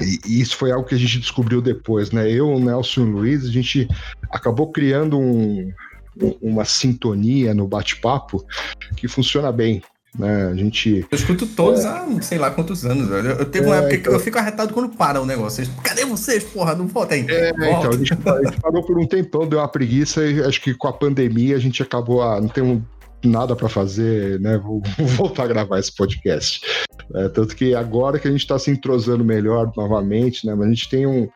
E 0.00 0.40
isso 0.40 0.56
foi 0.56 0.72
algo 0.72 0.88
que 0.88 0.94
a 0.94 0.98
gente 0.98 1.18
descobriu 1.18 1.60
depois, 1.60 2.10
né? 2.10 2.30
Eu, 2.30 2.48
o 2.48 2.60
Nelson 2.60 3.02
e 3.02 3.04
o 3.04 3.10
Luiz, 3.10 3.44
a 3.44 3.50
gente 3.50 3.88
acabou 4.30 4.70
criando 4.72 5.18
um, 5.18 5.72
uma 6.40 6.64
sintonia 6.64 7.54
no 7.54 7.66
bate-papo 7.66 8.44
que 8.96 9.06
funciona 9.06 9.52
bem. 9.52 9.82
Né? 10.18 10.48
A 10.48 10.54
gente. 10.54 11.06
Eu 11.10 11.16
escuto 11.16 11.46
todos 11.46 11.84
é... 11.84 11.88
há 11.88 12.22
sei 12.22 12.38
lá 12.38 12.50
quantos 12.50 12.84
anos, 12.84 13.08
velho. 13.08 13.30
Eu 13.30 13.46
tenho 13.46 13.66
uma 13.66 13.76
é, 13.76 13.78
época 13.78 13.94
então... 13.94 14.12
que 14.12 14.16
eu 14.16 14.20
fico 14.20 14.38
arretado 14.38 14.72
quando 14.74 14.88
para 14.88 15.20
o 15.20 15.26
negócio. 15.26 15.68
Cadê 15.82 16.04
vocês, 16.04 16.42
porra? 16.44 16.74
Não 16.74 16.86
volta 16.86 17.14
aí. 17.14 17.24
É, 17.28 17.52
Volta. 17.52 17.78
então, 17.78 17.90
a 17.90 17.96
gente, 17.96 18.12
a 18.12 18.42
gente, 18.50 18.60
parou 18.60 18.84
por 18.84 18.98
um 18.98 19.06
tempão, 19.06 19.46
deu 19.46 19.60
uma 19.60 19.68
preguiça 19.68 20.24
e 20.24 20.42
acho 20.42 20.60
que 20.60 20.74
com 20.74 20.88
a 20.88 20.92
pandemia 20.92 21.56
a 21.56 21.60
gente 21.60 21.82
acabou. 21.82 22.22
Ah, 22.22 22.40
não 22.40 22.48
tem 22.48 22.64
um, 22.64 22.82
nada 23.24 23.54
para 23.54 23.68
fazer, 23.68 24.40
né? 24.40 24.58
Vou, 24.58 24.82
vou, 24.98 25.06
voltar 25.06 25.44
a 25.44 25.48
gravar 25.48 25.78
esse 25.78 25.94
podcast. 25.94 26.60
É, 27.14 27.28
tanto 27.28 27.54
que 27.54 27.74
agora 27.74 28.18
que 28.18 28.26
a 28.26 28.30
gente 28.30 28.40
está 28.40 28.58
se 28.58 28.70
entrosando 28.70 29.24
melhor 29.24 29.72
novamente, 29.76 30.46
né? 30.46 30.54
Mas 30.54 30.66
a 30.66 30.70
gente 30.70 30.88
tem 30.88 31.06
um, 31.06 31.28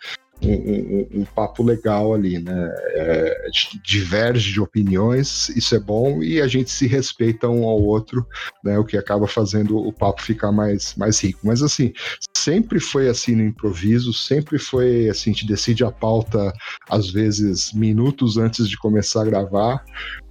um, 0.51 1.21
um, 1.21 1.25
papo 1.25 1.63
legal 1.63 2.15
ali, 2.15 2.39
né? 2.39 2.71
É, 2.95 3.49
diverge 3.83 4.53
de 4.53 4.61
opiniões, 4.61 5.49
isso 5.51 5.75
é 5.75 5.79
bom, 5.79 6.23
e 6.23 6.41
a 6.41 6.47
gente 6.47 6.71
se 6.71 6.87
respeita 6.87 7.49
um 7.49 7.65
ao 7.65 7.81
outro, 7.83 8.27
né? 8.63 8.79
O 8.79 8.85
que 8.85 8.97
acaba 8.97 9.27
fazendo 9.27 9.77
o 9.77 9.93
papo 9.93 10.23
ficar 10.23 10.53
mais, 10.53 10.95
mais 10.97 11.21
rico. 11.23 11.41
Mas 11.45 11.63
assim, 11.63 11.93
sempre 12.37 12.81
foi 12.81 13.09
assim 13.09 13.35
no 13.35 13.45
improviso, 13.45 14.13
sempre 14.13 14.59
foi 14.59 15.09
assim, 15.09 15.31
a 15.31 15.33
gente 15.33 15.47
decide 15.47 15.85
a 15.85 15.91
pauta 15.91 16.53
às 16.89 17.11
vezes 17.11 17.73
minutos 17.73 18.37
antes 18.37 18.69
de 18.69 18.77
começar 18.77 19.23
a 19.23 19.25
gravar, 19.25 19.85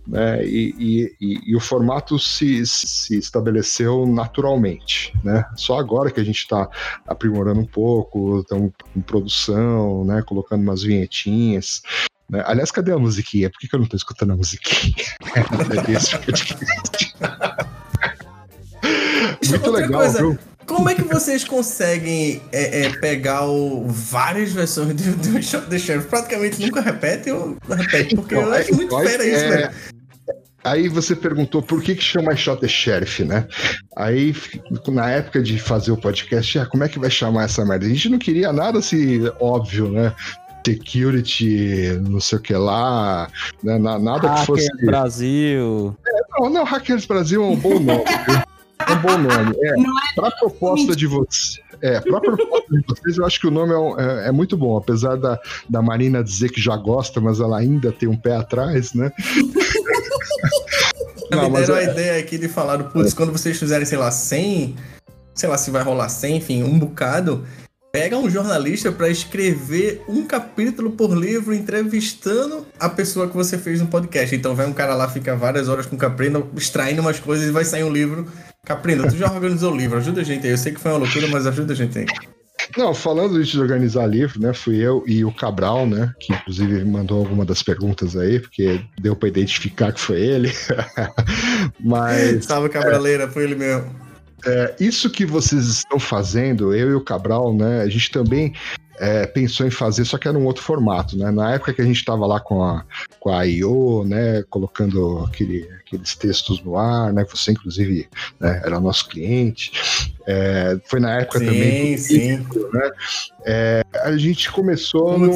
né? 0.05 0.45
E, 0.45 0.75
e, 0.77 1.15
e, 1.19 1.51
e, 1.51 1.55
o 1.55 1.59
formato 1.59 2.19
se, 2.19 2.65
se 2.65 3.17
estabeleceu 3.17 4.05
naturalmente, 4.05 5.13
né? 5.23 5.45
Só 5.55 5.79
agora 5.79 6.11
que 6.11 6.19
a 6.19 6.23
gente 6.23 6.39
está 6.39 6.69
aprimorando 7.07 7.59
um 7.59 7.65
pouco, 7.65 8.41
estamos 8.41 8.71
em 8.95 9.01
produção, 9.01 10.03
né? 10.03 10.21
Colocando 10.21 10.61
umas 10.61 10.83
vinhetinhas. 10.83 11.81
Né? 12.29 12.43
Aliás, 12.45 12.71
cadê 12.71 12.91
a 12.91 12.97
musiquinha? 12.97 13.49
Por 13.49 13.59
que, 13.59 13.67
que 13.67 13.75
eu 13.75 13.79
não 13.79 13.85
estou 13.85 13.97
escutando 13.97 14.33
a 14.33 14.37
musiquinha? 14.37 14.93
Muito 19.49 19.71
legal, 19.71 20.01
coisa. 20.01 20.19
viu? 20.19 20.37
Como 20.65 20.89
é 20.89 20.95
que 20.95 21.03
vocês 21.03 21.43
conseguem 21.43 22.41
é, 22.51 22.85
é, 22.85 22.89
pegar 22.97 23.45
o, 23.45 23.85
várias 23.87 24.51
versões 24.51 24.93
do, 24.93 25.15
do 25.15 25.43
Shot 25.43 25.67
the 25.67 25.77
Sheriff? 25.77 26.07
Praticamente 26.07 26.61
nunca 26.61 26.81
repete 26.81 27.31
ou 27.31 27.57
repete, 27.69 28.15
porque 28.15 28.35
então, 28.35 28.47
eu 28.47 28.53
acho 28.53 28.75
muito 28.75 28.99
é, 28.99 29.07
fera 29.07 29.25
isso, 29.25 29.49
velho. 29.49 29.71
Aí 30.63 30.87
você 30.87 31.13
perguntou 31.13 31.61
por 31.61 31.81
que, 31.81 31.93
que 31.93 32.01
chama 32.01 32.35
Shot 32.35 32.61
the 32.61 32.67
Sheriff, 32.69 33.25
né? 33.25 33.45
Aí, 33.97 34.33
na 34.87 35.09
época 35.11 35.43
de 35.43 35.59
fazer 35.59 35.91
o 35.91 35.97
podcast, 35.97 36.59
ah, 36.59 36.65
como 36.65 36.85
é 36.85 36.89
que 36.89 36.97
vai 36.97 37.09
chamar 37.09 37.43
essa 37.43 37.65
merda? 37.65 37.85
A 37.85 37.89
gente 37.89 38.07
não 38.07 38.17
queria 38.17 38.53
nada 38.53 38.79
assim 38.79 39.29
óbvio, 39.39 39.89
né? 39.91 40.13
security, 40.65 41.99
não 42.07 42.21
sei 42.21 42.37
o 42.37 42.41
que 42.41 42.53
lá, 42.53 43.27
né? 43.61 43.77
nada 43.77 44.29
Hackers 44.29 44.39
que 44.39 44.45
fosse. 44.45 44.85
Brasil. 44.85 45.95
É, 46.07 46.39
não, 46.39 46.49
não, 46.49 46.63
Hackers 46.63 47.05
Brasil 47.05 47.43
é 47.43 47.45
um 47.45 47.57
bom 47.57 47.79
nome. 47.79 48.03
É 48.87 48.93
um 48.93 49.01
bom 49.01 49.17
nome. 49.17 49.55
É, 49.61 49.69
é 49.79 49.83
para 50.15 50.31
proposta 50.31 50.95
de 50.95 51.07
você. 51.07 51.61
É, 51.81 51.99
para 51.99 52.21
proposta 52.21 52.77
de 52.77 52.83
vocês, 52.87 53.17
eu 53.17 53.25
acho 53.25 53.39
que 53.39 53.47
o 53.47 53.51
nome 53.51 53.73
é, 53.73 54.25
é, 54.25 54.27
é, 54.29 54.31
muito 54.31 54.55
bom, 54.55 54.77
apesar 54.77 55.17
da, 55.17 55.37
da 55.69 55.81
Marina 55.81 56.23
dizer 56.23 56.49
que 56.49 56.61
já 56.61 56.77
gosta, 56.77 57.19
mas 57.19 57.39
ela 57.39 57.59
ainda 57.59 57.91
tem 57.91 58.07
um 58.07 58.15
pé 58.15 58.35
atrás, 58.35 58.93
né? 58.93 59.11
Não, 61.29 61.49
me 61.49 61.59
deram 61.59 61.75
é... 61.75 61.79
a 61.79 61.91
ideia 61.91 62.19
aqui 62.19 62.37
de 62.37 62.47
falar, 62.47 62.83
putz, 62.85 63.13
quando 63.13 63.31
vocês 63.31 63.57
fizerem, 63.57 63.85
sei 63.85 63.97
lá, 63.97 64.11
100, 64.11 64.75
sei 65.33 65.49
lá 65.49 65.57
se 65.57 65.71
vai 65.71 65.83
rolar 65.83 66.09
100, 66.09 66.37
enfim, 66.37 66.63
um 66.63 66.77
bocado, 66.77 67.43
pega 67.91 68.17
um 68.17 68.29
jornalista 68.29 68.91
para 68.91 69.09
escrever 69.09 70.03
um 70.07 70.25
capítulo 70.25 70.91
por 70.91 71.15
livro 71.15 71.53
entrevistando 71.53 72.65
a 72.79 72.89
pessoa 72.89 73.27
que 73.27 73.35
você 73.35 73.57
fez 73.57 73.79
no 73.79 73.87
podcast. 73.87 74.35
Então 74.35 74.55
vai 74.55 74.65
um 74.65 74.73
cara 74.73 74.95
lá, 74.95 75.09
fica 75.09 75.35
várias 75.35 75.67
horas 75.67 75.85
com 75.85 75.95
o 75.95 75.99
Caprino, 75.99 76.49
extraindo 76.55 77.01
umas 77.01 77.19
coisas 77.19 77.47
e 77.47 77.51
vai 77.51 77.65
sair 77.65 77.83
um 77.83 77.91
livro. 77.91 78.27
Caprino, 78.65 79.05
tu 79.09 79.17
já 79.17 79.29
organizou 79.29 79.73
o 79.73 79.75
livro, 79.75 79.97
ajuda 79.97 80.21
a 80.21 80.23
gente 80.23 80.45
aí. 80.45 80.53
Eu 80.53 80.57
sei 80.57 80.71
que 80.71 80.79
foi 80.79 80.91
uma 80.91 80.99
loucura, 80.99 81.27
mas 81.27 81.45
ajuda 81.45 81.73
a 81.73 81.75
gente 81.75 81.99
aí. 81.99 82.05
Não, 82.77 82.93
falando 82.93 83.43
de 83.43 83.59
organizar 83.59 84.07
livro, 84.07 84.39
né? 84.39 84.53
Fui 84.53 84.77
eu 84.77 85.03
e 85.05 85.25
o 85.25 85.33
Cabral, 85.33 85.85
né? 85.85 86.13
Que 86.17 86.33
inclusive 86.33 86.83
mandou 86.85 87.19
alguma 87.19 87.43
das 87.43 87.61
perguntas 87.61 88.15
aí, 88.15 88.39
porque 88.39 88.81
deu 89.01 89.17
para 89.17 89.27
identificar 89.27 89.91
que 89.91 89.99
foi 89.99 90.21
ele. 90.21 90.51
Mas. 91.77 92.45
Salve, 92.45 92.69
Cabraleira, 92.69 93.25
é, 93.25 93.27
foi 93.27 93.43
ele 93.43 93.55
mesmo. 93.55 93.93
É, 94.45 94.75
isso 94.79 95.09
que 95.09 95.25
vocês 95.25 95.65
estão 95.65 95.99
fazendo, 95.99 96.73
eu 96.73 96.89
e 96.91 96.95
o 96.95 97.03
Cabral, 97.03 97.53
né? 97.53 97.81
A 97.81 97.89
gente 97.89 98.11
também 98.11 98.53
é, 98.99 99.25
pensou 99.25 99.65
em 99.65 99.71
fazer, 99.71 100.05
só 100.05 100.17
que 100.17 100.27
era 100.27 100.37
um 100.37 100.45
outro 100.45 100.63
formato, 100.63 101.17
né? 101.17 101.31
Na 101.31 101.53
época 101.53 101.73
que 101.73 101.81
a 101.81 101.85
gente 101.85 101.97
estava 101.97 102.25
lá 102.25 102.39
com 102.39 102.63
a, 102.63 102.85
com 103.19 103.29
a 103.29 103.45
I.O., 103.45 104.03
né? 104.05 104.43
Colocando 104.49 105.19
aquele, 105.19 105.67
aqueles 105.79 106.15
textos 106.15 106.63
no 106.63 106.77
ar, 106.77 107.11
né? 107.11 107.25
Você, 107.29 107.51
inclusive, 107.51 108.07
né, 108.39 108.61
era 108.63 108.79
nosso 108.79 109.09
cliente. 109.09 109.71
É, 110.25 110.77
foi 110.85 110.99
na 110.99 111.19
época 111.19 111.39
sim, 111.39 111.45
também. 111.45 111.97
Sim, 111.97 112.37
né? 112.73 112.91
É, 113.45 113.83
a 114.03 114.15
gente 114.15 114.51
começou 114.51 115.17
no. 115.17 115.31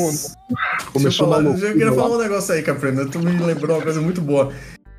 Começou 0.93 1.27
eu, 1.27 1.33
falar, 1.33 1.43
eu 1.43 1.73
queria 1.73 1.93
falar 1.93 2.15
um 2.15 2.21
negócio 2.21 2.53
aí, 2.53 2.61
Caprino. 2.61 3.09
Tu 3.09 3.19
me 3.19 3.31
lembrou 3.43 3.77
uma 3.77 3.83
coisa 3.83 4.01
muito 4.01 4.21
boa. 4.21 4.53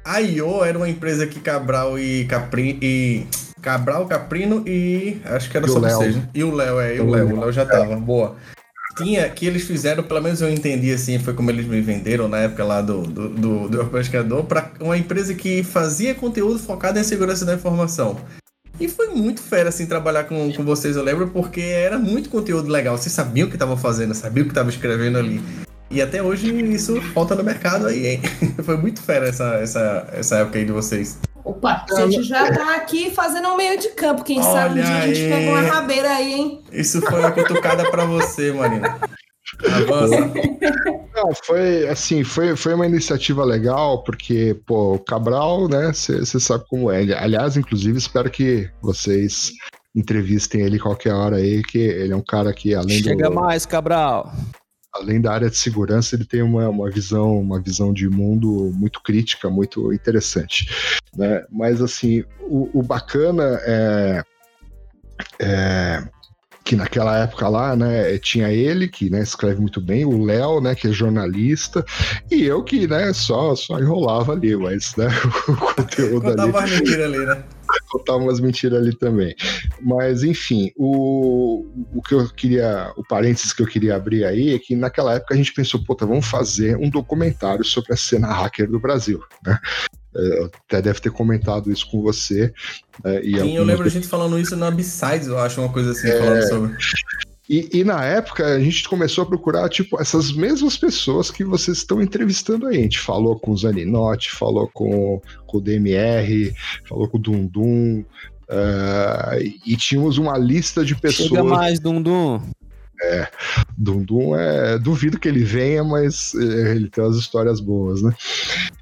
A 0.05 0.21
I.O. 0.21 0.65
era 0.65 0.77
uma 0.77 0.89
empresa 0.89 1.27
que 1.27 1.39
Cabral 1.39 1.99
e 1.99 2.25
Capri 2.25 2.79
e 2.81 3.27
Cabral, 3.69 4.07
Caprino 4.07 4.63
e. 4.67 5.21
Acho 5.27 5.51
que 5.51 5.57
era 5.59 5.69
só 5.69 5.79
vocês. 5.79 6.17
E 6.33 6.43
o 6.43 6.55
Léo, 6.55 6.81
é, 6.81 6.97
e 6.97 7.01
o 7.01 7.11
Léo. 7.11 7.37
O 7.37 7.41
Léo 7.41 7.53
já 7.53 7.67
tava. 7.67 7.97
Boa. 7.97 8.35
Tinha 8.97 9.29
que 9.29 9.47
eles 9.47 9.65
fizeram, 9.65 10.03
pelo 10.03 10.23
menos 10.23 10.41
eu 10.41 10.51
entendi 10.51 10.91
assim, 10.91 11.19
foi 11.19 11.35
como 11.35 11.51
eles 11.51 11.67
me 11.67 11.81
venderam 11.83 12.29
na 12.29 12.39
época 12.39 12.65
lá 12.65 12.81
do, 12.81 13.03
do, 13.03 13.29
do, 13.29 13.69
do 13.69 13.85
pescador, 13.87 14.43
para 14.45 14.71
uma 14.81 14.97
empresa 14.97 15.35
que 15.35 15.63
fazia 15.63 16.15
conteúdo 16.15 16.59
focado 16.59 16.99
em 16.99 17.05
segurança 17.05 17.45
da 17.45 17.55
informação. 17.55 18.17
E 18.81 18.89
foi 18.89 19.09
muito 19.09 19.43
fera, 19.43 19.69
assim, 19.69 19.85
trabalhar 19.85 20.25
com, 20.25 20.51
com 20.53 20.65
vocês, 20.65 20.97
eu 20.97 21.03
lembro, 21.03 21.29
porque 21.29 21.61
era 21.61 21.99
muito 21.99 22.31
conteúdo 22.31 22.71
legal. 22.71 22.97
Vocês 22.97 23.13
sabiam 23.13 23.47
o 23.47 23.51
que 23.51 23.57
estavam 23.57 23.77
fazendo, 23.77 24.15
sabiam 24.15 24.45
o 24.45 24.47
que 24.47 24.53
estavam 24.53 24.71
escrevendo 24.71 25.19
ali. 25.19 25.43
E 25.91 26.01
até 26.01 26.23
hoje 26.23 26.51
isso 26.73 27.01
falta 27.13 27.35
no 27.35 27.45
mercado 27.45 27.87
aí, 27.87 28.07
hein? 28.07 28.23
foi 28.65 28.79
muito 28.79 29.03
fera 29.03 29.29
essa, 29.29 29.57
essa, 29.57 30.09
essa 30.13 30.37
época 30.39 30.59
aí 30.59 30.65
de 30.65 30.73
vocês. 30.73 31.19
Opa, 31.49 31.87
a 31.91 32.07
gente 32.07 32.25
já 32.25 32.53
tá 32.53 32.77
aqui 32.77 33.11
fazendo 33.11 33.49
um 33.49 33.57
meio 33.57 33.79
de 33.79 33.89
campo. 33.89 34.23
Quem 34.23 34.39
Olha 34.39 34.53
sabe 34.53 34.81
um 34.81 34.85
dia 34.85 34.97
a 34.99 35.07
gente 35.07 35.21
pega 35.21 35.51
uma 35.51 35.63
rabeira 35.63 36.11
aí, 36.11 36.35
hein? 36.35 36.63
Isso 36.71 37.01
foi 37.01 37.21
uma 37.21 37.31
cutucada 37.31 37.91
pra 37.91 38.05
você, 38.05 38.53
Marina. 38.53 38.99
Avança. 39.65 40.31
Não, 41.15 41.33
foi 41.43 41.89
assim, 41.89 42.23
foi, 42.23 42.55
foi 42.55 42.75
uma 42.75 42.87
iniciativa 42.87 43.43
legal, 43.45 44.05
porque, 44.05 44.61
pô, 44.67 44.97
o 44.97 44.99
Cabral, 44.99 45.69
né, 45.69 45.91
você 45.95 46.39
sabe 46.39 46.65
como 46.69 46.91
é. 46.91 47.01
Aliás, 47.15 47.57
inclusive, 47.57 47.97
espero 47.97 48.31
que 48.31 48.71
vocês 48.83 49.51
entrevistem 49.97 50.61
ele 50.61 50.79
qualquer 50.79 51.15
hora 51.15 51.37
aí, 51.37 51.63
que 51.63 51.79
ele 51.79 52.13
é 52.13 52.17
um 52.17 52.23
cara 52.23 52.53
que, 52.53 52.75
além 52.75 53.03
Chega 53.03 53.31
do... 53.31 53.35
mais, 53.35 53.65
Cabral 53.65 54.31
além 54.99 55.21
da 55.21 55.33
área 55.33 55.51
de 55.51 55.57
segurança, 55.57 56.15
ele 56.15 56.25
tem 56.25 56.43
uma, 56.43 56.69
uma 56.69 56.91
visão 56.91 57.41
uma 57.41 57.61
visão 57.61 57.93
de 57.93 58.09
mundo 58.09 58.73
muito 58.75 59.03
crítica, 59.03 59.49
muito 59.49 59.93
interessante. 59.93 60.69
Né? 61.17 61.45
Mas 61.51 61.81
assim, 61.81 62.25
o, 62.41 62.69
o 62.79 62.83
bacana 62.83 63.61
é, 63.63 64.23
é 65.41 66.09
que 66.69 66.77
naquela 66.77 67.17
época 67.17 67.49
lá, 67.49 67.75
né, 67.75 68.19
tinha 68.19 68.53
ele 68.53 68.89
que, 68.89 69.09
né, 69.09 69.23
escreve 69.23 69.59
muito 69.59 69.81
bem, 69.81 70.05
o 70.05 70.23
Léo, 70.23 70.61
né, 70.61 70.75
que 70.75 70.87
é 70.87 70.93
jornalista, 70.93 71.83
e 72.31 72.45
eu 72.45 72.63
que, 72.63 72.87
né, 72.87 73.11
só 73.15 73.57
só 73.57 73.81
enrolava 73.81 74.35
ali, 74.35 74.55
mas, 74.55 74.95
né, 74.95 75.07
o 75.49 75.57
conteúdo 75.57 76.27
Contava 76.27 76.59
ali. 76.59 77.03
ali, 77.03 77.25
né? 77.25 77.43
Contava 77.89 78.19
umas 78.19 78.41
mentiras 78.41 78.81
ali 78.81 78.95
também. 78.95 79.35
Mas, 79.81 80.23
enfim, 80.23 80.73
o, 80.77 81.67
o 81.95 82.03
que 82.03 82.15
eu 82.15 82.29
queria, 82.31 82.93
o 82.97 83.05
parênteses 83.05 83.53
que 83.53 83.63
eu 83.63 83.67
queria 83.67 83.97
abrir 83.97 84.25
aí 84.25 84.55
é 84.55 84.59
que 84.59 84.77
naquela 84.77 85.15
época 85.15 85.35
a 85.35 85.37
gente 85.37 85.53
pensou, 85.53 85.83
puta, 85.85 86.07
vamos 86.07 86.27
fazer 86.27 86.77
um 86.77 86.91
documentário 86.91 87.65
sobre 87.65 87.93
a 87.93 87.97
cena 87.97 88.29
hacker 88.29 88.69
do 88.71 88.81
Brasil, 88.81 89.21
né? 89.45 89.59
É, 90.17 90.41
eu 90.41 90.51
até 90.67 90.83
deve 90.83 91.01
ter 91.01 91.11
comentado 91.11 91.71
isso 91.71 91.89
com 91.91 92.03
você. 92.03 92.53
é, 93.05 93.21
e 93.21 93.39
Sim, 93.39 93.57
eu 93.57 93.65
lembro 93.65 93.87
a 93.87 93.91
gente 93.91 94.09
falando 94.09 94.39
isso 94.39 94.57
na 94.57 94.71
B-Sides, 94.71 95.29
eu 95.29 95.39
acho, 95.39 95.61
uma 95.61 95.73
coisa 95.73 95.93
assim, 95.93 96.09
falando 96.09 96.49
sobre. 96.49 96.77
E, 97.49 97.69
e 97.73 97.85
na 97.85 98.05
época 98.05 98.45
a 98.45 98.61
gente 98.61 98.87
começou 98.89 99.25
a 99.25 99.27
procurar, 99.27 99.69
tipo, 99.71 100.01
essas 100.01 100.33
mesmas 100.33 100.77
pessoas 100.77 101.31
que 101.31 101.43
vocês 101.43 101.79
estão 101.79 102.03
entrevistando 102.03 102.67
aí. 102.67 102.79
A 102.79 102.83
gente 102.83 102.99
falou 102.99 103.39
com 103.39 103.53
o 103.53 103.57
Zaninotti, 103.57 104.31
falou 104.31 104.69
com, 104.69 105.21
com 105.47 105.57
o 105.57 105.61
DMR, 105.61 106.55
falou 106.87 107.09
com 107.09 107.17
o 107.17 107.21
Dundum. 107.21 108.05
eh, 108.51 109.53
e 109.67 109.77
tínhamos 109.77 110.19
uma 110.19 110.37
lista 110.37 110.83
de 110.83 110.91
Chega 110.91 111.01
pessoas. 111.01 111.45
mais, 111.45 111.81
Dundum. 111.81 112.41
Dundum 113.77 114.37
é. 114.37 114.79
Duvido 114.79 115.19
que 115.19 115.29
ele 115.29 115.45
venha, 115.45 115.83
mas 115.83 116.35
eh, 116.35 116.73
ele 116.75 116.91
tem 116.91 117.03
umas 117.03 117.17
histórias 117.17 117.61
boas, 117.61 118.03
né? 118.03 118.15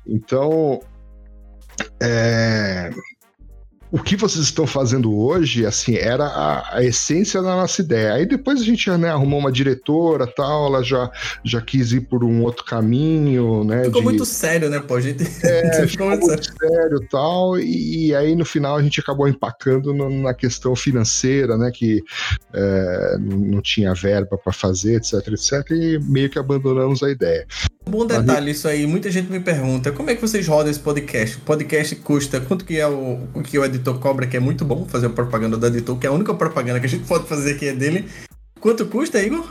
Então. 0.07 0.81
é, 2.03 2.91
O 3.91 3.99
que 4.03 4.17
vocês 4.17 4.45
estão 4.45 4.67
fazendo 4.67 5.17
hoje, 5.17 5.65
assim, 5.65 5.95
era 5.97 6.25
a, 6.27 6.79
a 6.79 6.85
essência 6.85 7.41
da 7.41 7.55
nossa 7.55 7.81
ideia. 7.81 8.15
Aí 8.15 8.27
depois 8.27 8.61
a 8.61 8.65
gente 8.65 8.91
né, 8.91 9.11
arrumou 9.11 9.39
uma 9.39 9.53
diretora 9.53 10.27
tal, 10.27 10.67
ela 10.67 10.83
já, 10.83 11.11
já 11.45 11.61
quis 11.61 11.93
ir 11.93 12.01
por 12.03 12.25
um 12.25 12.43
outro 12.43 12.65
caminho, 12.65 13.63
né? 13.65 13.85
Ficou 13.85 14.01
de- 14.01 14.05
muito 14.05 14.27
sério, 14.27 14.69
né, 14.69 14.81
pô? 14.81 14.97
A 14.97 15.01
gente 15.01 15.25
é, 15.43 15.87
ficou 15.89 16.09
muito 16.09 16.27
sério. 16.27 16.45
sério 16.61 16.99
e 17.03 17.09
tal, 17.09 17.59
e, 17.59 18.07
e 18.09 18.15
aí 18.15 18.35
no 18.35 18.45
final 18.45 18.77
a 18.77 18.83
gente 18.83 18.99
acabou 19.01 19.29
empacando 19.29 19.95
no- 19.95 20.11
na 20.23 20.35
questão 20.35 20.75
financeira, 20.75 21.57
né, 21.57 21.71
que 21.73 22.03
é, 22.53 23.17
não 23.21 23.61
tinha 23.63 23.95
verba 23.95 24.37
para 24.37 24.53
fazer, 24.53 24.97
etc, 24.97 25.15
etc, 25.29 25.71
e 25.71 25.99
meio 26.01 26.29
que 26.29 26.39
abandonamos 26.39 27.03
a 27.03 27.11
ideia. 27.11 27.47
Um 27.89 27.93
bom 27.93 28.05
detalhe 28.05 28.51
isso 28.51 28.67
aí, 28.67 28.85
muita 28.85 29.09
gente 29.13 29.31
me 29.31 29.39
pergunta, 29.39 29.93
como 29.93 30.11
é 30.11 30.17
que 30.17 30.21
vocês 30.21 30.47
rodam 30.49 30.69
esse 30.71 30.81
podcast? 30.81 31.37
O 31.37 31.41
podcast 31.43 31.95
custa, 31.97 32.41
quanto 32.41 32.65
que 32.65 32.81
é 32.81 32.87
o, 32.89 33.21
o 33.33 33.43
que 33.43 33.57
o 33.57 33.65
editor 33.65 34.01
cobra, 34.01 34.27
que 34.27 34.37
é 34.37 34.41
muito 34.41 34.65
bom 34.65 34.85
fazer 34.87 35.07
a 35.07 35.11
propaganda 35.11 35.57
do 35.57 35.67
editor, 35.69 35.97
que 35.97 36.05
é 36.05 36.11
a 36.11 36.13
única 36.13 36.35
propaganda 36.35 36.81
que 36.81 36.87
a 36.87 36.89
gente 36.89 37.05
pode 37.09 37.29
fazer 37.29 37.53
aqui 37.53 37.69
é 37.69 37.73
dele. 37.73 38.09
Quanto 38.61 38.87
custa, 38.87 39.23
Igor? 39.23 39.49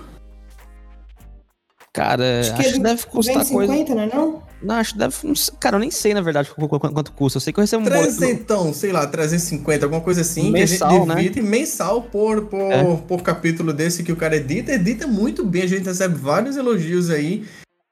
Cara, 1.93 2.41
Acho 2.41 2.51
acho, 2.51 2.57
que 2.61 2.63
que 2.69 2.75
ele 2.75 2.83
deve 2.83 3.05
custar 3.05 3.47
coisa. 3.47 3.71
50, 3.71 3.95
não 3.95 4.01
é 4.01 4.07
não? 4.13 4.43
Não, 4.61 4.75
acho 4.75 4.91
que 4.93 4.99
deve. 4.99 5.15
não 5.23 5.33
sei- 5.35 5.53
Cara, 5.57 5.77
eu 5.77 5.79
nem 5.79 5.89
sei, 5.91 6.13
na 6.13 6.19
verdade, 6.19 6.49
qu- 6.53 6.67
qu- 6.67 6.79
quanto 6.91 7.13
custa. 7.13 7.37
Eu 7.37 7.41
sei 7.41 7.53
que 7.53 7.59
eu 7.59 7.63
recebo 7.63 7.83
um 7.83 7.85
boleto. 7.85 8.17
Trezentão, 8.17 8.73
sei 8.73 8.91
lá, 8.91 9.07
350, 9.07 9.85
alguma 9.85 10.01
coisa 10.01 10.19
assim, 10.19 10.51
Mensal, 10.51 10.89
que 10.89 10.95
a 11.11 11.15
né? 11.15 11.21
gente 11.21 11.33
divide 11.35 11.41
mensal 11.49 12.01
por, 12.01 12.47
por, 12.47 12.59
É. 12.69 12.83
por 13.07 13.21
capítulo 13.21 13.71
desse 13.71 14.03
que 14.03 14.11
o 14.11 14.17
cara 14.17 14.35
edita, 14.35 14.73
edita 14.73 15.07
muito 15.07 15.45
bem, 15.45 15.61
a 15.61 15.67
gente 15.67 15.85
recebe 15.85 16.15
vários 16.15 16.57
elogios 16.57 17.09
aí 17.09 17.45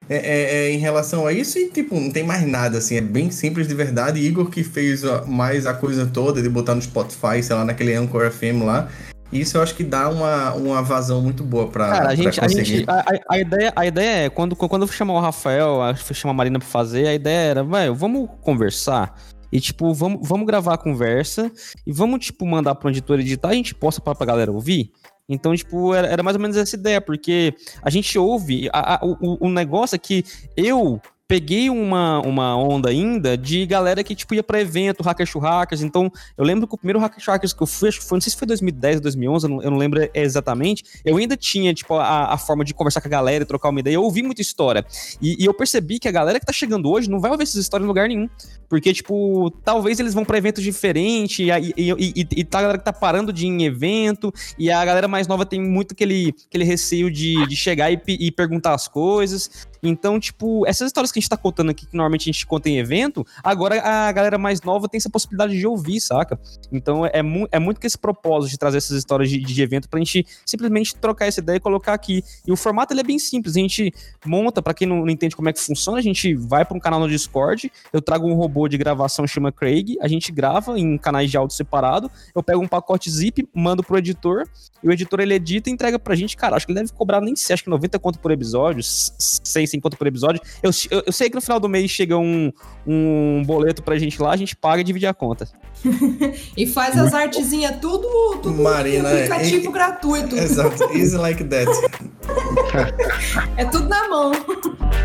é, 0.09 0.15
é, 0.17 0.55
é, 0.67 0.71
em 0.71 0.77
relação 0.77 1.25
a 1.25 1.31
isso 1.33 1.57
e, 1.57 1.69
tipo, 1.69 1.99
não 1.99 2.11
tem 2.11 2.23
mais 2.23 2.45
nada, 2.45 2.77
assim, 2.77 2.95
é 2.97 3.01
bem 3.01 3.31
simples 3.31 3.67
de 3.67 3.73
verdade. 3.73 4.19
Igor 4.19 4.49
que 4.49 4.63
fez 4.63 5.03
ó, 5.03 5.25
mais 5.25 5.65
a 5.65 5.73
coisa 5.73 6.05
toda 6.05 6.41
de 6.41 6.49
botar 6.49 6.75
no 6.75 6.81
Spotify, 6.81 7.41
sei 7.41 7.55
lá, 7.55 7.63
naquele 7.65 7.93
Anchor 7.95 8.29
FM 8.29 8.63
lá, 8.65 8.89
isso 9.31 9.57
eu 9.57 9.63
acho 9.63 9.73
que 9.75 9.83
dá 9.83 10.09
uma, 10.09 10.53
uma 10.53 10.81
vazão 10.83 11.21
muito 11.21 11.43
boa 11.43 11.67
pra, 11.67 11.87
Cara, 11.89 11.97
a 11.99 12.05
pra 12.05 12.15
gente, 12.15 12.39
a, 12.39 12.43
conseguir. 12.43 12.65
gente 12.65 12.89
a, 12.89 12.99
a- 12.99 13.19
a 13.31 13.39
ideia, 13.39 13.73
a 13.75 13.85
ideia 13.85 14.25
é, 14.25 14.29
quando, 14.29 14.55
quando 14.55 14.83
eu 14.83 14.87
fui 14.87 14.95
chamar 14.95 15.13
o 15.13 15.19
Rafael, 15.19 15.81
a- 15.81 15.95
fui 15.95 16.15
chamar 16.15 16.31
a 16.33 16.35
Marina 16.37 16.59
pra 16.59 16.67
fazer, 16.67 17.07
a 17.07 17.13
ideia 17.15 17.49
era, 17.49 17.63
velho, 17.63 17.95
vamos 17.95 18.29
conversar 18.41 19.17
e, 19.51 19.59
tipo, 19.59 19.93
vamos, 19.93 20.27
vamos 20.27 20.45
gravar 20.47 20.73
a 20.75 20.77
conversa 20.77 21.51
e 21.85 21.91
vamos, 21.93 22.25
tipo, 22.25 22.45
mandar 22.45 22.75
pro 22.75 22.89
editor 22.89 23.19
editar, 23.19 23.49
a 23.49 23.53
gente 23.53 23.73
posta 23.73 24.01
pra, 24.01 24.13
pra 24.15 24.25
galera 24.25 24.51
ouvir. 24.51 24.91
Então, 25.27 25.55
tipo, 25.55 25.93
era, 25.93 26.07
era 26.07 26.21
mais 26.23 26.35
ou 26.35 26.41
menos 26.41 26.57
essa 26.57 26.75
ideia, 26.75 26.99
porque 26.99 27.55
a 27.81 27.89
gente 27.89 28.17
ouve, 28.19 28.69
a- 28.73 28.95
a- 28.95 28.99
o, 29.05 29.47
o 29.47 29.49
negócio 29.49 29.95
é 29.95 29.99
que 29.99 30.23
eu 30.57 31.01
peguei 31.33 31.67
uma, 31.67 32.19
uma 32.19 32.55
onda 32.55 32.89
ainda 32.89 33.35
de 33.35 33.65
galera 33.65 34.03
que, 34.03 34.13
tipo, 34.13 34.35
ia 34.35 34.43
pra 34.43 34.61
evento, 34.61 35.01
Hacker 35.01 35.25
Churracas, 35.25 35.81
então 35.81 36.11
eu 36.37 36.45
lembro 36.45 36.67
que 36.67 36.75
o 36.75 36.77
primeiro 36.77 36.99
Hacker 36.99 37.19
Churracas 37.19 37.51
que 37.51 37.63
eu 37.63 37.65
fui, 37.65 37.89
acho 37.89 38.01
que 38.01 38.05
foi, 38.05 38.17
não 38.17 38.21
sei 38.21 38.29
se 38.29 38.37
foi 38.37 38.47
2010 38.47 38.97
ou 38.97 39.01
2011, 39.01 39.45
eu 39.45 39.49
não, 39.49 39.63
eu 39.63 39.71
não 39.71 39.77
lembro 39.79 40.07
exatamente, 40.13 40.83
eu 41.03 41.17
ainda 41.17 41.35
tinha, 41.35 41.73
tipo, 41.73 41.95
a, 41.95 42.33
a 42.33 42.37
forma 42.37 42.63
de 42.63 42.71
conversar 42.71 43.01
com 43.01 43.07
a 43.07 43.09
galera 43.09 43.43
e 43.43 43.47
trocar 43.47 43.69
uma 43.69 43.79
ideia, 43.79 43.95
eu 43.95 44.03
ouvi 44.03 44.21
muita 44.21 44.43
história, 44.43 44.85
e, 45.19 45.41
e 45.41 45.45
eu 45.45 45.55
percebi 45.55 45.97
que 45.97 46.07
a 46.07 46.11
galera 46.11 46.39
que 46.39 46.45
tá 46.45 46.53
chegando 46.53 46.87
hoje 46.87 47.09
não 47.09 47.19
vai 47.19 47.31
ouvir 47.31 47.45
essas 47.45 47.55
histórias 47.55 47.83
em 47.83 47.87
lugar 47.87 48.07
nenhum, 48.07 48.29
porque, 48.69 48.93
tipo, 48.93 49.49
talvez 49.65 49.99
eles 49.99 50.13
vão 50.13 50.23
pra 50.23 50.37
eventos 50.37 50.63
diferentes, 50.63 51.39
e, 51.39 51.49
e, 51.75 51.91
e, 51.91 52.27
e, 52.29 52.43
tá 52.43 52.59
a 52.59 52.61
galera 52.61 52.77
que 52.77 52.85
tá 52.85 52.93
parando 52.93 53.33
de 53.33 53.47
ir 53.47 53.49
em 53.49 53.63
evento, 53.63 54.31
e 54.55 54.69
a 54.69 54.85
galera 54.85 55.07
mais 55.07 55.27
nova 55.27 55.47
tem 55.47 55.59
muito 55.59 55.93
aquele, 55.93 56.31
aquele 56.47 56.63
receio 56.63 57.09
de, 57.09 57.43
de 57.47 57.55
chegar 57.55 57.91
e, 57.91 57.99
e 58.07 58.31
perguntar 58.31 58.75
as 58.75 58.87
coisas, 58.87 59.72
então, 59.83 60.19
tipo, 60.19 60.65
essas 60.65 60.87
histórias 60.87 61.11
que 61.11 61.19
a 61.19 61.21
gente 61.21 61.29
tá 61.29 61.35
contando 61.35 61.71
aqui, 61.71 61.85
que 61.85 61.95
normalmente 61.95 62.29
a 62.29 62.31
gente 62.31 62.45
conta 62.45 62.69
em 62.69 62.77
evento, 62.77 63.25
agora 63.43 63.81
a 63.81 64.11
galera 64.11 64.37
mais 64.37 64.61
nova 64.61 64.87
tem 64.87 64.97
essa 64.97 65.09
possibilidade 65.09 65.57
de 65.57 65.67
ouvir, 65.67 65.99
saca? 65.99 66.39
Então 66.71 67.05
é, 67.05 67.21
mu 67.21 67.47
é 67.51 67.59
muito 67.59 67.79
que 67.79 67.87
esse 67.87 67.97
propósito 67.97 68.51
de 68.51 68.57
trazer 68.57 68.77
essas 68.77 68.97
histórias 68.97 69.29
de, 69.29 69.39
de 69.39 69.61
evento 69.61 69.89
pra 69.89 69.99
gente 69.99 70.25
simplesmente 70.45 70.95
trocar 70.95 71.27
essa 71.27 71.41
ideia 71.41 71.57
e 71.57 71.59
colocar 71.59 71.93
aqui. 71.93 72.23
E 72.47 72.51
o 72.51 72.55
formato 72.55 72.93
ele 72.93 73.01
é 73.01 73.03
bem 73.03 73.19
simples, 73.19 73.57
a 73.57 73.59
gente 73.59 73.93
monta, 74.25 74.61
pra 74.61 74.73
quem 74.73 74.87
não, 74.87 75.01
não 75.01 75.09
entende 75.09 75.35
como 75.35 75.49
é 75.49 75.53
que 75.53 75.59
funciona, 75.59 75.97
a 75.97 76.01
gente 76.01 76.33
vai 76.33 76.63
pra 76.63 76.77
um 76.77 76.79
canal 76.79 76.99
no 76.99 77.09
Discord, 77.09 77.71
eu 77.91 78.01
trago 78.01 78.27
um 78.27 78.35
robô 78.35 78.67
de 78.67 78.77
gravação 78.77 79.27
chama 79.27 79.51
Craig, 79.51 79.97
a 79.99 80.07
gente 80.07 80.31
grava 80.31 80.79
em 80.79 80.97
canais 80.97 81.29
de 81.29 81.37
áudio 81.37 81.55
separado, 81.55 82.09
eu 82.33 82.41
pego 82.41 82.61
um 82.61 82.67
pacote 82.67 83.09
zip, 83.09 83.47
mando 83.53 83.83
pro 83.83 83.97
editor, 83.97 84.47
e 84.81 84.87
o 84.87 84.91
editor 84.91 85.19
ele 85.19 85.33
edita 85.33 85.69
e 85.69 85.73
entrega 85.73 85.97
pra 85.97 86.15
gente, 86.15 86.35
cara, 86.37 86.55
acho 86.55 86.65
que 86.65 86.71
ele 86.71 86.79
deve 86.79 86.91
cobrar 86.93 87.21
nem 87.21 87.35
sei, 87.35 87.53
acho 87.53 87.63
que 87.63 87.69
90 87.69 87.99
conto 87.99 88.19
por 88.19 88.31
episódio, 88.31 88.81
100, 88.83 89.67
100 89.73 89.79
conto 89.81 89.97
por 89.97 90.07
episódio. 90.07 90.41
Eu, 90.61 90.71
eu, 90.91 91.03
eu 91.07 91.11
sei 91.11 91.29
que 91.29 91.35
no 91.35 91.41
final 91.41 91.59
do 91.59 91.67
mês 91.67 91.89
chega 91.89 92.17
um, 92.17 92.51
um 92.85 93.43
boleto 93.45 93.83
pra 93.83 93.97
gente 93.97 94.21
lá, 94.21 94.31
a 94.31 94.37
gente 94.37 94.55
paga 94.55 94.81
e 94.81 94.83
divide 94.83 95.07
a 95.07 95.13
conta. 95.13 95.47
E 96.55 96.67
faz 96.67 96.97
as 96.97 97.13
artezinhas 97.13 97.77
tudo, 97.81 98.07
tudo 98.41 98.61
Marina, 98.61 99.09
em 99.11 99.15
aplicativo 99.23 99.69
é- 99.69 99.71
gratuito. 99.71 100.35
Exato, 100.35 100.83
easy 100.93 101.17
like 101.17 101.43
that. 101.45 101.69
É 103.57 103.65
tudo 103.65 103.87
na 103.87 104.07
mão. 104.07 104.31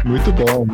Muito 0.05 0.33
bom. 0.33 0.67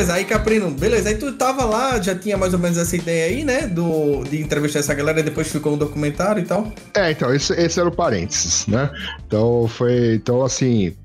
Beleza, 0.00 0.14
aí 0.14 0.24
Caprino, 0.24 0.70
beleza, 0.70 1.10
aí 1.10 1.14
tu 1.16 1.30
tava 1.32 1.62
lá, 1.62 2.00
já 2.00 2.14
tinha 2.14 2.34
mais 2.34 2.54
ou 2.54 2.58
menos 2.58 2.78
essa 2.78 2.96
ideia 2.96 3.26
aí, 3.26 3.44
né, 3.44 3.66
do, 3.66 4.24
de 4.24 4.40
entrevistar 4.40 4.78
essa 4.78 4.94
galera, 4.94 5.22
depois 5.22 5.52
ficou 5.52 5.74
um 5.74 5.76
documentário 5.76 6.42
e 6.42 6.46
tal. 6.46 6.72
É, 6.94 7.10
então, 7.10 7.34
esse, 7.34 7.52
esse 7.52 7.78
era 7.78 7.86
o 7.86 7.92
parênteses, 7.92 8.66
né? 8.66 8.90
Então 9.26 9.68
foi. 9.68 10.14
Então, 10.14 10.42
assim. 10.42 10.96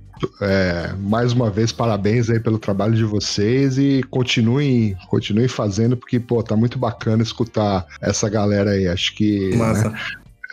é, 0.41 0.93
mais 0.97 1.33
uma 1.33 1.49
vez, 1.49 1.73
parabéns 1.73 2.29
aí 2.29 2.39
pelo 2.39 2.57
trabalho 2.57 2.93
de 2.93 3.03
vocês 3.03 3.77
e 3.77 4.01
continuem, 4.09 4.95
continuem 5.09 5.49
fazendo, 5.49 5.97
porque, 5.97 6.17
pô, 6.17 6.41
tá 6.41 6.55
muito 6.55 6.79
bacana 6.79 7.21
escutar 7.21 7.85
essa 7.99 8.29
galera 8.29 8.71
aí. 8.71 8.87
Acho 8.87 9.13
que 9.13 9.49
né, 9.49 9.57
Massa. 9.57 9.93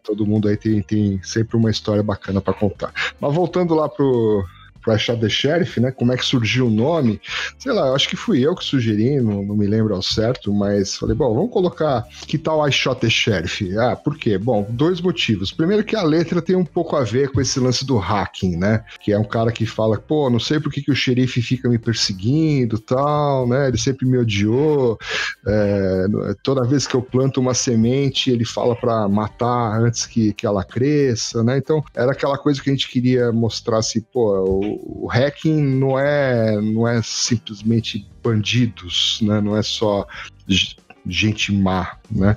todo 0.02 0.26
mundo 0.26 0.48
aí 0.48 0.56
tem, 0.56 0.82
tem 0.82 1.20
sempre 1.22 1.56
uma 1.56 1.70
história 1.70 2.02
bacana 2.02 2.40
pra 2.40 2.52
contar. 2.52 2.92
Mas 3.20 3.32
voltando 3.32 3.72
lá 3.72 3.88
pro, 3.88 4.44
pro 4.82 4.94
I 4.94 4.98
Shot 4.98 5.20
the 5.20 5.28
Sheriff, 5.28 5.80
né? 5.80 5.90
Como 5.90 6.12
é 6.12 6.16
que 6.16 6.24
surgiu 6.24 6.66
o 6.66 6.70
nome? 6.70 7.20
Sei 7.58 7.72
lá, 7.72 7.88
eu 7.88 7.94
acho 7.94 8.08
que 8.08 8.16
fui 8.16 8.40
eu 8.40 8.54
que 8.54 8.64
sugeri, 8.64 9.20
não, 9.20 9.42
não 9.42 9.56
me 9.56 9.66
lembro 9.66 9.94
ao 9.94 10.02
certo, 10.02 10.52
mas 10.52 10.96
falei, 10.96 11.14
bom, 11.14 11.34
vamos 11.34 11.52
colocar 11.52 12.06
que 12.26 12.36
tal 12.36 12.66
I 12.66 12.72
Shot 12.72 13.00
the 13.00 13.08
Sheriff? 13.08 13.76
Ah, 13.78 13.96
por 13.96 14.16
quê? 14.16 14.36
Bom, 14.36 14.66
dois 14.68 15.00
motivos. 15.00 15.52
Primeiro 15.52 15.84
que 15.84 15.96
a 15.96 16.02
letra 16.02 16.42
tem 16.42 16.56
um 16.56 16.64
pouco 16.64 16.96
a 16.96 17.04
ver 17.04 17.30
com 17.30 17.40
esse 17.40 17.58
lance 17.60 17.84
do 17.86 17.96
hacking, 17.96 18.56
né? 18.56 18.84
Que 19.00 19.12
é 19.12 19.18
um 19.18 19.24
cara 19.24 19.52
que 19.52 19.64
fala, 19.64 19.98
pô, 19.98 20.28
não 20.28 20.40
sei 20.40 20.60
por 20.60 20.72
que, 20.72 20.82
que 20.82 20.90
o 20.90 20.96
xerife 20.96 21.40
fica 21.40 21.68
me 21.68 21.78
perseguindo 21.78 22.78
tal, 22.78 23.46
né? 23.46 23.68
Ele 23.68 23.78
sempre 23.78 24.06
me 24.06 24.18
odiou. 24.18 24.98
É, 25.46 26.06
toda 26.42 26.66
vez 26.66 26.86
que 26.86 26.94
eu 26.94 27.02
planto 27.02 27.40
uma 27.40 27.54
semente, 27.54 28.30
ele 28.30 28.44
fala 28.44 28.74
para 28.74 29.08
matar 29.08 29.80
antes 29.80 30.06
que, 30.06 30.32
que 30.32 30.46
ela 30.46 30.64
cresça, 30.64 31.42
né? 31.42 31.58
Então, 31.58 31.82
era 31.94 32.12
aquela 32.12 32.38
coisa 32.38 32.60
que 32.60 32.70
a 32.70 32.72
gente 32.72 32.88
queria 32.88 33.32
mostrar 33.32 33.78
assim, 33.78 34.00
pô, 34.12 34.71
o, 34.80 35.06
hacking 35.06 35.60
não 35.60 35.98
é, 35.98 36.60
não 36.60 36.86
é 36.86 37.00
simplesmente 37.02 38.08
bandidos, 38.22 39.20
né? 39.22 39.40
Não 39.40 39.56
é 39.56 39.62
só 39.62 40.06
gente 41.06 41.52
má, 41.52 41.96
né? 42.10 42.36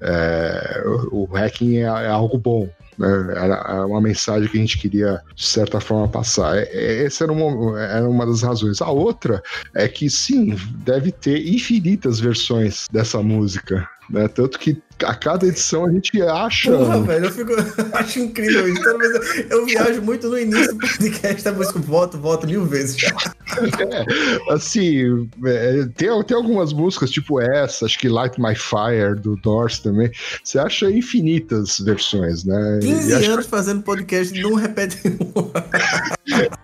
É, 0.00 0.82
o, 1.12 1.24
o 1.24 1.24
hacking 1.26 1.78
é, 1.78 1.82
é 1.82 2.08
algo 2.08 2.38
bom, 2.38 2.68
né? 3.00 3.08
Era 3.34 3.86
uma 3.86 4.00
mensagem 4.00 4.48
que 4.48 4.56
a 4.58 4.60
gente 4.60 4.78
queria, 4.78 5.20
de 5.34 5.46
certa 5.46 5.80
forma, 5.80 6.06
passar. 6.08 6.56
É- 6.56 6.68
é- 6.72 7.04
Essa 7.06 7.24
era 7.24 7.32
uma, 7.32 7.80
era 7.80 8.08
uma 8.08 8.26
das 8.26 8.42
razões. 8.42 8.80
A 8.82 8.90
outra 8.90 9.42
é 9.74 9.88
que, 9.88 10.08
sim, 10.10 10.54
deve 10.84 11.10
ter 11.10 11.48
infinitas 11.48 12.20
versões 12.20 12.86
dessa 12.92 13.22
música. 13.22 13.88
né? 14.10 14.26
Tanto 14.26 14.58
que 14.58 14.76
a 15.04 15.14
cada 15.14 15.46
edição 15.46 15.86
a 15.86 15.90
gente 15.92 16.20
acha. 16.20 16.72
Porra, 16.76 17.00
velho, 17.02 17.26
eu 17.26 17.30
fico, 17.30 17.52
acho 17.94 18.18
incrível 18.18 18.68
isso. 18.68 18.82
Toda 18.82 18.98
vez 18.98 19.46
eu, 19.48 19.64
viajo 19.64 20.02
muito 20.02 20.28
no 20.28 20.36
início 20.36 20.74
do 20.74 20.78
podcast, 20.80 21.48
a 21.48 21.52
música 21.52 21.78
volta, 21.78 22.18
volta 22.18 22.46
mil 22.46 22.64
vezes. 22.66 22.96
É, 23.50 24.52
assim, 24.54 25.28
é, 25.44 25.84
tem, 25.96 26.08
tem 26.24 26.36
algumas 26.36 26.72
músicas, 26.72 27.10
tipo 27.10 27.40
essa, 27.40 27.84
acho 27.84 27.98
que 27.98 28.08
Light 28.08 28.40
My 28.40 28.54
Fire, 28.54 29.16
do 29.20 29.34
Doors 29.42 29.80
também. 29.80 30.08
Você 30.44 30.56
acha 30.56 30.88
infinitas 30.88 31.80
versões, 31.80 32.44
né? 32.44 32.78
15 32.94 33.10
E 33.10 33.14
acho 33.14 33.30
anos 33.30 33.46
fazendo 33.46 33.82
podcast 33.82 34.36
e 34.36 34.42
não 34.42 34.54
repete. 34.54 34.98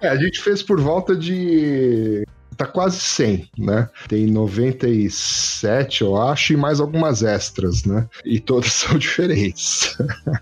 É, 0.01 0.09
a 0.09 0.17
gente 0.17 0.41
fez 0.41 0.63
por 0.63 0.81
volta 0.81 1.15
de. 1.15 2.25
Tá 2.57 2.65
quase 2.65 2.99
100, 2.99 3.51
né? 3.59 3.89
Tem 4.09 4.27
97, 4.27 6.03
eu 6.03 6.17
acho, 6.17 6.53
e 6.53 6.57
mais 6.57 6.81
algumas 6.81 7.23
extras, 7.23 7.85
né? 7.85 8.09
E 8.25 8.41
todas 8.41 8.73
são 8.73 8.97
diferentes. 8.97 9.97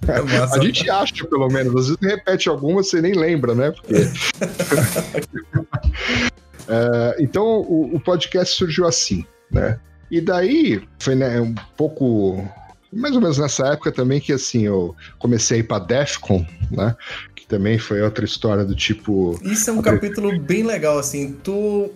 É 0.06 0.20
massa. 0.20 0.61
A 0.61 0.62
gente 0.62 0.89
acha, 0.89 1.27
pelo 1.27 1.48
menos. 1.48 1.74
Às 1.74 1.89
vezes 1.89 1.97
repete 2.01 2.48
algumas, 2.48 2.89
você 2.89 3.01
nem 3.01 3.15
lembra, 3.15 3.55
né? 3.55 3.73
Porque... 3.73 3.94
É, 6.66 7.23
então, 7.23 7.61
o, 7.61 7.97
o 7.97 8.01
podcast 8.01 8.56
surgiu 8.56 8.86
assim, 8.86 9.24
né? 9.51 9.78
E 10.11 10.20
daí, 10.20 10.82
foi 10.98 11.15
né, 11.15 11.40
um 11.40 11.55
pouco 11.77 12.47
mais 12.94 13.14
ou 13.14 13.20
menos 13.20 13.38
nessa 13.38 13.68
época 13.68 13.92
também 13.92 14.20
que 14.20 14.32
assim 14.32 14.62
eu 14.62 14.94
comecei 15.18 15.58
a 15.58 15.60
ir 15.60 15.64
pra 15.64 15.78
Defcon, 15.78 16.46
né? 16.70 16.96
Que 17.34 17.46
também 17.46 17.78
foi 17.78 18.02
outra 18.02 18.24
história 18.24 18.64
do 18.64 18.74
tipo. 18.74 19.38
Isso 19.42 19.70
é 19.70 19.72
um 19.72 19.82
capítulo 19.82 20.38
bem 20.38 20.62
legal, 20.62 20.98
assim. 20.98 21.36
Tu 21.42 21.90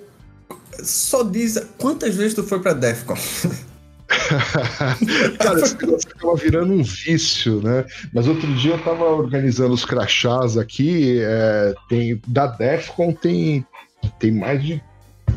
só 0.83 1.23
diz 1.23 1.59
quantas 1.77 2.15
vezes 2.15 2.35
tu 2.35 2.43
foi 2.43 2.61
pra 2.61 2.73
Defcon. 2.73 3.17
Cara, 5.39 5.61
esse 5.61 5.77
negócio 5.77 6.37
virando 6.37 6.73
um 6.73 6.83
vício, 6.83 7.61
né? 7.63 7.85
Mas 8.13 8.27
outro 8.27 8.53
dia 8.55 8.73
eu 8.73 8.83
tava 8.83 9.05
organizando 9.05 9.75
os 9.75 9.85
crachás 9.85 10.57
aqui, 10.57 11.19
é, 11.21 11.75
tem, 11.89 12.21
da 12.27 12.47
Defcon 12.47 13.13
tem, 13.13 13.67
tem 14.19 14.33
mais 14.33 14.63
de. 14.63 14.83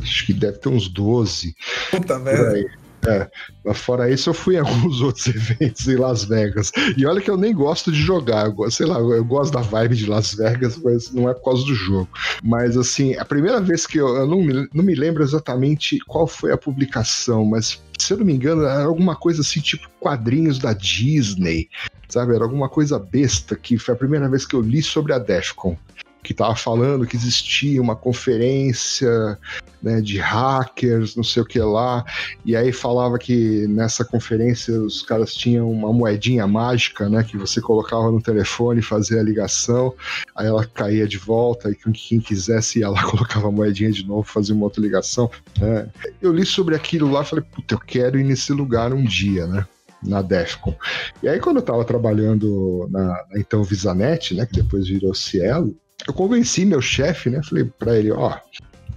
Acho 0.01 0.25
que 0.25 0.33
deve 0.33 0.57
ter 0.57 0.69
uns 0.69 0.87
12 0.87 1.53
Puta 1.91 2.17
merda. 2.17 2.65
É, 3.07 3.73
fora 3.73 4.09
isso, 4.11 4.29
eu 4.29 4.33
fui 4.33 4.55
em 4.55 4.59
alguns 4.61 5.01
outros 5.01 5.27
eventos 5.27 5.87
em 5.87 5.95
Las 5.95 6.23
Vegas. 6.23 6.71
E 6.97 7.05
olha 7.05 7.21
que 7.21 7.29
eu 7.29 7.37
nem 7.37 7.53
gosto 7.53 7.91
de 7.91 7.99
jogar. 7.99 8.47
Eu, 8.47 8.71
sei 8.71 8.85
lá, 8.85 8.99
eu 8.99 9.25
gosto 9.25 9.53
da 9.53 9.61
vibe 9.61 9.95
de 9.95 10.05
Las 10.05 10.33
Vegas, 10.33 10.77
mas 10.77 11.11
não 11.11 11.29
é 11.29 11.33
por 11.33 11.45
causa 11.45 11.65
do 11.65 11.73
jogo. 11.73 12.09
Mas 12.43 12.77
assim, 12.77 13.15
a 13.17 13.25
primeira 13.25 13.59
vez 13.59 13.85
que 13.85 13.97
eu, 13.97 14.07
eu 14.15 14.27
não, 14.27 14.41
me, 14.41 14.69
não 14.73 14.83
me 14.83 14.95
lembro 14.95 15.23
exatamente 15.23 15.99
qual 16.07 16.27
foi 16.27 16.51
a 16.51 16.57
publicação, 16.57 17.45
mas 17.45 17.81
se 17.97 18.13
eu 18.13 18.17
não 18.17 18.25
me 18.25 18.33
engano, 18.33 18.63
era 18.63 18.85
alguma 18.85 19.15
coisa 19.15 19.41
assim, 19.41 19.59
tipo 19.59 19.89
quadrinhos 19.99 20.59
da 20.59 20.73
Disney. 20.73 21.69
Sabe? 22.09 22.35
Era 22.35 22.43
alguma 22.43 22.67
coisa 22.67 22.99
besta 22.99 23.55
que 23.55 23.77
foi 23.77 23.93
a 23.93 23.97
primeira 23.97 24.27
vez 24.27 24.45
que 24.45 24.55
eu 24.55 24.61
li 24.61 24.81
sobre 24.81 25.13
a 25.13 25.19
Defcon. 25.19 25.77
Que 26.23 26.33
tava 26.33 26.55
falando 26.55 27.05
que 27.05 27.15
existia 27.15 27.81
uma 27.81 27.95
conferência 27.95 29.37
né, 29.81 29.99
de 29.99 30.19
hackers, 30.19 31.15
não 31.15 31.23
sei 31.23 31.41
o 31.41 31.45
que 31.45 31.59
lá. 31.59 32.05
E 32.45 32.55
aí 32.55 32.71
falava 32.71 33.17
que 33.17 33.65
nessa 33.67 34.05
conferência 34.05 34.79
os 34.79 35.01
caras 35.01 35.33
tinham 35.33 35.71
uma 35.71 35.91
moedinha 35.91 36.45
mágica, 36.47 37.09
né? 37.09 37.23
Que 37.23 37.37
você 37.37 37.59
colocava 37.59 38.11
no 38.11 38.21
telefone, 38.21 38.81
fazia 38.81 39.19
a 39.19 39.23
ligação, 39.23 39.93
aí 40.35 40.47
ela 40.47 40.65
caía 40.65 41.07
de 41.07 41.17
volta, 41.17 41.69
e 41.69 41.75
quem 41.75 42.19
quisesse 42.19 42.79
ia 42.79 42.89
lá, 42.89 43.03
colocava 43.09 43.47
a 43.47 43.51
moedinha 43.51 43.91
de 43.91 44.05
novo, 44.05 44.23
fazia 44.23 44.53
uma 44.53 44.65
outra 44.65 44.81
ligação. 44.81 45.29
né? 45.57 45.89
Eu 46.21 46.31
li 46.31 46.45
sobre 46.45 46.75
aquilo 46.75 47.11
lá 47.11 47.23
falei, 47.23 47.43
puta, 47.43 47.75
eu 47.75 47.79
quero 47.79 48.19
ir 48.19 48.23
nesse 48.23 48.51
lugar 48.51 48.93
um 48.93 49.03
dia, 49.03 49.47
né? 49.47 49.65
Na 50.03 50.21
Defcon. 50.21 50.75
E 51.21 51.29
aí, 51.29 51.39
quando 51.39 51.57
eu 51.57 51.61
tava 51.61 51.85
trabalhando 51.85 52.87
na, 52.89 53.05
na 53.05 53.39
então 53.39 53.63
Visanet, 53.63 54.33
né? 54.33 54.45
Que 54.45 54.61
depois 54.61 54.87
virou 54.87 55.13
Cielo, 55.13 55.75
eu 56.07 56.13
convenci 56.13 56.65
meu 56.65 56.81
chefe, 56.81 57.29
né? 57.29 57.41
Falei 57.43 57.65
pra 57.77 57.97
ele, 57.97 58.11
ó, 58.11 58.37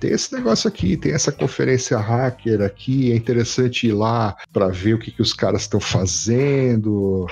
tem 0.04 0.12
esse 0.12 0.34
negócio 0.34 0.68
aqui, 0.68 0.96
tem 0.96 1.12
essa 1.12 1.32
conferência 1.32 1.96
hacker 1.96 2.60
aqui, 2.60 3.10
é 3.10 3.16
interessante 3.16 3.86
ir 3.86 3.92
lá 3.92 4.36
para 4.52 4.68
ver 4.68 4.94
o 4.94 4.98
que, 4.98 5.10
que 5.10 5.22
os 5.22 5.32
caras 5.32 5.62
estão 5.62 5.80
fazendo, 5.80 7.26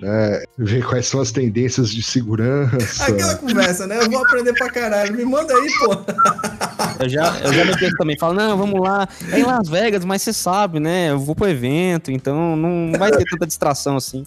né, 0.00 0.42
ver 0.58 0.84
quais 0.84 1.06
são 1.06 1.20
as 1.20 1.30
tendências 1.30 1.90
de 1.90 2.02
segurança. 2.02 3.04
Aquela 3.12 3.36
conversa, 3.36 3.86
né? 3.86 4.00
Eu 4.00 4.10
vou 4.10 4.24
aprender 4.24 4.52
pra 4.54 4.70
caralho. 4.70 5.14
Me 5.14 5.24
manda 5.24 5.54
aí, 5.54 5.68
pô. 5.78 7.02
Eu 7.04 7.08
já, 7.08 7.38
eu 7.40 7.52
já 7.52 7.64
me 7.64 7.96
também, 7.96 8.18
falo, 8.18 8.34
não, 8.34 8.56
vamos 8.56 8.80
lá. 8.80 9.08
É 9.30 9.38
em 9.38 9.44
Las 9.44 9.68
Vegas, 9.68 10.04
mas 10.04 10.22
você 10.22 10.32
sabe, 10.32 10.80
né? 10.80 11.10
Eu 11.10 11.20
vou 11.20 11.36
pro 11.36 11.48
evento, 11.48 12.10
então 12.10 12.56
não 12.56 12.98
vai 12.98 13.12
ter 13.12 13.24
tanta 13.24 13.46
distração 13.46 13.96
assim. 13.96 14.24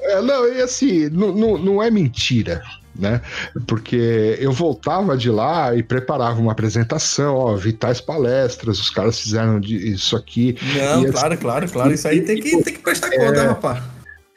É, 0.00 0.22
não, 0.22 0.48
e 0.48 0.62
assim, 0.62 1.08
não, 1.10 1.32
não, 1.32 1.58
não 1.58 1.82
é 1.82 1.90
mentira. 1.90 2.62
Né? 2.94 3.22
Porque 3.66 4.36
eu 4.38 4.52
voltava 4.52 5.16
de 5.16 5.30
lá 5.30 5.74
e 5.74 5.82
preparava 5.82 6.38
uma 6.40 6.52
apresentação, 6.52 7.34
ó, 7.36 7.56
vi 7.56 7.72
tais 7.72 8.00
palestras, 8.00 8.78
os 8.78 8.90
caras 8.90 9.18
fizeram 9.18 9.60
isso 9.60 10.14
aqui. 10.14 10.56
Não, 10.76 11.10
claro, 11.10 11.38
claro, 11.38 11.68
claro. 11.70 11.92
Isso 11.92 12.06
aí 12.06 12.20
tem 12.20 12.40
que, 12.40 12.62
tem 12.62 12.74
que 12.74 12.80
prestar 12.80 13.10
conta, 13.10 13.44
rapaz. 13.44 13.82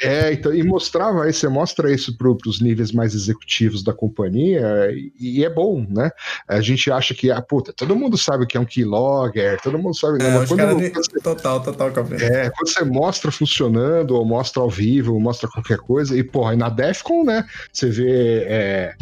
É, 0.01 0.33
então, 0.33 0.53
e 0.53 0.61
mostrava 0.63 1.23
aí, 1.23 1.33
você 1.33 1.47
mostra 1.47 1.93
isso 1.93 2.17
para 2.17 2.29
os 2.29 2.61
níveis 2.61 2.91
mais 2.91 3.15
executivos 3.15 3.83
da 3.83 3.93
companhia, 3.93 4.91
e, 4.91 5.39
e 5.39 5.45
é 5.45 5.49
bom, 5.49 5.85
né? 5.89 6.11
A 6.47 6.59
gente 6.59 6.91
acha 6.91 7.13
que, 7.13 7.31
ah, 7.31 7.41
puta, 7.41 7.71
todo 7.73 7.95
mundo 7.95 8.17
sabe 8.17 8.43
o 8.43 8.47
que 8.47 8.57
é 8.57 8.59
um 8.59 8.65
keylogger, 8.65 9.59
todo 9.61 9.79
mundo 9.79 9.95
sabe. 9.95 10.19
né? 10.19 10.29
É, 10.29 10.33
Mas 10.33 10.51
os 10.51 10.57
quando, 10.57 10.77
de... 10.77 11.21
Total, 11.21 11.61
total, 11.61 11.91
Capri. 11.91 12.23
é, 12.23 12.49
quando 12.49 12.69
você 12.69 12.83
mostra 12.83 13.31
funcionando, 13.31 14.11
ou 14.11 14.25
mostra 14.25 14.61
ao 14.61 14.69
vivo, 14.69 15.13
ou 15.13 15.19
mostra 15.19 15.49
qualquer 15.49 15.77
coisa, 15.77 16.17
e 16.17 16.23
porra, 16.23 16.53
e 16.53 16.57
na 16.57 16.69
Defcon, 16.69 17.23
né? 17.23 17.45
Você 17.71 17.89
vê 17.89 18.43
é, 18.47 18.95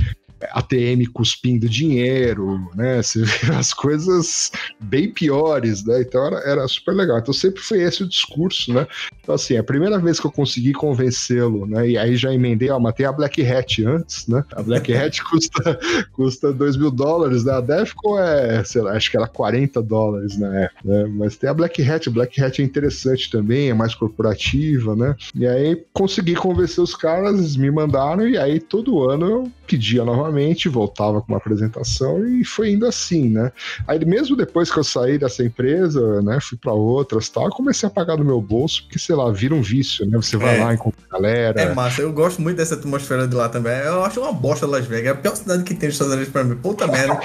ATM 0.51 1.05
cuspindo 1.11 1.69
dinheiro, 1.69 2.59
né? 2.75 3.01
Você 3.01 3.23
vê 3.23 3.53
as 3.55 3.73
coisas 3.73 4.51
bem 4.79 5.11
piores, 5.11 5.83
né? 5.85 6.01
Então 6.01 6.25
era, 6.25 6.37
era 6.49 6.67
super 6.67 6.93
legal. 6.93 7.19
Então 7.19 7.33
sempre 7.33 7.61
foi 7.61 7.81
esse 7.81 8.03
o 8.03 8.07
discurso, 8.07 8.73
né? 8.73 8.87
Então, 9.21 9.35
assim, 9.35 9.57
a 9.57 9.63
primeira 9.63 9.97
vez 9.99 10.19
que 10.19 10.27
eu 10.27 10.31
consegui 10.31 10.73
convencê-lo, 10.73 11.65
né? 11.65 11.89
E 11.89 11.97
aí 11.97 12.15
já 12.15 12.33
emendei, 12.33 12.69
ó, 12.69 12.79
matei 12.79 13.05
a 13.05 13.11
Black 13.11 13.45
Hat 13.45 13.85
antes, 13.85 14.27
né? 14.27 14.43
A 14.53 14.61
Black 14.61 14.91
Hat 14.93 15.23
custa, 15.23 15.79
custa 16.11 16.53
2 16.53 16.77
mil 16.77 16.91
dólares, 16.91 17.43
né? 17.43 17.53
A 17.53 17.61
Defcon 17.61 18.19
é, 18.19 18.63
sei 18.63 18.81
lá, 18.81 18.93
acho 18.93 19.09
que 19.09 19.17
era 19.17 19.27
40 19.27 19.81
dólares 19.81 20.37
na 20.37 20.61
época, 20.61 20.81
né? 20.83 21.05
Mas 21.05 21.37
tem 21.37 21.49
a 21.49 21.53
Black 21.53 21.81
Hat, 21.81 22.09
a 22.09 22.11
Black 22.11 22.41
Hat 22.41 22.61
é 22.61 22.65
interessante 22.65 23.29
também, 23.29 23.69
é 23.69 23.73
mais 23.73 23.95
corporativa, 23.95 24.95
né? 24.95 25.15
E 25.35 25.45
aí 25.47 25.83
consegui 25.93 26.35
convencer 26.35 26.83
os 26.83 26.95
caras, 26.95 27.55
me 27.55 27.71
mandaram, 27.71 28.27
e 28.27 28.37
aí 28.37 28.59
todo 28.59 29.09
ano 29.09 29.25
eu 29.25 29.51
pedia 29.67 30.03
novamente, 30.03 30.32
voltava 30.69 31.21
com 31.21 31.31
uma 31.31 31.37
apresentação 31.37 32.25
e 32.27 32.43
foi 32.43 32.71
indo 32.71 32.85
assim, 32.85 33.29
né? 33.29 33.51
Aí 33.87 34.03
mesmo 34.05 34.35
depois 34.35 34.71
que 34.71 34.77
eu 34.79 34.83
saí 34.83 35.17
dessa 35.17 35.43
empresa, 35.43 36.21
né, 36.21 36.39
fui 36.41 36.57
para 36.57 36.73
outras 36.73 37.29
tal, 37.29 37.45
eu 37.45 37.51
comecei 37.51 37.87
a 37.87 37.91
pagar 37.91 38.15
do 38.17 38.25
meu 38.25 38.41
bolso, 38.41 38.83
porque 38.83 38.99
sei 38.99 39.15
lá, 39.15 39.31
vira 39.31 39.53
um 39.55 39.61
vício, 39.61 40.05
né? 40.09 40.17
Você 40.17 40.37
vai 40.37 40.59
É. 40.59 40.63
lá 40.63 40.73
encontra 40.73 40.99
a 41.09 41.13
galera. 41.13 41.61
É 41.61 41.73
massa, 41.73 42.01
eu 42.01 42.11
gosto 42.11 42.41
muito 42.41 42.57
dessa 42.57 42.75
atmosfera 42.75 43.27
de 43.27 43.35
lá 43.35 43.49
também. 43.49 43.73
Eu 43.79 44.03
acho 44.03 44.19
uma 44.21 44.33
bosta 44.33 44.65
Las 44.65 44.85
Vegas. 44.85 45.07
É 45.07 45.11
a 45.11 45.15
pior 45.15 45.35
cidade 45.35 45.63
que 45.63 45.73
tem 45.73 45.87
nos 45.87 45.95
Estados 45.95 46.13
Unidos 46.13 46.31
pra 46.31 46.43
mim. 46.43 46.55
Puta 46.55 46.87
merda. 46.87 47.19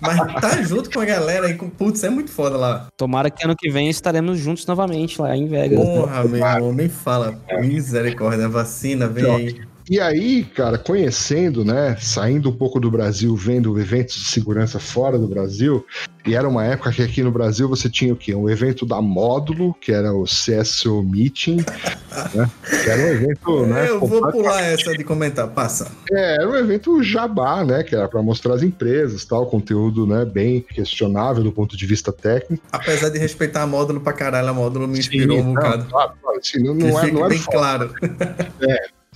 Mas 0.00 0.18
tá 0.40 0.60
junto 0.62 0.90
com 0.90 1.00
a 1.00 1.04
galera 1.04 1.46
aí, 1.46 1.54
com 1.54 1.70
putz, 1.70 2.02
é 2.04 2.10
muito 2.10 2.30
foda 2.30 2.56
lá. 2.56 2.88
Tomara 2.96 3.30
que 3.30 3.44
ano 3.44 3.54
que 3.56 3.70
vem 3.70 3.88
estaremos 3.88 4.38
juntos 4.38 4.66
novamente 4.66 5.20
lá 5.20 5.36
em 5.36 5.46
Vegas. 5.46 5.78
né? 5.78 5.84
Porra, 5.84 6.24
meu 6.24 6.36
irmão, 6.46 6.72
nem 6.72 6.88
fala. 6.88 7.38
Misericórdia, 7.60 8.48
vacina 8.48 9.06
vem 9.06 9.24
aí. 9.30 9.60
E 9.88 10.00
aí, 10.00 10.44
cara, 10.44 10.78
conhecendo, 10.78 11.62
né, 11.62 11.96
saindo 12.00 12.48
um 12.48 12.56
pouco 12.56 12.80
do 12.80 12.90
Brasil, 12.90 13.36
vendo 13.36 13.78
eventos 13.78 14.16
de 14.16 14.24
segurança 14.24 14.78
fora 14.80 15.18
do 15.18 15.28
Brasil, 15.28 15.84
e 16.26 16.34
era 16.34 16.48
uma 16.48 16.64
época 16.64 16.90
que 16.90 17.02
aqui 17.02 17.22
no 17.22 17.30
Brasil 17.30 17.68
você 17.68 17.90
tinha 17.90 18.14
o 18.14 18.16
quê? 18.16 18.34
Um 18.34 18.48
evento 18.48 18.86
da 18.86 19.02
Módulo, 19.02 19.74
que 19.74 19.92
era 19.92 20.10
o 20.10 20.24
CSO 20.24 21.02
Meeting, 21.02 21.56
né, 22.34 22.50
que 22.82 22.90
era 22.90 23.02
um 23.02 23.08
evento, 23.08 23.60
né, 23.68 23.90
eu 23.90 24.00
vou 24.00 24.30
pular 24.30 24.62
essa 24.62 24.96
de 24.96 25.04
comentar, 25.04 25.48
passa. 25.48 25.92
É, 26.10 26.36
era 26.36 26.48
um 26.48 26.56
evento 26.56 27.02
jabá, 27.02 27.62
né, 27.62 27.82
que 27.82 27.94
era 27.94 28.08
para 28.08 28.22
mostrar 28.22 28.54
as 28.54 28.62
empresas, 28.62 29.26
tal, 29.26 29.46
conteúdo, 29.46 30.06
né, 30.06 30.24
bem 30.24 30.62
questionável 30.62 31.44
do 31.44 31.52
ponto 31.52 31.76
de 31.76 31.84
vista 31.84 32.10
técnico. 32.10 32.64
Apesar 32.72 33.10
de 33.10 33.18
respeitar 33.18 33.62
a 33.62 33.66
módulo 33.66 34.00
pra 34.00 34.14
caralho, 34.14 34.48
a 34.48 34.54
módulo 34.54 34.88
me 34.88 34.98
inspirou 34.98 35.40
um 35.40 35.42
Sim, 35.42 35.54
bocado. 35.54 35.82
Não, 35.82 35.90
claro, 35.90 36.12
claro, 36.22 36.38
assim, 36.38 36.62
não, 36.62 36.74
não, 36.74 37.00
é, 37.00 37.12
não 37.12 37.26
é 37.26 37.28
bem 37.28 37.38
foda. 37.38 37.58
claro. 37.58 37.94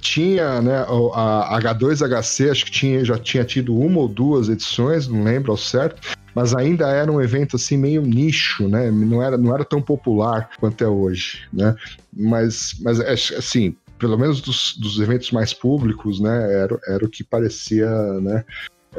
Tinha, 0.00 0.60
né, 0.62 0.78
a 1.14 1.58
H2HC, 1.60 2.50
acho 2.50 2.64
que 2.64 2.70
tinha, 2.70 3.04
já 3.04 3.18
tinha 3.18 3.44
tido 3.44 3.76
uma 3.76 4.00
ou 4.00 4.08
duas 4.08 4.48
edições, 4.48 5.08
não 5.08 5.24
lembro 5.24 5.50
ao 5.50 5.56
certo, 5.56 6.00
mas 6.34 6.54
ainda 6.54 6.88
era 6.88 7.10
um 7.10 7.20
evento 7.20 7.56
assim 7.56 7.76
meio 7.76 8.02
nicho, 8.02 8.68
né, 8.68 8.90
não 8.90 9.22
era, 9.22 9.36
não 9.36 9.54
era 9.54 9.64
tão 9.64 9.82
popular 9.82 10.50
quanto 10.58 10.82
é 10.82 10.88
hoje, 10.88 11.46
né, 11.52 11.74
mas, 12.12 12.74
mas 12.80 13.00
é, 13.00 13.12
assim, 13.12 13.74
pelo 13.98 14.16
menos 14.16 14.40
dos, 14.40 14.76
dos 14.78 15.00
eventos 15.00 15.30
mais 15.30 15.52
públicos, 15.52 16.20
né, 16.20 16.62
era, 16.62 16.78
era 16.86 17.04
o 17.04 17.08
que 17.08 17.24
parecia, 17.24 17.90
né, 18.20 18.44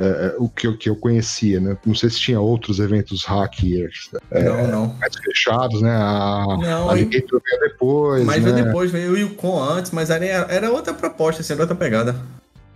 é, 0.05 0.35
o 0.37 0.47
que 0.47 0.65
eu, 0.67 0.77
que 0.77 0.89
eu 0.89 0.95
conhecia, 0.95 1.59
né? 1.59 1.77
Não 1.85 1.93
sei 1.95 2.09
se 2.09 2.19
tinha 2.19 2.39
outros 2.39 2.79
eventos 2.79 3.23
hackers 3.25 4.09
Não, 4.31 4.67
não. 4.67 4.95
mais 4.99 5.15
fechados, 5.23 5.81
né? 5.81 5.91
A, 5.91 6.45
Não, 6.61 6.89
a 6.89 6.93
veio 6.95 7.09
depois, 7.61 8.23
Mas 8.25 8.43
né? 8.43 8.51
veio 8.51 8.65
depois, 8.65 8.91
veio 8.91 9.11
o 9.13 9.17
Yukon 9.17 9.61
antes, 9.61 9.91
mas 9.91 10.09
era, 10.09 10.25
era 10.25 10.71
outra 10.71 10.93
proposta, 10.93 11.41
assim, 11.41 11.53
era 11.53 11.61
outra 11.63 11.75
pegada. 11.75 12.15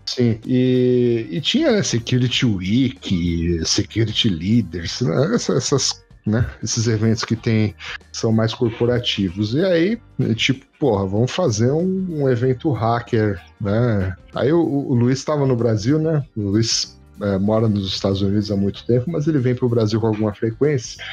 Sim, 0.06 0.38
e, 0.46 1.28
e 1.32 1.40
tinha 1.42 1.72
né, 1.72 1.82
Security 1.82 2.46
Week, 2.46 3.62
Security 3.66 4.28
Leaders, 4.30 5.00
né, 5.02 5.36
essa- 5.36 5.54
essas, 5.54 6.04
né, 6.26 6.46
esses 6.62 6.88
eventos 6.88 7.24
que 7.24 7.36
tem 7.38 7.74
são 8.12 8.32
mais 8.32 8.54
corporativos. 8.54 9.54
E 9.54 9.64
aí, 9.64 9.98
tipo, 10.36 10.66
porra, 10.78 11.06
vamos 11.08 11.32
fazer 11.32 11.72
um, 11.72 12.06
um 12.10 12.30
evento 12.30 12.70
hacker, 12.72 13.42
né? 13.62 14.14
Aí 14.36 14.52
o, 14.52 14.60
o 14.62 14.94
Luiz 14.94 15.20
estava 15.20 15.46
no 15.46 15.56
Brasil, 15.56 15.98
né? 15.98 16.22
O 16.36 16.42
Luiz 16.50 16.93
é, 17.22 17.38
mora 17.38 17.68
nos 17.68 17.88
Estados 17.88 18.22
Unidos 18.22 18.52
há 18.52 18.56
muito 18.56 18.86
tempo, 18.86 19.10
mas 19.10 19.28
ele 19.28 19.40
vem 19.40 19.56
para 19.56 19.66
o 19.66 19.70
Brasil 19.70 20.00
com 20.00 20.08
alguma 20.08 20.34
frequência. 20.34 21.04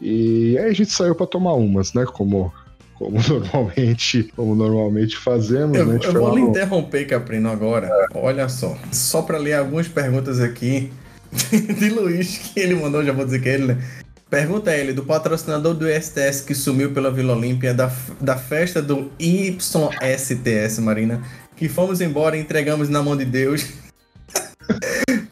E 0.00 0.56
aí 0.58 0.70
a 0.70 0.72
gente 0.72 0.92
saiu 0.92 1.14
para 1.14 1.26
tomar 1.26 1.54
umas, 1.54 1.92
né? 1.92 2.04
Como 2.06 2.52
como 3.00 3.16
normalmente, 3.26 4.30
como 4.36 4.54
normalmente 4.54 5.16
fazemos, 5.16 5.76
Eu, 5.76 5.86
né? 5.86 5.98
Eu 6.02 6.12
vou 6.12 6.34
lhe 6.34 6.42
interromper, 6.42 7.06
Caprino, 7.06 7.48
agora. 7.48 7.88
Olha 8.14 8.46
só. 8.48 8.76
Só 8.92 9.22
pra 9.22 9.38
ler 9.38 9.54
algumas 9.54 9.88
perguntas 9.88 10.38
aqui 10.38 10.92
de 11.78 11.88
Luiz, 11.88 12.36
que 12.36 12.60
ele 12.60 12.74
mandou, 12.74 13.02
já 13.02 13.12
vou 13.12 13.24
dizer 13.24 13.40
que 13.40 13.48
é 13.48 13.54
ele, 13.54 13.66
né? 13.68 13.82
Pergunta 14.28 14.70
a 14.70 14.76
ele, 14.76 14.92
do 14.92 15.02
patrocinador 15.02 15.74
do 15.74 15.86
STS 15.88 16.42
que 16.42 16.54
sumiu 16.54 16.92
pela 16.92 17.10
Vila 17.10 17.34
Olímpia, 17.34 17.74
da, 17.74 17.90
da 18.20 18.36
festa 18.36 18.80
do 18.80 19.10
YSTS, 19.18 20.78
Marina, 20.78 21.20
que 21.56 21.68
fomos 21.68 22.00
embora 22.00 22.36
e 22.36 22.40
entregamos 22.40 22.88
na 22.88 23.02
mão 23.02 23.16
de 23.16 23.24
Deus. 23.24 23.66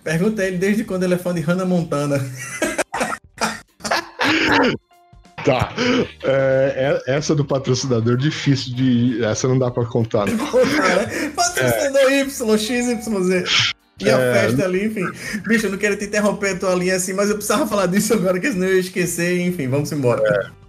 Pergunta 0.09 0.41
a 0.41 0.47
ele 0.47 0.57
desde 0.57 0.85
quando 0.85 1.03
ele 1.03 1.13
é 1.13 1.19
fã 1.19 1.35
de 1.35 1.43
Hannah 1.43 1.67
Montana. 1.67 2.19
Tá. 5.45 5.73
É, 6.25 7.01
é- 7.07 7.17
essa 7.17 7.35
do 7.35 7.45
patrocinador 7.45 8.17
difícil 8.17 8.75
de. 8.75 9.25
Essa 9.25 9.47
não 9.49 9.59
dá 9.59 9.71
pra 9.71 9.85
contar. 9.87 10.27
Não. 10.27 10.37
Patrocinador 11.35 12.11
YXYZ. 12.11 13.73
E 14.01 14.11
a 14.11 14.19
É. 14.19 14.33
festa 14.49 14.65
ali, 14.65 14.87
enfim. 14.87 15.07
Bicho, 15.47 15.67
eu 15.67 15.71
não 15.71 15.79
quero 15.79 15.97
te 15.97 16.05
interromper 16.07 16.57
a 16.57 16.59
tua 16.59 16.75
linha 16.75 16.97
assim, 16.97 17.13
mas 17.15 17.29
eu 17.31 17.37
precisava 17.37 17.67
falar 17.67 17.87
disso 17.87 18.15
agora, 18.15 18.39
que 18.39 18.51
senão 18.51 18.67
eu 18.67 18.75
ia 18.75 18.81
esquecer. 18.81 19.41
Enfim, 19.41 19.69
vamos 19.69 19.91
embora. 19.93 20.23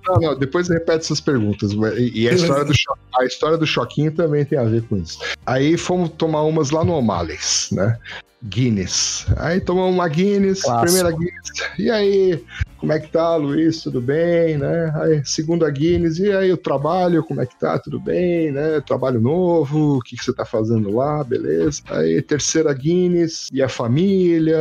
não, 0.07 0.15
não, 0.15 0.37
depois 0.37 0.69
repete 0.69 0.99
essas 1.05 1.19
perguntas. 1.19 1.71
E, 1.97 2.23
e 2.23 2.29
a, 2.29 2.33
história 2.33 2.63
do 2.63 2.73
Cho- 2.73 2.95
a 3.19 3.25
história 3.25 3.57
do 3.57 3.67
Choquinho 3.67 4.11
também 4.11 4.45
tem 4.45 4.57
a 4.57 4.63
ver 4.63 4.83
com 4.83 4.97
isso. 4.97 5.19
Aí 5.45 5.77
fomos 5.77 6.09
tomar 6.09 6.43
umas 6.43 6.69
lá 6.71 6.83
no 6.85 6.93
O'Malley's, 6.93 7.69
né? 7.71 7.97
Guinness. 8.43 9.25
Aí 9.37 9.59
tomamos 9.59 9.93
uma 9.93 10.07
Guinness, 10.07 10.61
Clássico. 10.61 10.85
primeira 10.85 11.11
Guinness. 11.11 11.51
E 11.77 11.91
aí, 11.91 12.43
como 12.77 12.93
é 12.93 12.99
que 12.99 13.11
tá, 13.11 13.35
Luiz? 13.35 13.81
Tudo 13.83 13.99
bem, 13.99 14.57
né? 14.57 14.93
Aí, 14.95 15.21
segunda 15.25 15.69
Guinness. 15.69 16.19
E 16.19 16.31
aí, 16.31 16.51
o 16.51 16.57
trabalho, 16.57 17.23
como 17.23 17.41
é 17.41 17.45
que 17.45 17.59
tá? 17.59 17.77
Tudo 17.77 17.99
bem, 17.99 18.51
né? 18.51 18.81
Trabalho 18.81 19.19
novo, 19.19 19.97
o 19.97 20.01
que, 20.01 20.15
que 20.15 20.23
você 20.23 20.33
tá 20.33 20.45
fazendo 20.45 20.95
lá? 20.95 21.23
Beleza. 21.23 21.81
Aí, 21.89 22.21
terceira 22.21 22.73
Guinness. 22.73 23.49
E 23.51 23.61
a 23.61 23.67
família, 23.67 24.57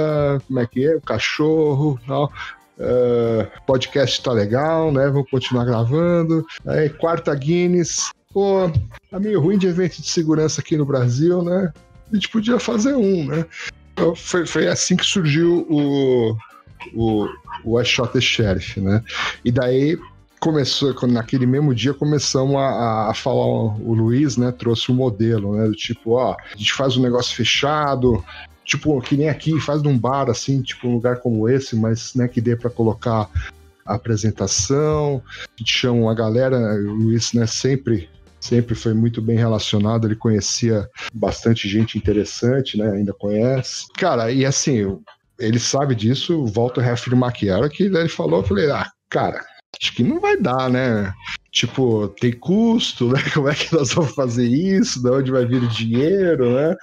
como 0.47 0.59
é 0.59 0.67
que 0.67 0.87
é? 0.87 0.97
O 0.97 1.01
cachorro, 1.01 1.99
tal. 2.07 2.33
Ah, 2.81 3.49
podcast 3.67 4.23
tá 4.23 4.33
legal, 4.33 4.93
né? 4.93 5.07
Vamos 5.09 5.31
continuar 5.31 5.65
gravando. 5.65 6.47
Aí, 6.67 6.89
quarta 6.89 7.35
Guinness. 7.35 8.11
Pô, 8.33 8.71
tá 9.11 9.19
meio 9.19 9.41
ruim 9.41 9.59
de 9.59 9.67
evento 9.67 10.01
de 10.01 10.09
segurança 10.09 10.61
aqui 10.61 10.77
no 10.77 10.85
Brasil, 10.85 11.43
né? 11.43 11.73
A 12.11 12.15
gente 12.15 12.29
podia 12.29 12.59
fazer 12.59 12.95
um, 12.95 13.27
né? 13.27 13.45
Então, 13.93 14.15
foi, 14.15 14.47
foi 14.47 14.69
assim 14.69 14.97
que 14.97 15.05
surgiu 15.05 15.67
o, 15.69 16.37
o, 16.95 17.29
o 17.65 17.85
Shot 17.85 18.21
Sheriff, 18.21 18.81
né? 18.81 19.03
E 19.45 19.51
daí 19.51 19.99
começou, 20.39 20.95
naquele 21.09 21.47
mesmo 21.47 21.75
dia 21.75 21.93
começamos 21.93 22.57
a, 22.57 23.11
a 23.11 23.15
falar, 23.15 23.45
o 23.45 23.93
Luiz, 23.95 24.37
né, 24.37 24.53
trouxe 24.53 24.91
o 24.91 24.95
modelo, 24.95 25.57
né, 25.57 25.67
do 25.67 25.75
tipo, 25.75 26.13
ó, 26.13 26.33
a 26.33 26.57
gente 26.57 26.73
faz 26.73 26.97
um 26.97 27.03
negócio 27.03 27.35
fechado, 27.35 28.25
tipo, 28.65 29.01
que 29.01 29.17
nem 29.17 29.29
aqui, 29.29 29.59
faz 29.61 29.83
num 29.83 29.99
bar, 29.99 30.31
assim, 30.31 30.63
tipo, 30.63 30.87
um 30.87 30.95
lugar 30.95 31.19
como 31.19 31.49
esse, 31.49 31.75
mas, 31.75 32.15
né, 32.15 32.29
que 32.29 32.41
dê 32.41 32.55
para 32.55 32.71
colocar 32.71 33.29
a 33.85 33.95
apresentação, 33.95 35.23
a 35.27 35.59
gente 35.59 35.73
chama 35.73 36.03
uma 36.03 36.15
galera, 36.15 36.57
o 36.57 36.95
Luiz, 36.95 37.33
né, 37.33 37.47
sempre 37.47 38.09
sempre 38.41 38.75
foi 38.75 38.95
muito 38.95 39.21
bem 39.21 39.37
relacionado, 39.37 40.07
ele 40.07 40.17
conhecia 40.17 40.89
bastante 41.13 41.69
gente 41.69 41.99
interessante, 41.99 42.79
né, 42.79 42.91
ainda 42.91 43.13
conhece. 43.13 43.87
Cara, 43.97 44.31
e 44.31 44.45
assim, 44.45 44.99
ele 45.39 45.59
sabe 45.59 45.95
disso, 45.95 46.47
volto 46.47 46.81
a 46.81 46.83
reafirmar 46.83 47.33
que 47.33 47.49
era 47.49 47.69
que 47.69 47.85
ele 47.85 48.09
falou, 48.09 48.41
eu 48.41 48.47
falei, 48.47 48.71
ah, 48.71 48.91
cara, 49.09 49.45
acho 49.81 49.95
que 49.95 50.03
não 50.03 50.21
vai 50.21 50.37
dar, 50.37 50.69
né? 50.69 51.13
Tipo, 51.51 52.09
tem 52.21 52.33
custo, 52.33 53.09
né? 53.09 53.21
Como 53.33 53.49
é 53.49 53.55
que 53.55 53.75
nós 53.75 53.93
vamos 53.93 54.15
fazer 54.15 54.47
isso? 54.47 55.03
De 55.03 55.11
onde 55.11 55.31
vai 55.31 55.47
vir 55.47 55.63
o 55.63 55.69
dinheiro, 55.69 56.55
né? 56.55 56.77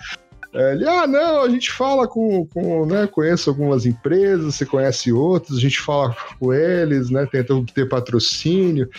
Ele, 0.53 0.88
ah, 0.88 1.06
não, 1.06 1.44
a 1.44 1.49
gente 1.49 1.69
fala 1.69 2.07
com, 2.07 2.48
com 2.48 2.86
né, 2.86 3.07
conheço 3.07 3.49
algumas 3.49 3.86
empresas, 3.86 4.56
você 4.56 4.65
conhece 4.65 5.11
outras, 5.11 5.57
a 5.57 5.61
gente 5.61 5.82
fala 5.82 6.15
com 6.40 6.53
eles, 6.53 7.10
né, 7.10 7.27
tentando 7.30 7.65
ter 7.65 7.90
patrocínio, 7.90 8.90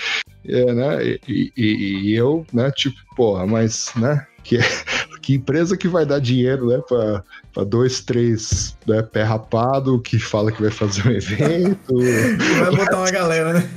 é, 0.48 0.73
né, 0.73 1.05
e, 1.28 1.52
e- 1.56 2.01
e 2.10 2.14
eu, 2.14 2.47
né, 2.52 2.70
tipo, 2.70 2.97
porra, 3.16 3.47
mas, 3.47 3.90
né, 3.97 4.27
que, 4.44 4.59
que 5.23 5.35
empresa 5.35 5.77
que 5.77 5.89
vai 5.89 6.05
dar 6.06 6.20
dinheiro, 6.20 6.68
né, 6.68 6.81
pra, 6.89 7.23
pra 7.52 7.64
dois, 7.64 8.01
três, 8.01 8.77
né, 8.86 9.02
pé 9.02 9.23
rapado, 9.23 10.01
que 10.01 10.18
fala 10.18 10.52
que 10.52 10.62
vai 10.62 10.70
fazer 10.70 11.06
um 11.09 11.12
evento, 11.12 11.94
Vai 12.60 12.77
botar 12.77 12.97
uma 12.98 13.10
galera, 13.10 13.52
né? 13.55 13.70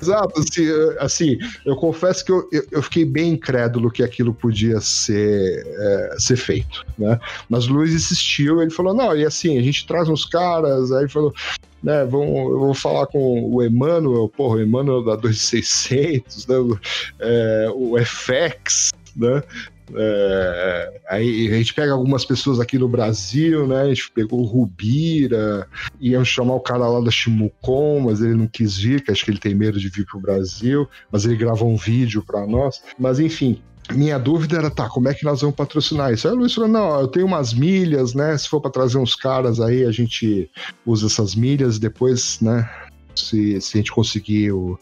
Exato, 0.00 0.40
assim, 0.40 0.62
eu- 0.64 0.96
assim, 1.00 1.38
eu 1.66 1.76
confesso 1.76 2.24
que 2.24 2.32
eu, 2.32 2.48
eu, 2.50 2.66
eu 2.72 2.82
fiquei 2.82 3.04
bem 3.04 3.32
incrédulo 3.34 3.90
que 3.90 4.02
aquilo 4.02 4.32
podia 4.34 4.80
ser, 4.80 5.64
é, 5.66 6.16
ser 6.18 6.36
feito, 6.36 6.84
né? 6.98 7.20
Mas 7.48 7.66
o 7.66 7.72
Luiz 7.74 7.92
insistiu, 7.92 8.60
ele 8.62 8.70
falou, 8.70 8.94
não, 8.94 9.14
e 9.16 9.24
assim, 9.24 9.58
a 9.58 9.62
gente 9.62 9.86
traz 9.86 10.08
uns 10.08 10.24
caras, 10.24 10.90
aí 10.92 11.08
falou, 11.08 11.32
né, 11.82 12.02
eu 12.02 12.08
vou 12.08 12.74
falar 12.74 13.06
com 13.06 13.50
o 13.50 13.62
Emmanuel, 13.62 14.28
porra, 14.28 14.56
o 14.56 14.62
Emmanuel 14.62 15.04
da 15.04 15.16
2600, 15.16 16.46
né, 16.46 16.56
o, 16.56 16.78
é, 17.18 17.68
o 17.74 17.96
FX, 17.98 18.92
né? 19.16 19.42
É, 19.94 21.00
aí 21.08 21.48
a 21.52 21.56
gente 21.56 21.74
pega 21.74 21.92
algumas 21.92 22.24
pessoas 22.24 22.60
aqui 22.60 22.78
no 22.78 22.88
Brasil, 22.88 23.66
né? 23.66 23.82
A 23.82 23.88
gente 23.88 24.10
pegou 24.10 24.40
o 24.40 24.44
Rubira, 24.44 25.66
iam 26.00 26.24
chamar 26.24 26.54
o 26.54 26.60
cara 26.60 26.88
lá 26.88 27.00
da 27.00 27.10
Shimucon, 27.10 28.00
mas 28.00 28.20
ele 28.20 28.34
não 28.34 28.46
quis 28.46 28.78
vir, 28.78 29.02
que 29.02 29.10
acho 29.10 29.24
que 29.24 29.30
ele 29.30 29.38
tem 29.38 29.54
medo 29.54 29.78
de 29.78 29.88
vir 29.88 30.06
pro 30.06 30.20
Brasil, 30.20 30.88
mas 31.10 31.24
ele 31.24 31.36
gravou 31.36 31.70
um 31.70 31.76
vídeo 31.76 32.22
para 32.24 32.46
nós. 32.46 32.82
Mas 32.98 33.18
enfim, 33.18 33.60
minha 33.90 34.18
dúvida 34.18 34.56
era, 34.56 34.70
tá, 34.70 34.88
como 34.88 35.08
é 35.08 35.14
que 35.14 35.24
nós 35.24 35.40
vamos 35.40 35.56
patrocinar 35.56 36.12
isso? 36.12 36.28
Aí 36.28 36.34
o 36.34 36.36
Luiz 36.36 36.54
falou, 36.54 36.68
não, 36.68 37.00
eu 37.00 37.08
tenho 37.08 37.26
umas 37.26 37.52
milhas, 37.52 38.14
né? 38.14 38.36
Se 38.38 38.48
for 38.48 38.60
para 38.60 38.70
trazer 38.70 38.98
uns 38.98 39.14
caras 39.14 39.60
aí, 39.60 39.84
a 39.84 39.90
gente 39.90 40.50
usa 40.86 41.06
essas 41.06 41.34
milhas, 41.34 41.78
depois, 41.78 42.40
né? 42.40 42.68
Se, 43.14 43.60
se 43.60 43.76
a 43.76 43.78
gente 43.78 43.92
conseguir 43.92 44.52
o, 44.52 44.78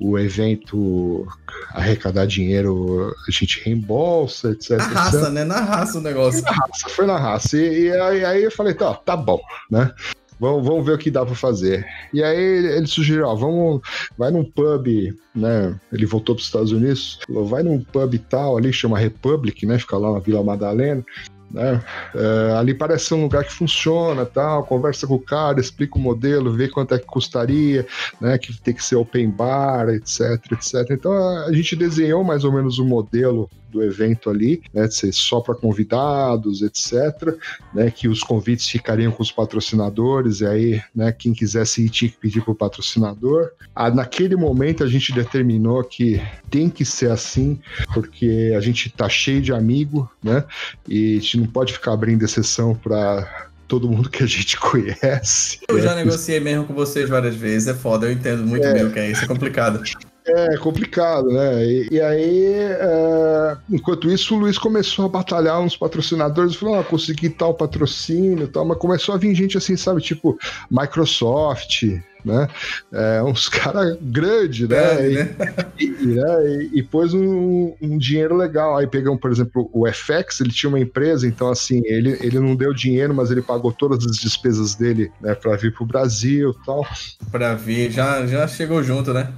o 0.00 0.18
evento 0.18 1.26
arrecadar 1.72 2.26
dinheiro, 2.26 3.14
a 3.28 3.30
gente 3.30 3.62
reembolsa, 3.62 4.50
etc. 4.52 4.70
Na 4.70 4.84
etc. 4.84 4.92
raça, 4.94 5.30
né? 5.30 5.44
Na 5.44 5.60
raça 5.60 5.98
o 5.98 6.00
negócio. 6.00 6.42
Na 6.42 6.50
raça, 6.50 6.88
foi 6.88 7.06
na 7.06 7.18
raça. 7.18 7.56
E, 7.56 7.84
e 7.84 7.92
aí, 7.92 8.24
aí 8.24 8.44
eu 8.44 8.50
falei, 8.50 8.74
tá, 8.74 8.94
tá 8.94 9.16
bom, 9.16 9.40
né? 9.70 9.92
Vamos, 10.40 10.66
vamos 10.66 10.86
ver 10.86 10.94
o 10.94 10.98
que 10.98 11.10
dá 11.10 11.24
pra 11.24 11.34
fazer. 11.34 11.86
E 12.14 12.22
aí 12.22 12.38
ele 12.38 12.86
sugeriu, 12.86 13.26
ó, 13.26 13.34
vamos, 13.34 13.82
vai 14.16 14.30
num 14.30 14.42
pub, 14.42 14.86
né? 15.34 15.78
Ele 15.92 16.06
voltou 16.06 16.34
pros 16.34 16.46
Estados 16.46 16.72
Unidos, 16.72 17.20
falou, 17.26 17.46
vai 17.46 17.62
num 17.62 17.78
pub 17.84 18.14
tal 18.30 18.56
ali, 18.56 18.72
chama 18.72 18.98
Republic, 18.98 19.66
né? 19.66 19.78
Fica 19.78 19.98
lá 19.98 20.12
na 20.12 20.18
Vila 20.18 20.42
Madalena. 20.42 21.04
Né? 21.50 21.82
É, 22.14 22.52
ali 22.56 22.72
parece 22.72 23.12
um 23.12 23.22
lugar 23.22 23.44
que 23.44 23.52
funciona, 23.52 24.24
tal. 24.24 24.64
Conversa 24.64 25.06
com 25.06 25.14
o 25.14 25.20
cara, 25.20 25.60
explica 25.60 25.98
o 25.98 26.00
modelo, 26.00 26.52
vê 26.52 26.68
quanto 26.68 26.94
é 26.94 26.98
que 26.98 27.06
custaria, 27.06 27.86
né? 28.20 28.38
Que 28.38 28.58
tem 28.60 28.72
que 28.72 28.84
ser 28.84 28.96
open 28.96 29.30
bar, 29.30 29.88
etc, 29.90 30.40
etc. 30.52 30.90
Então 30.90 31.12
a, 31.12 31.46
a 31.46 31.52
gente 31.52 31.76
desenhou 31.76 32.24
mais 32.24 32.44
ou 32.44 32.52
menos 32.52 32.78
o 32.78 32.84
modelo 32.84 33.50
do 33.70 33.82
evento 33.82 34.30
ali, 34.30 34.62
né? 34.72 34.86
De 34.86 34.94
ser 34.94 35.12
só 35.12 35.40
para 35.40 35.54
convidados, 35.54 36.62
etc. 36.62 37.36
Né? 37.74 37.90
Que 37.90 38.08
os 38.08 38.22
convites 38.22 38.68
ficariam 38.68 39.12
com 39.12 39.22
os 39.22 39.32
patrocinadores 39.32 40.40
e 40.40 40.46
aí, 40.46 40.82
né? 40.94 41.12
Quem 41.12 41.32
quisesse 41.32 41.84
ir 41.84 41.90
tinha 41.90 42.10
que 42.10 42.16
pedir 42.16 42.42
para 42.42 42.52
o 42.52 42.56
patrocinador. 42.56 43.50
Ah, 43.74 43.90
naquele 43.90 44.36
momento 44.36 44.84
a 44.84 44.88
gente 44.88 45.12
determinou 45.12 45.82
que 45.84 46.20
tem 46.50 46.68
que 46.68 46.84
ser 46.84 47.10
assim, 47.10 47.58
porque 47.94 48.52
a 48.56 48.60
gente 48.60 48.90
tá 48.90 49.08
cheio 49.08 49.40
de 49.40 49.52
amigo, 49.52 50.10
né? 50.22 50.44
E 50.88 51.16
a 51.16 51.20
gente 51.20 51.38
não 51.38 51.46
pode 51.46 51.72
ficar 51.72 51.92
abrindo 51.92 52.24
exceção 52.24 52.74
para 52.74 53.48
todo 53.70 53.88
mundo 53.88 54.10
que 54.10 54.24
a 54.24 54.26
gente 54.26 54.58
conhece. 54.60 55.60
Eu 55.68 55.80
já 55.80 55.94
negociei 55.94 56.40
mesmo 56.40 56.64
com 56.64 56.74
vocês 56.74 57.08
várias 57.08 57.36
vezes, 57.36 57.68
é 57.68 57.74
foda, 57.74 58.06
eu 58.06 58.12
entendo 58.12 58.44
muito 58.44 58.70
bem 58.72 58.84
o 58.84 58.90
que 58.90 58.98
é 58.98 59.10
isso, 59.10 59.24
é 59.24 59.26
complicado. 59.28 59.80
É 60.26 60.56
complicado, 60.58 61.28
né? 61.28 61.64
E, 61.64 61.88
e 61.92 62.00
aí, 62.00 62.44
é, 62.54 63.56
enquanto 63.70 64.10
isso, 64.10 64.34
o 64.34 64.38
Luiz 64.38 64.58
começou 64.58 65.06
a 65.06 65.08
batalhar 65.08 65.60
uns 65.60 65.76
patrocinadores, 65.76 66.54
falou: 66.54 66.78
ah, 66.78 66.84
consegui 66.84 67.30
tal 67.30 67.54
patrocínio 67.54 68.46
tal, 68.48 68.64
mas 68.66 68.78
começou 68.78 69.14
a 69.14 69.18
vir 69.18 69.34
gente 69.34 69.56
assim, 69.56 69.76
sabe, 69.76 70.00
tipo 70.02 70.38
Microsoft, 70.70 71.84
né? 72.24 72.48
É, 72.92 73.22
uns 73.22 73.48
caras 73.50 73.96
grandes, 74.02 74.68
né? 74.68 74.76
Grande, 74.76 75.14
E- 75.14 75.14
né? 75.16 75.34
e, 75.78 75.84
e, 75.84 76.06
né, 76.14 76.46
e- 76.46 76.70
e 76.78 76.82
pôs 76.82 77.14
um, 77.14 77.74
um 77.80 77.96
dinheiro 77.96 78.36
legal. 78.36 78.76
Aí 78.76 78.86
pegamos, 78.86 79.20
por 79.20 79.30
exemplo, 79.32 79.70
o 79.72 79.86
FX, 79.86 80.40
ele 80.40 80.50
tinha 80.50 80.68
uma 80.68 80.78
empresa, 80.80 81.26
então 81.26 81.48
assim, 81.48 81.80
ele, 81.86 82.18
ele 82.20 82.38
não 82.38 82.54
deu 82.54 82.74
dinheiro, 82.74 83.14
mas 83.14 83.30
ele 83.30 83.40
pagou 83.42 83.72
todas 83.72 84.04
as 84.04 84.16
despesas 84.18 84.74
dele 84.74 85.10
né, 85.20 85.34
para 85.34 85.56
vir 85.56 85.72
pro 85.72 85.86
Brasil 85.86 86.50
e 86.60 86.66
tal. 86.66 86.86
Pra 87.30 87.54
vir, 87.54 87.90
já, 87.90 88.26
já 88.26 88.46
chegou 88.46 88.82
junto, 88.82 89.14
né? 89.14 89.32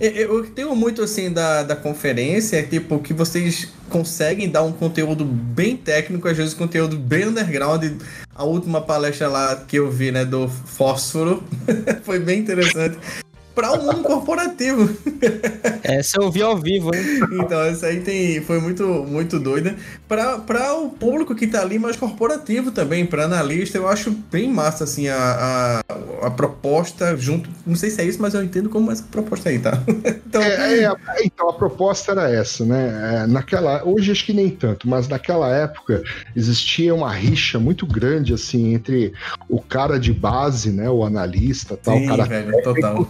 E- 0.00 0.22
Eu 0.22 0.44
tenho 0.46 0.74
muito 0.74 1.02
assim 1.02 1.30
da, 1.30 1.62
da 1.62 1.76
conferência, 1.76 2.56
é 2.58 2.62
tipo 2.62 2.98
que 3.00 3.12
vocês 3.12 3.68
conseguem 3.88 4.48
dar 4.48 4.62
um 4.62 4.72
conteúdo 4.72 5.24
bem 5.24 5.76
técnico, 5.76 6.26
às 6.28 6.36
vezes 6.36 6.54
conteúdo 6.54 6.96
bem 6.96 7.26
underground. 7.26 7.84
A 8.34 8.44
última 8.44 8.80
palestra 8.80 9.28
lá 9.28 9.56
que 9.56 9.76
eu 9.76 9.90
vi, 9.90 10.10
né, 10.10 10.24
do 10.24 10.48
fósforo, 10.48 11.42
foi 12.04 12.18
bem 12.18 12.40
interessante. 12.40 12.96
Para 13.54 13.72
o 13.72 13.82
mundo 13.82 14.02
corporativo. 14.02 14.88
Essa 15.82 16.18
eu 16.20 16.30
vi 16.30 16.42
ao 16.42 16.56
vivo, 16.56 16.94
hein? 16.94 17.02
Então, 17.32 17.60
essa 17.62 17.86
aí 17.86 18.00
tem, 18.00 18.40
foi 18.42 18.60
muito, 18.60 18.84
muito 18.84 19.38
doida. 19.38 19.74
Para 20.08 20.74
o 20.74 20.90
público 20.90 21.34
que 21.34 21.46
tá 21.46 21.60
ali 21.60 21.78
mais 21.78 21.96
corporativo 21.96 22.70
também, 22.70 23.04
para 23.04 23.24
analista, 23.24 23.78
eu 23.78 23.88
acho 23.88 24.10
bem 24.30 24.48
massa 24.48 24.84
assim 24.84 25.08
a, 25.08 25.82
a, 25.88 26.26
a 26.26 26.30
proposta 26.30 27.16
junto. 27.16 27.50
Não 27.66 27.74
sei 27.74 27.90
se 27.90 28.00
é 28.00 28.04
isso, 28.04 28.20
mas 28.20 28.34
eu 28.34 28.42
entendo 28.42 28.68
como 28.68 28.90
essa 28.90 29.04
proposta 29.10 29.48
aí, 29.48 29.58
tá? 29.58 29.82
Então, 30.30 30.42
É, 30.42 30.84
é, 30.84 30.92
então 31.24 31.48
a 31.48 31.52
proposta 31.52 32.12
era 32.12 32.30
essa, 32.30 32.64
né? 32.64 33.22
É, 33.22 33.26
naquela, 33.26 33.84
hoje 33.84 34.12
acho 34.12 34.24
que 34.24 34.32
nem 34.32 34.48
tanto, 34.48 34.88
mas 34.88 35.08
naquela 35.08 35.52
época 35.52 36.04
existia 36.36 36.94
uma 36.94 37.12
rixa 37.12 37.58
muito 37.58 37.84
grande 37.84 38.32
assim 38.32 38.74
entre 38.74 39.12
o 39.48 39.60
cara 39.60 39.98
de 39.98 40.12
base, 40.12 40.70
né, 40.70 40.88
o 40.88 41.04
analista, 41.04 41.76
tal, 41.76 41.98
sim, 41.98 42.04
o 42.04 42.08
cara 42.08 42.24
velho, 42.24 42.62
total. 42.62 43.08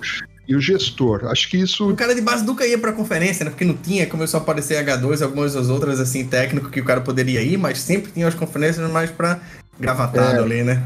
E 0.50 0.56
o 0.56 0.60
gestor. 0.60 1.26
Acho 1.26 1.48
que 1.48 1.56
isso 1.56 1.88
O 1.88 1.94
cara 1.94 2.12
de 2.12 2.20
base 2.20 2.44
nunca 2.44 2.66
ia 2.66 2.76
pra 2.76 2.92
conferência, 2.92 3.44
né? 3.44 3.50
Porque 3.50 3.64
não 3.64 3.76
tinha, 3.76 4.04
começou 4.06 4.38
a 4.38 4.42
aparecer 4.42 4.84
H2 4.84 5.20
e 5.20 5.22
algumas 5.22 5.54
das 5.54 5.68
outras, 5.68 6.00
assim, 6.00 6.26
técnico 6.26 6.68
que 6.68 6.80
o 6.80 6.84
cara 6.84 7.00
poderia 7.00 7.40
ir, 7.40 7.56
mas 7.56 7.78
sempre 7.78 8.10
tinha 8.10 8.26
as 8.26 8.34
conferências 8.34 8.90
mais 8.90 9.10
pra 9.10 9.38
gravatado 9.78 10.40
É. 10.40 10.42
ali, 10.42 10.62
né? 10.64 10.82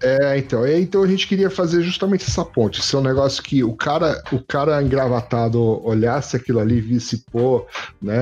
É, 0.00 0.38
então, 0.38 0.64
é, 0.64 0.78
então 0.78 1.02
a 1.02 1.06
gente 1.08 1.26
queria 1.26 1.50
fazer 1.50 1.82
justamente 1.82 2.24
essa 2.24 2.44
ponte. 2.44 2.80
Isso 2.80 2.96
é 2.96 3.00
um 3.00 3.02
negócio 3.02 3.42
que 3.42 3.64
o 3.64 3.74
cara, 3.74 4.22
o 4.30 4.40
cara 4.40 4.80
engravatado 4.82 5.60
olhasse 5.84 6.36
aquilo 6.36 6.60
ali 6.60 6.78
e 6.78 6.80
visse, 6.80 7.24
pô, 7.32 7.66
né? 8.00 8.16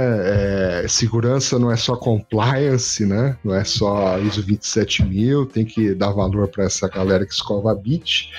é, 0.84 0.86
segurança 0.88 1.58
não 1.58 1.70
é 1.70 1.76
só 1.76 1.94
compliance, 1.96 3.04
né? 3.04 3.36
Não 3.44 3.54
é 3.54 3.62
só 3.62 4.18
ISO 4.18 4.42
27000, 4.42 5.46
tem 5.46 5.66
que 5.66 5.94
dar 5.94 6.12
valor 6.12 6.48
para 6.48 6.64
essa 6.64 6.88
galera 6.88 7.26
que 7.26 7.32
escova 7.32 7.74
bit. 7.74 8.30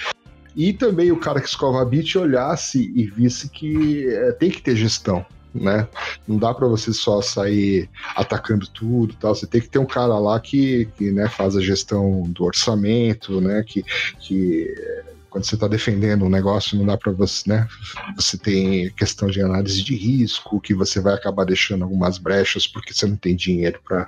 E 0.57 0.73
também 0.73 1.11
o 1.11 1.19
cara 1.19 1.39
que 1.39 1.47
escova 1.47 1.85
bit 1.85 2.17
olhasse 2.17 2.91
e 2.95 3.05
visse 3.05 3.47
que 3.47 4.07
é, 4.07 4.31
tem 4.31 4.49
que 4.49 4.59
ter 4.59 4.75
gestão. 4.75 5.23
Né? 5.53 5.88
Não 6.27 6.38
dá 6.38 6.53
para 6.53 6.67
você 6.67 6.91
só 6.91 7.21
sair 7.21 7.88
atacando 8.15 8.67
tudo, 8.67 9.15
tal. 9.15 9.35
Você 9.35 9.45
tem 9.45 9.61
que 9.61 9.69
ter 9.69 9.77
um 9.77 9.85
cara 9.85 10.17
lá 10.17 10.39
que, 10.39 10.89
que 10.97 11.11
né, 11.11 11.29
faz 11.29 11.55
a 11.55 11.61
gestão 11.61 12.23
do 12.29 12.43
orçamento, 12.43 13.39
né? 13.39 13.63
Que, 13.63 13.84
que 14.19 14.73
quando 15.30 15.45
você 15.45 15.56
está 15.56 15.68
defendendo 15.68 16.26
um 16.26 16.30
negócio, 16.30 16.78
não 16.78 16.86
dá 16.86 16.98
para 16.98 17.12
você, 17.12 17.49
né? 17.49 17.68
Você 18.16 18.38
tem 18.38 18.90
questão 18.91 19.30
de 19.30 19.41
análise 19.41 19.84
de 19.84 19.95
risco, 19.95 20.60
que 20.60 20.74
você 20.74 20.99
vai 20.99 21.14
acabar 21.14 21.45
deixando 21.45 21.84
algumas 21.84 22.18
brechas 22.18 22.66
porque 22.68 22.94
você 22.94 23.06
não 23.06 23.16
tem 23.16 23.36
dinheiro 23.36 23.80
para 23.84 24.06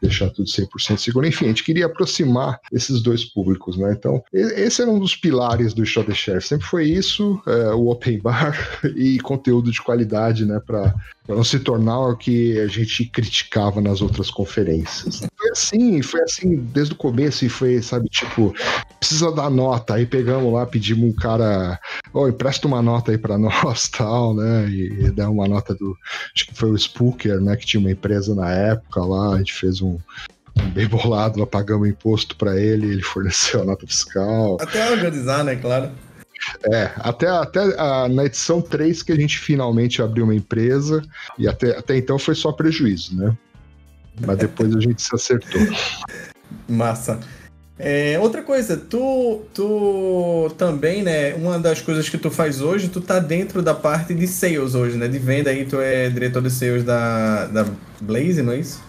deixar 0.00 0.30
tudo 0.30 0.48
100% 0.48 0.98
seguro. 0.98 1.26
Enfim, 1.26 1.46
a 1.46 1.48
gente 1.48 1.64
queria 1.64 1.86
aproximar 1.86 2.60
esses 2.72 3.02
dois 3.02 3.24
públicos, 3.24 3.76
né? 3.76 3.94
Então, 3.96 4.22
esse 4.32 4.82
era 4.82 4.90
um 4.90 4.98
dos 4.98 5.16
pilares 5.16 5.74
do 5.74 5.84
Shot 5.84 6.06
the 6.06 6.14
Share. 6.14 6.42
Sempre 6.42 6.66
foi 6.66 6.84
isso, 6.84 7.40
é, 7.46 7.74
o 7.74 7.88
open 7.88 8.18
bar 8.20 8.56
e 8.96 9.18
conteúdo 9.20 9.70
de 9.70 9.82
qualidade, 9.82 10.44
né? 10.44 10.60
Para 10.64 10.94
não 11.28 11.44
se 11.44 11.58
tornar 11.58 11.98
o 12.00 12.16
que 12.16 12.58
a 12.58 12.66
gente 12.66 13.06
criticava 13.06 13.80
nas 13.80 14.02
outras 14.02 14.30
conferências. 14.30 15.20
Foi 15.36 15.50
assim, 15.50 16.02
foi 16.02 16.22
assim 16.22 16.56
desde 16.56 16.92
o 16.92 16.96
começo 16.96 17.44
e 17.44 17.48
foi, 17.48 17.80
sabe, 17.80 18.08
tipo, 18.08 18.54
precisa 18.98 19.32
dar 19.32 19.50
nota. 19.50 19.94
Aí 19.94 20.04
pegamos 20.04 20.52
lá, 20.54 20.66
pedimos 20.66 21.04
um 21.08 21.12
cara, 21.14 21.78
ô, 22.12 22.28
empresta 22.28 22.66
uma 22.66 22.80
nota 22.82 23.10
aí 23.12 23.18
pra 23.18 23.36
nós, 23.38 23.88
tal, 23.88 24.34
né? 24.34 24.68
E, 24.68 25.06
e 25.06 25.10
dá 25.10 25.28
uma 25.30 25.46
nota 25.48 25.74
do, 25.74 25.96
acho 26.34 26.46
que 26.46 26.54
foi 26.54 26.70
o 26.70 26.78
Spooker, 26.78 27.40
né? 27.40 27.56
Que 27.56 27.66
tinha 27.66 27.80
uma 27.80 27.90
empresa 27.90 28.34
na 28.34 28.50
época 28.50 29.00
lá, 29.04 29.34
a 29.34 29.38
gente 29.38 29.52
fez 29.52 29.80
um, 29.82 29.98
um 30.58 30.70
bem 30.70 30.86
bolado, 30.88 31.38
lá 31.40 31.46
pagamos 31.46 31.88
imposto 31.88 32.36
pra 32.36 32.58
ele, 32.58 32.86
ele 32.86 33.02
forneceu 33.02 33.62
a 33.62 33.64
nota 33.64 33.86
fiscal. 33.86 34.56
Até 34.60 34.90
organizar, 34.90 35.44
né, 35.44 35.56
claro. 35.56 35.90
É, 36.70 36.90
até, 36.96 37.28
até 37.28 37.60
a- 37.80 38.08
na 38.08 38.24
edição 38.26 38.60
3 38.60 39.02
que 39.02 39.12
a 39.12 39.16
gente 39.16 39.38
finalmente 39.38 40.02
abriu 40.02 40.24
uma 40.24 40.34
empresa, 40.34 41.02
e 41.38 41.48
até, 41.48 41.76
até 41.78 41.96
então 41.96 42.18
foi 42.18 42.34
só 42.34 42.52
prejuízo, 42.52 43.16
né? 43.16 43.36
Mas 44.20 44.38
depois 44.38 44.74
a 44.76 44.80
gente 44.80 45.00
se 45.02 45.14
acertou. 45.14 45.60
Massa. 46.68 47.18
É, 47.76 48.18
outra 48.20 48.40
coisa, 48.42 48.76
tu, 48.76 49.42
tu 49.52 50.48
também, 50.56 51.02
né? 51.02 51.34
Uma 51.34 51.58
das 51.58 51.80
coisas 51.80 52.08
que 52.08 52.16
tu 52.16 52.30
faz 52.30 52.60
hoje, 52.60 52.88
tu 52.88 53.00
tá 53.00 53.18
dentro 53.18 53.62
da 53.62 53.74
parte 53.74 54.14
de 54.14 54.28
sales 54.28 54.74
hoje, 54.74 54.96
né? 54.96 55.08
De 55.08 55.18
venda 55.18 55.50
aí, 55.50 55.64
tu 55.64 55.80
é 55.80 56.08
diretor 56.08 56.40
de 56.40 56.50
sales 56.50 56.84
da, 56.84 57.46
da 57.46 57.66
Blaze, 58.00 58.42
não 58.42 58.52
é 58.52 58.58
isso? 58.58 58.80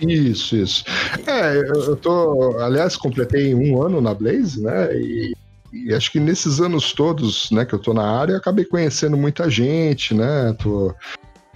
Isso, 0.00 0.56
isso. 0.56 0.84
É, 1.26 1.56
eu, 1.56 1.96
tô. 1.96 2.56
Aliás, 2.60 2.96
completei 2.96 3.54
um 3.54 3.82
ano 3.82 4.00
na 4.00 4.14
Blaze, 4.14 4.62
né? 4.62 4.94
E, 4.94 5.34
e 5.72 5.92
acho 5.92 6.12
que 6.12 6.20
nesses 6.20 6.60
anos 6.60 6.92
todos, 6.92 7.50
né, 7.50 7.64
que 7.64 7.74
eu 7.74 7.78
tô 7.80 7.92
na 7.92 8.08
área, 8.08 8.36
acabei 8.36 8.64
conhecendo 8.64 9.16
muita 9.16 9.50
gente, 9.50 10.14
né? 10.14 10.54
Tô, 10.62 10.94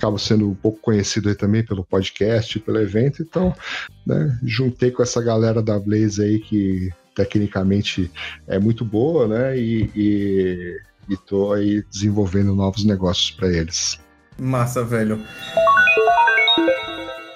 acabo 0.03 0.19
sendo 0.19 0.51
um 0.51 0.55
pouco 0.55 0.81
conhecido 0.81 1.29
aí 1.29 1.37
também 1.37 1.65
pelo 1.65 1.85
podcast, 1.85 2.59
pelo 2.59 2.81
evento, 2.81 3.23
então, 3.23 3.55
né, 4.05 4.37
juntei 4.43 4.91
com 4.91 5.01
essa 5.01 5.23
galera 5.23 5.63
da 5.63 5.79
Blaze 5.79 6.21
aí 6.21 6.41
que 6.41 6.91
tecnicamente 7.15 8.11
é 8.49 8.59
muito 8.59 8.85
boa, 8.85 9.29
né? 9.29 9.57
E, 9.57 9.91
e, 9.95 10.81
e 11.09 11.17
tô 11.17 11.53
aí 11.53 11.85
desenvolvendo 11.93 12.55
novos 12.55 12.85
negócios 12.85 13.31
para 13.31 13.49
eles. 13.49 14.01
Massa, 14.39 14.83
velho. 14.83 15.21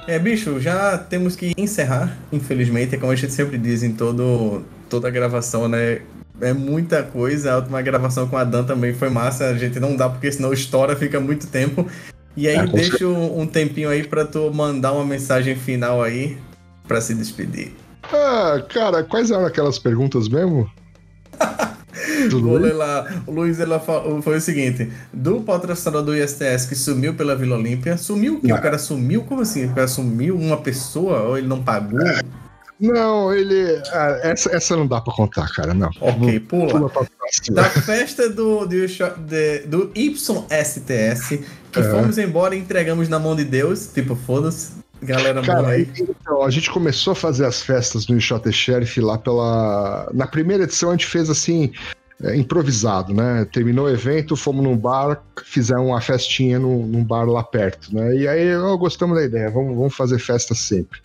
É, 0.08 0.18
bicho, 0.18 0.58
já 0.60 0.96
temos 0.98 1.36
que 1.36 1.52
encerrar, 1.56 2.16
infelizmente, 2.32 2.94
é 2.94 2.98
como 2.98 3.12
a 3.12 3.16
gente 3.16 3.32
sempre 3.32 3.58
diz 3.58 3.82
em 3.82 3.92
todo, 3.92 4.64
toda 4.88 5.10
gravação, 5.10 5.68
né? 5.68 6.00
É 6.40 6.52
muita 6.52 7.02
coisa, 7.02 7.52
a 7.52 7.56
última 7.56 7.80
gravação 7.80 8.28
com 8.28 8.36
a 8.36 8.44
Dan 8.44 8.64
também 8.64 8.92
foi 8.92 9.08
massa, 9.08 9.48
a 9.48 9.54
gente 9.54 9.78
não 9.78 9.96
dá 9.96 10.08
porque 10.08 10.30
senão 10.32 10.52
estoura, 10.52 10.96
fica 10.96 11.20
muito 11.20 11.46
tempo. 11.46 11.86
E 12.36 12.46
aí, 12.48 12.56
É, 12.56 12.66
deixa 12.66 13.06
um, 13.06 13.40
um 13.40 13.46
tempinho 13.46 13.88
aí 13.88 14.04
pra 14.04 14.24
tu 14.24 14.50
mandar 14.52 14.92
uma 14.92 15.04
mensagem 15.04 15.56
final 15.56 16.02
aí 16.02 16.36
pra 16.86 17.00
se 17.00 17.14
despedir. 17.14 17.72
Ah, 18.12 18.62
cara, 18.72 19.02
quais 19.02 19.30
eram 19.30 19.46
aquelas 19.46 19.78
perguntas 19.78 20.28
mesmo? 20.28 20.70
Vou 22.30 22.58
ler 22.58 22.74
lá. 22.74 23.06
O 23.26 23.32
Luiz 23.32 23.58
ela 23.58 23.80
fa- 23.80 24.02
foi 24.22 24.36
o 24.36 24.40
seguinte: 24.40 24.90
do 25.12 25.40
patrocinador 25.40 26.02
do 26.04 26.14
ISTS 26.16 26.66
que 26.66 26.74
sumiu 26.74 27.14
pela 27.14 27.34
Vila 27.34 27.56
Olímpia, 27.56 27.96
sumiu 27.96 28.34
o 28.34 28.40
quê? 28.40 28.52
O 28.52 28.60
cara 28.60 28.78
sumiu? 28.78 29.22
Como 29.24 29.40
assim? 29.40 29.64
O 29.66 29.74
cara 29.74 29.88
sumiu 29.88 30.36
uma 30.36 30.58
pessoa 30.58 31.22
ou 31.22 31.38
ele 31.38 31.46
não 31.46 31.62
pagou? 31.62 31.98
Não, 32.78 33.34
ele. 33.34 33.80
ah, 33.92 34.20
essa, 34.22 34.54
essa 34.54 34.76
não 34.76 34.86
dá 34.86 35.00
pra 35.00 35.14
contar, 35.14 35.48
cara, 35.54 35.72
não. 35.72 35.88
Ok, 36.00 36.38
pula. 36.40 36.68
Pula 36.68 36.90
pra. 36.90 37.06
Da 37.50 37.64
festa 37.64 38.28
do, 38.28 38.66
do, 38.66 38.76
do 39.66 39.92
YSTS, 39.96 41.40
que 41.82 41.90
fomos 41.90 42.18
embora 42.18 42.54
e 42.54 42.58
entregamos 42.58 43.08
na 43.08 43.18
mão 43.18 43.36
de 43.36 43.44
Deus. 43.44 43.88
Tipo, 43.92 44.16
foda-se. 44.16 44.72
Galera 45.02 45.42
Cara, 45.42 45.68
aí. 45.68 45.88
então, 45.98 46.42
a 46.42 46.50
gente 46.50 46.70
começou 46.70 47.12
a 47.12 47.16
fazer 47.16 47.44
as 47.44 47.62
festas 47.62 48.06
no 48.06 48.18
Shot 48.20 48.50
Sheriff 48.50 49.00
lá 49.00 49.18
pela. 49.18 50.10
Na 50.14 50.26
primeira 50.26 50.64
edição 50.64 50.88
a 50.88 50.92
gente 50.92 51.06
fez 51.06 51.28
assim. 51.28 51.70
é, 52.22 52.36
improvisado, 52.36 53.12
né? 53.12 53.46
Terminou 53.52 53.86
o 53.86 53.90
evento, 53.90 54.36
fomos 54.36 54.64
num 54.64 54.76
bar, 54.76 55.22
fizemos 55.44 55.86
uma 55.86 56.00
festinha 56.00 56.58
num, 56.58 56.86
num 56.86 57.04
bar 57.04 57.26
lá 57.26 57.42
perto, 57.42 57.94
né? 57.94 58.16
E 58.16 58.26
aí, 58.26 58.56
ó, 58.56 58.76
gostamos 58.76 59.16
da 59.18 59.24
ideia, 59.24 59.50
vamos, 59.50 59.76
vamos 59.76 59.94
fazer 59.94 60.18
festa 60.18 60.54
sempre. 60.54 60.98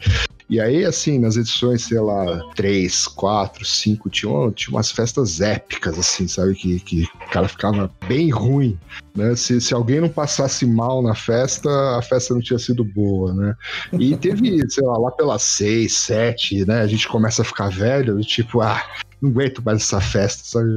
E 0.52 0.60
aí, 0.60 0.84
assim, 0.84 1.18
nas 1.18 1.38
edições, 1.38 1.84
sei 1.84 2.02
lá, 2.02 2.44
três, 2.56 3.08
quatro, 3.08 3.64
cinco, 3.64 4.10
tinha, 4.10 4.30
uma- 4.30 4.52
tinha 4.52 4.76
umas 4.76 4.92
festas 4.92 5.40
épicas, 5.40 5.98
assim, 5.98 6.28
sabe? 6.28 6.54
Que, 6.56 6.78
que 6.82 7.04
o 7.04 7.32
cara 7.32 7.48
ficava 7.48 7.90
bem 8.06 8.30
ruim, 8.30 8.78
né? 9.16 9.34
Se, 9.38 9.62
se 9.62 9.74
alguém 9.74 10.02
não 10.02 10.10
passasse 10.10 10.66
mal 10.66 11.02
na 11.02 11.16
festa, 11.16 11.70
a 11.98 12.02
festa 12.02 12.34
não 12.34 12.42
tinha 12.42 12.60
sido 12.60 12.84
boa, 12.84 13.34
né? 13.34 13.56
E 13.94 14.14
teve, 14.18 14.60
sei 14.70 14.86
lá, 14.86 14.98
lá 14.98 15.12
pelas 15.12 15.42
seis, 15.42 15.94
sete, 15.98 16.66
né? 16.66 16.82
A 16.82 16.88
gente 16.88 17.08
começa 17.08 17.44
a 17.44 17.46
ficar 17.46 17.70
velho, 17.70 18.20
tipo, 18.20 18.60
ah, 18.60 18.84
não 19.22 19.30
aguento 19.30 19.64
mais 19.64 19.84
essa 19.84 20.02
festa, 20.02 20.44
sabe? 20.44 20.70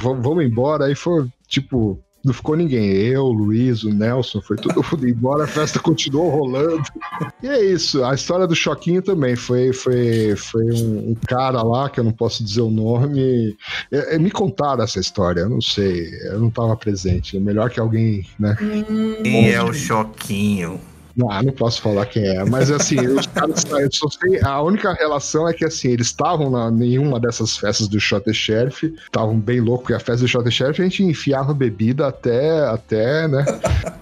Vamos 0.00 0.42
embora. 0.42 0.86
Aí 0.86 0.94
foi, 0.94 1.28
tipo, 1.46 2.00
não 2.24 2.32
ficou 2.32 2.56
ninguém. 2.56 2.90
Eu, 2.90 3.24
o 3.24 3.32
Luiz, 3.32 3.84
o 3.84 3.90
Nelson, 3.90 4.40
foi 4.40 4.56
todo 4.56 4.84
mundo 4.90 5.08
embora, 5.08 5.44
a 5.44 5.46
festa 5.46 5.78
continuou 5.78 6.30
rolando. 6.30 6.82
E 7.42 7.48
é 7.48 7.64
isso. 7.64 8.04
A 8.04 8.14
história 8.14 8.46
do 8.46 8.54
Choquinho 8.54 9.02
também 9.02 9.36
foi, 9.36 9.72
foi, 9.72 10.34
foi 10.36 10.64
um, 10.72 11.10
um 11.10 11.14
cara 11.26 11.62
lá, 11.62 11.88
que 11.88 12.00
eu 12.00 12.04
não 12.04 12.12
posso 12.12 12.44
dizer 12.44 12.60
o 12.60 12.70
nome. 12.70 13.56
É, 13.92 14.16
é, 14.16 14.18
me 14.18 14.30
contaram 14.30 14.82
essa 14.82 14.98
história, 14.98 15.40
eu 15.40 15.48
não 15.48 15.60
sei. 15.60 16.10
Eu 16.24 16.40
não 16.40 16.48
estava 16.48 16.76
presente. 16.76 17.36
É 17.36 17.40
melhor 17.40 17.70
que 17.70 17.80
alguém, 17.80 18.26
né? 18.38 18.56
Quem 19.22 19.52
é 19.52 19.62
o 19.62 19.72
Choquinho? 19.72 20.80
Não, 21.18 21.26
não 21.42 21.52
posso 21.52 21.82
falar 21.82 22.06
quem 22.06 22.24
é, 22.24 22.44
mas 22.44 22.70
assim, 22.70 23.04
os 23.08 23.26
caras, 23.34 23.62
sei, 23.62 24.40
a 24.40 24.62
única 24.62 24.92
relação 24.92 25.48
é 25.48 25.52
que 25.52 25.64
assim, 25.64 25.88
eles 25.88 26.06
estavam 26.06 26.48
na 26.48 26.70
nenhuma 26.70 27.18
dessas 27.18 27.56
festas 27.56 27.88
do 27.88 27.98
Shot 27.98 28.32
Sheriff, 28.32 28.94
estavam 29.02 29.36
bem 29.36 29.60
loucos, 29.60 29.90
e 29.90 29.94
a 29.94 29.98
festa 29.98 30.22
do 30.22 30.28
Shot 30.28 30.48
Sheriff 30.48 30.80
a 30.80 30.84
gente 30.84 31.02
enfiava 31.02 31.52
bebida 31.52 32.06
até, 32.06 32.64
até, 32.68 33.26
né? 33.26 33.44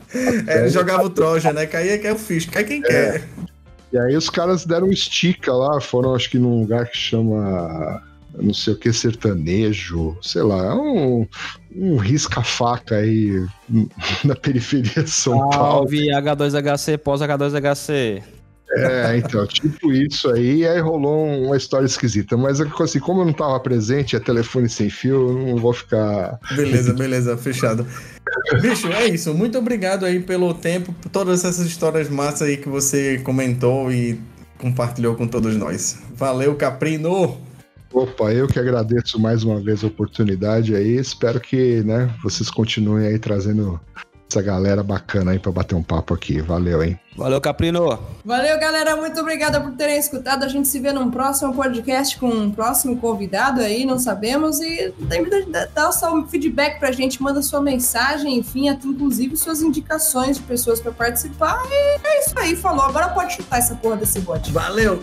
É, 0.46 0.66
jogava 0.70 1.04
o 1.04 1.10
Troja, 1.10 1.52
né? 1.52 1.66
Caía 1.66 1.98
quem 1.98 2.08
eu 2.08 2.16
fiz, 2.16 2.46
cai 2.46 2.64
quem 2.64 2.80
quer. 2.80 3.28
E 3.92 3.98
aí 3.98 4.16
os 4.16 4.30
caras 4.30 4.64
deram 4.64 4.86
um 4.86 4.90
estica 4.90 5.52
lá, 5.52 5.78
foram 5.78 6.14
acho 6.14 6.30
que 6.30 6.38
num 6.38 6.60
lugar 6.60 6.86
que 6.88 6.96
chama 6.96 8.02
não 8.38 8.54
sei 8.54 8.74
o 8.74 8.76
que, 8.76 8.92
sertanejo, 8.92 10.16
sei 10.22 10.42
lá, 10.42 10.74
um, 10.74 11.26
um 11.78 11.96
risca-faca 11.96 12.96
aí 12.96 13.44
na 14.24 14.34
periferia 14.34 15.02
de 15.02 15.10
São 15.10 15.38
Paulo. 15.50 15.88
Salve 15.88 16.08
H2HC, 16.10 16.98
pós 16.98 17.20
H2HC. 17.20 18.22
É, 18.68 19.16
então, 19.16 19.46
tipo 19.46 19.92
isso 19.92 20.28
aí, 20.28 20.58
e 20.58 20.66
aí 20.66 20.80
rolou 20.80 21.24
uma 21.24 21.56
história 21.56 21.86
esquisita. 21.86 22.36
Mas 22.36 22.60
assim, 22.60 22.98
como 22.98 23.20
eu 23.20 23.26
não 23.26 23.32
tava 23.32 23.58
presente, 23.60 24.16
é 24.16 24.20
telefone 24.20 24.68
sem 24.68 24.90
fio, 24.90 25.28
eu 25.28 25.32
não 25.34 25.56
vou 25.56 25.72
ficar. 25.72 26.38
Beleza, 26.54 26.92
beleza, 26.92 27.36
fechado. 27.36 27.86
Bicho, 28.60 28.88
é 28.88 29.06
isso. 29.06 29.32
Muito 29.32 29.56
obrigado 29.56 30.04
aí 30.04 30.20
pelo 30.20 30.52
tempo, 30.52 30.92
por 30.92 31.08
todas 31.08 31.44
essas 31.44 31.64
histórias 31.64 32.08
massas 32.08 32.48
aí 32.48 32.56
que 32.56 32.68
você 32.68 33.18
comentou 33.18 33.90
e 33.90 34.20
compartilhou 34.58 35.14
com 35.14 35.28
todos 35.28 35.56
nós. 35.56 35.98
Valeu, 36.14 36.54
Caprino! 36.56 37.38
Opa, 37.92 38.32
eu 38.32 38.46
que 38.46 38.58
agradeço 38.58 39.18
mais 39.18 39.42
uma 39.42 39.60
vez 39.60 39.82
a 39.82 39.86
oportunidade 39.86 40.74
aí. 40.74 40.96
Espero 40.96 41.40
que 41.40 41.82
né, 41.82 42.12
vocês 42.22 42.50
continuem 42.50 43.06
aí 43.06 43.18
trazendo 43.18 43.80
essa 44.28 44.42
galera 44.42 44.82
bacana 44.82 45.30
aí 45.30 45.38
pra 45.38 45.52
bater 45.52 45.74
um 45.74 45.82
papo 45.82 46.12
aqui. 46.12 46.40
Valeu, 46.40 46.82
hein? 46.82 46.98
Valeu, 47.16 47.40
Caprino. 47.40 47.98
Valeu, 48.24 48.58
galera. 48.58 48.96
Muito 48.96 49.18
obrigada 49.20 49.60
por 49.60 49.72
terem 49.72 49.98
escutado. 49.98 50.44
A 50.44 50.48
gente 50.48 50.68
se 50.68 50.78
vê 50.80 50.92
num 50.92 51.10
próximo 51.10 51.54
podcast 51.54 52.18
com 52.18 52.28
um 52.28 52.50
próximo 52.50 52.96
convidado 52.98 53.60
aí, 53.60 53.86
não 53.86 53.98
sabemos. 53.98 54.60
E 54.60 54.92
dá 55.72 55.88
o 55.88 55.92
seu 55.92 56.26
feedback 56.26 56.78
pra 56.78 56.92
gente, 56.92 57.22
manda 57.22 57.40
sua 57.40 57.60
mensagem, 57.60 58.36
enfim, 58.36 58.68
até 58.68 58.86
inclusive 58.86 59.36
suas 59.36 59.62
indicações 59.62 60.36
de 60.36 60.42
pessoas 60.42 60.80
pra 60.80 60.92
participar. 60.92 61.62
E 61.70 62.06
é 62.06 62.20
isso 62.20 62.38
aí, 62.38 62.56
falou. 62.56 62.82
Agora 62.82 63.08
pode 63.08 63.34
chutar 63.34 63.58
essa 63.58 63.74
porra 63.76 63.96
desse 63.96 64.20
bote. 64.20 64.52
Valeu! 64.52 65.02